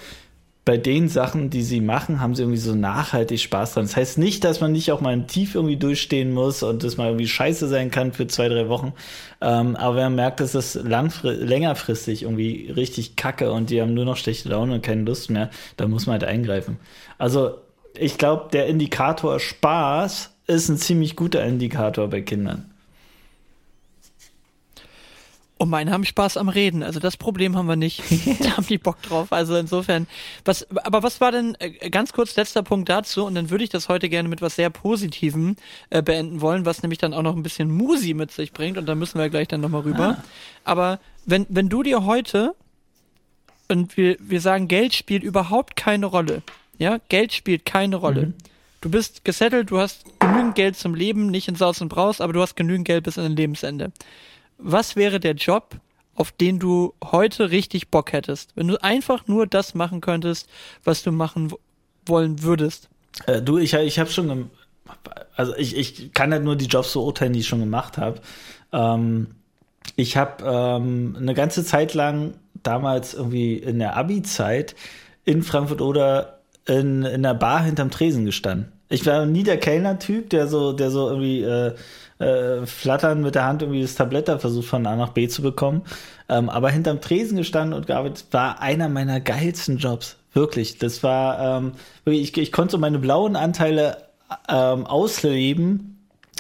bei 0.66 0.76
den 0.76 1.08
Sachen, 1.08 1.48
die 1.48 1.62
sie 1.62 1.80
machen, 1.80 2.20
haben 2.20 2.34
sie 2.34 2.42
irgendwie 2.42 2.58
so 2.58 2.74
nachhaltig 2.74 3.40
Spaß 3.40 3.74
dran. 3.74 3.84
Das 3.84 3.94
heißt 3.94 4.18
nicht, 4.18 4.42
dass 4.42 4.60
man 4.60 4.72
nicht 4.72 4.90
auch 4.90 5.00
mal 5.00 5.12
ein 5.12 5.28
Tief 5.28 5.54
irgendwie 5.54 5.76
durchstehen 5.76 6.34
muss 6.34 6.64
und 6.64 6.82
das 6.82 6.96
mal 6.96 7.06
irgendwie 7.06 7.28
scheiße 7.28 7.68
sein 7.68 7.92
kann 7.92 8.12
für 8.12 8.26
zwei, 8.26 8.48
drei 8.48 8.68
Wochen. 8.68 8.92
Ähm, 9.40 9.76
aber 9.76 10.02
man 10.02 10.16
merkt, 10.16 10.40
dass 10.40 10.52
das 10.52 10.74
längerfristig 10.74 12.24
irgendwie 12.24 12.68
richtig 12.74 13.14
kacke 13.14 13.52
und 13.52 13.70
die 13.70 13.80
haben 13.80 13.94
nur 13.94 14.04
noch 14.04 14.16
schlechte 14.16 14.48
Laune 14.48 14.74
und 14.74 14.82
keine 14.82 15.02
Lust 15.02 15.30
mehr, 15.30 15.50
dann 15.76 15.88
muss 15.88 16.06
man 16.06 16.14
halt 16.14 16.24
eingreifen. 16.24 16.78
Also 17.16 17.58
ich 17.96 18.18
glaube, 18.18 18.48
der 18.52 18.66
Indikator 18.66 19.38
Spaß 19.38 20.32
ist 20.48 20.68
ein 20.68 20.78
ziemlich 20.78 21.14
guter 21.14 21.44
Indikator 21.44 22.08
bei 22.08 22.22
Kindern. 22.22 22.72
Und 25.58 25.70
meine 25.70 25.90
haben 25.90 26.04
Spaß 26.04 26.36
am 26.36 26.50
Reden. 26.50 26.82
Also 26.82 27.00
das 27.00 27.16
Problem 27.16 27.56
haben 27.56 27.66
wir 27.66 27.76
nicht. 27.76 28.02
da 28.40 28.58
haben 28.58 28.66
die 28.66 28.76
Bock 28.76 29.00
drauf. 29.00 29.32
Also 29.32 29.56
insofern, 29.56 30.06
was, 30.44 30.66
aber 30.84 31.02
was 31.02 31.20
war 31.22 31.32
denn, 31.32 31.56
äh, 31.60 31.88
ganz 31.88 32.12
kurz 32.12 32.36
letzter 32.36 32.62
Punkt 32.62 32.90
dazu, 32.90 33.24
und 33.24 33.34
dann 33.34 33.48
würde 33.48 33.64
ich 33.64 33.70
das 33.70 33.88
heute 33.88 34.10
gerne 34.10 34.28
mit 34.28 34.42
was 34.42 34.56
sehr 34.56 34.68
Positivem 34.68 35.56
äh, 35.88 36.02
beenden 36.02 36.42
wollen, 36.42 36.66
was 36.66 36.82
nämlich 36.82 36.98
dann 36.98 37.14
auch 37.14 37.22
noch 37.22 37.34
ein 37.34 37.42
bisschen 37.42 37.70
Musi 37.70 38.12
mit 38.12 38.32
sich 38.32 38.52
bringt, 38.52 38.76
und 38.76 38.86
da 38.86 38.94
müssen 38.94 39.18
wir 39.18 39.30
gleich 39.30 39.48
dann 39.48 39.62
nochmal 39.62 39.80
rüber. 39.82 40.18
Ah. 40.18 40.24
Aber 40.64 41.00
wenn, 41.24 41.46
wenn 41.48 41.70
du 41.70 41.82
dir 41.82 42.04
heute, 42.04 42.54
und 43.68 43.96
wir, 43.96 44.16
wir 44.20 44.42
sagen, 44.42 44.68
Geld 44.68 44.94
spielt 44.94 45.22
überhaupt 45.22 45.74
keine 45.74 46.06
Rolle. 46.06 46.42
Ja, 46.78 46.98
Geld 47.08 47.32
spielt 47.32 47.64
keine 47.64 47.96
Rolle. 47.96 48.26
Mhm. 48.26 48.34
Du 48.82 48.90
bist 48.90 49.24
gesettelt, 49.24 49.70
du 49.70 49.78
hast 49.78 50.04
genügend 50.20 50.54
Geld 50.54 50.76
zum 50.76 50.94
Leben, 50.94 51.28
nicht 51.28 51.48
in 51.48 51.56
Saus 51.56 51.80
und 51.80 51.88
Braus, 51.88 52.20
aber 52.20 52.34
du 52.34 52.42
hast 52.42 52.56
genügend 52.56 52.86
Geld 52.86 53.04
bis 53.04 53.16
an 53.16 53.24
dein 53.24 53.36
Lebensende 53.36 53.90
was 54.58 54.96
wäre 54.96 55.20
der 55.20 55.34
Job, 55.34 55.76
auf 56.14 56.32
den 56.32 56.58
du 56.58 56.94
heute 57.04 57.50
richtig 57.50 57.88
Bock 57.88 58.12
hättest? 58.12 58.50
Wenn 58.56 58.68
du 58.68 58.82
einfach 58.82 59.26
nur 59.26 59.46
das 59.46 59.74
machen 59.74 60.00
könntest, 60.00 60.48
was 60.84 61.02
du 61.02 61.12
machen 61.12 61.52
wollen 62.06 62.42
würdest. 62.42 62.88
Äh, 63.26 63.42
du, 63.42 63.58
ich, 63.58 63.74
ich 63.74 63.98
habe 63.98 64.10
schon, 64.10 64.50
also 65.34 65.54
ich, 65.56 65.76
ich 65.76 66.12
kann 66.12 66.32
halt 66.32 66.44
nur 66.44 66.56
die 66.56 66.66
Jobs 66.66 66.92
so 66.92 67.04
urteilen, 67.04 67.32
die 67.32 67.40
ich 67.40 67.48
schon 67.48 67.60
gemacht 67.60 67.98
habe. 67.98 68.20
Ähm, 68.72 69.28
ich 69.94 70.16
habe 70.16 70.44
ähm, 70.44 71.16
eine 71.18 71.34
ganze 71.34 71.64
Zeit 71.64 71.94
lang 71.94 72.34
damals 72.62 73.14
irgendwie 73.14 73.54
in 73.54 73.78
der 73.78 73.96
Abi-Zeit 73.96 74.74
in 75.24 75.42
Frankfurt 75.42 75.80
oder 75.80 76.40
in, 76.66 77.02
in 77.02 77.24
einer 77.24 77.34
Bar 77.34 77.62
hinterm 77.62 77.90
Tresen 77.90 78.24
gestanden. 78.24 78.72
Ich 78.88 79.04
war 79.06 79.26
nie 79.26 79.42
der 79.42 79.58
Kellner-Typ, 79.58 80.30
der 80.30 80.46
so, 80.46 80.72
der 80.72 80.90
so 80.90 81.08
irgendwie 81.08 81.42
äh, 81.42 81.74
äh, 82.18 82.64
flattern 82.66 83.22
mit 83.22 83.34
der 83.34 83.44
Hand 83.44 83.62
irgendwie 83.62 83.82
das 83.82 83.94
Tablett 83.94 84.28
da 84.28 84.38
versucht 84.38 84.68
von 84.68 84.86
A 84.86 84.96
nach 84.96 85.10
B 85.10 85.28
zu 85.28 85.42
bekommen. 85.42 85.82
Ähm, 86.28 86.48
aber 86.48 86.70
hinterm 86.70 87.00
Tresen 87.00 87.36
gestanden 87.36 87.74
und 87.74 87.86
gearbeitet 87.86 88.26
war 88.30 88.60
einer 88.60 88.88
meiner 88.88 89.20
geilsten 89.20 89.78
Jobs. 89.78 90.16
Wirklich. 90.32 90.78
Das 90.78 91.02
war, 91.02 91.58
ähm, 91.58 91.72
ich, 92.04 92.36
ich 92.36 92.52
konnte 92.52 92.72
so 92.72 92.78
meine 92.78 92.98
blauen 92.98 93.36
Anteile 93.36 94.08
ähm, 94.48 94.86
ausleben. 94.86 95.92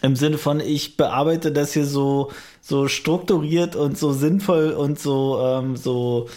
Im 0.02 0.16
Sinne 0.16 0.36
von, 0.36 0.60
ich 0.60 0.96
bearbeite 0.98 1.52
das 1.52 1.72
hier 1.72 1.86
so, 1.86 2.30
so 2.60 2.88
strukturiert 2.88 3.76
und 3.76 3.96
so 3.96 4.12
sinnvoll 4.12 4.72
und 4.72 4.98
so, 4.98 5.40
ähm, 5.40 5.76
so, 5.76 6.28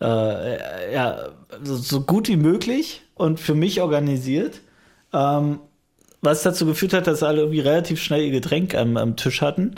äh, 0.00 0.92
ja, 0.92 1.28
so, 1.62 1.76
so 1.76 2.00
gut 2.00 2.28
wie 2.28 2.36
möglich 2.36 3.02
und 3.14 3.38
für 3.38 3.54
mich 3.54 3.80
organisiert. 3.80 4.60
Ähm, 5.12 5.60
was 6.24 6.42
dazu 6.42 6.66
geführt 6.66 6.92
hat, 6.92 7.06
dass 7.06 7.22
alle 7.22 7.40
irgendwie 7.40 7.60
relativ 7.60 8.02
schnell 8.02 8.22
ihr 8.22 8.30
Getränk 8.30 8.74
am, 8.74 8.96
am 8.96 9.16
Tisch 9.16 9.42
hatten. 9.42 9.74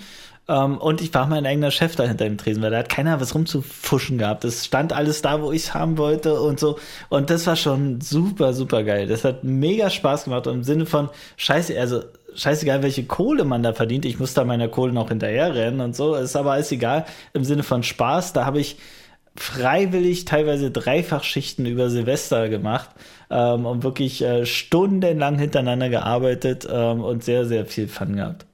Um, 0.49 0.55
ähm, 0.55 0.79
und 0.79 1.01
ich 1.01 1.13
war 1.13 1.27
mein 1.27 1.45
eigener 1.45 1.73
Chef 1.73 1.97
da 1.97 2.05
hinter 2.05 2.25
dem 2.25 2.39
Tresen, 2.39 2.63
weil 2.63 2.71
da 2.71 2.79
hat 2.79 2.89
keiner 2.89 3.21
was 3.21 3.35
rumzufuschen 3.35 4.17
gehabt. 4.17 4.45
Es 4.45 4.65
stand 4.65 4.93
alles 4.93 5.21
da, 5.21 5.43
wo 5.43 5.51
ich 5.51 5.65
es 5.65 5.75
haben 5.75 5.99
wollte 5.99 6.41
und 6.41 6.61
so. 6.61 6.79
Und 7.09 7.31
das 7.31 7.49
war 7.49 7.57
schon 7.57 8.01
super, 8.01 8.53
super 8.53 8.85
geil. 8.85 9.09
Das 9.09 9.25
hat 9.25 9.43
mega 9.43 9.91
Spaß 9.91 10.25
gemacht. 10.25 10.47
Und 10.47 10.55
im 10.55 10.63
Sinne 10.63 10.87
von, 10.87 11.09
scheiße, 11.37 11.77
also 11.81 12.03
scheißegal, 12.37 12.85
welche 12.85 13.05
Kohle 13.07 13.45
man 13.45 13.65
da 13.65 13.73
verdient. 13.73 14.05
Ich 14.05 14.21
muss 14.21 14.35
da 14.35 14.45
meiner 14.45 14.69
Kohle 14.69 14.93
noch 14.93 15.09
hinterher 15.09 15.53
rennen 15.53 15.81
und 15.81 15.97
so. 15.97 16.15
Ist 16.15 16.37
aber 16.37 16.53
alles 16.53 16.71
egal. 16.71 17.07
Im 17.33 17.43
Sinne 17.43 17.65
von 17.65 17.83
Spaß, 17.83 18.33
da 18.33 18.45
habe 18.45 18.61
ich 18.61 18.77
freiwillig 19.37 20.25
teilweise 20.25 20.71
Dreifachschichten 20.71 21.67
über 21.67 21.91
Silvester 21.91 22.49
gemacht 22.49 22.91
ähm, 23.31 23.67
und 23.67 23.83
wirklich 23.83 24.23
äh, 24.23 24.47
stundenlang 24.47 25.39
hintereinander 25.39 25.89
gearbeitet 25.89 26.67
ähm, 26.71 27.03
und 27.03 27.25
sehr, 27.25 27.45
sehr 27.45 27.67
viel 27.67 27.89
Fun 27.89 28.17
gehabt. 28.17 28.47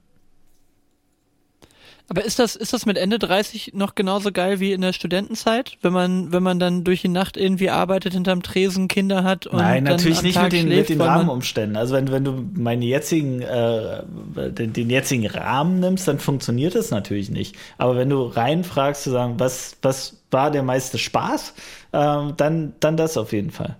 Aber 2.09 2.23
ist 2.25 2.37
das, 2.37 2.55
ist 2.55 2.73
das 2.73 2.85
mit 2.85 2.97
Ende 2.97 3.17
30 3.17 3.71
noch 3.73 3.95
genauso 3.95 4.31
geil 4.31 4.59
wie 4.59 4.73
in 4.73 4.81
der 4.81 4.93
Studentenzeit, 4.93 5.77
wenn 5.81 5.93
man, 5.93 6.31
wenn 6.31 6.43
man 6.43 6.59
dann 6.59 6.83
durch 6.83 7.01
die 7.01 7.07
Nacht 7.07 7.37
irgendwie 7.37 7.69
arbeitet, 7.69 8.13
hinterm 8.13 8.43
Tresen 8.43 8.87
Kinder 8.87 9.23
hat 9.23 9.47
und 9.47 9.57
Nein, 9.57 9.85
natürlich 9.85 10.21
nicht 10.21 10.35
Tag 10.35 10.45
mit 10.45 10.53
den, 10.53 10.67
schläft, 10.67 10.89
mit 10.89 10.99
den 10.99 11.01
Rahmenumständen. 11.01 11.77
Also 11.77 11.95
wenn, 11.95 12.11
wenn 12.11 12.23
du 12.23 12.45
meine 12.53 12.85
jetzigen, 12.85 13.41
äh, 13.41 14.03
den, 14.51 14.73
den 14.73 14.89
jetzigen 14.89 15.25
Rahmen 15.27 15.79
nimmst, 15.79 16.07
dann 16.07 16.19
funktioniert 16.19 16.75
das 16.75 16.91
natürlich 16.91 17.29
nicht. 17.29 17.55
Aber 17.77 17.95
wenn 17.95 18.09
du 18.09 18.23
reinfragst, 18.23 19.03
zu 19.03 19.11
sagen, 19.11 19.35
was, 19.37 19.77
was 19.81 20.23
war 20.29 20.51
der 20.51 20.63
meiste 20.63 20.97
Spaß, 20.97 21.53
ähm, 21.93 22.33
dann, 22.35 22.73
dann 22.79 22.97
das 22.97 23.17
auf 23.17 23.31
jeden 23.31 23.51
Fall 23.51 23.77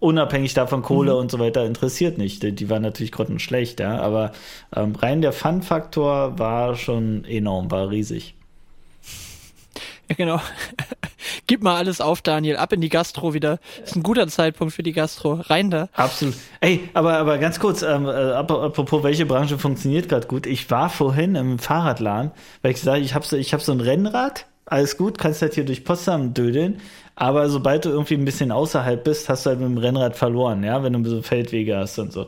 unabhängig 0.00 0.54
davon 0.54 0.82
Kohle 0.82 1.12
mhm. 1.12 1.18
und 1.18 1.30
so 1.30 1.38
weiter 1.38 1.64
interessiert 1.64 2.18
nicht. 2.18 2.42
Die, 2.42 2.54
die 2.54 2.70
waren 2.70 2.82
natürlich 2.82 3.12
grottenschlecht, 3.12 3.80
ja, 3.80 3.98
aber 4.00 4.32
ähm, 4.74 4.94
rein 4.94 5.22
der 5.22 5.32
Fun-Faktor 5.32 6.38
war 6.38 6.76
schon 6.76 7.24
enorm, 7.24 7.70
war 7.70 7.90
riesig. 7.90 8.34
Ja, 10.08 10.14
genau. 10.16 10.40
Gib 11.46 11.62
mal 11.62 11.76
alles 11.76 12.00
auf, 12.00 12.22
Daniel. 12.22 12.56
Ab 12.56 12.72
in 12.72 12.80
die 12.80 12.88
Gastro 12.88 13.34
wieder. 13.34 13.58
Ist 13.84 13.96
ein 13.96 14.02
guter 14.02 14.26
Zeitpunkt 14.28 14.72
für 14.72 14.82
die 14.82 14.92
Gastro. 14.92 15.34
Rein 15.34 15.70
da. 15.70 15.88
Absolut. 15.92 16.34
Ey, 16.60 16.88
aber, 16.94 17.18
aber 17.18 17.38
ganz 17.38 17.60
kurz, 17.60 17.82
ähm, 17.82 18.06
äh, 18.06 18.10
apropos, 18.10 19.02
welche 19.02 19.26
Branche 19.26 19.58
funktioniert 19.58 20.08
gerade 20.08 20.26
gut? 20.26 20.46
Ich 20.46 20.70
war 20.70 20.88
vorhin 20.88 21.34
im 21.34 21.58
Fahrradladen, 21.58 22.32
weil 22.62 22.72
ich 22.72 22.78
gesagt 22.78 23.02
ich 23.02 23.14
habe 23.14 23.26
so, 23.26 23.36
ich 23.36 23.52
hab 23.52 23.60
so 23.60 23.72
ein 23.72 23.80
Rennrad. 23.80 24.46
Alles 24.70 24.98
gut, 24.98 25.16
kannst 25.16 25.40
halt 25.40 25.54
hier 25.54 25.64
durch 25.64 25.84
Potsdam 25.84 26.34
dödeln. 26.34 26.80
Aber 27.16 27.48
sobald 27.48 27.86
du 27.86 27.88
irgendwie 27.88 28.14
ein 28.14 28.24
bisschen 28.24 28.52
außerhalb 28.52 29.02
bist, 29.02 29.28
hast 29.28 29.46
du 29.46 29.50
halt 29.50 29.60
mit 29.60 29.68
dem 29.68 29.78
Rennrad 29.78 30.14
verloren, 30.14 30.62
ja, 30.62 30.82
wenn 30.82 30.92
du 30.92 31.08
so 31.08 31.22
Feldwege 31.22 31.76
hast 31.76 31.98
und 31.98 32.12
so. 32.12 32.26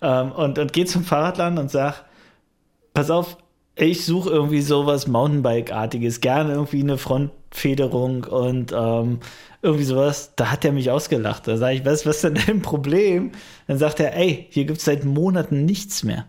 Ähm, 0.00 0.32
und, 0.32 0.58
und 0.58 0.72
geh 0.72 0.84
zum 0.84 1.04
Fahrradladen 1.04 1.58
und 1.58 1.70
sag, 1.70 2.04
pass 2.94 3.10
auf, 3.10 3.36
ich 3.74 4.04
suche 4.04 4.30
irgendwie 4.30 4.60
sowas 4.60 5.08
Mountainbike-artiges, 5.08 6.20
gerne 6.20 6.52
irgendwie 6.52 6.80
eine 6.80 6.96
Frontfederung 6.96 8.24
und 8.24 8.72
ähm, 8.72 9.18
irgendwie 9.62 9.84
sowas. 9.84 10.34
Da 10.36 10.50
hat 10.50 10.64
er 10.64 10.72
mich 10.72 10.90
ausgelacht. 10.90 11.48
Da 11.48 11.56
sage 11.56 11.76
ich, 11.76 11.84
was, 11.84 12.06
was 12.06 12.16
ist 12.16 12.24
denn 12.24 12.38
dein 12.46 12.62
Problem? 12.62 13.32
Dann 13.66 13.78
sagt 13.78 14.00
er, 14.00 14.16
ey, 14.16 14.46
hier 14.50 14.64
gibt 14.64 14.78
es 14.78 14.84
seit 14.84 15.04
Monaten 15.04 15.64
nichts 15.64 16.04
mehr. 16.04 16.26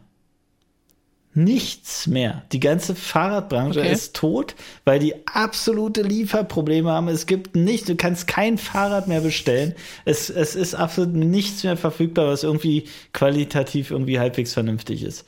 Nichts 1.33 2.07
mehr. 2.07 2.43
Die 2.51 2.59
ganze 2.59 2.93
Fahrradbranche 2.93 3.79
okay. 3.79 3.91
ist 3.91 4.15
tot, 4.15 4.55
weil 4.83 4.99
die 4.99 5.15
absolute 5.27 6.01
Lieferprobleme 6.01 6.89
haben. 6.91 7.07
Es 7.07 7.25
gibt 7.25 7.55
nichts, 7.55 7.87
du 7.87 7.95
kannst 7.95 8.27
kein 8.27 8.57
Fahrrad 8.57 9.07
mehr 9.07 9.21
bestellen. 9.21 9.73
Es, 10.03 10.29
es 10.29 10.55
ist 10.55 10.75
absolut 10.75 11.13
nichts 11.13 11.63
mehr 11.63 11.77
verfügbar, 11.77 12.27
was 12.27 12.43
irgendwie 12.43 12.85
qualitativ 13.13 13.91
irgendwie 13.91 14.19
halbwegs 14.19 14.53
vernünftig 14.53 15.03
ist. 15.03 15.25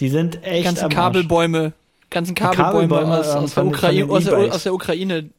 Die 0.00 0.08
sind 0.08 0.42
echt. 0.42 0.60
Die 0.60 0.64
ganzen 0.64 0.88
Kabelbäume, 0.88 1.72
ganzen 2.10 2.34
Kabelbäume, 2.34 2.88
Kabelbäume 2.88 3.18
aus, 3.18 3.28
aus, 3.28 3.54
der 3.54 3.66
Ukraine, 3.66 4.10
aus, 4.10 4.24
der, 4.24 4.38
aus 4.38 4.62
der 4.64 4.74
Ukraine 4.74 5.30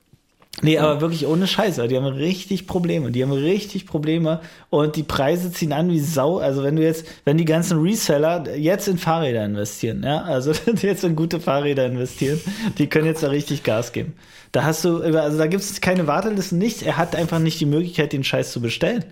Nee, 0.64 0.80
aber 0.80 1.02
wirklich 1.02 1.28
ohne 1.28 1.46
Scheiße. 1.46 1.88
Die 1.88 1.96
haben 1.96 2.06
richtig 2.06 2.66
Probleme. 2.66 3.12
Die 3.12 3.22
haben 3.22 3.32
richtig 3.32 3.86
Probleme 3.86 4.42
und 4.72 4.96
die 4.96 5.04
Preise 5.04 5.52
ziehen 5.52 5.72
an 5.72 5.92
wie 5.92 6.00
Sau. 6.00 6.40
Also 6.40 6.64
wenn 6.64 6.76
du 6.76 6.82
jetzt, 6.82 7.06
wenn 7.26 7.38
die 7.38 7.46
ganzen 7.46 7.80
Reseller 7.80 8.56
jetzt 8.56 8.88
in 8.88 8.98
Fahrräder 8.98 9.46
investieren, 9.46 10.02
ja, 10.04 10.24
also 10.24 10.54
jetzt 10.82 11.04
in 11.04 11.16
gute 11.16 11.40
Fahrräder 11.40 11.86
investieren, 11.86 12.40
die 12.80 12.88
können 12.88 13.06
jetzt 13.06 13.22
da 13.22 13.28
richtig 13.28 13.64
Gas 13.64 13.94
geben. 13.94 14.14
Da 14.52 14.64
hast 14.64 14.84
du, 14.84 15.02
also 15.02 15.38
da 15.38 15.46
gibt 15.46 15.62
es 15.62 15.80
keine 15.80 16.08
Wartelisten, 16.08 16.58
nichts. 16.58 16.82
Er 16.82 16.98
hat 16.98 17.16
einfach 17.16 17.38
nicht 17.38 17.60
die 17.60 17.66
Möglichkeit, 17.66 18.12
den 18.12 18.24
Scheiß 18.24 18.52
zu 18.52 18.60
bestellen. 18.60 19.06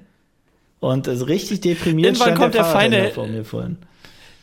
Und 0.79 1.07
also 1.07 1.25
richtig 1.25 1.61
deprimiert 1.61 2.17
Irgendwann 2.17 2.35
kommt 2.35 2.55
der, 2.55 2.63
der 2.63 2.71
feine, 2.71 3.11
vor 3.11 3.27
mir 3.27 3.45
vorhin. 3.45 3.77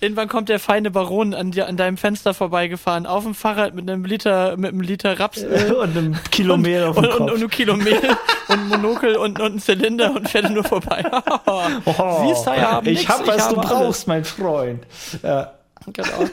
Irgendwann 0.02 0.26
kommt 0.26 0.48
der 0.48 0.58
feine 0.58 0.90
Baron 0.90 1.32
an, 1.32 1.52
dir, 1.52 1.68
an 1.68 1.76
deinem 1.76 1.96
Fenster 1.96 2.34
vorbeigefahren, 2.34 3.06
auf 3.06 3.22
dem 3.22 3.36
Fahrrad 3.36 3.76
mit 3.76 3.88
einem 3.88 4.04
Liter, 4.04 4.56
mit 4.56 4.72
einem 4.72 4.80
Liter 4.80 5.20
Rapsöl. 5.20 5.74
und 5.80 5.96
einem 5.96 6.18
Kilo 6.32 6.56
Mehl 6.56 6.82
auf 6.82 6.96
dem 6.96 7.04
und, 7.04 7.10
Kopf. 7.10 7.20
Und, 7.20 7.30
und, 7.30 7.36
einem 7.36 7.50
Kilo 7.50 7.76
Mehl 7.76 8.00
und 8.48 8.68
Monokel 8.68 9.14
und, 9.14 9.38
und 9.38 9.54
ein 9.54 9.58
Zylinder 9.60 10.12
und 10.16 10.28
fährt 10.28 10.50
nur 10.50 10.64
vorbei. 10.64 11.04
oh, 11.46 12.26
Siehst 12.26 12.48
du, 12.48 12.50
ja, 12.50 12.80
ich 12.82 12.98
nix, 12.98 13.08
hab, 13.08 13.24
was 13.28 13.36
ich 13.36 13.54
du 13.54 13.54
brauchst, 13.54 13.76
alles. 13.78 14.06
mein 14.08 14.24
Freund. 14.24 14.82
Ja. 15.22 15.52
Genau. 15.86 16.24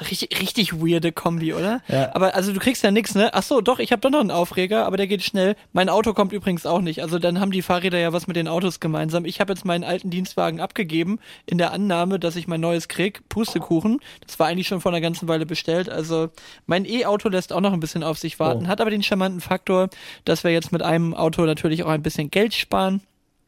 Richtig, 0.00 0.40
richtig 0.40 0.74
weirde 0.74 1.12
Kombi, 1.12 1.54
oder? 1.54 1.80
Ja. 1.88 2.14
Aber 2.14 2.34
also 2.34 2.52
du 2.52 2.60
kriegst 2.60 2.82
ja 2.82 2.90
nichts, 2.90 3.14
ne? 3.14 3.32
Ach 3.32 3.42
so, 3.42 3.60
doch, 3.60 3.78
ich 3.78 3.92
habe 3.92 4.00
doch 4.00 4.10
noch 4.10 4.20
einen 4.20 4.30
Aufreger, 4.30 4.86
aber 4.86 4.96
der 4.96 5.06
geht 5.06 5.22
schnell. 5.22 5.56
Mein 5.72 5.88
Auto 5.88 6.12
kommt 6.14 6.32
übrigens 6.32 6.66
auch 6.66 6.80
nicht. 6.80 7.02
Also 7.02 7.18
dann 7.18 7.40
haben 7.40 7.50
die 7.50 7.62
Fahrräder 7.62 7.98
ja 7.98 8.12
was 8.12 8.26
mit 8.26 8.36
den 8.36 8.48
Autos 8.48 8.80
gemeinsam. 8.80 9.24
Ich 9.24 9.40
habe 9.40 9.52
jetzt 9.52 9.64
meinen 9.64 9.84
alten 9.84 10.10
Dienstwagen 10.10 10.60
abgegeben 10.60 11.18
in 11.46 11.58
der 11.58 11.72
Annahme, 11.72 12.18
dass 12.18 12.36
ich 12.36 12.48
mein 12.48 12.60
neues 12.60 12.88
krieg. 12.88 13.28
Pustekuchen. 13.28 14.00
Das 14.26 14.38
war 14.38 14.48
eigentlich 14.48 14.68
schon 14.68 14.80
vor 14.80 14.92
einer 14.92 15.00
ganzen 15.00 15.28
Weile 15.28 15.46
bestellt. 15.46 15.88
Also 15.88 16.30
mein 16.66 16.84
E-Auto 16.84 17.28
lässt 17.28 17.52
auch 17.52 17.60
noch 17.60 17.72
ein 17.72 17.80
bisschen 17.80 18.02
auf 18.02 18.18
sich 18.18 18.38
warten, 18.38 18.66
oh. 18.66 18.68
hat 18.68 18.80
aber 18.80 18.90
den 18.90 19.02
charmanten 19.02 19.40
Faktor, 19.40 19.88
dass 20.24 20.44
wir 20.44 20.50
jetzt 20.50 20.72
mit 20.72 20.82
einem 20.82 21.14
Auto 21.14 21.42
natürlich 21.44 21.82
auch 21.84 21.90
ein 21.90 22.02
bisschen 22.02 22.30
Geld 22.30 22.54
sparen. 22.54 23.02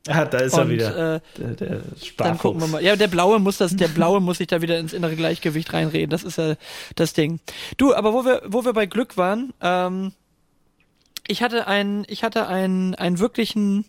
Ah, 0.17 0.25
da 0.25 0.39
ist 0.39 0.55
und, 0.55 0.61
er 0.61 0.69
wieder. 0.69 1.15
Äh, 1.17 1.21
der, 1.37 1.49
der 1.55 1.81
dann 2.17 2.39
gucken 2.39 2.61
wir 2.61 2.69
mal. 2.69 2.83
Ja, 2.83 2.97
der 2.97 3.09
blaue 3.09 3.39
muss 3.39 3.59
das, 3.59 3.75
der 3.77 3.89
blaue 3.89 4.21
muss 4.21 4.39
sich 4.39 4.47
da 4.47 4.63
wieder 4.63 4.79
ins 4.79 4.93
innere 4.93 5.17
Gleichgewicht 5.17 5.73
reinreden. 5.73 6.11
Das 6.11 6.25
ist 6.25 6.39
ja 6.39 6.55
das 6.95 7.13
Ding. 7.13 7.41
Du, 7.77 7.95
aber 7.95 8.13
wo 8.13 8.25
wir, 8.25 8.43
wo 8.47 8.65
wir 8.65 8.73
bei 8.73 8.87
Glück 8.87 9.17
waren, 9.17 9.53
ähm, 9.61 10.13
ich 11.27 11.43
hatte 11.43 11.67
einen, 11.67 12.05
ich 12.09 12.23
hatte 12.23 12.47
einen, 12.47 12.95
einen 12.95 13.19
wirklichen 13.19 13.85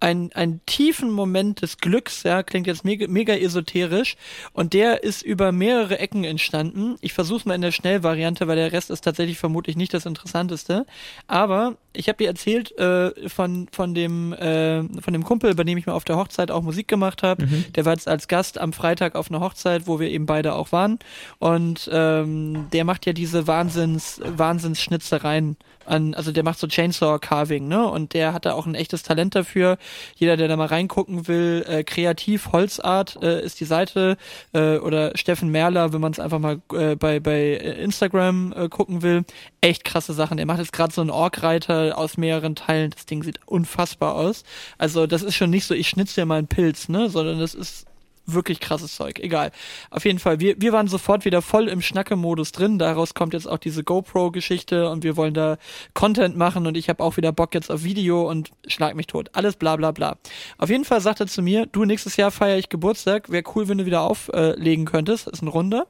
ein, 0.00 0.30
einen 0.32 0.60
tiefen 0.66 1.10
Moment 1.10 1.62
des 1.62 1.78
Glücks, 1.78 2.22
ja, 2.22 2.42
klingt 2.42 2.66
jetzt 2.66 2.84
mega, 2.84 3.06
mega 3.08 3.34
esoterisch, 3.34 4.16
und 4.52 4.72
der 4.72 5.02
ist 5.02 5.22
über 5.22 5.52
mehrere 5.52 5.98
Ecken 5.98 6.24
entstanden. 6.24 6.96
Ich 7.00 7.12
versuche 7.12 7.48
mal 7.48 7.54
in 7.54 7.62
der 7.62 7.72
Schnellvariante, 7.72 8.46
weil 8.46 8.56
der 8.56 8.72
Rest 8.72 8.90
ist 8.90 9.02
tatsächlich 9.02 9.38
vermutlich 9.38 9.76
nicht 9.76 9.94
das 9.94 10.06
Interessanteste. 10.06 10.86
Aber 11.26 11.76
ich 11.98 12.08
habe 12.08 12.18
dir 12.18 12.28
erzählt 12.28 12.76
äh, 12.78 13.28
von 13.28 13.68
von 13.72 13.94
dem 13.94 14.32
äh, 14.32 14.82
von 15.00 15.12
dem 15.12 15.24
Kumpel, 15.24 15.54
bei 15.54 15.64
dem 15.64 15.76
ich 15.76 15.86
mal 15.86 15.94
auf 15.94 16.04
der 16.04 16.16
Hochzeit 16.16 16.50
auch 16.50 16.62
Musik 16.62 16.86
gemacht 16.86 17.22
habe. 17.22 17.44
Mhm. 17.44 17.64
Der 17.74 17.84
war 17.84 17.92
jetzt 17.92 18.08
als 18.08 18.28
Gast 18.28 18.58
am 18.58 18.72
Freitag 18.72 19.16
auf 19.16 19.30
einer 19.30 19.40
Hochzeit, 19.40 19.86
wo 19.86 19.98
wir 19.98 20.08
eben 20.08 20.26
beide 20.26 20.54
auch 20.54 20.70
waren. 20.70 20.98
Und 21.38 21.90
ähm, 21.92 22.66
der 22.72 22.84
macht 22.84 23.04
ja 23.06 23.12
diese 23.12 23.46
Wahnsinns 23.46 24.20
Wahnsinnsschnitzereien 24.24 25.56
an, 25.88 26.14
also 26.14 26.32
der 26.32 26.44
macht 26.44 26.58
so 26.58 26.66
Chainsaw 26.66 27.18
Carving, 27.18 27.66
ne? 27.66 27.86
Und 27.86 28.14
der 28.14 28.32
hat 28.32 28.44
da 28.46 28.52
auch 28.52 28.66
ein 28.66 28.74
echtes 28.74 29.02
Talent 29.02 29.34
dafür. 29.34 29.78
Jeder, 30.14 30.36
der 30.36 30.48
da 30.48 30.56
mal 30.56 30.66
reingucken 30.66 31.26
will, 31.28 31.64
äh, 31.66 31.82
kreativ 31.82 32.52
Holzart 32.52 33.18
äh, 33.22 33.42
ist 33.42 33.60
die 33.60 33.64
Seite 33.64 34.16
äh, 34.52 34.76
oder 34.76 35.12
Steffen 35.16 35.50
Merler, 35.50 35.92
wenn 35.92 36.00
man 36.00 36.12
es 36.12 36.20
einfach 36.20 36.38
mal 36.38 36.60
äh, 36.72 36.94
bei 36.94 37.20
bei 37.20 37.54
Instagram 37.54 38.52
äh, 38.56 38.68
gucken 38.68 39.02
will. 39.02 39.24
Echt 39.60 39.84
krasse 39.84 40.12
Sachen. 40.12 40.38
Er 40.38 40.46
macht 40.46 40.58
jetzt 40.58 40.72
gerade 40.72 40.92
so 40.92 41.00
einen 41.00 41.10
Orkreiter 41.10 41.87
aus 41.92 42.16
mehreren 42.16 42.54
Teilen. 42.54 42.90
Das 42.90 43.06
Ding 43.06 43.22
sieht 43.22 43.40
unfassbar 43.46 44.14
aus. 44.14 44.44
Also 44.78 45.06
das 45.06 45.22
ist 45.22 45.34
schon 45.34 45.50
nicht 45.50 45.66
so, 45.66 45.74
ich 45.74 45.88
schnitze 45.88 46.20
dir 46.20 46.26
mal 46.26 46.38
einen 46.38 46.48
Pilz, 46.48 46.88
ne? 46.88 47.08
Sondern 47.08 47.38
das 47.38 47.54
ist 47.54 47.86
wirklich 48.28 48.60
krasses 48.60 48.94
Zeug. 48.94 49.18
Egal. 49.18 49.50
Auf 49.90 50.04
jeden 50.04 50.18
Fall, 50.18 50.40
wir, 50.40 50.60
wir 50.60 50.72
waren 50.72 50.86
sofort 50.86 51.24
wieder 51.24 51.42
voll 51.42 51.68
im 51.68 51.80
Schnacke-Modus 51.80 52.52
drin. 52.52 52.78
Daraus 52.78 53.14
kommt 53.14 53.32
jetzt 53.32 53.48
auch 53.48 53.58
diese 53.58 53.82
GoPro-Geschichte 53.82 54.90
und 54.90 55.02
wir 55.02 55.16
wollen 55.16 55.34
da 55.34 55.56
Content 55.94 56.36
machen 56.36 56.66
und 56.66 56.76
ich 56.76 56.88
habe 56.88 57.02
auch 57.02 57.16
wieder 57.16 57.32
Bock 57.32 57.54
jetzt 57.54 57.70
auf 57.70 57.84
Video 57.84 58.28
und 58.28 58.50
schlag 58.66 58.94
mich 58.94 59.06
tot. 59.06 59.30
Alles 59.32 59.56
bla 59.56 59.76
bla 59.76 59.90
bla. 59.90 60.16
Auf 60.58 60.68
jeden 60.68 60.84
Fall 60.84 61.00
sagt 61.00 61.20
er 61.20 61.26
zu 61.26 61.42
mir, 61.42 61.66
du, 61.66 61.84
nächstes 61.84 62.16
Jahr 62.16 62.30
feiere 62.30 62.58
ich 62.58 62.68
Geburtstag. 62.68 63.30
Wäre 63.30 63.44
cool, 63.54 63.68
wenn 63.68 63.78
du 63.78 63.86
wieder 63.86 64.02
auflegen 64.02 64.84
könntest. 64.84 65.26
Das 65.26 65.34
ist 65.34 65.42
eine 65.42 65.50
Runde. 65.50 65.86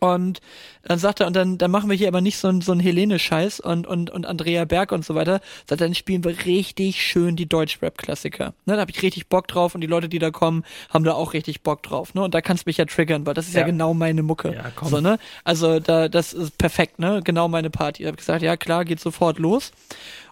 Und 0.00 0.40
dann 0.82 0.98
sagt 0.98 1.20
er, 1.20 1.26
und 1.26 1.36
dann, 1.36 1.58
dann 1.58 1.70
machen 1.70 1.90
wir 1.90 1.96
hier 1.96 2.08
aber 2.08 2.22
nicht 2.22 2.38
so 2.38 2.48
ein, 2.48 2.62
so 2.62 2.72
ein 2.72 2.80
Helene-Scheiß 2.80 3.60
und, 3.60 3.86
und, 3.86 4.10
und 4.10 4.26
Andrea 4.26 4.64
Berg 4.64 4.92
und 4.92 5.04
so 5.04 5.14
weiter. 5.14 5.40
Sagt, 5.68 5.82
dann 5.82 5.94
spielen 5.94 6.24
wir 6.24 6.46
richtig 6.46 7.02
schön 7.02 7.36
die 7.36 7.46
Deutsch-Rap-Klassiker. 7.46 8.54
Ne, 8.64 8.74
da 8.74 8.80
habe 8.80 8.90
ich 8.90 9.02
richtig 9.02 9.28
Bock 9.28 9.46
drauf 9.46 9.74
und 9.74 9.82
die 9.82 9.86
Leute, 9.86 10.08
die 10.08 10.18
da 10.18 10.30
kommen, 10.30 10.64
haben 10.88 11.04
da 11.04 11.12
auch 11.12 11.34
richtig 11.34 11.62
Bock 11.62 11.82
drauf. 11.82 12.14
Ne? 12.14 12.22
Und 12.22 12.34
da 12.34 12.40
kannst 12.40 12.64
du 12.64 12.70
mich 12.70 12.78
ja 12.78 12.86
triggern, 12.86 13.26
weil 13.26 13.34
das 13.34 13.46
ist 13.46 13.54
ja, 13.54 13.60
ja 13.60 13.66
genau 13.66 13.92
meine 13.92 14.22
Mucke. 14.22 14.54
Ja, 14.54 14.72
komm. 14.74 14.88
So, 14.88 15.00
ne? 15.00 15.18
Also 15.44 15.80
da, 15.80 16.08
das 16.08 16.32
ist 16.32 16.56
perfekt, 16.56 16.98
ne? 16.98 17.20
Genau 17.22 17.48
meine 17.48 17.68
Party. 17.68 18.02
Ich 18.02 18.06
habe 18.06 18.16
gesagt, 18.16 18.42
ja 18.42 18.56
klar, 18.56 18.86
geht 18.86 19.00
sofort 19.00 19.38
los. 19.38 19.72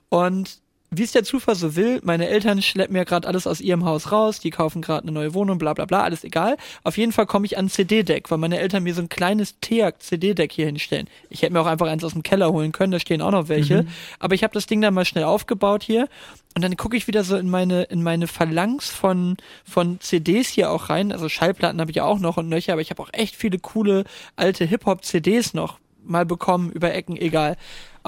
Und 0.09 0.61
wie 0.91 1.03
es 1.03 1.13
der 1.13 1.25
Zufall 1.25 1.55
so 1.55 1.77
will, 1.77 2.01
meine 2.03 2.29
Eltern 2.29 2.63
schleppen 2.63 2.95
mir 2.95 3.05
gerade 3.05 3.29
alles 3.29 3.47
aus 3.47 3.61
ihrem 3.61 3.85
Haus 3.85 4.11
raus, 4.11 4.41
die 4.41 4.51
kaufen 4.51 4.81
gerade 4.81 5.03
eine 5.03 5.13
neue 5.13 5.35
Wohnung, 5.35 5.59
bla 5.59 5.75
bla 5.75 5.85
bla, 5.85 6.03
alles 6.03 6.25
egal. 6.25 6.57
Auf 6.83 6.97
jeden 6.97 7.13
Fall 7.13 7.27
komme 7.27 7.45
ich 7.47 7.59
an 7.59 7.69
CD-Deck, 7.69 8.31
weil 8.31 8.39
meine 8.39 8.59
Eltern 8.59 8.83
mir 8.83 8.95
so 8.95 9.03
ein 9.03 9.09
kleines 9.09 9.61
TEAC-CD-Deck 9.61 10.51
hier 10.51 10.67
hinstellen. 10.67 11.09
Ich 11.29 11.43
hätte 11.43 11.53
mir 11.53 11.61
auch 11.61 11.67
einfach 11.67 11.89
eins 11.89 12.05
aus 12.05 12.13
dem 12.13 12.23
Keller 12.23 12.53
holen 12.53 12.73
können, 12.73 12.93
da 12.93 13.01
stehen 13.01 13.21
auch 13.21 13.31
noch 13.31 13.49
welche. 13.49 13.83
Mhm. 13.83 13.89
Aber 14.19 14.35
ich 14.35 14.43
habe 14.43 14.55
das 14.55 14.67
Ding 14.67 14.81
dann 14.81 14.95
mal 14.95 15.05
schnell 15.05 15.25
aufgebaut 15.25 15.83
hier 15.83 16.09
und 16.55 16.63
dann 16.63 16.77
gucke 16.77 16.97
ich 16.97 17.07
wieder 17.07 17.23
so 17.23 17.37
in 17.37 17.51
meine 17.51 17.85
in 17.85 18.03
meine 18.03 18.27
Phalanx 18.27 18.89
von 18.89 19.37
von 19.65 20.01
CDs 20.01 20.49
hier 20.49 20.71
auch 20.71 20.89
rein. 20.89 21.13
Also 21.13 21.29
Schallplatten 21.29 21.81
habe 21.81 21.91
ich 21.91 21.99
ja 21.99 22.05
auch 22.05 22.19
noch 22.19 22.39
und 22.39 22.49
nöcher, 22.49 22.73
aber 22.73 22.83
ich 22.83 22.91
habe 22.91 23.03
auch 23.03 23.11
echt 23.13 23.37
viele 23.37 23.59
coole 23.59 24.05
alte 24.37 24.65
Hip-Hop-CDs 24.65 25.53
noch 25.55 25.79
mal 26.03 26.25
bekommen 26.25 26.71
über 26.73 26.95
Ecken, 26.95 27.17
egal. 27.17 27.57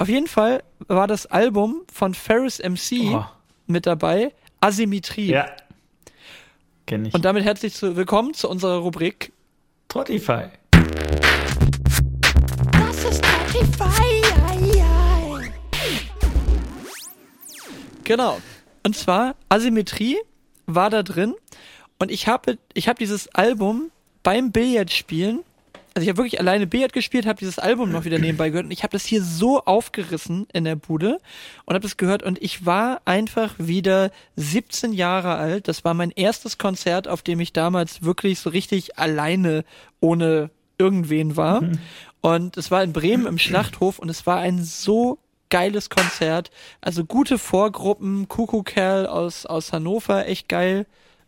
Auf 0.00 0.08
jeden 0.08 0.28
Fall 0.28 0.62
war 0.88 1.06
das 1.06 1.26
Album 1.26 1.82
von 1.92 2.14
Ferris 2.14 2.58
MC 2.58 3.12
oh. 3.12 3.24
mit 3.66 3.84
dabei, 3.84 4.32
Asymmetrie. 4.60 5.26
Ja. 5.26 5.54
Kenn 6.86 7.04
ich. 7.04 7.12
Und 7.12 7.26
damit 7.26 7.44
herzlich 7.44 7.74
zu, 7.74 7.96
willkommen 7.96 8.32
zu 8.32 8.48
unserer 8.48 8.78
Rubrik 8.78 9.30
Spotify. 9.90 10.44
Das 12.72 13.04
ist 13.04 13.22
Spotify. 13.26 14.22
Genau. 18.04 18.40
Und 18.82 18.96
zwar 18.96 19.34
Asymmetrie 19.50 20.16
war 20.64 20.88
da 20.88 21.02
drin 21.02 21.34
und 21.98 22.10
ich 22.10 22.26
habe 22.26 22.56
ich 22.72 22.88
habe 22.88 22.98
dieses 22.98 23.28
Album 23.34 23.90
beim 24.22 24.50
Billardspielen 24.50 25.40
also 25.94 26.02
ich 26.02 26.08
habe 26.08 26.18
wirklich 26.18 26.40
alleine 26.40 26.66
Billard 26.66 26.92
gespielt, 26.92 27.26
habe 27.26 27.38
dieses 27.38 27.58
Album 27.58 27.90
noch 27.90 28.04
wieder 28.04 28.18
nebenbei 28.18 28.50
gehört 28.50 28.66
und 28.66 28.70
ich 28.70 28.82
habe 28.82 28.92
das 28.92 29.04
hier 29.04 29.22
so 29.22 29.64
aufgerissen 29.64 30.46
in 30.52 30.64
der 30.64 30.76
Bude 30.76 31.18
und 31.64 31.74
habe 31.74 31.82
das 31.82 31.96
gehört 31.96 32.22
und 32.22 32.40
ich 32.40 32.64
war 32.64 33.00
einfach 33.04 33.54
wieder 33.58 34.10
17 34.36 34.92
Jahre 34.92 35.34
alt. 35.34 35.68
Das 35.68 35.84
war 35.84 35.94
mein 35.94 36.10
erstes 36.10 36.58
Konzert, 36.58 37.08
auf 37.08 37.22
dem 37.22 37.40
ich 37.40 37.52
damals 37.52 38.02
wirklich 38.02 38.38
so 38.38 38.50
richtig 38.50 38.98
alleine 38.98 39.64
ohne 40.00 40.50
irgendwen 40.78 41.36
war. 41.36 41.62
Mhm. 41.62 41.78
Und 42.20 42.56
es 42.56 42.70
war 42.70 42.82
in 42.82 42.92
Bremen 42.92 43.26
im 43.26 43.38
Schlachthof 43.38 43.98
und 43.98 44.08
es 44.08 44.26
war 44.26 44.38
ein 44.38 44.62
so 44.62 45.18
geiles 45.48 45.90
Konzert. 45.90 46.50
Also 46.80 47.04
gute 47.04 47.38
Vorgruppen, 47.38 48.28
Kuckuck-Kerl 48.28 49.06
aus, 49.06 49.46
aus 49.46 49.72
Hannover, 49.72 50.26
echt 50.26 50.48
geil 50.48 50.86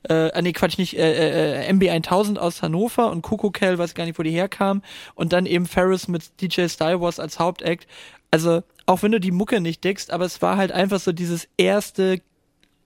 äh, 0.08 0.30
ah, 0.32 0.42
nee, 0.42 0.52
Quatsch, 0.52 0.78
nicht, 0.78 0.98
äh, 0.98 1.66
äh, 1.66 1.72
MB1000 1.72 2.38
aus 2.38 2.62
Hannover 2.62 3.10
und 3.10 3.22
Kuckuck 3.22 3.60
weiß 3.60 3.94
gar 3.94 4.04
nicht, 4.04 4.18
wo 4.18 4.22
die 4.22 4.30
herkam 4.30 4.82
und 5.14 5.32
dann 5.32 5.46
eben 5.46 5.66
Ferris 5.66 6.08
mit 6.08 6.40
DJ 6.40 6.66
Star 6.66 7.00
Wars 7.00 7.20
als 7.20 7.38
Hauptact. 7.38 7.86
Also, 8.30 8.62
auch 8.86 9.02
wenn 9.02 9.12
du 9.12 9.20
die 9.20 9.30
Mucke 9.30 9.60
nicht 9.60 9.84
dickst, 9.84 10.10
aber 10.10 10.24
es 10.24 10.42
war 10.42 10.56
halt 10.56 10.72
einfach 10.72 11.00
so 11.00 11.12
dieses 11.12 11.48
erste 11.56 12.20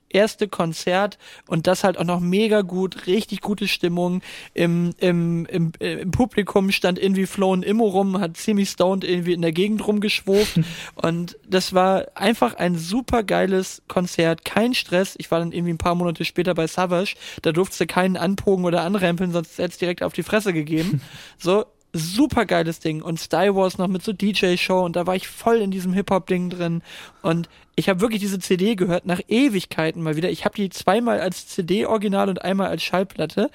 erste 0.08 0.48
Konzert 0.48 1.18
und 1.46 1.66
das 1.66 1.84
halt 1.84 1.98
auch 1.98 2.04
noch 2.04 2.20
mega 2.20 2.62
gut, 2.62 3.06
richtig 3.06 3.40
gute 3.40 3.68
Stimmung. 3.68 4.22
Im, 4.54 4.92
im, 4.98 5.46
im, 5.46 5.72
äh, 5.80 6.00
im 6.00 6.10
Publikum 6.10 6.70
stand 6.70 6.98
irgendwie 6.98 7.26
Flo 7.26 7.52
und 7.52 7.64
Immo 7.64 7.86
rum, 7.86 8.20
hat 8.20 8.36
ziemlich 8.36 8.70
stoned 8.70 9.04
irgendwie 9.04 9.32
in 9.32 9.42
der 9.42 9.52
Gegend 9.52 9.86
rumgeschwurft 9.86 10.60
und 10.94 11.38
das 11.48 11.72
war 11.72 12.06
einfach 12.14 12.54
ein 12.54 12.76
super 12.76 13.22
geiles 13.22 13.82
Konzert, 13.88 14.44
kein 14.44 14.74
Stress. 14.74 15.14
Ich 15.18 15.30
war 15.30 15.38
dann 15.38 15.52
irgendwie 15.52 15.72
ein 15.72 15.78
paar 15.78 15.94
Monate 15.94 16.24
später 16.24 16.54
bei 16.54 16.66
Savage, 16.66 17.14
da 17.42 17.52
durfte 17.52 17.86
keinen 17.86 18.16
anpogen 18.16 18.64
oder 18.64 18.82
anrempeln, 18.82 19.32
sonst 19.32 19.58
hätte 19.58 19.70
es 19.70 19.78
direkt 19.78 20.02
auf 20.02 20.12
die 20.12 20.22
Fresse 20.22 20.52
gegeben. 20.52 21.00
So, 21.38 21.66
super 21.96 22.46
geiles 22.46 22.80
Ding 22.80 23.02
und 23.02 23.18
Star 23.18 23.54
Wars 23.54 23.78
noch 23.78 23.88
mit 23.88 24.02
so 24.02 24.12
DJ-Show 24.12 24.84
und 24.84 24.96
da 24.96 25.06
war 25.06 25.16
ich 25.16 25.28
voll 25.28 25.56
in 25.56 25.70
diesem 25.70 25.92
Hip-Hop-Ding 25.92 26.50
drin 26.50 26.82
und 27.22 27.48
ich 27.78 27.90
habe 27.90 28.00
wirklich 28.00 28.20
diese 28.20 28.38
CD 28.38 28.74
gehört 28.74 29.04
nach 29.04 29.20
Ewigkeiten 29.28 30.02
mal 30.02 30.16
wieder. 30.16 30.30
Ich 30.30 30.46
habe 30.46 30.54
die 30.54 30.70
zweimal 30.70 31.20
als 31.20 31.46
CD-Original 31.48 32.30
und 32.30 32.42
einmal 32.42 32.68
als 32.68 32.82
Schallplatte. 32.82 33.50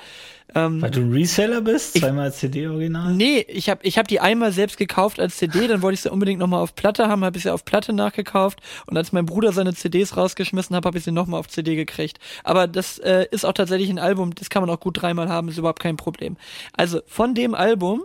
Ähm, 0.54 0.80
Weil 0.80 0.92
du 0.92 1.02
ein 1.02 1.12
Reseller 1.12 1.62
bist? 1.62 1.98
Zweimal 1.98 2.26
als 2.26 2.38
CD-Original? 2.38 3.16
Nee, 3.16 3.44
ich 3.48 3.68
habe 3.68 3.80
ich 3.84 3.98
hab 3.98 4.08
die 4.08 4.20
einmal 4.20 4.52
selbst 4.52 4.78
gekauft 4.78 5.20
als 5.20 5.38
CD, 5.38 5.68
dann 5.68 5.82
wollte 5.82 5.96
ich 5.96 6.02
sie 6.02 6.12
unbedingt 6.12 6.40
nochmal 6.40 6.62
auf 6.62 6.76
Platte 6.76 7.08
haben, 7.08 7.24
habe 7.24 7.38
ich 7.38 7.44
sie 7.44 7.54
auf 7.54 7.66
Platte 7.66 7.94
nachgekauft 7.94 8.60
und 8.86 8.96
als 8.96 9.12
mein 9.12 9.26
Bruder 9.26 9.54
seine 9.54 9.74
CDs 9.74 10.16
rausgeschmissen 10.16 10.76
hat, 10.76 10.86
habe 10.86 11.00
ich 11.00 11.04
sie 11.04 11.12
nochmal 11.12 11.40
auf 11.40 11.48
CD 11.48 11.76
gekriegt. 11.76 12.20
Aber 12.44 12.68
das 12.68 13.00
äh, 13.00 13.26
ist 13.32 13.44
auch 13.44 13.54
tatsächlich 13.54 13.90
ein 13.90 14.00
Album, 14.00 14.36
das 14.36 14.52
kann 14.52 14.62
man 14.62 14.70
auch 14.70 14.80
gut 14.80 15.02
dreimal 15.02 15.30
haben, 15.30 15.48
ist 15.48 15.58
überhaupt 15.58 15.82
kein 15.82 15.98
Problem. 15.98 16.38
Also 16.74 17.02
von 17.08 17.34
dem 17.34 17.56
Album 17.56 18.04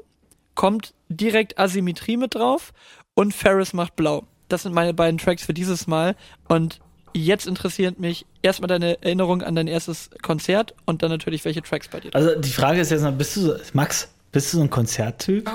kommt 0.57 0.93
direkt 1.09 1.59
Asymmetrie 1.59 2.17
mit 2.17 2.35
drauf 2.35 2.73
und 3.15 3.33
Ferris 3.33 3.73
macht 3.73 3.95
blau. 3.95 4.25
Das 4.49 4.65
sind 4.65 4.75
meine 4.75 4.95
beiden 4.95 5.19
Tracks 5.19 5.45
für 5.45 5.55
dieses 5.55 5.87
Mal 5.87 6.17
und 6.49 6.81
jetzt 7.15 7.47
interessiert 7.47 8.01
mich 8.01 8.27
erstmal 8.43 8.69
deine 8.69 9.03
Erinnerung 9.03 9.43
an 9.43 9.55
dein 9.55 9.69
erstes 9.69 10.11
Konzert 10.23 10.75
und 10.85 11.03
dann 11.03 11.11
natürlich 11.11 11.45
welche 11.45 11.63
Tracks 11.63 11.89
bei 11.89 12.01
dir. 12.01 12.15
Also 12.15 12.39
die 12.39 12.51
Frage 12.51 12.81
ist 12.81 12.91
jetzt 12.91 13.03
noch, 13.03 13.13
bist 13.13 13.37
du 13.37 13.41
so, 13.41 13.55
Max, 13.73 14.09
bist 14.33 14.53
du 14.53 14.59
so 14.59 14.63
ein 14.65 14.71
Konzerttyp? 14.71 15.49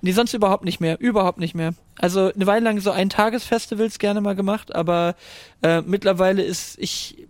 Nee, 0.00 0.12
sonst 0.12 0.34
überhaupt 0.34 0.64
nicht 0.64 0.80
mehr. 0.80 1.00
Überhaupt 1.00 1.38
nicht 1.38 1.54
mehr. 1.54 1.74
Also 1.96 2.32
eine 2.32 2.46
Weile 2.46 2.64
lang 2.64 2.80
so 2.80 2.90
ein 2.90 3.08
Tagesfestivals 3.08 3.98
gerne 3.98 4.20
mal 4.20 4.34
gemacht, 4.34 4.74
aber 4.74 5.16
äh, 5.62 5.82
mittlerweile 5.82 6.42
ist 6.42 6.78
ich 6.78 7.26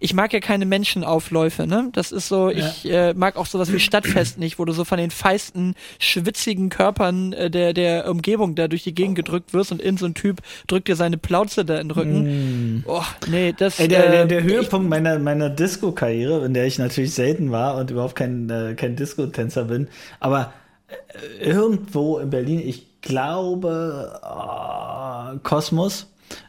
ich 0.00 0.14
mag 0.14 0.32
ja 0.32 0.40
keine 0.40 0.66
Menschenaufläufe, 0.66 1.66
ne? 1.66 1.88
Das 1.92 2.12
ist 2.12 2.28
so, 2.28 2.50
ja. 2.50 2.56
ich 2.58 2.90
äh, 2.90 3.14
mag 3.14 3.36
auch 3.36 3.46
sowas 3.46 3.72
wie 3.72 3.80
Stadtfest 3.80 4.38
nicht, 4.38 4.58
wo 4.58 4.64
du 4.64 4.72
so 4.72 4.84
von 4.84 4.98
den 4.98 5.10
feisten, 5.10 5.74
schwitzigen 5.98 6.68
Körpern 6.68 7.32
äh, 7.32 7.50
der, 7.50 7.72
der 7.72 8.08
Umgebung 8.10 8.54
da 8.54 8.68
durch 8.68 8.84
die 8.84 8.94
Gegend 8.94 9.16
gedrückt 9.16 9.52
wirst 9.52 9.72
und 9.72 9.80
in 9.80 9.96
so 9.96 10.06
ein 10.06 10.14
Typ 10.14 10.40
drückt 10.66 10.88
dir 10.88 10.96
seine 10.96 11.18
Plauze 11.18 11.64
da 11.64 11.78
in 11.78 11.88
den 11.88 11.90
Rücken. 11.92 12.78
Mm. 12.78 12.84
Oh, 12.86 13.02
nee, 13.28 13.54
das 13.56 13.78
Ey, 13.78 13.88
der, 13.88 14.06
äh, 14.06 14.10
der, 14.10 14.26
der 14.26 14.42
Höhepunkt 14.42 14.86
ich, 14.86 14.90
meiner, 14.90 15.18
meiner 15.18 15.50
Disco-Karriere, 15.50 16.44
in 16.44 16.54
der 16.54 16.66
ich 16.66 16.78
natürlich 16.78 17.14
selten 17.14 17.50
war 17.50 17.76
und 17.76 17.90
überhaupt 17.90 18.16
kein, 18.16 18.48
äh, 18.50 18.74
kein 18.74 18.96
Disco-Tänzer 18.96 19.64
bin, 19.64 19.88
aber 20.20 20.52
äh, 20.88 21.44
irgendwo 21.44 22.18
in 22.18 22.30
Berlin, 22.30 22.62
ich 22.64 23.00
glaube, 23.00 24.18
oh, 24.22 25.38
Kosmos 25.42 26.06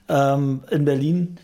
ähm, 0.07 0.61
in 0.71 0.85
Berlin, 0.85 1.37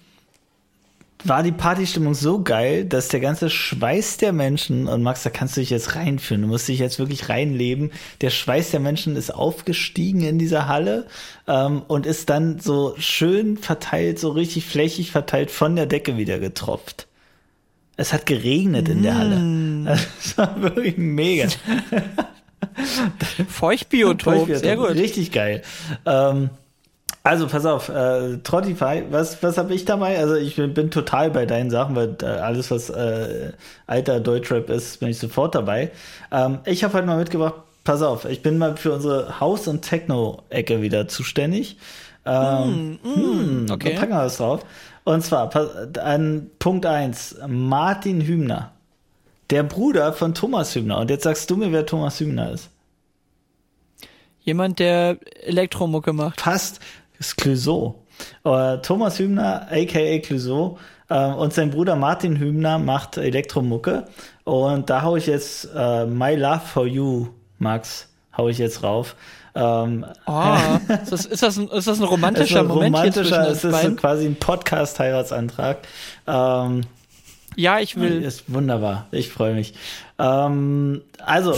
war 1.24 1.44
die 1.44 1.52
Partystimmung 1.52 2.14
so 2.14 2.42
geil, 2.42 2.86
dass 2.86 3.08
der 3.08 3.20
ganze 3.20 3.50
Schweiß 3.50 4.18
der 4.18 4.34
Menschen, 4.34 4.88
und 4.88 5.04
Max, 5.04 5.24
da 5.24 5.30
kannst 5.30 5.56
du 5.56 5.62
dich 5.62 5.70
jetzt 5.70 5.96
reinführen, 5.96 6.42
du 6.42 6.48
musst 6.48 6.68
dich 6.68 6.80
jetzt 6.80 7.00
wirklich 7.00 7.30
reinleben, 7.30 7.92
der 8.22 8.30
Schweiß 8.30 8.72
der 8.72 8.80
Menschen 8.80 9.16
ist 9.16 9.34
aufgestiegen 9.34 10.22
in 10.22 10.40
dieser 10.40 10.68
Halle 10.68 11.08
ähm, 11.48 11.84
und 11.88 12.06
ist 12.06 12.30
dann 12.30 12.60
so 12.60 12.96
schön 12.98 13.58
verteilt, 13.58 14.20
so 14.20 14.30
richtig 14.30 14.66
flächig 14.66 15.12
verteilt 15.12 15.52
von 15.52 15.76
der 15.76 15.86
Decke 15.86 16.18
wieder 16.18 16.40
getropft. 16.40 17.08
Es 17.98 18.14
hat 18.14 18.26
geregnet 18.26 18.90
in 18.90 19.04
der 19.04 19.18
Halle. 19.18 19.36
Mm. 19.38 19.86
Das 19.88 20.38
war 20.38 20.62
wirklich 20.62 20.98
mega. 20.98 21.48
Feuchtbiotop, 23.48 24.34
Feuchtbiotop, 24.34 24.64
sehr 24.64 24.76
gut. 24.78 24.90
Richtig 24.90 25.32
geil. 25.32 25.62
Ähm, 26.06 26.52
also 27.24 27.48
pass 27.48 27.66
auf, 27.66 27.90
äh, 27.90 28.38
Trottify, 28.38 29.04
was, 29.12 29.44
was 29.44 29.58
habe 29.58 29.74
ich 29.74 29.86
dabei? 29.86 30.18
Also 30.18 30.36
ich 30.36 30.56
bin, 30.56 30.74
bin, 30.74 30.90
total 30.90 31.30
bei 31.30 31.46
deinen 31.46 31.70
Sachen, 31.70 31.96
weil 31.96 32.18
äh, 32.24 32.26
alles, 32.26 32.72
was 32.72 32.90
äh, 32.90 33.52
alter 33.86 34.20
Deutschrap 34.20 34.70
ist, 34.70 35.00
bin 35.00 35.10
ich 35.10 35.20
sofort 35.20 35.54
dabei. 35.54 35.92
Ähm, 36.32 36.60
ich 36.66 36.84
habe 36.84 36.96
heute 36.96 37.06
mal 37.06 37.18
mitgebracht, 37.18 37.56
pass 37.84 38.02
auf, 38.02 38.26
ich 38.26 38.42
bin 38.42 38.58
mal 38.58 38.76
für 38.76 38.94
unsere 38.94 39.40
House- 39.40 39.68
und 39.68 39.84
Techno-Ecke 39.84 40.82
wieder 40.82 41.08
zuständig. 41.08 41.78
Ähm, 42.26 43.00
mm, 43.04 43.10
mm, 43.10 43.16
hm, 43.16 43.66
okay. 43.72 43.90
Dann 43.90 44.00
packen 44.00 44.14
wir 44.14 44.26
was 44.26 44.38
drauf. 44.38 44.66
Und 45.04 45.24
zwar 45.24 45.52
an 46.00 46.50
Punkt 46.60 46.86
eins 46.86 47.36
Martin 47.48 48.22
Hübner. 48.22 48.72
Der 49.50 49.64
Bruder 49.64 50.14
von 50.14 50.34
Thomas 50.34 50.76
Hübner. 50.76 51.00
Und 51.00 51.10
jetzt 51.10 51.24
sagst 51.24 51.50
du 51.50 51.58
mir, 51.58 51.72
wer 51.72 51.86
Thomas 51.86 52.20
Hübner 52.20 52.52
ist. 52.52 52.70
Jemand, 54.44 54.80
der 54.80 55.18
Elektromucke 55.44 56.14
macht. 56.14 56.38
Passt 56.38 56.80
ist 57.22 57.38
Clouseau. 57.38 58.04
Äh, 58.44 58.80
Thomas 58.80 59.20
Hübner, 59.20 59.68
aka 59.72 60.20
Clouseau, 60.20 60.78
äh, 61.10 61.26
und 61.26 61.54
sein 61.54 61.70
Bruder 61.70 61.96
Martin 61.96 62.38
Hübner 62.38 62.80
macht 62.80 63.18
Elektromucke. 63.18 64.06
Und 64.44 64.90
da 64.90 65.04
hau 65.04 65.16
ich 65.16 65.28
jetzt 65.28 65.70
äh, 65.76 66.06
My 66.06 66.36
Love 66.36 66.62
for 66.66 66.88
You, 66.88 67.28
Max, 67.60 68.10
hau 68.36 68.50
ich 68.50 68.58
jetzt 68.58 68.84
rauf. 68.84 69.16
Ähm, 69.54 70.06
oh, 70.26 70.56
ist, 70.88 71.12
das, 71.12 71.26
ist, 71.26 71.44
das 71.44 71.58
ein, 71.58 71.68
ist 71.68 71.88
das 71.88 72.00
ein 72.00 72.06
romantischer 72.06 72.44
ist 72.44 72.56
ein 72.62 72.68
Moment 72.68 72.96
romantischer, 72.96 73.44
hier 73.44 73.52
Es 73.52 73.64
ist 73.64 73.82
so 73.82 73.96
quasi 73.96 74.26
ein 74.26 74.36
Podcast-Heiratsantrag. 74.36 75.80
Ähm, 76.26 76.82
ja, 77.56 77.80
ich 77.80 77.98
will. 77.98 78.24
Ist 78.24 78.52
wunderbar. 78.52 79.08
Ich 79.12 79.30
freue 79.30 79.54
mich. 79.54 79.74
Ähm, 80.22 81.02
also. 81.26 81.54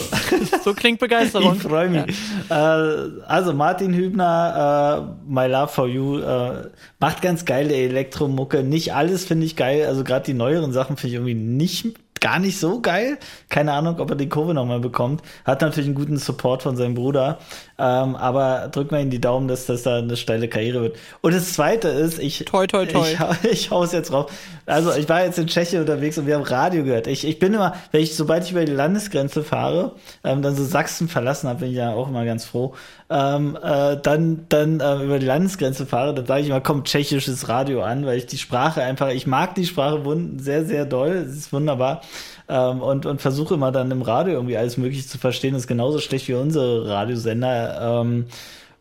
so 0.64 0.74
klingt 0.74 1.00
Begeisterung. 1.00 1.56
ich 1.58 1.62
freue 1.62 1.90
mich. 1.90 2.16
Ja. 2.50 2.86
Äh, 2.86 3.10
also 3.28 3.54
Martin 3.54 3.94
Hübner, 3.94 5.16
äh, 5.28 5.32
My 5.32 5.48
Love 5.48 5.68
for 5.68 5.88
You, 5.88 6.20
äh, 6.20 6.70
macht 7.00 7.22
ganz 7.22 7.46
geile 7.46 7.74
Elektromucke. 7.74 8.64
Nicht 8.64 8.94
alles 8.94 9.26
finde 9.26 9.46
ich 9.46 9.56
geil. 9.56 9.86
Also 9.86 10.04
gerade 10.04 10.26
die 10.26 10.34
neueren 10.34 10.72
Sachen 10.72 10.98
finde 10.98 11.08
ich 11.10 11.14
irgendwie 11.16 11.34
nicht 11.34 11.94
gar 12.24 12.40
nicht 12.40 12.58
so 12.58 12.80
geil. 12.80 13.18
Keine 13.50 13.74
Ahnung, 13.74 14.00
ob 14.00 14.10
er 14.10 14.16
die 14.16 14.30
Kurve 14.30 14.54
nochmal 14.54 14.80
bekommt. 14.80 15.22
Hat 15.44 15.62
natürlich 15.62 15.88
einen 15.88 15.96
guten 15.96 16.18
Support 16.18 16.64
von 16.64 16.78
seinem 16.78 16.96
Bruder. 16.96 17.38
Ähm, 17.78 18.16
aber 18.16 18.70
drück 18.72 18.92
mal 18.92 19.02
in 19.02 19.10
die 19.10 19.20
Daumen, 19.20 19.50
dass 19.50 19.66
das 19.66 19.84
da 19.84 19.98
eine 19.98 20.16
steile 20.16 20.48
Karriere 20.48 20.82
wird. 20.82 20.98
Und 21.20 21.34
das 21.34 21.52
zweite 21.52 21.90
ist, 21.90 22.20
ich, 22.20 22.46
toi, 22.46 22.66
toi, 22.66 22.86
toi. 22.86 23.06
ich, 23.06 23.52
ich 23.52 23.72
hau's 23.72 23.92
jetzt 23.92 24.12
drauf. 24.12 24.32
Also 24.66 24.94
ich 24.94 25.10
war 25.10 25.26
jetzt 25.26 25.38
in 25.38 25.48
Tschechien 25.48 25.82
unterwegs 25.82 26.18
und 26.18 26.26
wir 26.26 26.36
haben 26.36 26.44
Radio 26.44 26.86
gehört. 26.86 27.08
Ich, 27.08 27.28
ich 27.28 27.40
bin 27.40 27.54
immer, 27.54 27.76
wenn 27.92 28.02
ich, 28.02 28.16
sobald 28.16 28.46
ich 28.46 28.52
über 28.52 28.64
die 28.64 28.72
Landesgrenze 28.72 29.44
fahre, 29.44 29.96
ähm, 30.24 30.42
dann 30.42 30.56
so 30.56 30.64
Sachsen 30.64 31.10
verlassen 31.10 31.50
habe, 31.50 31.60
bin 31.60 31.72
ich 31.72 31.76
ja 31.76 31.92
auch 31.92 32.08
immer 32.08 32.24
ganz 32.24 32.46
froh, 32.46 32.74
ähm, 33.14 33.56
äh, 33.62 33.98
dann, 34.02 34.46
dann 34.50 34.80
äh, 34.80 35.04
über 35.04 35.20
die 35.20 35.28
Landesgrenze 35.28 35.86
fahre, 35.86 36.16
dann 36.16 36.26
sage 36.26 36.42
ich 36.42 36.48
immer, 36.48 36.62
komm, 36.62 36.84
tschechisches 36.84 37.48
Radio 37.48 37.84
an, 37.84 38.08
weil 38.08 38.18
ich 38.18 38.26
die 38.26 38.40
Sprache 38.40 38.82
einfach, 38.82 39.10
ich 39.10 39.28
mag 39.28 39.54
die 39.54 39.68
Sprache 39.68 40.02
sehr, 40.38 40.66
sehr 40.66 40.86
doll, 40.86 41.12
es 41.12 41.36
ist 41.38 41.54
wunderbar. 41.54 42.02
Ähm, 42.50 42.82
und, 42.82 43.06
und 43.06 43.22
versuche 43.22 43.54
immer 43.54 43.72
dann 43.72 43.92
im 43.92 44.02
Radio 44.02 44.34
irgendwie 44.34 44.58
alles 44.58 44.78
Mögliche 44.78 45.08
zu 45.08 45.20
verstehen. 45.20 45.54
Das 45.54 45.64
ist 45.64 45.68
genauso 45.68 46.00
schlecht 46.00 46.28
wie 46.28 46.34
unsere 46.34 46.90
Radiosender. 46.90 48.02
Ähm, 48.02 48.26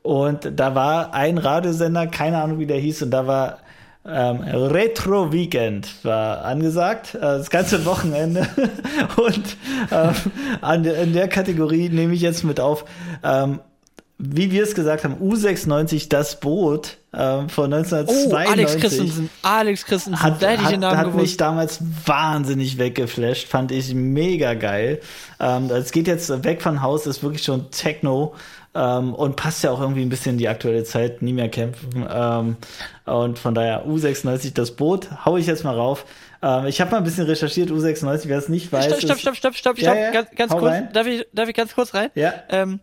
und 0.01 0.51
da 0.57 0.75
war 0.75 1.13
ein 1.13 1.37
Radiosender, 1.37 2.07
keine 2.07 2.43
Ahnung 2.43 2.59
wie 2.59 2.67
der 2.67 2.79
hieß, 2.79 3.03
und 3.03 3.11
da 3.11 3.27
war 3.27 3.59
ähm, 4.05 4.41
Retro 4.41 5.33
Weekend 5.33 6.05
war 6.05 6.45
angesagt, 6.45 7.15
äh, 7.15 7.21
das 7.21 7.51
ganze 7.51 7.85
Wochenende. 7.85 8.49
und 9.17 9.57
ähm, 9.93 10.15
an, 10.63 10.85
in 10.85 11.13
der 11.13 11.29
Kategorie 11.29 11.91
nehme 11.91 12.15
ich 12.15 12.23
jetzt 12.23 12.43
mit 12.43 12.59
auf 12.59 12.87
ähm, 13.23 13.61
wie 14.19 14.51
wir 14.53 14.63
es 14.63 14.75
gesagt 14.75 15.05
haben, 15.05 15.17
U96 15.17 16.09
das 16.09 16.39
Boot 16.39 16.99
äh, 17.13 17.49
von 17.49 17.73
1992. 17.73 18.33
Oh, 18.33 18.37
Alex 18.37 18.77
Christensen. 18.77 19.31
Alex 19.43 19.85
Christensen, 19.85 20.23
hat, 20.23 20.41
da 20.41 20.49
hätte 20.49 20.63
ich 20.63 20.69
den 20.69 20.81
Namen 20.81 20.97
hat 20.97 21.15
mich 21.15 21.37
damals 21.37 21.81
wahnsinnig 22.07 22.79
weggeflasht, 22.79 23.49
fand 23.49 23.73
ich 23.73 23.95
mega 23.95 24.55
geil. 24.55 25.01
Ähm, 25.41 25.71
es 25.71 25.93
geht 25.93 26.07
jetzt 26.07 26.45
weg 26.45 26.63
von 26.63 26.83
Haus, 26.83 27.07
ist 27.07 27.23
wirklich 27.23 27.43
schon 27.43 27.71
Techno 27.71 28.35
ähm, 28.75 29.15
und 29.15 29.37
passt 29.37 29.65
ja 29.65 29.71
auch 29.71 29.81
irgendwie 29.81 30.03
ein 30.03 30.09
bisschen 30.09 30.33
in 30.33 30.39
die 30.39 30.49
aktuelle 30.49 30.85
Zeit, 30.85 31.21
nie 31.23 31.33
mehr 31.33 31.49
kämpfen. 31.49 32.07
Ähm, 32.09 32.57
und 33.05 33.39
von 33.39 33.55
daher 33.55 33.87
U96 33.87 34.55
das 34.55 34.71
Boot, 34.73 35.09
hau 35.25 35.37
ich 35.37 35.47
jetzt 35.47 35.65
mal 35.65 35.75
rauf. 35.75 36.07
Ähm, 36.43 36.67
ich 36.67 36.81
habe 36.81 36.91
mal 36.91 36.99
ein 36.99 37.05
bisschen 37.05 37.27
recherchiert, 37.27 37.71
U96, 37.71 38.23
wer 38.27 38.39
es 38.39 38.49
nicht 38.49 38.73
weiß. 38.73 38.87
Stopp, 38.87 39.01
stopp, 39.01 39.19
stopp, 39.19 39.37
stopp, 39.37 39.57
stopp, 39.57 39.79
stopp, 39.79 39.79
ja, 39.79 39.95
ja, 39.95 40.11
ganz, 40.11 40.29
ganz 40.37 40.53
kurz. 40.53 40.75
Darf 40.93 41.07
ich, 41.07 41.27
darf 41.33 41.49
ich 41.49 41.55
ganz 41.55 41.75
kurz 41.75 41.93
rein? 41.95 42.11
Ja. 42.15 42.35
Ähm, 42.49 42.81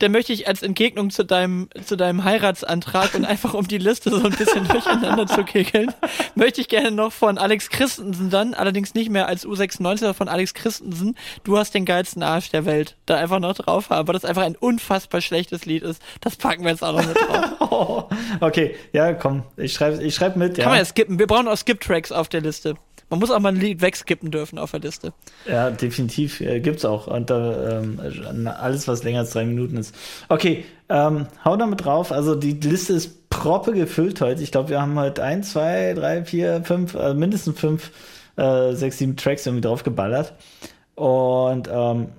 dann 0.00 0.12
möchte 0.12 0.32
ich 0.32 0.48
als 0.48 0.62
Entgegnung 0.62 1.10
zu 1.10 1.24
deinem, 1.24 1.68
zu 1.84 1.96
deinem 1.96 2.24
Heiratsantrag 2.24 3.14
und 3.14 3.24
einfach 3.24 3.54
um 3.54 3.68
die 3.68 3.78
Liste 3.78 4.10
so 4.10 4.24
ein 4.24 4.32
bisschen 4.32 4.66
durcheinander 4.68 5.26
zu 5.26 5.44
kegeln, 5.44 5.92
möchte 6.34 6.60
ich 6.60 6.68
gerne 6.68 6.90
noch 6.90 7.12
von 7.12 7.38
Alex 7.38 7.68
Christensen 7.68 8.30
dann, 8.30 8.54
allerdings 8.54 8.94
nicht 8.94 9.10
mehr 9.10 9.28
als 9.28 9.46
U96, 9.46 10.14
von 10.14 10.28
Alex 10.28 10.54
Christensen, 10.54 11.16
du 11.44 11.58
hast 11.58 11.74
den 11.74 11.84
geilsten 11.84 12.22
Arsch 12.22 12.50
der 12.50 12.64
Welt, 12.64 12.96
da 13.06 13.16
einfach 13.16 13.40
noch 13.40 13.54
drauf 13.54 13.90
haben, 13.90 14.08
weil 14.08 14.14
das 14.14 14.24
einfach 14.24 14.42
ein 14.42 14.56
unfassbar 14.56 15.20
schlechtes 15.20 15.66
Lied 15.66 15.82
ist. 15.82 16.02
Das 16.20 16.36
packen 16.36 16.64
wir 16.64 16.70
jetzt 16.70 16.82
auch 16.82 16.92
noch 16.92 17.06
mit 17.06 17.16
drauf. 17.16 18.06
okay, 18.40 18.74
ja, 18.92 19.12
komm, 19.12 19.42
ich 19.56 19.74
schreibe 19.74 20.02
ich 20.02 20.14
schreib 20.14 20.36
mit. 20.36 20.54
Kann 20.54 20.62
ja. 20.62 20.68
man 20.70 20.78
ja 20.78 20.84
skippen. 20.84 21.18
Wir 21.18 21.26
brauchen 21.26 21.46
auch 21.46 21.56
Skip-Tracks 21.56 22.10
auf 22.10 22.28
der 22.28 22.40
Liste. 22.40 22.74
Man 23.10 23.18
muss 23.18 23.32
auch 23.32 23.40
mal 23.40 23.50
ein 23.50 23.60
Lied 23.60 23.82
wegskippen 23.82 24.30
dürfen 24.30 24.58
auf 24.58 24.70
der 24.70 24.80
Liste. 24.80 25.12
Ja, 25.46 25.70
definitiv. 25.70 26.40
Äh, 26.40 26.60
gibt's 26.60 26.84
auch. 26.84 27.08
Und 27.08 27.30
äh, 27.30 28.48
alles, 28.48 28.86
was 28.86 29.02
länger 29.02 29.20
als 29.20 29.30
drei 29.30 29.44
Minuten 29.44 29.76
ist. 29.76 29.94
Okay, 30.28 30.64
ähm, 30.88 31.26
hau 31.44 31.56
damit 31.56 31.84
drauf. 31.84 32.12
Also 32.12 32.36
die 32.36 32.52
Liste 32.52 32.92
ist 32.92 33.28
proppe 33.28 33.72
gefüllt 33.72 34.20
heute. 34.20 34.42
Ich 34.42 34.52
glaube, 34.52 34.70
wir 34.70 34.80
haben 34.80 34.98
heute 34.98 35.24
ein, 35.24 35.42
zwei, 35.42 35.92
drei, 35.94 36.24
vier, 36.24 36.62
fünf, 36.64 36.94
äh, 36.94 37.12
mindestens 37.12 37.58
fünf, 37.58 37.90
äh, 38.36 38.74
sechs, 38.74 38.98
sieben 38.98 39.16
Tracks 39.16 39.44
irgendwie 39.44 39.62
draufgeballert. 39.62 40.32
Und 40.94 41.68
ähm, 41.72 42.10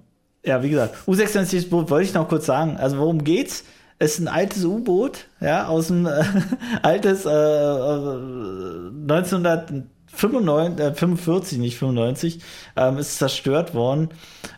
ja, 0.43 0.61
wie 0.61 0.69
gesagt, 0.69 0.95
U96 1.07 1.69
Boot 1.69 1.89
wollte 1.89 2.05
ich 2.05 2.13
noch 2.13 2.27
kurz 2.27 2.45
sagen. 2.45 2.76
Also 2.77 2.97
worum 2.97 3.23
geht's? 3.23 3.63
Es 3.99 4.13
ist 4.13 4.19
ein 4.19 4.27
altes 4.27 4.65
U-Boot, 4.65 5.27
ja, 5.39 5.68
aus 5.68 5.88
dem 5.88 6.05
äh, 6.07 6.23
altes 6.81 7.26
äh, 7.26 7.30
1900 7.30 9.72
95, 10.13 10.85
äh, 10.85 10.93
45, 10.93 11.57
nicht 11.59 11.77
95, 11.77 12.39
ähm, 12.75 12.97
ist 12.97 13.17
zerstört 13.17 13.73
worden. 13.73 14.09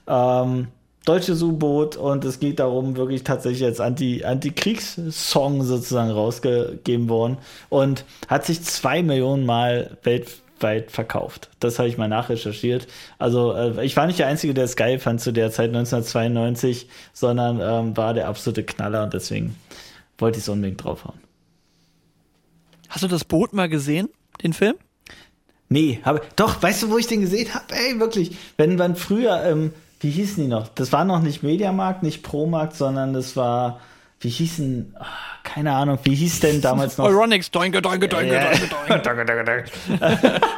Ähm, 0.07 0.67
deutsches 1.05 1.41
U-Boot 1.41 1.97
und 1.97 2.23
es 2.25 2.39
geht 2.39 2.59
darum, 2.59 2.95
wirklich 2.95 3.23
tatsächlich 3.23 3.63
als 3.65 3.79
Anti, 3.79 4.23
Anti-Kriegssong 4.23 5.63
sozusagen 5.63 6.11
rausgegeben 6.11 7.09
worden 7.09 7.37
und 7.69 8.05
hat 8.27 8.45
sich 8.45 8.63
zwei 8.63 9.03
Millionen 9.03 9.45
Mal 9.45 9.97
weltweit 10.03 10.91
verkauft. 10.91 11.49
Das 11.59 11.77
habe 11.77 11.89
ich 11.89 11.97
mal 11.97 12.07
nachrecherchiert. 12.07 12.87
Also 13.19 13.53
äh, 13.53 13.85
ich 13.85 13.97
war 13.97 14.07
nicht 14.07 14.19
der 14.19 14.27
Einzige, 14.27 14.53
der 14.53 14.63
es 14.63 14.75
geil 14.75 14.99
fand 14.99 15.19
zu 15.19 15.33
der 15.33 15.51
Zeit 15.51 15.69
1992, 15.69 16.87
sondern 17.11 17.59
ähm, 17.61 17.97
war 17.97 18.13
der 18.13 18.27
absolute 18.27 18.63
Knaller 18.63 19.03
und 19.03 19.13
deswegen 19.13 19.55
wollte 20.17 20.37
ich 20.37 20.43
es 20.43 20.49
unbedingt 20.49 20.83
draufhauen. 20.83 21.19
Hast 22.87 23.03
du 23.03 23.07
das 23.07 23.25
Boot 23.25 23.53
mal 23.53 23.67
gesehen, 23.67 24.07
den 24.41 24.53
Film? 24.53 24.75
Nee, 25.73 26.01
habe 26.03 26.21
doch, 26.35 26.61
weißt 26.61 26.83
du, 26.83 26.91
wo 26.91 26.99
ich 26.99 27.07
den 27.07 27.21
gesehen 27.21 27.51
habe? 27.51 27.65
Ey, 27.71 27.99
wirklich, 27.99 28.37
wenn 28.57 28.75
man 28.75 28.95
früher, 28.95 29.43
ähm, 29.43 29.73
wie 30.01 30.11
hießen 30.11 30.43
die 30.43 30.47
noch? 30.47 30.67
Das 30.67 30.91
war 30.91 31.03
noch 31.03 31.19
nicht 31.19 31.41
Mediamarkt, 31.41 32.03
nicht 32.03 32.21
Promarkt, 32.21 32.75
sondern 32.75 33.11
das 33.11 33.35
war, 33.35 33.79
wie 34.19 34.29
hießen, 34.29 34.95
oh, 34.99 35.03
keine 35.41 35.73
Ahnung, 35.73 35.97
wie 36.03 36.13
hieß 36.13 36.41
denn 36.41 36.61
damals 36.61 36.99
noch? 36.99 37.05
Euronics, 37.05 37.49
doinke, 37.49 37.81
doinke, 37.81 38.07
doinke, 38.07 38.39
doinke, 38.87 39.25
doinke. 39.25 39.63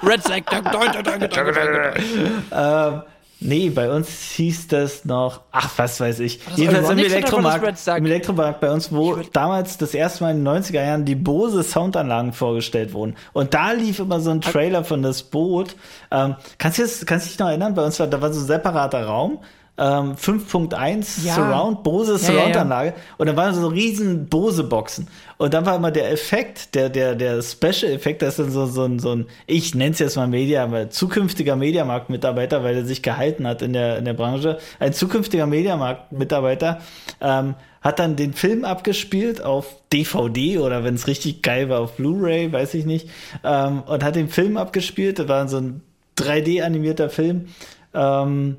Red 0.04 0.22
Sack, 0.22 0.48
doinke, 0.50 1.02
doinke, 1.02 1.30
doinke, 1.30 1.54
doinke. 1.54 3.06
Nee, 3.46 3.70
bei 3.70 3.92
uns 3.92 4.10
hieß 4.32 4.68
das 4.68 5.06
noch, 5.06 5.42
ach, 5.52 5.72
was 5.78 6.00
weiß 6.00 6.20
ich. 6.20 6.40
Jedenfalls 6.56 6.90
im 6.90 6.98
Elektromarkt, 6.98 7.88
im 7.88 8.06
Elektromarkt 8.06 8.60
bei 8.60 8.72
uns, 8.72 8.92
wo 8.92 9.18
damals 9.34 9.78
das 9.78 9.94
erste 9.94 10.24
Mal 10.24 10.32
in 10.32 10.44
den 10.44 10.64
90er 10.64 10.84
Jahren 10.84 11.06
die 11.06 11.16
Bose 11.16 11.64
Soundanlagen 11.64 12.34
vorgestellt 12.34 12.94
wurden. 12.94 13.16
Und 13.34 13.54
da 13.54 13.72
lief 13.72 14.00
immer 14.00 14.20
so 14.20 14.32
ein 14.32 14.42
Trailer 14.42 14.84
von 14.84 15.02
das 15.04 15.24
Boot. 15.24 15.76
Ähm, 16.12 16.36
kannst 16.58 16.80
du 16.80 16.86
dich 16.86 17.40
noch 17.40 17.48
erinnern? 17.48 17.76
Bei 17.76 17.86
uns 17.86 18.00
war, 18.00 18.08
da 18.08 18.22
war 18.22 18.34
so 18.34 18.42
ein 18.42 18.48
separater 18.48 19.06
Raum 19.06 19.40
ähm, 19.78 20.16
5.1 20.16 21.26
ja. 21.26 21.36
Surround, 21.36 21.84
Bose 21.84 22.18
Surround-Anlage. 22.18 22.90
Ja, 22.90 22.96
ja, 22.96 23.02
und 23.18 23.28
dann 23.28 23.36
waren 23.36 23.54
so 23.54 23.68
riesen 23.68 24.28
Bose-Boxen. 24.28 25.08
Und 25.38 25.54
dann 25.54 25.66
war 25.66 25.76
immer 25.76 25.92
der 25.92 26.12
Effekt, 26.12 26.76
der, 26.76 26.90
der, 26.90 27.16
der 27.16 27.42
Special-Effekt, 27.42 28.22
das 28.22 28.40
ist 28.40 28.46
dann 28.46 28.52
so, 28.52 28.66
so 28.68 28.84
ein, 28.84 29.00
so 29.00 29.12
ein, 29.12 29.26
ich 29.48 29.76
nenne 29.76 29.92
es 29.92 30.00
jetzt 30.00 30.16
mal 30.16 30.28
Media, 30.28 30.64
aber 30.64 30.90
zukünftiger 30.90 31.56
Mediamarkt-Mitarbeiter, 31.56 32.64
weil 32.64 32.78
er 32.78 32.86
sich 32.86 33.02
gehalten 33.02 33.46
hat 33.46 33.62
in 33.62 33.74
der, 33.74 33.98
in 33.98 34.06
der 34.06 34.14
Branche. 34.14 34.60
Ein 34.80 34.94
zukünftiger 34.94 35.46
Mediamarkt-Mitarbeiter, 35.46 36.80
ähm, 37.20 37.56
hat 37.82 38.00
dann 38.00 38.16
den 38.16 38.34
Film 38.34 38.66
abgespielt 38.66 39.44
auf 39.44 39.76
DVD 39.94 40.58
oder 40.58 40.84
wenn 40.84 40.96
es 40.96 41.06
richtig 41.06 41.44
geil 41.44 41.70
war 41.70 41.82
auf 41.82 41.98
Blu-ray, 41.98 42.52
weiß 42.52 42.74
ich 42.74 42.86
nicht, 42.86 43.10
ähm, 43.44 43.84
und 43.86 44.04
hat 44.04 44.16
den 44.16 44.30
Film 44.30 44.58
abgespielt. 44.58 45.20
Das 45.20 45.28
war 45.28 45.48
so 45.48 45.58
ein 45.58 45.82
3D-animierter 46.18 47.10
Film. 47.10 47.48
Ähm, 47.94 48.58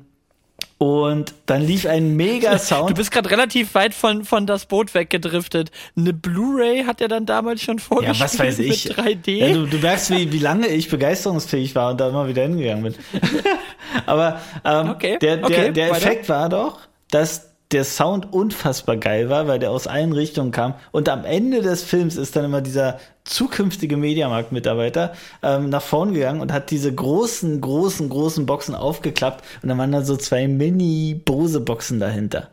und 0.77 1.33
dann 1.47 1.63
lief 1.63 1.85
ein 1.85 2.15
mega 2.15 2.57
Sound. 2.59 2.91
Du 2.91 2.93
bist 2.93 3.11
gerade 3.11 3.29
relativ 3.31 3.73
weit 3.73 3.93
von, 3.93 4.23
von 4.23 4.45
das 4.45 4.65
Boot 4.65 4.93
weggedriftet. 4.93 5.71
Eine 5.95 6.13
Blu-ray 6.13 6.83
hat 6.83 7.01
er 7.01 7.07
dann 7.07 7.25
damals 7.25 7.61
schon 7.61 7.79
vorgespielt 7.79 8.19
ja, 8.19 8.23
was 8.23 8.39
weiß 8.39 8.59
ich. 8.59 8.89
mit 8.89 8.97
3D. 8.97 9.31
Ja, 9.31 9.53
du, 9.53 9.65
du 9.65 9.77
merkst, 9.77 10.11
wie, 10.11 10.31
wie 10.31 10.39
lange 10.39 10.67
ich 10.67 10.89
begeisterungsfähig 10.89 11.73
war 11.73 11.91
und 11.91 11.99
da 11.99 12.09
immer 12.09 12.27
wieder 12.27 12.43
hingegangen 12.43 12.83
bin. 12.83 12.95
Aber 14.05 14.39
ähm, 14.63 14.89
okay, 14.89 15.17
der, 15.19 15.37
der, 15.37 15.45
okay, 15.45 15.71
der 15.71 15.91
Effekt 15.91 16.29
war 16.29 16.49
doch, 16.49 16.79
dass 17.09 17.46
der 17.71 17.83
Sound 17.83 18.31
unfassbar 18.31 18.97
geil 18.97 19.29
war, 19.29 19.47
weil 19.47 19.59
der 19.59 19.71
aus 19.71 19.87
allen 19.87 20.13
Richtungen 20.13 20.51
kam. 20.51 20.75
Und 20.91 21.09
am 21.09 21.25
Ende 21.25 21.61
des 21.61 21.83
Films 21.83 22.15
ist 22.15 22.35
dann 22.35 22.45
immer 22.45 22.61
dieser 22.61 22.99
zukünftige 23.25 23.97
Mediamarkt-Mitarbeiter 23.97 25.13
ähm, 25.43 25.69
nach 25.69 25.81
vorn 25.81 26.13
gegangen 26.13 26.39
und 26.39 26.53
hat 26.53 26.71
diese 26.71 26.93
großen, 26.93 27.59
großen, 27.59 28.07
großen 28.07 28.45
Boxen 28.45 28.73
aufgeklappt 28.73 29.43
und 29.61 29.69
dann 29.69 29.77
waren 29.77 29.91
da 29.91 30.01
so 30.01 30.15
zwei 30.15 30.47
Mini-Bose-Boxen 30.47 31.99
dahinter. 31.99 32.49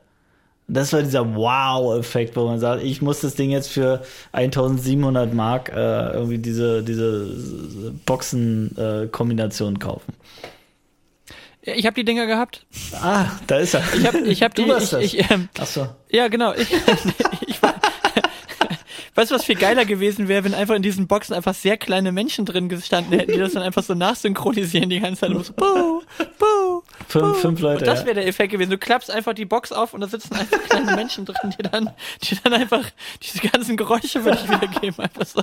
Das 0.67 0.93
war 0.93 1.03
dieser 1.03 1.37
Wow-Effekt, 1.37 2.37
wo 2.37 2.47
man 2.47 2.59
sagt, 2.59 2.83
ich 2.83 3.03
muss 3.03 3.21
das 3.21 3.35
Ding 3.35 3.51
jetzt 3.51 3.69
für 3.69 4.03
1700 4.33 5.33
Mark 5.35 5.71
äh, 5.71 6.13
irgendwie 6.13 6.39
diese, 6.39 6.83
diese 6.83 7.93
Boxen-Kombination 8.07 9.77
äh, 9.77 9.79
kaufen. 9.79 10.15
Ich 11.67 11.87
habe 11.87 11.95
die 11.95 12.05
Dinger 12.05 12.27
gehabt. 12.27 12.67
Ah, 12.93 13.27
da 13.47 13.57
ist 13.59 13.75
er. 13.75 13.83
Ich 13.97 14.07
habe 14.07 14.19
ich 14.19 14.43
hab 14.43 14.55
die. 14.55 14.63
ich, 14.63 15.15
ich, 15.15 15.31
ähm, 15.31 15.49
Ach 15.59 15.67
so. 15.67 15.89
Ja, 16.11 16.29
genau. 16.29 16.53
Ich, 16.53 16.69
ich 17.47 17.63
war, 17.63 17.75
Weißt 19.15 19.31
du, 19.31 19.37
was 19.37 19.45
viel 19.45 19.55
geiler 19.57 19.85
gewesen 19.85 20.29
wäre, 20.29 20.45
wenn 20.45 20.55
einfach 20.55 20.75
in 20.75 20.83
diesen 20.83 21.07
Boxen 21.07 21.35
einfach 21.35 21.55
sehr 21.55 21.77
kleine 21.77 22.13
Menschen 22.13 22.45
drin 22.45 22.69
gestanden 22.69 23.19
hätten, 23.19 23.33
die 23.33 23.39
das 23.39 23.53
dann 23.53 23.63
einfach 23.63 23.83
so 23.83 23.95
nachsynchronisieren 23.95 24.91
die 24.91 25.01
ganze 25.01 25.21
Zeit. 25.21 25.31
Und 25.31 25.47
so, 25.47 25.53
buh, 25.53 26.03
buh, 26.39 26.83
fünf, 27.09 27.39
fünf 27.39 27.61
Leute. 27.61 27.81
Und 27.81 27.87
das 27.87 28.05
wäre 28.05 28.15
der 28.15 28.27
Effekt 28.27 28.53
gewesen. 28.53 28.71
Du 28.71 28.79
klappst 28.79 29.11
einfach 29.11 29.35
die 29.35 29.45
Box 29.45 29.73
auf 29.73 29.95
und 29.95 30.01
da 30.01 30.07
sitzen 30.07 30.35
einfach 30.35 30.63
kleine 30.65 30.95
Menschen 30.97 31.25
drin, 31.25 31.55
die 31.59 31.63
dann, 31.63 31.91
die 32.23 32.39
dann 32.43 32.53
einfach 32.53 32.85
diese 33.23 33.47
ganzen 33.47 33.77
Geräusche 33.77 34.21
für 34.21 34.33
dich 34.33 34.49
wiedergeben. 34.49 34.99
Einfach 34.99 35.27
so. 35.27 35.43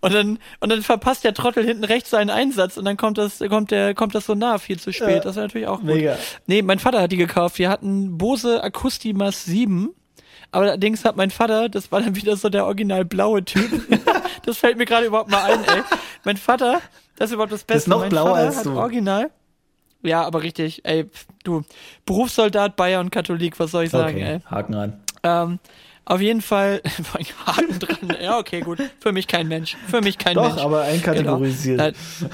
Und 0.00 0.14
dann, 0.14 0.38
und 0.60 0.70
dann 0.70 0.82
verpasst 0.82 1.24
der 1.24 1.34
Trottel 1.34 1.64
hinten 1.64 1.84
rechts 1.84 2.10
seinen 2.10 2.30
Einsatz 2.30 2.76
und 2.76 2.84
dann 2.84 2.96
kommt 2.96 3.18
das, 3.18 3.38
kommt 3.48 3.70
der, 3.70 3.94
kommt 3.94 4.14
das 4.14 4.26
so 4.26 4.34
nah, 4.34 4.58
viel 4.58 4.78
zu 4.78 4.92
spät. 4.92 5.08
Ja, 5.08 5.20
das 5.20 5.36
wäre 5.36 5.46
natürlich 5.46 5.66
auch 5.66 5.80
gut. 5.80 5.86
Mega. 5.86 6.16
Nee, 6.46 6.62
mein 6.62 6.78
Vater 6.78 7.02
hat 7.02 7.12
die 7.12 7.16
gekauft. 7.16 7.58
Wir 7.58 7.68
hatten 7.68 8.18
Bose 8.18 8.62
Akustimas 8.62 9.44
7 9.44 9.94
aber 10.54 10.66
allerdings 10.66 11.04
hat 11.04 11.16
mein 11.16 11.32
Vater, 11.32 11.68
das 11.68 11.90
war 11.90 12.00
dann 12.00 12.14
wieder 12.14 12.36
so 12.36 12.48
der 12.48 12.64
original 12.64 13.04
blaue 13.04 13.44
Typ. 13.44 13.68
das 14.46 14.58
fällt 14.58 14.78
mir 14.78 14.84
gerade 14.84 15.06
überhaupt 15.06 15.28
mal 15.28 15.42
ein, 15.42 15.64
ey. 15.64 15.82
Mein 16.22 16.36
Vater, 16.36 16.80
das 17.16 17.30
ist 17.30 17.34
überhaupt 17.34 17.52
das 17.52 17.64
Beste. 17.64 17.74
Das 17.74 17.82
ist 17.82 17.88
noch 17.88 17.98
mein 17.98 18.10
blauer 18.10 18.36
Vater 18.36 18.46
als 18.46 18.62
du. 18.62 18.78
Original. 18.78 19.32
Ja, 20.04 20.22
aber 20.22 20.42
richtig, 20.42 20.82
ey, 20.84 21.10
du, 21.44 21.62
Berufssoldat, 22.06 22.76
Bayer 22.76 23.00
und 23.00 23.10
Katholik, 23.10 23.58
was 23.58 23.70
soll 23.70 23.84
ich 23.84 23.90
sagen, 23.90 24.16
okay, 24.18 24.34
ey? 24.34 24.40
Haken 24.44 24.74
ran. 24.74 25.00
Ähm, 25.22 25.58
auf 26.04 26.20
jeden 26.20 26.42
Fall, 26.42 26.82
Haken 27.46 27.78
dran. 27.78 28.16
Ja, 28.22 28.38
okay, 28.38 28.60
gut. 28.60 28.78
Für 29.00 29.12
mich 29.12 29.26
kein 29.26 29.48
Mensch. 29.48 29.76
Für 29.88 30.02
mich 30.02 30.18
kein 30.18 30.34
Doch, 30.34 30.42
Mensch. 30.42 30.56
Doch, 30.56 30.64
aber 30.64 30.82
einkategorisiert. 30.82 31.78
Genau. 31.78 32.30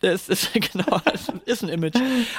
Das 0.00 0.30
ist, 0.30 0.52
genau, 0.72 0.98
das 1.04 1.30
ist 1.44 1.62
ein 1.62 1.68
Image. 1.68 1.94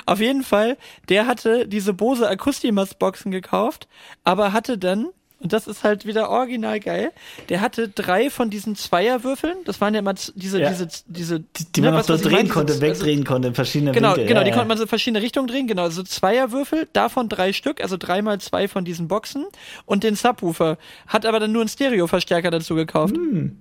Auf 0.06 0.20
jeden 0.20 0.44
Fall, 0.44 0.78
der 1.10 1.28
hatte 1.28 1.68
diese 1.68 1.94
Bose 1.94 2.28
Akustimas 2.28 2.96
Boxen 2.96 3.32
gekauft, 3.32 3.88
aber 4.24 4.52
hatte 4.52 4.78
dann 4.80 5.10
und 5.42 5.54
das 5.54 5.68
ist 5.68 5.84
halt 5.84 6.06
wieder 6.06 6.30
original 6.30 6.80
geil. 6.80 7.12
Der 7.50 7.62
hatte 7.62 7.90
drei 7.90 8.30
von 8.30 8.50
diesen 8.50 8.76
Zweierwürfeln. 8.76 9.58
Das 9.66 9.82
waren 9.82 9.94
ja 9.94 10.00
immer 10.00 10.14
diese, 10.36 10.62
ja. 10.62 10.70
diese, 10.70 10.88
diese, 11.08 11.40
die, 11.40 11.66
die 11.76 11.82
man 11.82 11.94
ne, 11.94 12.00
auch 12.00 12.04
so 12.04 12.18
drehen 12.18 12.48
konnte, 12.50 12.74
diese, 12.74 12.82
wegdrehen 12.82 13.20
also, 13.20 13.34
konnte 13.34 13.48
in 13.48 13.56
verschiedene 13.56 13.92
genau, 13.92 14.10
Winkel. 14.10 14.28
Genau, 14.28 14.40
ja, 14.42 14.44
die 14.44 14.50
ja. 14.50 14.56
konnte 14.56 14.68
man 14.68 14.78
so 14.78 14.84
in 14.84 14.90
verschiedene 14.90 15.22
Richtungen 15.22 15.48
drehen. 15.48 15.68
Genau, 15.68 15.84
also 15.84 16.04
Zweierwürfel, 16.04 16.88
davon 16.94 17.28
drei 17.30 17.54
Stück, 17.54 17.82
also 17.82 17.98
dreimal 17.98 18.40
zwei 18.40 18.68
von 18.68 18.86
diesen 18.86 19.08
Boxen 19.08 19.46
und 19.86 20.04
den 20.04 20.16
Subwoofer. 20.16 20.78
Hat 21.08 21.26
aber 21.26 21.40
dann 21.40 21.52
nur 21.52 21.62
einen 21.62 21.70
Stereoverstärker 21.70 22.52
dazu 22.52 22.76
gekauft. 22.76 23.16
Hm. 23.16 23.58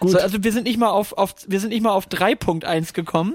Gut. 0.00 0.12
So, 0.12 0.18
also 0.18 0.42
wir 0.42 0.52
sind 0.52 0.64
nicht 0.64 0.78
mal 0.78 0.88
auf, 0.88 1.12
auf 1.12 1.34
wir 1.46 1.60
sind 1.60 1.70
nicht 1.70 1.82
mal 1.82 1.90
auf 1.90 2.08
3.1 2.08 2.94
gekommen, 2.94 3.34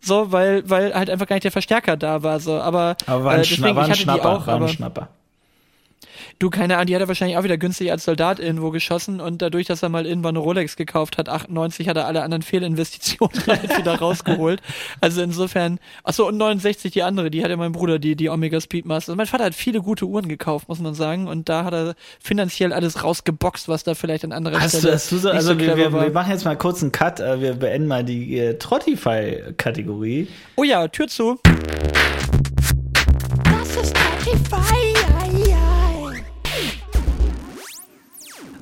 so 0.00 0.30
weil 0.30 0.68
weil 0.68 0.94
halt 0.94 1.08
einfach 1.08 1.26
gar 1.26 1.36
nicht 1.36 1.44
der 1.44 1.52
Verstärker 1.52 1.96
da 1.96 2.22
war 2.22 2.38
so, 2.38 2.52
aber, 2.60 2.96
aber 3.06 3.24
war 3.24 3.32
ein, 3.32 3.40
äh, 3.40 3.42
deswegen 3.44 3.62
war 3.74 3.84
ein 3.84 3.84
ich 3.86 3.90
hatte 3.92 4.00
Schnapper, 4.02 4.20
die 4.20 4.26
auch, 4.26 4.46
war 4.46 4.54
ein 4.54 4.62
aber, 4.62 4.68
Schnapper. 4.68 5.08
Du, 6.38 6.50
keine 6.50 6.74
Ahnung, 6.74 6.86
die 6.86 6.94
hat 6.94 7.02
er 7.02 7.08
wahrscheinlich 7.08 7.36
auch 7.36 7.44
wieder 7.44 7.58
günstig 7.58 7.90
als 7.90 8.04
Soldat 8.04 8.40
irgendwo 8.40 8.70
geschossen 8.70 9.20
und 9.20 9.42
dadurch, 9.42 9.66
dass 9.66 9.82
er 9.82 9.88
mal 9.88 10.06
irgendwann 10.06 10.36
eine 10.36 10.40
Rolex 10.40 10.76
gekauft 10.76 11.18
hat, 11.18 11.28
98, 11.28 11.88
hat 11.88 11.96
er 11.96 12.06
alle 12.06 12.22
anderen 12.22 12.42
Fehlinvestitionen 12.42 13.36
wieder 13.76 13.98
rausgeholt. 13.98 14.60
Also 15.00 15.22
insofern, 15.22 15.78
achso, 16.04 16.26
und 16.26 16.36
69 16.36 16.92
die 16.92 17.02
andere, 17.02 17.30
die 17.30 17.44
hatte 17.44 17.56
mein 17.56 17.72
Bruder, 17.72 17.98
die, 17.98 18.16
die 18.16 18.28
Omega 18.28 18.60
Speedmaster. 18.60 19.12
Also 19.12 19.16
mein 19.16 19.26
Vater 19.26 19.44
hat 19.44 19.54
viele 19.54 19.80
gute 19.80 20.06
Uhren 20.06 20.28
gekauft, 20.28 20.68
muss 20.68 20.80
man 20.80 20.94
sagen, 20.94 21.28
und 21.28 21.48
da 21.48 21.64
hat 21.64 21.74
er 21.74 21.94
finanziell 22.20 22.72
alles 22.72 23.02
rausgeboxt, 23.02 23.68
was 23.68 23.84
da 23.84 23.94
vielleicht 23.94 24.24
an 24.24 24.32
anderer 24.32 24.60
hast 24.60 24.70
Stelle 24.78 24.88
du, 24.88 24.94
hast 24.94 25.12
du 25.12 25.18
so, 25.18 25.30
also 25.30 25.52
so 25.52 25.58
wir, 25.58 25.76
wir, 25.76 25.92
wir, 25.92 26.10
machen 26.10 26.32
jetzt 26.32 26.44
mal 26.44 26.56
kurz 26.56 26.82
einen 26.82 26.92
Cut, 26.92 27.20
äh, 27.20 27.40
wir 27.40 27.54
beenden 27.54 27.88
mal 27.88 28.04
die 28.04 28.38
äh, 28.38 28.58
Trottify-Kategorie. 28.58 30.28
Oh 30.56 30.64
ja, 30.64 30.88
Tür 30.88 31.08
zu. 31.08 31.38
Das 33.44 33.76
ist 33.76 33.96
Spotify. 33.96 35.01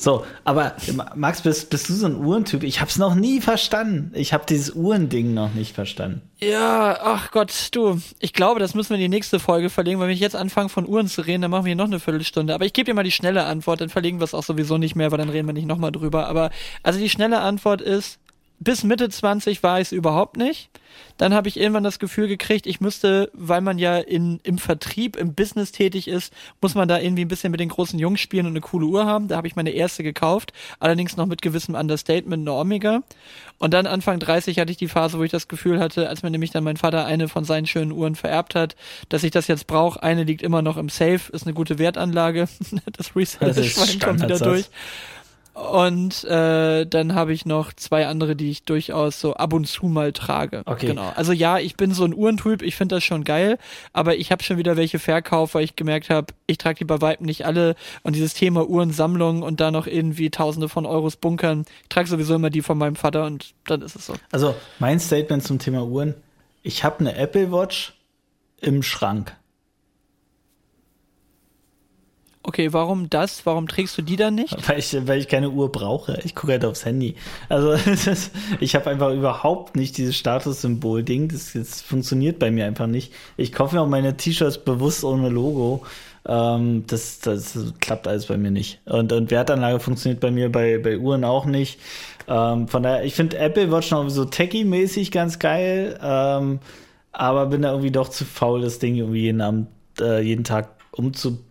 So, 0.01 0.25
aber 0.45 0.77
Max, 1.15 1.43
bist, 1.43 1.69
bist 1.69 1.91
du 1.91 1.93
so 1.93 2.07
ein 2.07 2.17
Uhrentyp? 2.17 2.63
Ich 2.63 2.81
hab's 2.81 2.97
noch 2.97 3.15
nie 3.15 3.43
verstanden. 3.43 4.13
Ich 4.15 4.33
habe 4.33 4.47
dieses 4.49 4.75
Uhrending 4.75 5.35
noch 5.35 5.53
nicht 5.53 5.75
verstanden. 5.75 6.23
Ja, 6.39 6.99
ach 7.03 7.31
Gott, 7.33 7.69
du, 7.73 8.01
ich 8.19 8.33
glaube, 8.33 8.61
das 8.61 8.75
müssen 8.75 8.91
wir 8.91 8.97
in 8.97 9.03
die 9.03 9.15
nächste 9.15 9.39
Folge 9.39 9.69
verlegen, 9.69 10.01
weil 10.01 10.09
wenn 10.09 10.15
ich 10.15 10.21
jetzt 10.21 10.37
anfange 10.37 10.71
von 10.71 10.89
Uhren 10.89 11.07
zu 11.07 11.21
reden, 11.21 11.43
dann 11.43 11.51
machen 11.51 11.67
wir 11.67 11.71
hier 11.71 11.77
noch 11.77 11.85
eine 11.85 12.01
Viertelstunde. 12.01 12.55
Aber 12.55 12.65
ich 12.65 12.73
gebe 12.73 12.87
dir 12.87 12.95
mal 12.95 13.03
die 13.03 13.11
schnelle 13.11 13.45
Antwort, 13.45 13.83
dann 13.83 13.91
verlegen 13.91 14.21
wir 14.21 14.25
es 14.25 14.33
auch 14.33 14.43
sowieso 14.43 14.79
nicht 14.79 14.97
mehr, 14.97 15.11
weil 15.11 15.19
dann 15.19 15.29
reden 15.29 15.47
wir 15.47 15.53
nicht 15.53 15.69
nochmal 15.69 15.93
drüber. 15.93 16.29
Aber 16.29 16.49
also 16.83 16.99
die 16.99 17.11
schnelle 17.11 17.41
Antwort 17.41 17.83
ist, 17.83 18.20
bis 18.61 18.85
Mitte 18.85 19.09
20 19.09 19.63
war 19.63 19.81
ich 19.81 19.89
es 19.89 19.93
überhaupt 19.93 20.37
nicht. 20.37 20.71
Dann 21.17 21.35
habe 21.35 21.49
ich 21.49 21.59
irgendwann 21.59 21.85
das 21.85 21.99
Gefühl 21.99 22.29
gekriegt, 22.29 22.67
ich 22.67 22.81
müsste, 22.81 23.31
weil 23.33 23.63
man 23.63 23.79
ja 23.79 23.97
in, 23.99 24.39
im 24.43 24.59
Vertrieb, 24.59 25.17
im 25.17 25.35
Business 25.35 25.73
tätig 25.73 26.09
ist, 26.09 26.33
muss 26.61 26.75
man 26.75 26.87
da 26.87 26.99
irgendwie 26.99 27.25
ein 27.25 27.29
bisschen 27.29 27.51
mit 27.51 27.61
den 27.61 27.71
großen 27.71 27.99
Jungs 27.99 28.21
spielen 28.21 28.47
und 28.47 28.53
eine 28.53 28.61
coole 28.61 28.87
Uhr 28.87 29.07
haben. 29.07 29.29
Da 29.29 29.37
habe 29.37 29.47
ich 29.47 29.57
meine 29.57 29.71
erste 29.71 30.03
gekauft, 30.03 30.53
allerdings 30.79 31.17
noch 31.17 31.27
mit 31.27 31.41
gewissem 31.41 31.75
Understatement, 31.75 32.47
eine 32.47 32.57
Omega. 32.57 33.03
Und 33.59 33.73
dann 33.73 33.87
Anfang 33.87 34.19
30 34.19 34.59
hatte 34.59 34.73
ich 34.73 34.79
die 34.79 34.89
Phase, 34.89 35.19
wo 35.19 35.23
ich 35.23 35.31
das 35.31 35.49
Gefühl 35.49 35.81
hatte, 35.81 36.09
als 36.09 36.23
mir 36.23 36.31
nämlich 36.31 36.51
dann 36.51 36.65
mein 36.65 36.77
Vater 36.77 37.07
eine 37.07 37.29
von 37.29 37.45
seinen 37.45 37.67
schönen 37.67 37.93
Uhren 37.93 38.15
vererbt 38.15 38.55
hat, 38.55 38.77
dass 39.09 39.23
ich 39.23 39.31
das 39.31 39.47
jetzt 39.47 39.67
brauche. 39.67 40.03
Eine 40.03 40.25
liegt 40.25 40.43
immer 40.43 40.61
noch 40.61 40.77
im 40.77 40.91
Safe, 40.91 41.21
ist 41.33 41.45
eine 41.45 41.55
gute 41.55 41.79
Wertanlage. 41.79 42.47
das 42.93 43.17
Reseller-Schwein 43.17 44.01
kommt 44.01 44.23
wieder 44.23 44.39
durch. 44.39 44.67
Und 45.55 46.25
äh, 46.25 46.87
dann 46.87 47.15
habe 47.15 47.33
ich 47.33 47.45
noch 47.45 47.73
zwei 47.73 48.07
andere, 48.07 48.37
die 48.37 48.51
ich 48.51 48.63
durchaus 48.63 49.21
so 49.21 49.35
ab 49.35 49.53
und 49.53 49.67
zu 49.67 49.87
mal 49.87 50.13
trage. 50.13 50.63
Okay. 50.65 50.87
Genau. 50.87 51.13
Also 51.17 51.33
ja, 51.33 51.59
ich 51.59 51.77
bin 51.77 51.93
so 51.93 52.05
ein 52.05 52.15
Uhrentyp, 52.15 52.63
ich 52.63 52.77
finde 52.77 52.97
das 52.97 53.05
schon 53.05 53.25
geil, 53.25 53.59
aber 53.93 54.17
ich 54.17 54.31
habe 54.31 54.43
schon 54.43 54.59
wieder 54.59 54.77
welche 54.77 54.99
verkauft, 54.99 55.55
weil 55.55 55.65
ich 55.65 55.77
gemerkt 55.77 56.09
habe, 56.09 56.33
ich 56.47 56.59
trage 56.59 56.79
die 56.79 56.85
bei 56.85 57.01
Weitem 57.01 57.27
nicht 57.27 57.47
alle. 57.47 57.75
Und 58.03 58.15
dieses 58.15 58.35
Thema 58.35 58.69
Uhrensammlung 58.69 59.43
und 59.43 59.61
da 59.61 59.71
noch 59.71 59.87
irgendwie 59.87 60.31
Tausende 60.31 60.69
von 60.69 60.87
Euros 60.87 61.17
bunkern, 61.17 61.65
ich 61.83 61.89
trage 61.89 62.09
sowieso 62.09 62.37
immer 62.37 62.51
die 62.51 62.63
von 62.63 62.79
meinem 62.79 62.97
Vater 62.97 63.27
und 63.27 63.55
dann 63.67 63.83
ist 63.83 63.97
es 63.97 64.07
so. 64.07 64.15
Also 64.31 64.55
mein 64.79 65.01
Statement 65.01 65.43
zum 65.43 65.59
Thema 65.59 65.85
Uhren, 65.85 66.15
ich 66.63 66.85
habe 66.85 67.01
eine 67.01 67.17
Apple 67.17 67.51
Watch 67.51 67.95
im 68.61 68.83
Schrank. 68.83 69.35
Okay, 72.43 72.73
warum 72.73 73.11
das? 73.11 73.45
Warum 73.45 73.69
trägst 73.69 73.99
du 73.99 74.03
die 74.03 74.17
dann 74.17 74.35
nicht? 74.35 74.57
Weil 74.67 74.79
ich, 74.79 74.97
weil 75.07 75.19
ich 75.19 75.29
keine 75.29 75.51
Uhr 75.51 75.71
brauche. 75.71 76.19
Ich 76.25 76.35
gucke 76.35 76.55
halt 76.55 76.65
aufs 76.65 76.87
Handy. 76.87 77.15
Also 77.51 77.73
ist, 77.91 78.33
ich 78.61 78.75
habe 78.75 78.89
einfach 78.89 79.13
überhaupt 79.13 79.77
nicht 79.77 79.99
dieses 79.99 80.17
Statussymbol-Ding. 80.17 81.29
Das, 81.29 81.53
das 81.53 81.83
funktioniert 81.83 82.39
bei 82.39 82.51
mir 82.51 82.65
einfach 82.65 82.87
nicht. 82.87 83.13
Ich 83.37 83.53
kaufe 83.53 83.75
mir 83.75 83.83
auch 83.83 83.89
meine 83.89 84.17
T-Shirts 84.17 84.59
bewusst 84.59 85.05
ohne 85.05 85.29
Logo. 85.29 85.85
Ähm, 86.27 86.85
das, 86.87 87.21
das 87.21 87.59
klappt 87.81 88.09
alles 88.09 88.27
bei 88.27 88.39
mir 88.39 88.51
nicht. 88.51 88.81
Und, 88.87 89.13
und 89.13 89.31
Wertanlage 89.31 89.79
funktioniert 89.79 90.21
bei 90.21 90.31
mir 90.31 90.51
bei, 90.51 90.79
bei 90.79 90.97
Uhren 90.99 91.25
auch 91.25 91.45
nicht. 91.45 91.79
Ähm, 92.27 92.69
von 92.69 92.83
daher, 92.83 93.05
ich 93.05 93.15
finde 93.15 93.37
Apple 93.37 93.71
Watch 93.71 93.91
noch 93.91 94.09
so 94.09 94.25
techie-mäßig 94.25 95.11
ganz 95.11 95.39
geil. 95.39 95.99
Ähm, 96.03 96.61
aber 97.13 97.47
bin 97.47 97.63
da 97.63 97.71
irgendwie 97.73 97.91
doch 97.91 98.09
zu 98.09 98.25
faul, 98.25 98.63
das 98.63 98.79
Ding 98.79 98.97
irgendwie 98.97 99.23
jeden 99.23 99.43
Abend, 99.43 99.69
äh, 100.01 100.21
jeden 100.21 100.45
Tag 100.45 100.71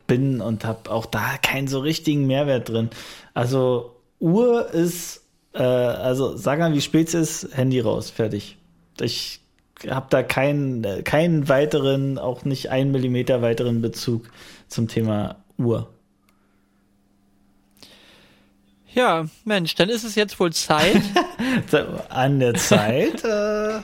umzubinden 0.10 0.42
und 0.42 0.66
habe 0.66 0.90
auch 0.92 1.06
da 1.06 1.38
keinen 1.42 1.68
so 1.68 1.80
richtigen 1.80 2.28
Mehrwert 2.28 2.70
drin. 2.70 2.90
Also 3.34 3.96
Uhr 4.20 4.70
ist, 4.70 5.24
äh, 5.54 5.62
also 5.62 6.36
sag 6.36 6.60
mal, 6.60 6.74
wie 6.74 6.82
spät 6.82 7.10
es 7.10 7.44
ist, 7.44 7.58
Handy 7.58 7.80
raus, 7.80 8.10
fertig. 8.10 8.58
Ich 9.00 9.40
habe 9.88 10.08
da 10.10 10.24
keinen, 10.24 11.04
keinen 11.04 11.48
weiteren, 11.48 12.18
auch 12.18 12.44
nicht 12.44 12.70
einen 12.70 12.92
Millimeter 12.92 13.42
weiteren 13.42 13.82
Bezug 13.82 14.30
zum 14.68 14.88
Thema 14.88 15.38
Uhr. 15.58 15.90
Ja, 18.94 19.28
Mensch, 19.46 19.76
dann 19.76 19.88
ist 19.88 20.04
es 20.04 20.16
jetzt 20.16 20.40
wohl 20.40 20.52
Zeit. 20.52 21.02
An 22.10 22.40
der 22.40 22.56
Zeit. 22.56 23.24
Äh, 23.24 23.82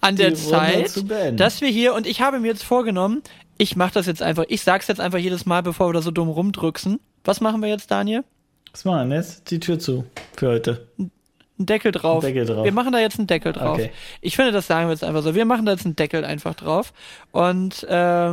an 0.00 0.16
der 0.16 0.34
Zeit, 0.34 1.02
dass 1.38 1.60
wir 1.60 1.68
hier, 1.68 1.94
und 1.94 2.06
ich 2.06 2.20
habe 2.20 2.40
mir 2.40 2.48
jetzt 2.48 2.64
vorgenommen, 2.64 3.22
ich 3.58 3.76
mache 3.76 3.94
das 3.94 4.06
jetzt 4.06 4.22
einfach, 4.22 4.44
ich 4.48 4.62
sag's 4.62 4.88
jetzt 4.88 5.00
einfach 5.00 5.18
jedes 5.18 5.46
Mal, 5.46 5.62
bevor 5.62 5.88
wir 5.88 5.92
da 5.92 6.02
so 6.02 6.10
dumm 6.10 6.28
rumdrücksen. 6.28 7.00
Was 7.24 7.40
machen 7.40 7.62
wir 7.62 7.68
jetzt, 7.68 7.90
Daniel? 7.90 8.24
Was 8.72 8.84
machen 8.84 9.10
wir 9.10 9.16
jetzt? 9.16 9.50
Die 9.50 9.60
Tür 9.60 9.78
zu 9.78 10.04
für 10.36 10.48
heute. 10.48 10.88
Ein 10.98 11.10
Deckel 11.58 11.92
drauf. 11.92 12.24
Deckel 12.24 12.46
drauf. 12.46 12.64
Wir 12.64 12.72
machen 12.72 12.92
da 12.92 12.98
jetzt 12.98 13.18
einen 13.18 13.26
Deckel 13.26 13.52
drauf. 13.52 13.78
Okay. 13.78 13.90
Ich 14.20 14.36
finde, 14.36 14.52
das 14.52 14.66
sagen 14.66 14.88
wir 14.88 14.92
jetzt 14.92 15.04
einfach 15.04 15.22
so. 15.22 15.34
Wir 15.34 15.44
machen 15.44 15.66
da 15.66 15.72
jetzt 15.72 15.84
einen 15.84 15.96
Deckel 15.96 16.24
einfach 16.24 16.54
drauf. 16.54 16.92
Und 17.30 17.82
äh, 17.84 18.32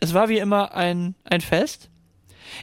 es 0.00 0.14
war 0.14 0.28
wie 0.28 0.38
immer 0.38 0.74
ein, 0.74 1.14
ein 1.24 1.40
Fest. 1.40 1.90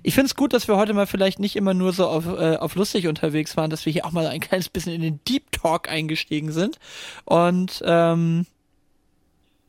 Ich 0.04 0.14
finde 0.14 0.28
es 0.28 0.36
gut, 0.36 0.54
dass 0.54 0.68
wir 0.68 0.78
heute 0.78 0.94
mal 0.94 1.08
vielleicht 1.08 1.40
nicht 1.40 1.56
immer 1.56 1.74
nur 1.74 1.94
so 1.94 2.08
auf, 2.08 2.26
äh, 2.28 2.56
auf 2.58 2.76
lustig 2.76 3.08
unterwegs 3.08 3.58
waren, 3.58 3.70
dass 3.70 3.86
wir 3.86 3.94
hier 3.94 4.06
auch 4.06 4.12
mal 4.12 4.28
ein 4.28 4.40
kleines 4.40 4.70
bisschen 4.70 4.94
in 4.94 5.02
den 5.02 5.20
Deep 5.28 5.52
Talk 5.52 5.90
eingestiegen 5.90 6.52
sind. 6.52 6.80
Und 7.26 7.82
ähm, 7.86 8.46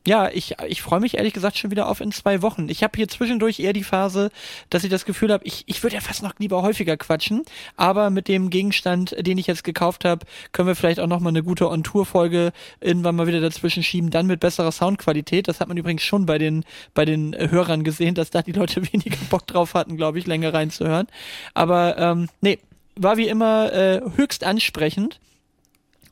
ja, 0.07 0.29
ich, 0.29 0.55
ich 0.67 0.81
freue 0.81 0.99
mich 0.99 1.17
ehrlich 1.17 1.33
gesagt 1.33 1.57
schon 1.57 1.69
wieder 1.69 1.87
auf 1.87 2.01
in 2.01 2.11
zwei 2.11 2.41
Wochen. 2.41 2.69
Ich 2.69 2.83
habe 2.83 2.93
hier 2.95 3.07
zwischendurch 3.07 3.59
eher 3.59 3.73
die 3.73 3.83
Phase, 3.83 4.31
dass 4.69 4.83
ich 4.83 4.89
das 4.89 5.05
Gefühl 5.05 5.31
habe, 5.31 5.45
ich, 5.45 5.63
ich 5.67 5.83
würde 5.83 5.95
ja 5.95 6.01
fast 6.01 6.23
noch 6.23 6.33
lieber 6.39 6.63
häufiger 6.63 6.97
quatschen, 6.97 7.43
aber 7.77 8.09
mit 8.09 8.27
dem 8.27 8.49
Gegenstand, 8.49 9.15
den 9.19 9.37
ich 9.37 9.45
jetzt 9.45 9.63
gekauft 9.63 10.03
habe, 10.03 10.25
können 10.53 10.67
wir 10.67 10.75
vielleicht 10.75 10.99
auch 10.99 11.07
noch 11.07 11.19
mal 11.19 11.29
eine 11.29 11.43
gute 11.43 11.69
On-Tour-Folge 11.69 12.51
irgendwann 12.79 13.15
mal 13.15 13.27
wieder 13.27 13.41
dazwischen 13.41 13.83
schieben, 13.83 14.09
dann 14.09 14.25
mit 14.25 14.39
besserer 14.39 14.71
Soundqualität. 14.71 15.47
Das 15.47 15.59
hat 15.59 15.67
man 15.67 15.77
übrigens 15.77 16.01
schon 16.01 16.25
bei 16.25 16.39
den, 16.39 16.65
bei 16.95 17.05
den 17.05 17.35
Hörern 17.37 17.83
gesehen, 17.83 18.15
dass 18.15 18.31
da 18.31 18.41
die 18.41 18.53
Leute 18.53 18.81
weniger 18.93 19.17
Bock 19.29 19.45
drauf 19.45 19.75
hatten, 19.75 19.97
glaube 19.97 20.17
ich, 20.17 20.25
länger 20.25 20.53
reinzuhören. 20.53 21.07
Aber 21.53 21.97
ähm, 21.99 22.27
nee, 22.41 22.57
war 22.95 23.17
wie 23.17 23.27
immer 23.27 23.71
äh, 23.71 24.01
höchst 24.15 24.43
ansprechend. 24.43 25.19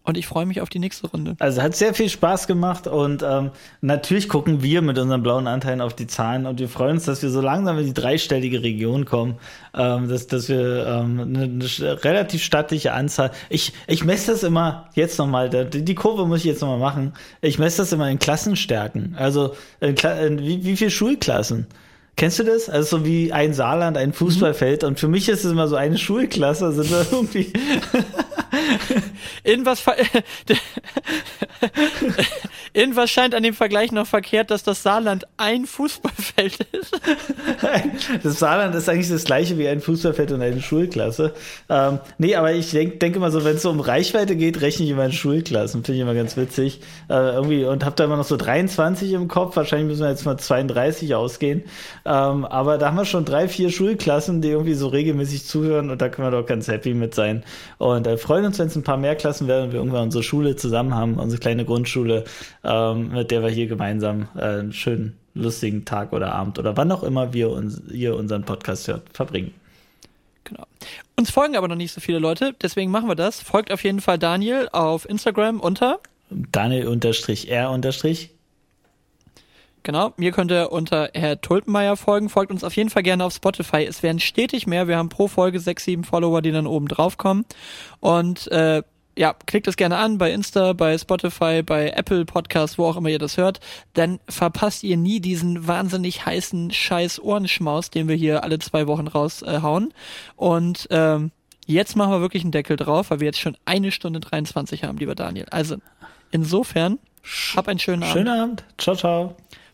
Und 0.04 0.18
ich 0.18 0.28
freue 0.28 0.46
mich 0.46 0.62
auf 0.62 0.70
die 0.70 0.80
nächste 0.80 1.08
Runde. 1.08 1.36
Also 1.40 1.62
hat 1.62 1.76
sehr 1.76 1.94
viel 1.94 2.10
Spaß 2.10 2.48
gemacht 2.48 2.88
und 2.88 3.22
ähm, 3.22 3.52
natürlich 3.82 4.28
gucken 4.28 4.64
wir 4.64 4.82
mit 4.82 4.98
unseren 4.98 5.22
blauen 5.22 5.46
Anteilen 5.46 5.82
auf 5.82 5.94
die 5.94 6.08
Zahlen 6.08 6.46
und 6.46 6.60
wir 6.60 6.70
freuen 6.70 6.94
uns, 6.94 7.06
dass 7.06 7.22
wir 7.22 7.30
so 7.30 7.42
langsam 7.42 7.78
in 7.78 7.86
die 7.86 7.94
dreistellige 7.94 8.64
Region 8.64 9.06
kommen, 9.06 9.36
ähm, 9.76 10.08
dass, 10.08 10.28
dass 10.28 10.50
wir 10.50 10.88
ähm, 10.88 11.20
eine, 11.20 11.44
eine 11.44 12.04
relativ 12.04 12.44
stattliche 12.44 12.94
Anzahl. 12.94 13.32
Ich, 13.50 13.74
ich 13.88 14.04
messe 14.04 14.32
das 14.32 14.44
immer 14.44 14.90
jetzt 14.96 15.20
nochmal, 15.20 15.50
die 15.50 15.96
Kurve 15.96 16.26
muss 16.26 16.40
ich 16.40 16.46
jetzt 16.46 16.62
nochmal 16.62 16.80
machen. 16.80 17.14
Ich 17.42 17.60
messe 17.60 17.78
das 17.78 17.92
immer 17.92 18.10
in 18.10 18.20
Klassenstärken. 18.20 19.16
Also 19.18 19.54
in, 19.80 19.96
in, 19.96 20.40
wie, 20.40 20.64
wie 20.64 20.78
viele 20.78 20.92
Schulklassen? 20.92 21.68
Kennst 22.20 22.38
du 22.38 22.44
das? 22.44 22.70
Also 22.70 22.98
so 22.98 23.06
wie 23.06 23.32
ein 23.32 23.54
Saarland, 23.54 23.96
ein 23.96 24.12
Fußballfeld. 24.12 24.84
Und 24.84 25.00
für 25.00 25.08
mich 25.08 25.30
ist 25.30 25.46
es 25.46 25.54
immer 25.54 25.70
so 25.70 25.78
eine 25.78 25.98
Schulklasse. 25.98 26.74
Sind 26.74 26.92
wir 26.92 27.06
irgendwie 27.10 27.54
Irgendwas, 29.44 29.84
Irgendwas 32.74 33.10
scheint 33.10 33.36
an 33.36 33.44
dem 33.44 33.54
Vergleich 33.54 33.92
noch 33.92 34.08
verkehrt, 34.08 34.52
dass 34.52 34.64
das 34.64 34.84
Saarland 34.84 35.26
ein 35.38 35.66
Fußballfeld 35.66 36.60
ist. 36.72 37.00
Das 38.24 38.40
Saarland 38.40 38.76
ist 38.76 38.90
eigentlich 38.90 39.10
das 39.10 39.24
gleiche 39.24 39.58
wie 39.58 39.68
ein 39.68 39.82
Fußballfeld 39.82 40.32
und 40.32 40.42
eine 40.42 40.62
Schulklasse. 40.62 41.34
Ähm, 41.70 42.00
nee, 42.18 42.36
aber 42.36 42.54
ich 42.54 42.72
denke 42.72 42.98
denk 42.98 43.16
immer 43.16 43.32
so, 43.32 43.44
wenn 43.44 43.56
es 43.56 43.62
so 43.62 43.70
um 43.70 43.80
Reichweite 43.80 44.36
geht, 44.36 44.62
rechne 44.62 44.86
ich 44.86 44.92
immer 44.92 45.06
in 45.06 45.12
Schulklassen. 45.12 45.84
Finde 45.84 45.98
ich 45.98 46.02
immer 46.02 46.14
ganz 46.14 46.38
witzig. 46.38 46.82
Äh, 47.10 47.14
irgendwie, 47.14 47.66
und 47.66 47.86
habe 47.86 47.96
da 47.96 48.06
immer 48.06 48.18
noch 48.18 48.26
so 48.26 48.38
23 48.38 49.14
im 49.14 49.28
Kopf. 49.28 49.56
Wahrscheinlich 49.56 49.88
müssen 49.88 50.04
wir 50.04 50.10
jetzt 50.10 50.26
mal 50.26 50.38
32 50.38 51.16
ausgehen. 51.16 51.64
Ähm, 52.10 52.44
aber 52.46 52.80
da 52.80 52.88
haben 52.88 52.98
wir 52.98 53.06
schon 53.06 53.24
drei, 53.24 53.48
vier 53.48 53.70
Schulklassen, 53.70 54.42
die 54.42 54.50
irgendwie 54.50 54.74
so 54.74 54.88
regelmäßig 54.88 55.46
zuhören 55.46 55.92
und 55.92 56.02
da 56.02 56.10
können 56.10 56.32
wir 56.32 56.32
doch 56.32 56.48
ganz 56.48 56.68
happy 56.68 56.96
mit 56.96 57.14
sein. 57.14 57.44
Und 57.78 58.08
äh, 58.08 58.18
freuen 58.18 58.46
uns, 58.46 58.58
wenn 58.58 58.66
es 58.66 58.76
ein 58.76 58.82
paar 58.82 58.98
mehr 58.98 59.16
Klassen 59.16 59.48
werden 59.48 59.66
und 59.66 59.74
wir 59.74 59.80
irgendwann 59.80 60.06
unsere 60.06 60.24
Schule 60.24 60.56
zusammen 60.56 60.96
haben, 60.96 61.20
unsere 61.20 61.40
kleine 61.40 61.66
Grundschule 61.66 62.24
ähm, 62.64 63.10
mit 63.10 63.30
der 63.30 63.44
wir 63.44 63.50
hier 63.50 63.68
gemeinsam 63.68 64.28
äh, 64.36 64.42
einen 64.42 64.74
schönen, 64.74 65.18
lustigen 65.36 65.86
Tag 65.86 66.12
oder 66.12 66.34
Abend 66.34 66.58
oder 66.58 66.76
wann 66.76 66.92
auch 66.92 67.04
immer 67.04 67.32
wir 67.32 67.52
uns, 67.52 67.80
ihr 67.92 68.16
unseren 68.16 68.44
Podcast 68.44 68.88
hört, 68.88 69.04
verbringen. 69.14 69.54
Genau. 70.46 70.64
Uns 71.16 71.30
folgen 71.30 71.56
aber 71.56 71.68
noch 71.68 71.76
nicht 71.76 71.94
so 71.94 72.02
viele 72.02 72.18
Leute, 72.18 72.56
deswegen 72.60 72.90
machen 72.90 73.08
wir 73.08 73.16
das. 73.16 73.40
Folgt 73.40 73.72
auf 73.72 73.84
jeden 73.84 74.02
Fall 74.02 74.18
Daniel 74.18 74.68
auf 74.72 75.08
Instagram 75.08 75.60
unter 75.60 76.00
Daniel-R- 76.32 78.30
Genau, 79.90 80.14
mir 80.18 80.32
könnt 80.32 80.52
ihr 80.52 80.72
unter 80.72 81.10
Herr 81.16 81.42
Tulpenmeier 81.42 81.98
folgen. 81.98 82.30
Folgt 82.30 82.52
uns 82.52 82.64
auf 82.64 82.76
jeden 82.76 82.92
Fall 82.92 83.02
gerne 83.02 83.26
auf 83.26 83.34
Spotify. 83.34 83.86
Es 83.86 84.04
werden 84.04 84.20
stetig 84.20 84.68
mehr. 84.68 84.88
Wir 84.88 84.98
haben 84.98 85.10
pro 85.10 85.28
Folge 85.28 85.60
sechs, 85.60 85.84
sieben 85.84 86.04
Follower, 86.04 86.44
die 86.44 86.52
dann 86.52 86.68
oben 86.68 86.88
drauf 86.88 87.18
kommen. 87.18 87.44
Und 88.00 88.52
äh, 88.52 88.84
ja, 89.18 89.34
klickt 89.48 89.68
es 89.68 89.78
gerne 89.78 89.98
an 89.98 90.20
bei 90.20 90.32
Insta, 90.32 90.74
bei 90.74 90.96
Spotify, 90.96 91.64
bei 91.64 91.90
Apple 91.90 92.26
Podcast, 92.26 92.78
wo 92.78 92.86
auch 92.86 92.98
immer 92.98 93.10
ihr 93.10 93.18
das 93.18 93.38
hört. 93.38 93.62
Dann 93.94 94.20
verpasst 94.30 94.84
ihr 94.84 94.96
nie 94.96 95.22
diesen 95.22 95.68
wahnsinnig 95.68 96.24
heißen 96.24 96.70
Scheiß 96.70 97.20
Ohrenschmaus, 97.20 97.90
den 97.90 98.08
wir 98.08 98.16
hier 98.16 98.44
alle 98.44 98.60
zwei 98.60 98.86
Wochen 98.86 99.08
raushauen. 99.08 99.90
Äh, 99.90 99.94
Und 100.36 100.88
ähm, 100.92 101.32
jetzt 101.66 101.96
machen 101.96 102.12
wir 102.12 102.22
wirklich 102.22 102.44
einen 102.44 102.52
Deckel 102.52 102.78
drauf, 102.78 103.10
weil 103.10 103.22
wir 103.22 103.26
jetzt 103.26 103.40
schon 103.40 103.58
eine 103.66 103.92
Stunde 103.92 104.20
23 104.20 104.84
haben, 104.84 105.00
lieber 105.00 105.16
Daniel. 105.16 105.48
Also 105.50 105.78
insofern, 106.30 107.00
hab 107.56 107.68
einen 107.68 107.80
schönen 107.80 108.04
Abend. 108.04 108.14
Schönen 108.14 108.40
Abend. 108.40 108.64
Ciao, 108.78 108.96
ciao. 108.96 109.36